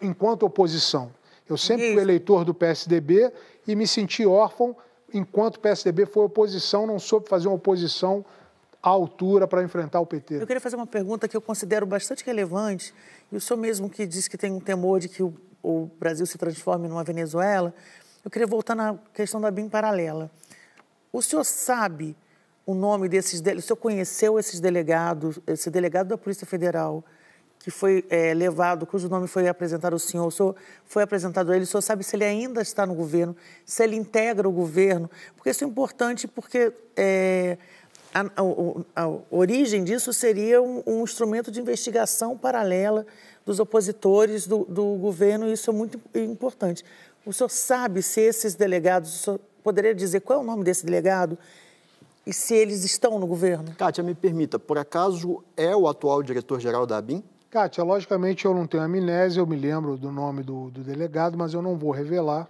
enquanto 0.00 0.44
oposição. 0.44 1.10
Eu 1.48 1.56
sempre 1.56 1.92
fui 1.92 2.02
eleitor 2.02 2.44
do 2.44 2.52
PSDB 2.52 3.32
e 3.66 3.76
me 3.76 3.86
senti 3.86 4.26
órfão 4.26 4.76
enquanto 5.14 5.56
o 5.56 5.60
PSDB 5.60 6.06
foi 6.06 6.24
oposição, 6.24 6.86
não 6.86 6.98
soube 6.98 7.28
fazer 7.28 7.46
uma 7.46 7.54
oposição 7.54 8.24
à 8.82 8.88
altura 8.88 9.46
para 9.46 9.62
enfrentar 9.62 10.00
o 10.00 10.06
PT. 10.06 10.36
Eu 10.42 10.46
queria 10.46 10.60
fazer 10.60 10.76
uma 10.76 10.86
pergunta 10.86 11.28
que 11.28 11.36
eu 11.36 11.40
considero 11.40 11.86
bastante 11.86 12.24
relevante 12.24 12.92
e 13.30 13.36
o 13.36 13.40
senhor 13.40 13.58
mesmo 13.58 13.90
que 13.90 14.06
disse 14.06 14.28
que 14.30 14.38
tem 14.38 14.52
um 14.52 14.60
temor 14.60 15.00
de 15.00 15.08
que 15.08 15.22
o, 15.22 15.34
o 15.62 15.90
Brasil 15.98 16.26
se 16.26 16.38
transforme 16.38 16.88
numa 16.88 17.04
Venezuela, 17.04 17.74
eu 18.24 18.30
queria 18.30 18.46
voltar 18.46 18.74
na 18.74 18.98
questão 19.14 19.40
da 19.40 19.50
BIM 19.50 19.68
paralela. 19.68 20.30
O 21.12 21.22
senhor 21.22 21.44
sabe 21.44 22.16
o 22.64 22.74
nome 22.74 23.08
desses... 23.08 23.40
O 23.40 23.62
senhor 23.62 23.76
conheceu 23.76 24.38
esses 24.38 24.60
delegados, 24.60 25.38
esse 25.46 25.70
delegado 25.70 26.08
da 26.08 26.18
Polícia 26.18 26.46
Federal 26.46 27.04
que 27.66 27.70
foi 27.72 28.04
é, 28.08 28.32
levado, 28.32 28.86
cujo 28.86 29.08
nome 29.08 29.26
foi 29.26 29.48
apresentado 29.48 29.94
ao 29.94 29.98
senhor, 29.98 30.28
o 30.28 30.30
senhor 30.30 30.54
foi 30.84 31.02
apresentado 31.02 31.50
a 31.50 31.56
ele, 31.56 31.64
o 31.64 31.66
senhor 31.66 31.82
sabe 31.82 32.04
se 32.04 32.14
ele 32.14 32.24
ainda 32.24 32.62
está 32.62 32.86
no 32.86 32.94
governo, 32.94 33.36
se 33.64 33.82
ele 33.82 33.96
integra 33.96 34.48
o 34.48 34.52
governo, 34.52 35.10
porque 35.34 35.50
isso 35.50 35.64
é 35.64 35.66
importante 35.66 36.28
porque 36.28 36.72
é, 36.96 37.58
a, 38.16 38.22
a, 38.22 39.04
a, 39.04 39.18
origem 39.30 39.84
disso 39.84 40.12
seria 40.12 40.62
um, 40.62 40.82
um, 40.86 41.02
instrumento 41.02 41.50
de 41.50 41.60
investigação 41.60 42.36
paralela 42.36 43.06
dos 43.44 43.60
opositores 43.60 44.46
do, 44.46 44.64
do 44.64 44.96
governo, 44.96 45.46
e 45.46 45.52
isso 45.52 45.70
é 45.70 45.72
muito 45.72 46.00
importante. 46.14 46.82
O 47.26 47.32
senhor 47.32 47.50
sabe 47.50 48.02
se 48.02 48.20
esses 48.20 48.54
delegados, 48.54 49.14
o 49.14 49.18
senhor 49.18 49.40
poderia 49.62 49.94
dizer 49.94 50.20
qual 50.20 50.38
é 50.38 50.42
o 50.42 50.46
nome 50.46 50.64
desse 50.64 50.86
delegado 50.86 51.36
e 52.26 52.32
se 52.32 52.54
eles 52.54 52.84
estão 52.84 53.18
no 53.18 53.26
governo? 53.26 53.74
Kátia, 53.76 54.02
me 54.02 54.14
permita, 54.14 54.58
por 54.58 54.78
acaso 54.78 55.44
é 55.56 55.76
o 55.76 55.86
atual 55.86 56.22
diretor-geral 56.22 56.86
da 56.86 56.96
ABIN? 56.96 57.22
Kátia, 57.50 57.84
logicamente 57.84 58.44
eu 58.44 58.54
não 58.54 58.66
tenho 58.66 58.82
amnésia, 58.82 59.40
eu 59.40 59.46
me 59.46 59.56
lembro 59.56 59.96
do 59.96 60.10
nome 60.10 60.42
do, 60.42 60.70
do 60.70 60.82
delegado, 60.82 61.36
mas 61.36 61.52
eu 61.52 61.60
não 61.60 61.76
vou 61.76 61.90
revelar 61.90 62.48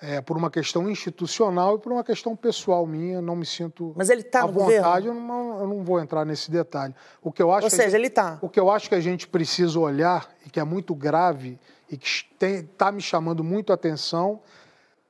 é, 0.00 0.20
por 0.20 0.36
uma 0.36 0.50
questão 0.50 0.88
institucional 0.88 1.76
e 1.76 1.78
por 1.78 1.92
uma 1.92 2.02
questão 2.02 2.34
pessoal 2.34 2.86
minha, 2.86 3.20
não 3.20 3.36
me 3.36 3.44
sinto 3.44 3.92
Mas 3.94 4.08
ele 4.08 4.22
está 4.22 4.44
à 4.44 4.46
vontade, 4.46 5.06
eu 5.06 5.14
não, 5.14 5.60
eu 5.60 5.66
não 5.66 5.84
vou 5.84 6.00
entrar 6.00 6.24
nesse 6.24 6.50
detalhe. 6.50 6.94
O 7.22 7.30
que 7.30 7.42
eu 7.42 7.52
acho 7.52 7.64
Ou 7.64 7.70
que 7.70 7.76
seja, 7.76 7.90
gente, 7.90 7.98
ele 7.98 8.06
está. 8.06 8.38
O 8.40 8.48
que 8.48 8.58
eu 8.58 8.70
acho 8.70 8.88
que 8.88 8.94
a 8.94 9.00
gente 9.00 9.28
precisa 9.28 9.78
olhar 9.78 10.28
e 10.46 10.50
que 10.50 10.58
é 10.58 10.64
muito 10.64 10.94
grave 10.94 11.58
e 11.90 11.98
que 11.98 12.24
está 12.40 12.90
me 12.90 13.02
chamando 13.02 13.44
muito 13.44 13.72
a 13.72 13.74
atenção, 13.74 14.40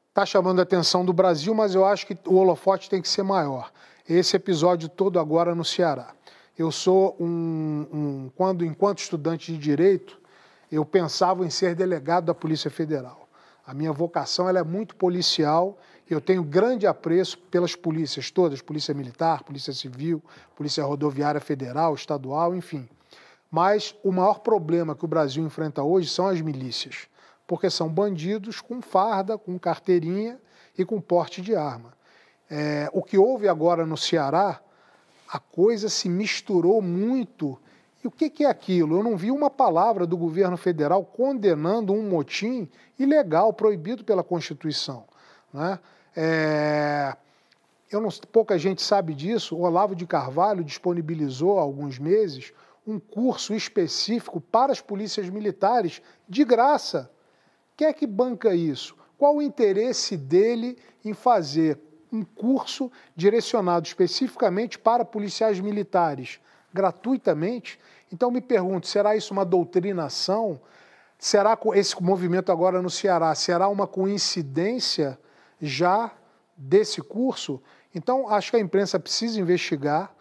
está 0.09 0.27
chamando 0.27 0.59
a 0.59 0.62
atenção 0.62 1.05
do 1.05 1.12
Brasil, 1.12 1.55
mas 1.55 1.75
eu 1.75 1.85
acho 1.85 2.07
que 2.07 2.19
o 2.27 2.35
holofote 2.35 2.91
tem 2.91 3.01
que 3.01 3.09
ser 3.09 3.23
maior. 3.23 3.71
Esse 4.09 4.35
episódio 4.35 4.89
todo 4.89 5.21
agora 5.21 5.55
no 5.55 5.65
Ceará. 5.65 6.15
Eu 6.59 6.73
sou 6.73 7.17
um, 7.21 7.87
um 7.93 8.31
quando 8.35 8.65
enquanto 8.65 8.99
estudante 8.99 9.53
de 9.53 9.59
direito, 9.59 10.19
eu 10.71 10.85
pensava 10.85 11.45
em 11.47 11.51
ser 11.51 11.75
delegado 11.75 12.25
da 12.25 12.35
Polícia 12.35 12.71
Federal. 12.71 13.19
A 13.70 13.74
minha 13.74 13.92
vocação 13.92 14.48
ela 14.48 14.59
é 14.59 14.64
muito 14.64 14.97
policial 14.97 15.78
e 16.10 16.12
eu 16.12 16.20
tenho 16.20 16.42
grande 16.42 16.88
apreço 16.88 17.38
pelas 17.38 17.76
polícias 17.76 18.28
todas, 18.28 18.60
Polícia 18.60 18.92
Militar, 18.92 19.44
Polícia 19.44 19.72
Civil, 19.72 20.20
Polícia 20.56 20.82
Rodoviária 20.82 21.40
Federal, 21.40 21.94
Estadual, 21.94 22.52
enfim. 22.52 22.88
Mas 23.48 23.94
o 24.02 24.10
maior 24.10 24.40
problema 24.40 24.97
que 24.97 25.05
o 25.05 25.09
Brasil 25.09 25.44
enfrenta 25.44 25.84
hoje 25.84 26.09
são 26.09 26.26
as 26.26 26.40
milícias, 26.40 27.06
porque 27.47 27.70
são 27.70 27.88
bandidos 27.88 28.60
com 28.60 28.82
farda, 28.82 29.38
com 29.38 29.56
carteirinha 29.56 30.40
e 30.76 30.84
com 30.84 31.01
porte 31.01 31.40
de 31.40 31.55
arma. 31.55 31.92
É, 32.51 32.90
o 32.92 33.05
que 33.05 33.16
houve 33.16 33.47
agora 33.47 33.86
no 33.86 33.97
Ceará, 33.97 34.60
a 35.32 35.38
coisa 35.38 35.88
se 35.88 36.09
misturou 36.09 36.82
muito 36.82 37.56
e 38.02 38.06
o 38.06 38.10
que, 38.10 38.31
que, 38.31 38.44
é 38.44 38.48
aquilo? 38.48 38.97
Eu 38.97 39.02
não 39.02 39.16
vi 39.16 39.31
uma 39.31 39.51
palavra 39.51 40.06
do 40.06 40.16
governo 40.16 40.56
federal 40.56 41.05
condenando 41.05 41.93
um 41.93 42.09
motim 42.09 42.68
ilegal, 42.98 43.52
proibido 43.52 44.02
pela 44.05 44.24
Constituição. 44.24 45.05
Né? 45.52 45.78
É... 46.16 47.14
Eu 47.90 48.01
não... 48.01 48.09
Pouca 48.32 48.59
gente 48.59 48.81
sabe 48.81 49.14
disso. 49.14 49.55
O 49.55 49.62
Olavo 49.62 49.94
de 49.94 50.06
Carvalho 50.06 50.64
disponibilizou 50.64 51.59
há 51.59 51.62
alguns 51.62 51.98
meses 51.98 52.52
um 52.86 52.98
curso 52.98 53.55
específico 53.55 54.40
para 54.40 54.72
as 54.72 54.81
polícias 54.81 55.28
militares, 55.28 56.01
de 56.28 56.44
graça. 56.44 57.10
Quem 57.77 57.86
é 57.86 57.93
que 57.93 58.06
banca 58.06 58.55
isso? 58.55 58.97
Qual 59.18 59.36
o 59.36 59.43
interesse 59.43 60.16
dele 60.16 60.78
em 61.05 61.12
fazer 61.12 61.78
um 62.10 62.24
curso 62.24 62.90
direcionado 63.14 63.86
especificamente 63.86 64.78
para 64.78 65.05
policiais 65.05 65.60
militares? 65.60 66.40
Gratuitamente. 66.72 67.78
Então 68.12 68.30
me 68.30 68.40
pergunto, 68.40 68.86
será 68.86 69.16
isso 69.16 69.32
uma 69.32 69.44
doutrinação? 69.44 70.60
Será 71.18 71.59
esse 71.74 72.02
movimento 72.02 72.51
agora 72.51 72.80
no 72.80 72.88
Ceará 72.88 73.34
será 73.34 73.68
uma 73.68 73.86
coincidência 73.86 75.18
já 75.60 76.10
desse 76.56 77.02
curso? 77.02 77.62
Então 77.94 78.28
acho 78.28 78.51
que 78.51 78.56
a 78.56 78.60
imprensa 78.60 78.98
precisa 78.98 79.40
investigar. 79.40 80.14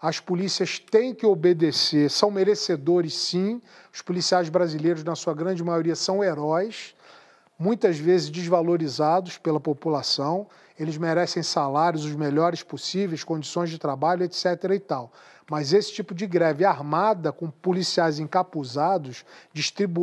As 0.00 0.20
polícias 0.20 0.78
têm 0.78 1.14
que 1.14 1.26
obedecer, 1.26 2.10
são 2.10 2.30
merecedores 2.30 3.14
sim. 3.14 3.60
Os 3.92 4.02
policiais 4.02 4.48
brasileiros, 4.48 5.02
na 5.02 5.14
sua 5.14 5.34
grande 5.34 5.64
maioria, 5.64 5.96
são 5.96 6.22
heróis, 6.22 6.94
muitas 7.58 7.98
vezes 7.98 8.30
desvalorizados 8.30 9.38
pela 9.38 9.58
população. 9.58 10.46
Eles 10.78 10.98
merecem 10.98 11.42
salários 11.42 12.04
os 12.04 12.14
melhores 12.14 12.62
possíveis, 12.62 13.24
condições 13.24 13.70
de 13.70 13.78
trabalho, 13.78 14.24
etc. 14.24 14.44
e 14.74 14.78
tal. 14.78 15.10
Mas 15.50 15.72
esse 15.72 15.92
tipo 15.92 16.14
de 16.14 16.26
greve 16.26 16.64
armada, 16.64 17.32
com 17.32 17.48
policiais 17.50 18.18
encapuzados, 18.18 19.24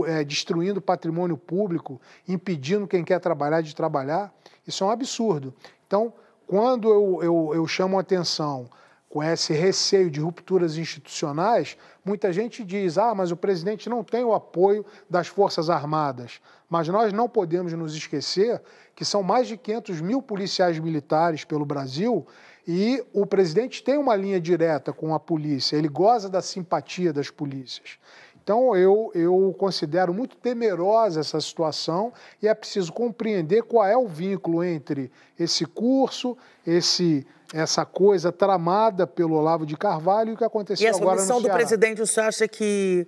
é, 0.07 0.23
destruindo 0.23 0.81
patrimônio 0.81 1.37
público, 1.37 2.01
impedindo 2.27 2.87
quem 2.87 3.03
quer 3.03 3.19
trabalhar 3.19 3.61
de 3.61 3.75
trabalhar, 3.75 4.33
isso 4.65 4.83
é 4.83 4.87
um 4.87 4.89
absurdo. 4.89 5.53
Então, 5.85 6.13
quando 6.47 6.89
eu, 6.89 7.19
eu, 7.21 7.51
eu 7.55 7.67
chamo 7.67 7.97
a 7.97 8.01
atenção 8.01 8.69
com 9.13 9.21
esse 9.21 9.53
receio 9.53 10.09
de 10.09 10.19
rupturas 10.19 10.75
institucionais, 10.75 11.77
muita 12.03 12.33
gente 12.33 12.63
diz: 12.63 12.97
ah, 12.97 13.13
mas 13.13 13.29
o 13.29 13.37
presidente 13.37 13.87
não 13.87 14.03
tem 14.03 14.23
o 14.23 14.33
apoio 14.33 14.83
das 15.07 15.27
Forças 15.27 15.69
Armadas. 15.69 16.41
Mas 16.67 16.87
nós 16.87 17.13
não 17.13 17.29
podemos 17.29 17.71
nos 17.73 17.93
esquecer 17.93 18.59
que 18.95 19.05
são 19.05 19.21
mais 19.21 19.47
de 19.47 19.55
500 19.55 20.01
mil 20.01 20.19
policiais 20.19 20.79
militares 20.79 21.43
pelo 21.43 21.63
Brasil 21.63 22.25
e 22.67 23.05
o 23.13 23.23
presidente 23.23 23.83
tem 23.83 23.99
uma 23.99 24.15
linha 24.15 24.41
direta 24.41 24.91
com 24.91 25.13
a 25.13 25.19
polícia, 25.19 25.77
ele 25.77 25.89
goza 25.89 26.27
da 26.27 26.41
simpatia 26.41 27.13
das 27.13 27.29
polícias. 27.29 27.99
Então, 28.43 28.75
eu, 28.75 29.09
eu 29.15 29.55
considero 29.57 30.13
muito 30.13 30.35
temerosa 30.35 31.21
essa 31.21 31.39
situação 31.39 32.11
e 32.41 32.47
é 32.47 32.53
preciso 32.53 32.91
compreender 32.91 33.63
qual 33.63 33.87
é 33.87 33.95
o 33.95 34.05
vínculo 34.05 34.61
entre 34.61 35.09
esse 35.39 35.65
curso, 35.65 36.37
esse, 36.67 37.25
essa 37.53 37.85
coisa 37.85 38.33
tramada 38.33 39.07
pelo 39.07 39.35
Olavo 39.35 39.65
de 39.65 39.77
Carvalho 39.77 40.31
e 40.31 40.33
o 40.33 40.37
que 40.37 40.43
aconteceu 40.43 40.89
agora 40.89 41.03
no 41.03 41.11
E 41.11 41.13
essa 41.13 41.21
missão 41.21 41.41
do 41.41 41.49
presidente, 41.49 41.99
você 41.99 42.19
acha 42.19 42.45
que 42.45 43.07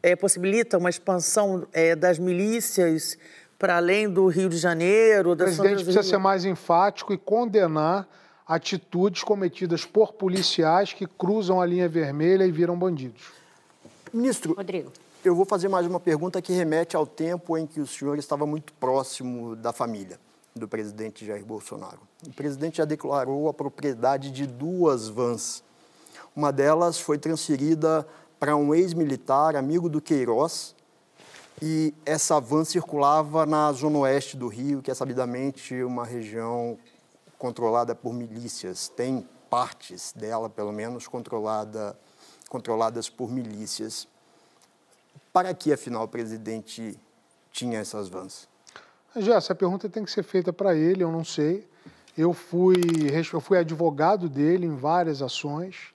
é, 0.00 0.14
possibilita 0.14 0.78
uma 0.78 0.88
expansão 0.88 1.66
é, 1.72 1.96
das 1.96 2.16
milícias 2.16 3.18
para 3.58 3.78
além 3.78 4.08
do 4.08 4.28
Rio 4.28 4.48
de 4.48 4.56
Janeiro? 4.56 5.32
O 5.32 5.36
presidente 5.36 5.82
precisa 5.82 6.04
ser 6.04 6.18
mais 6.18 6.44
enfático 6.44 7.12
e 7.12 7.18
condenar 7.18 8.06
atitudes 8.46 9.24
cometidas 9.24 9.84
por 9.84 10.12
policiais 10.12 10.92
que 10.92 11.08
cruzam 11.08 11.60
a 11.60 11.66
linha 11.66 11.88
vermelha 11.88 12.46
e 12.46 12.52
viram 12.52 12.78
bandidos. 12.78 13.34
Ministro, 14.12 14.54
Rodrigo. 14.54 14.92
eu 15.24 15.34
vou 15.34 15.44
fazer 15.44 15.68
mais 15.68 15.86
uma 15.86 15.98
pergunta 15.98 16.40
que 16.40 16.52
remete 16.52 16.96
ao 16.96 17.06
tempo 17.06 17.58
em 17.58 17.66
que 17.66 17.80
o 17.80 17.86
senhor 17.86 18.18
estava 18.18 18.46
muito 18.46 18.72
próximo 18.74 19.56
da 19.56 19.72
família 19.72 20.18
do 20.54 20.66
presidente 20.66 21.26
Jair 21.26 21.44
Bolsonaro. 21.44 22.00
O 22.26 22.32
presidente 22.32 22.78
já 22.78 22.84
declarou 22.84 23.48
a 23.48 23.54
propriedade 23.54 24.30
de 24.30 24.46
duas 24.46 25.08
vans. 25.08 25.62
Uma 26.34 26.52
delas 26.52 26.98
foi 26.98 27.18
transferida 27.18 28.06
para 28.38 28.56
um 28.56 28.74
ex-militar, 28.74 29.56
amigo 29.56 29.88
do 29.88 30.00
Queiroz, 30.00 30.74
e 31.60 31.92
essa 32.04 32.40
van 32.40 32.64
circulava 32.64 33.44
na 33.44 33.70
zona 33.72 33.98
oeste 33.98 34.36
do 34.36 34.46
Rio, 34.46 34.82
que 34.82 34.90
é 34.90 34.94
sabidamente 34.94 35.82
uma 35.82 36.04
região 36.04 36.78
controlada 37.38 37.94
por 37.94 38.14
milícias. 38.14 38.88
Tem 38.88 39.26
partes 39.50 40.12
dela, 40.12 40.48
pelo 40.48 40.72
menos, 40.72 41.08
controlada 41.08 41.98
controladas 42.48 43.08
por 43.08 43.30
milícias. 43.30 44.06
Para 45.32 45.52
que, 45.52 45.72
afinal, 45.72 46.04
o 46.04 46.08
presidente 46.08 46.98
tinha 47.52 47.78
essas 47.78 48.08
vans? 48.08 48.48
Já, 49.16 49.36
essa 49.36 49.54
pergunta 49.54 49.88
tem 49.88 50.04
que 50.04 50.10
ser 50.10 50.22
feita 50.22 50.52
para 50.52 50.74
ele, 50.74 51.02
eu 51.02 51.10
não 51.10 51.24
sei. 51.24 51.66
Eu 52.16 52.32
fui, 52.32 52.76
eu 53.32 53.40
fui 53.40 53.58
advogado 53.58 54.28
dele 54.28 54.66
em 54.66 54.74
várias 54.74 55.20
ações, 55.20 55.94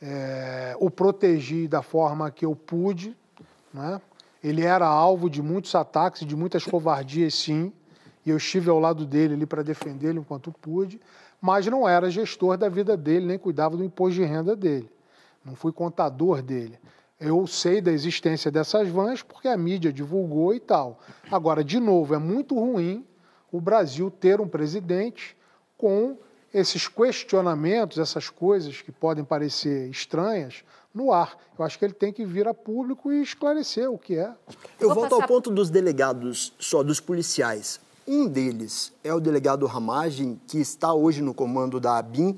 é, 0.00 0.76
o 0.78 0.88
protegi 0.88 1.66
da 1.66 1.82
forma 1.82 2.30
que 2.30 2.44
eu 2.44 2.54
pude. 2.54 3.16
Né? 3.74 4.00
Ele 4.42 4.64
era 4.64 4.86
alvo 4.86 5.28
de 5.28 5.42
muitos 5.42 5.74
ataques, 5.74 6.26
de 6.26 6.36
muitas 6.36 6.64
covardias, 6.64 7.34
sim, 7.34 7.72
e 8.24 8.30
eu 8.30 8.36
estive 8.36 8.70
ao 8.70 8.78
lado 8.78 9.04
dele 9.04 9.34
ali 9.34 9.46
para 9.46 9.62
defendê-lo 9.62 10.20
enquanto 10.20 10.52
pude, 10.52 11.00
mas 11.40 11.66
não 11.66 11.88
era 11.88 12.10
gestor 12.10 12.56
da 12.56 12.68
vida 12.68 12.96
dele, 12.96 13.26
nem 13.26 13.38
cuidava 13.38 13.76
do 13.76 13.82
imposto 13.82 14.14
de 14.14 14.24
renda 14.24 14.54
dele 14.54 14.88
não 15.48 15.56
fui 15.56 15.72
contador 15.72 16.42
dele. 16.42 16.78
Eu 17.20 17.46
sei 17.46 17.80
da 17.80 17.90
existência 17.90 18.50
dessas 18.50 18.88
vans 18.88 19.22
porque 19.22 19.48
a 19.48 19.56
mídia 19.56 19.92
divulgou 19.92 20.54
e 20.54 20.60
tal. 20.60 21.00
Agora, 21.30 21.64
de 21.64 21.80
novo, 21.80 22.14
é 22.14 22.18
muito 22.18 22.54
ruim 22.54 23.04
o 23.50 23.60
Brasil 23.60 24.10
ter 24.10 24.40
um 24.40 24.46
presidente 24.46 25.36
com 25.76 26.16
esses 26.54 26.86
questionamentos, 26.86 27.98
essas 27.98 28.30
coisas 28.30 28.80
que 28.80 28.92
podem 28.92 29.24
parecer 29.24 29.90
estranhas, 29.90 30.62
no 30.94 31.12
ar. 31.12 31.36
Eu 31.58 31.64
acho 31.64 31.78
que 31.78 31.84
ele 31.84 31.92
tem 31.92 32.12
que 32.12 32.24
vir 32.24 32.48
a 32.48 32.54
público 32.54 33.12
e 33.12 33.22
esclarecer 33.22 33.90
o 33.90 33.98
que 33.98 34.16
é. 34.16 34.32
Eu 34.80 34.94
volto 34.94 35.14
ao 35.14 35.26
ponto 35.26 35.50
dos 35.50 35.70
delegados, 35.70 36.52
só 36.58 36.82
dos 36.82 37.00
policiais. 37.00 37.80
Um 38.06 38.26
deles 38.26 38.92
é 39.04 39.12
o 39.12 39.20
delegado 39.20 39.66
Ramagem, 39.66 40.40
que 40.46 40.58
está 40.58 40.94
hoje 40.94 41.20
no 41.20 41.34
comando 41.34 41.78
da 41.78 41.98
ABIN 41.98 42.34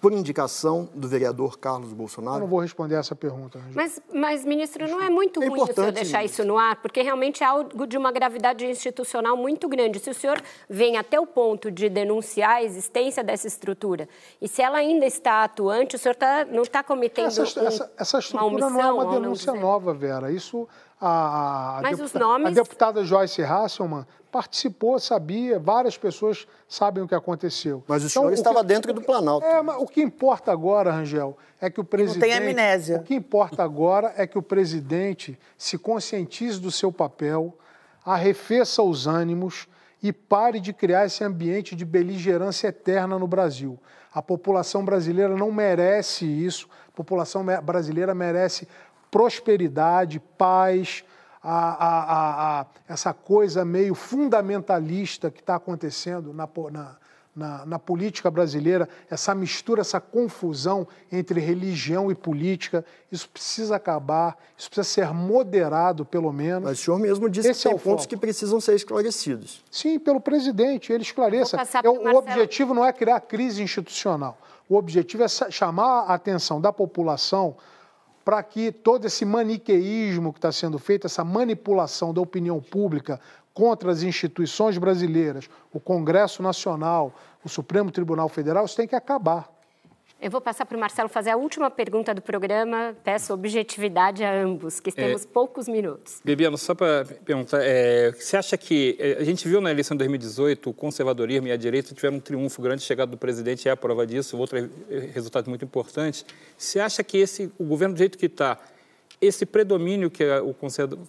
por 0.00 0.12
indicação 0.12 0.88
do 0.94 1.08
vereador 1.08 1.58
Carlos 1.58 1.92
Bolsonaro? 1.92 2.36
Eu 2.36 2.40
não 2.42 2.46
vou 2.46 2.60
responder 2.60 2.94
essa 2.94 3.16
pergunta. 3.16 3.60
Mas, 3.74 4.00
mas, 4.14 4.44
ministro, 4.44 4.88
não 4.88 5.02
é 5.02 5.10
muito 5.10 5.42
é 5.42 5.48
ruim 5.48 5.60
o 5.60 5.66
senhor 5.66 5.90
deixar 5.90 6.24
isso 6.24 6.44
no 6.44 6.56
ar, 6.56 6.76
porque 6.80 7.02
realmente 7.02 7.42
é 7.42 7.46
algo 7.46 7.86
de 7.86 7.96
uma 7.96 8.12
gravidade 8.12 8.64
institucional 8.64 9.36
muito 9.36 9.68
grande. 9.68 9.98
Se 9.98 10.08
o 10.10 10.14
senhor 10.14 10.40
vem 10.68 10.96
até 10.96 11.18
o 11.18 11.26
ponto 11.26 11.70
de 11.70 11.88
denunciar 11.88 12.56
a 12.56 12.62
existência 12.62 13.24
dessa 13.24 13.48
estrutura, 13.48 14.08
e 14.40 14.46
se 14.46 14.62
ela 14.62 14.78
ainda 14.78 15.04
está 15.04 15.42
atuante, 15.42 15.96
o 15.96 15.98
senhor 15.98 16.14
tá, 16.14 16.44
não 16.44 16.62
está 16.62 16.82
cometendo 16.82 17.26
essa, 17.26 17.42
um, 17.42 17.66
essa, 17.66 17.92
essa 17.96 18.18
estrutura 18.20 18.44
omissão, 18.44 18.70
não 18.70 18.80
é 18.80 18.92
uma 18.92 19.06
denúncia 19.06 19.52
nova, 19.52 19.92
Vera. 19.92 20.30
Isso 20.30 20.68
a, 21.00 21.78
a, 21.78 21.82
Mas 21.82 21.98
deputada, 21.98 22.24
os 22.24 22.30
nomes... 22.30 22.46
a 22.46 22.50
deputada 22.62 23.04
Joyce 23.04 23.42
Hasselman 23.42 24.06
participou, 24.30 24.98
sabia, 24.98 25.58
várias 25.58 25.96
pessoas 25.96 26.46
sabem 26.68 27.02
o 27.02 27.08
que 27.08 27.14
aconteceu. 27.14 27.82
Mas 27.86 28.02
o 28.02 28.06
então, 28.06 28.22
senhor 28.22 28.32
estava 28.34 28.60
que, 28.60 28.66
dentro 28.66 28.92
do 28.92 29.00
Planalto. 29.00 29.46
É, 29.46 29.62
mas 29.62 29.80
o 29.80 29.86
que 29.86 30.02
importa 30.02 30.52
agora, 30.52 30.92
Rangel, 30.92 31.36
é 31.60 31.70
que 31.70 31.80
o 31.80 31.84
presidente. 31.84 32.20
Não 32.20 32.28
tem 32.28 32.50
amnésia. 32.50 32.98
O 32.98 33.02
que 33.02 33.14
importa 33.14 33.62
agora 33.62 34.12
é 34.16 34.26
que 34.26 34.38
o 34.38 34.42
presidente 34.42 35.38
se 35.56 35.78
conscientize 35.78 36.60
do 36.60 36.70
seu 36.70 36.92
papel, 36.92 37.56
arrefeça 38.04 38.82
os 38.82 39.06
ânimos 39.06 39.66
e 40.02 40.12
pare 40.12 40.60
de 40.60 40.72
criar 40.72 41.06
esse 41.06 41.24
ambiente 41.24 41.74
de 41.74 41.84
beligerância 41.84 42.68
eterna 42.68 43.18
no 43.18 43.26
Brasil. 43.26 43.78
A 44.12 44.22
população 44.22 44.84
brasileira 44.84 45.36
não 45.36 45.52
merece 45.52 46.24
isso. 46.24 46.68
A 46.88 46.96
população 46.96 47.44
brasileira 47.62 48.14
merece 48.14 48.66
prosperidade, 49.10 50.20
paz, 50.36 51.04
a, 51.42 51.50
a, 51.50 52.60
a, 52.60 52.66
essa 52.88 53.12
coisa 53.12 53.64
meio 53.64 53.94
fundamentalista 53.94 55.30
que 55.30 55.40
está 55.40 55.54
acontecendo 55.54 56.32
na, 56.34 56.48
na, 56.70 56.96
na, 57.34 57.66
na, 57.66 57.78
política 57.78 58.30
brasileira, 58.30 58.88
essa 59.08 59.34
mistura, 59.34 59.80
essa 59.80 60.00
confusão 60.00 60.86
entre 61.10 61.40
religião 61.40 62.10
e 62.10 62.14
política, 62.14 62.84
isso 63.10 63.28
precisa 63.28 63.76
acabar, 63.76 64.36
isso 64.56 64.68
precisa 64.68 65.06
ser 65.06 65.14
moderado, 65.14 66.04
pelo 66.04 66.32
menos. 66.32 66.64
Mas 66.64 66.80
o 66.80 66.82
senhor 66.82 66.98
mesmo 66.98 67.30
disse 67.30 67.50
Esse 67.50 67.62
que 67.62 67.68
é 67.68 67.70
tem 67.70 67.80
pontos 67.80 68.04
foco. 68.04 68.08
que 68.08 68.16
precisam 68.16 68.60
ser 68.60 68.74
esclarecidos. 68.74 69.64
Sim, 69.70 69.98
pelo 69.98 70.20
presidente, 70.20 70.92
ele 70.92 71.02
esclareça. 71.02 71.56
É, 71.56 71.88
o 71.88 72.16
objetivo 72.16 72.74
não 72.74 72.84
é 72.84 72.92
criar 72.92 73.20
crise 73.20 73.62
institucional. 73.62 74.38
O 74.68 74.76
objetivo 74.76 75.22
é 75.22 75.28
chamar 75.28 76.02
a 76.02 76.14
atenção 76.14 76.60
da 76.60 76.72
população 76.72 77.56
para 78.28 78.42
que 78.42 78.70
todo 78.70 79.06
esse 79.06 79.24
maniqueísmo 79.24 80.34
que 80.34 80.38
está 80.38 80.52
sendo 80.52 80.78
feito, 80.78 81.06
essa 81.06 81.24
manipulação 81.24 82.12
da 82.12 82.20
opinião 82.20 82.60
pública 82.60 83.18
contra 83.54 83.90
as 83.90 84.02
instituições 84.02 84.76
brasileiras, 84.76 85.48
o 85.72 85.80
Congresso 85.80 86.42
Nacional, 86.42 87.14
o 87.42 87.48
Supremo 87.48 87.90
Tribunal 87.90 88.28
Federal, 88.28 88.66
isso 88.66 88.76
tem 88.76 88.86
que 88.86 88.94
acabar. 88.94 89.50
Eu 90.20 90.32
vou 90.32 90.40
passar 90.40 90.66
para 90.66 90.76
o 90.76 90.80
Marcelo 90.80 91.08
fazer 91.08 91.30
a 91.30 91.36
última 91.36 91.70
pergunta 91.70 92.12
do 92.12 92.20
programa. 92.20 92.96
Peço 93.04 93.32
objetividade 93.32 94.24
a 94.24 94.34
ambos, 94.34 94.80
que 94.80 94.90
temos 94.90 95.24
é, 95.24 95.28
poucos 95.28 95.68
minutos. 95.68 96.20
Bebiano, 96.24 96.58
só 96.58 96.74
para 96.74 97.04
perguntar, 97.24 97.60
é, 97.62 98.10
você 98.10 98.36
acha 98.36 98.58
que. 98.58 98.96
É, 98.98 99.18
a 99.20 99.24
gente 99.24 99.46
viu 99.46 99.60
na 99.60 99.70
eleição 99.70 99.96
de 99.96 99.98
2018 99.98 100.70
o 100.70 100.74
conservadorismo 100.74 101.46
e 101.46 101.52
a 101.52 101.56
direita 101.56 101.94
tiveram 101.94 102.16
um 102.16 102.20
triunfo 102.20 102.60
grande, 102.60 102.82
chegada 102.82 103.12
do 103.12 103.16
presidente 103.16 103.68
é 103.68 103.70
a 103.70 103.76
prova 103.76 104.04
disso, 104.04 104.36
outro 104.36 104.58
é, 104.58 104.68
resultado 105.12 105.48
muito 105.48 105.64
importante. 105.64 106.26
Você 106.56 106.80
acha 106.80 107.04
que 107.04 107.18
esse, 107.18 107.52
o 107.56 107.64
governo 107.64 107.94
do 107.94 107.98
jeito 107.98 108.18
que 108.18 108.26
está, 108.26 108.58
esse 109.20 109.44
predomínio 109.44 110.10
que 110.10 110.24
o 110.40 110.54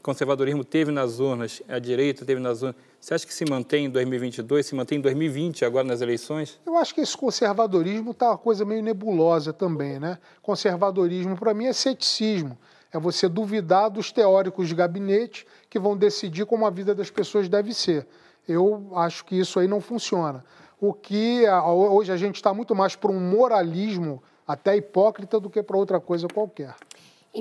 conservadorismo 0.01 0.63
teve 0.63 0.91
nas 0.91 1.19
urnas, 1.19 1.61
a 1.67 1.77
direita 1.77 2.25
teve 2.25 2.39
nas 2.39 2.61
urnas, 2.61 2.75
você 2.99 3.13
acha 3.13 3.25
que 3.25 3.33
se 3.33 3.45
mantém 3.49 3.85
em 3.85 3.89
2022, 3.89 4.65
se 4.65 4.75
mantém 4.75 4.97
em 4.97 5.01
2020, 5.01 5.63
agora 5.63 5.87
nas 5.87 6.01
eleições? 6.01 6.59
Eu 6.65 6.77
acho 6.77 6.93
que 6.93 7.01
esse 7.01 7.15
conservadorismo 7.15 8.11
está 8.11 8.29
uma 8.29 8.37
coisa 8.37 8.65
meio 8.65 8.83
nebulosa 8.83 9.53
também, 9.53 9.99
né? 9.99 10.17
Conservadorismo, 10.41 11.37
para 11.37 11.53
mim, 11.53 11.65
é 11.65 11.73
ceticismo. 11.73 12.57
É 12.91 12.99
você 12.99 13.29
duvidar 13.29 13.89
dos 13.89 14.11
teóricos 14.11 14.67
de 14.67 14.73
gabinete 14.73 15.45
que 15.69 15.77
vão 15.77 15.95
decidir 15.95 16.45
como 16.45 16.65
a 16.65 16.69
vida 16.71 16.95
das 16.95 17.11
pessoas 17.11 17.47
deve 17.47 17.73
ser. 17.73 18.07
Eu 18.47 18.89
acho 18.95 19.23
que 19.23 19.39
isso 19.39 19.59
aí 19.59 19.67
não 19.67 19.79
funciona. 19.79 20.43
O 20.81 20.91
que 20.91 21.43
hoje 21.47 22.11
a 22.11 22.17
gente 22.17 22.35
está 22.35 22.53
muito 22.53 22.73
mais 22.73 22.95
para 22.95 23.11
um 23.11 23.19
moralismo 23.19 24.23
até 24.47 24.75
hipócrita 24.75 25.39
do 25.39 25.49
que 25.49 25.61
para 25.61 25.77
outra 25.77 25.99
coisa 25.99 26.27
qualquer. 26.27 26.73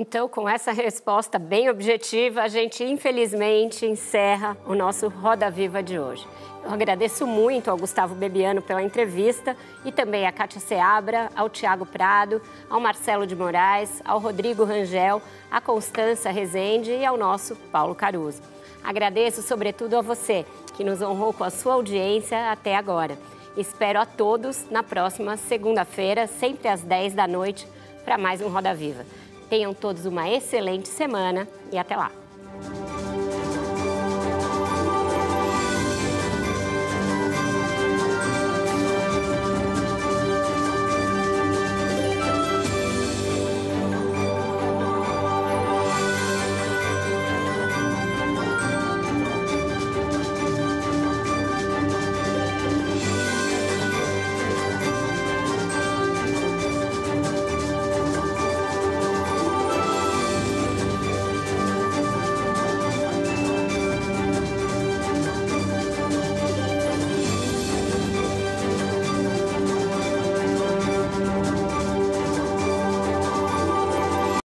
Então, 0.01 0.29
com 0.29 0.47
essa 0.47 0.71
resposta 0.71 1.37
bem 1.37 1.69
objetiva, 1.69 2.43
a 2.43 2.47
gente 2.47 2.85
infelizmente 2.85 3.85
encerra 3.85 4.55
o 4.65 4.73
nosso 4.73 5.09
Roda 5.09 5.51
Viva 5.51 5.83
de 5.83 5.99
hoje. 5.99 6.25
Eu 6.63 6.71
agradeço 6.71 7.27
muito 7.27 7.69
ao 7.69 7.75
Gustavo 7.75 8.15
Bebiano 8.15 8.61
pela 8.61 8.81
entrevista 8.81 9.57
e 9.83 9.91
também 9.91 10.25
à 10.25 10.31
Cátia 10.31 10.61
Seabra, 10.61 11.29
ao 11.35 11.49
Tiago 11.49 11.85
Prado, 11.85 12.41
ao 12.69 12.79
Marcelo 12.79 13.27
de 13.27 13.35
Moraes, 13.35 14.01
ao 14.05 14.19
Rodrigo 14.19 14.63
Rangel, 14.63 15.21
à 15.51 15.59
Constança 15.59 16.31
Rezende 16.31 16.91
e 16.91 17.05
ao 17.05 17.17
nosso 17.17 17.57
Paulo 17.69 17.93
Caruso. 17.93 18.41
Agradeço 18.81 19.41
sobretudo 19.41 19.97
a 19.97 20.01
você, 20.01 20.45
que 20.77 20.83
nos 20.85 21.01
honrou 21.01 21.33
com 21.33 21.43
a 21.43 21.49
sua 21.49 21.73
audiência 21.73 22.53
até 22.53 22.73
agora. 22.73 23.19
Espero 23.57 23.99
a 23.99 24.05
todos 24.05 24.65
na 24.71 24.81
próxima 24.81 25.35
segunda-feira, 25.35 26.25
sempre 26.25 26.69
às 26.69 26.79
10 26.83 27.15
da 27.15 27.27
noite, 27.27 27.67
para 28.05 28.17
mais 28.17 28.39
um 28.39 28.47
Roda 28.47 28.73
Viva. 28.73 29.05
Tenham 29.49 29.73
todos 29.73 30.05
uma 30.05 30.29
excelente 30.29 30.87
semana 30.87 31.47
e 31.71 31.77
até 31.77 31.95
lá! 31.95 32.11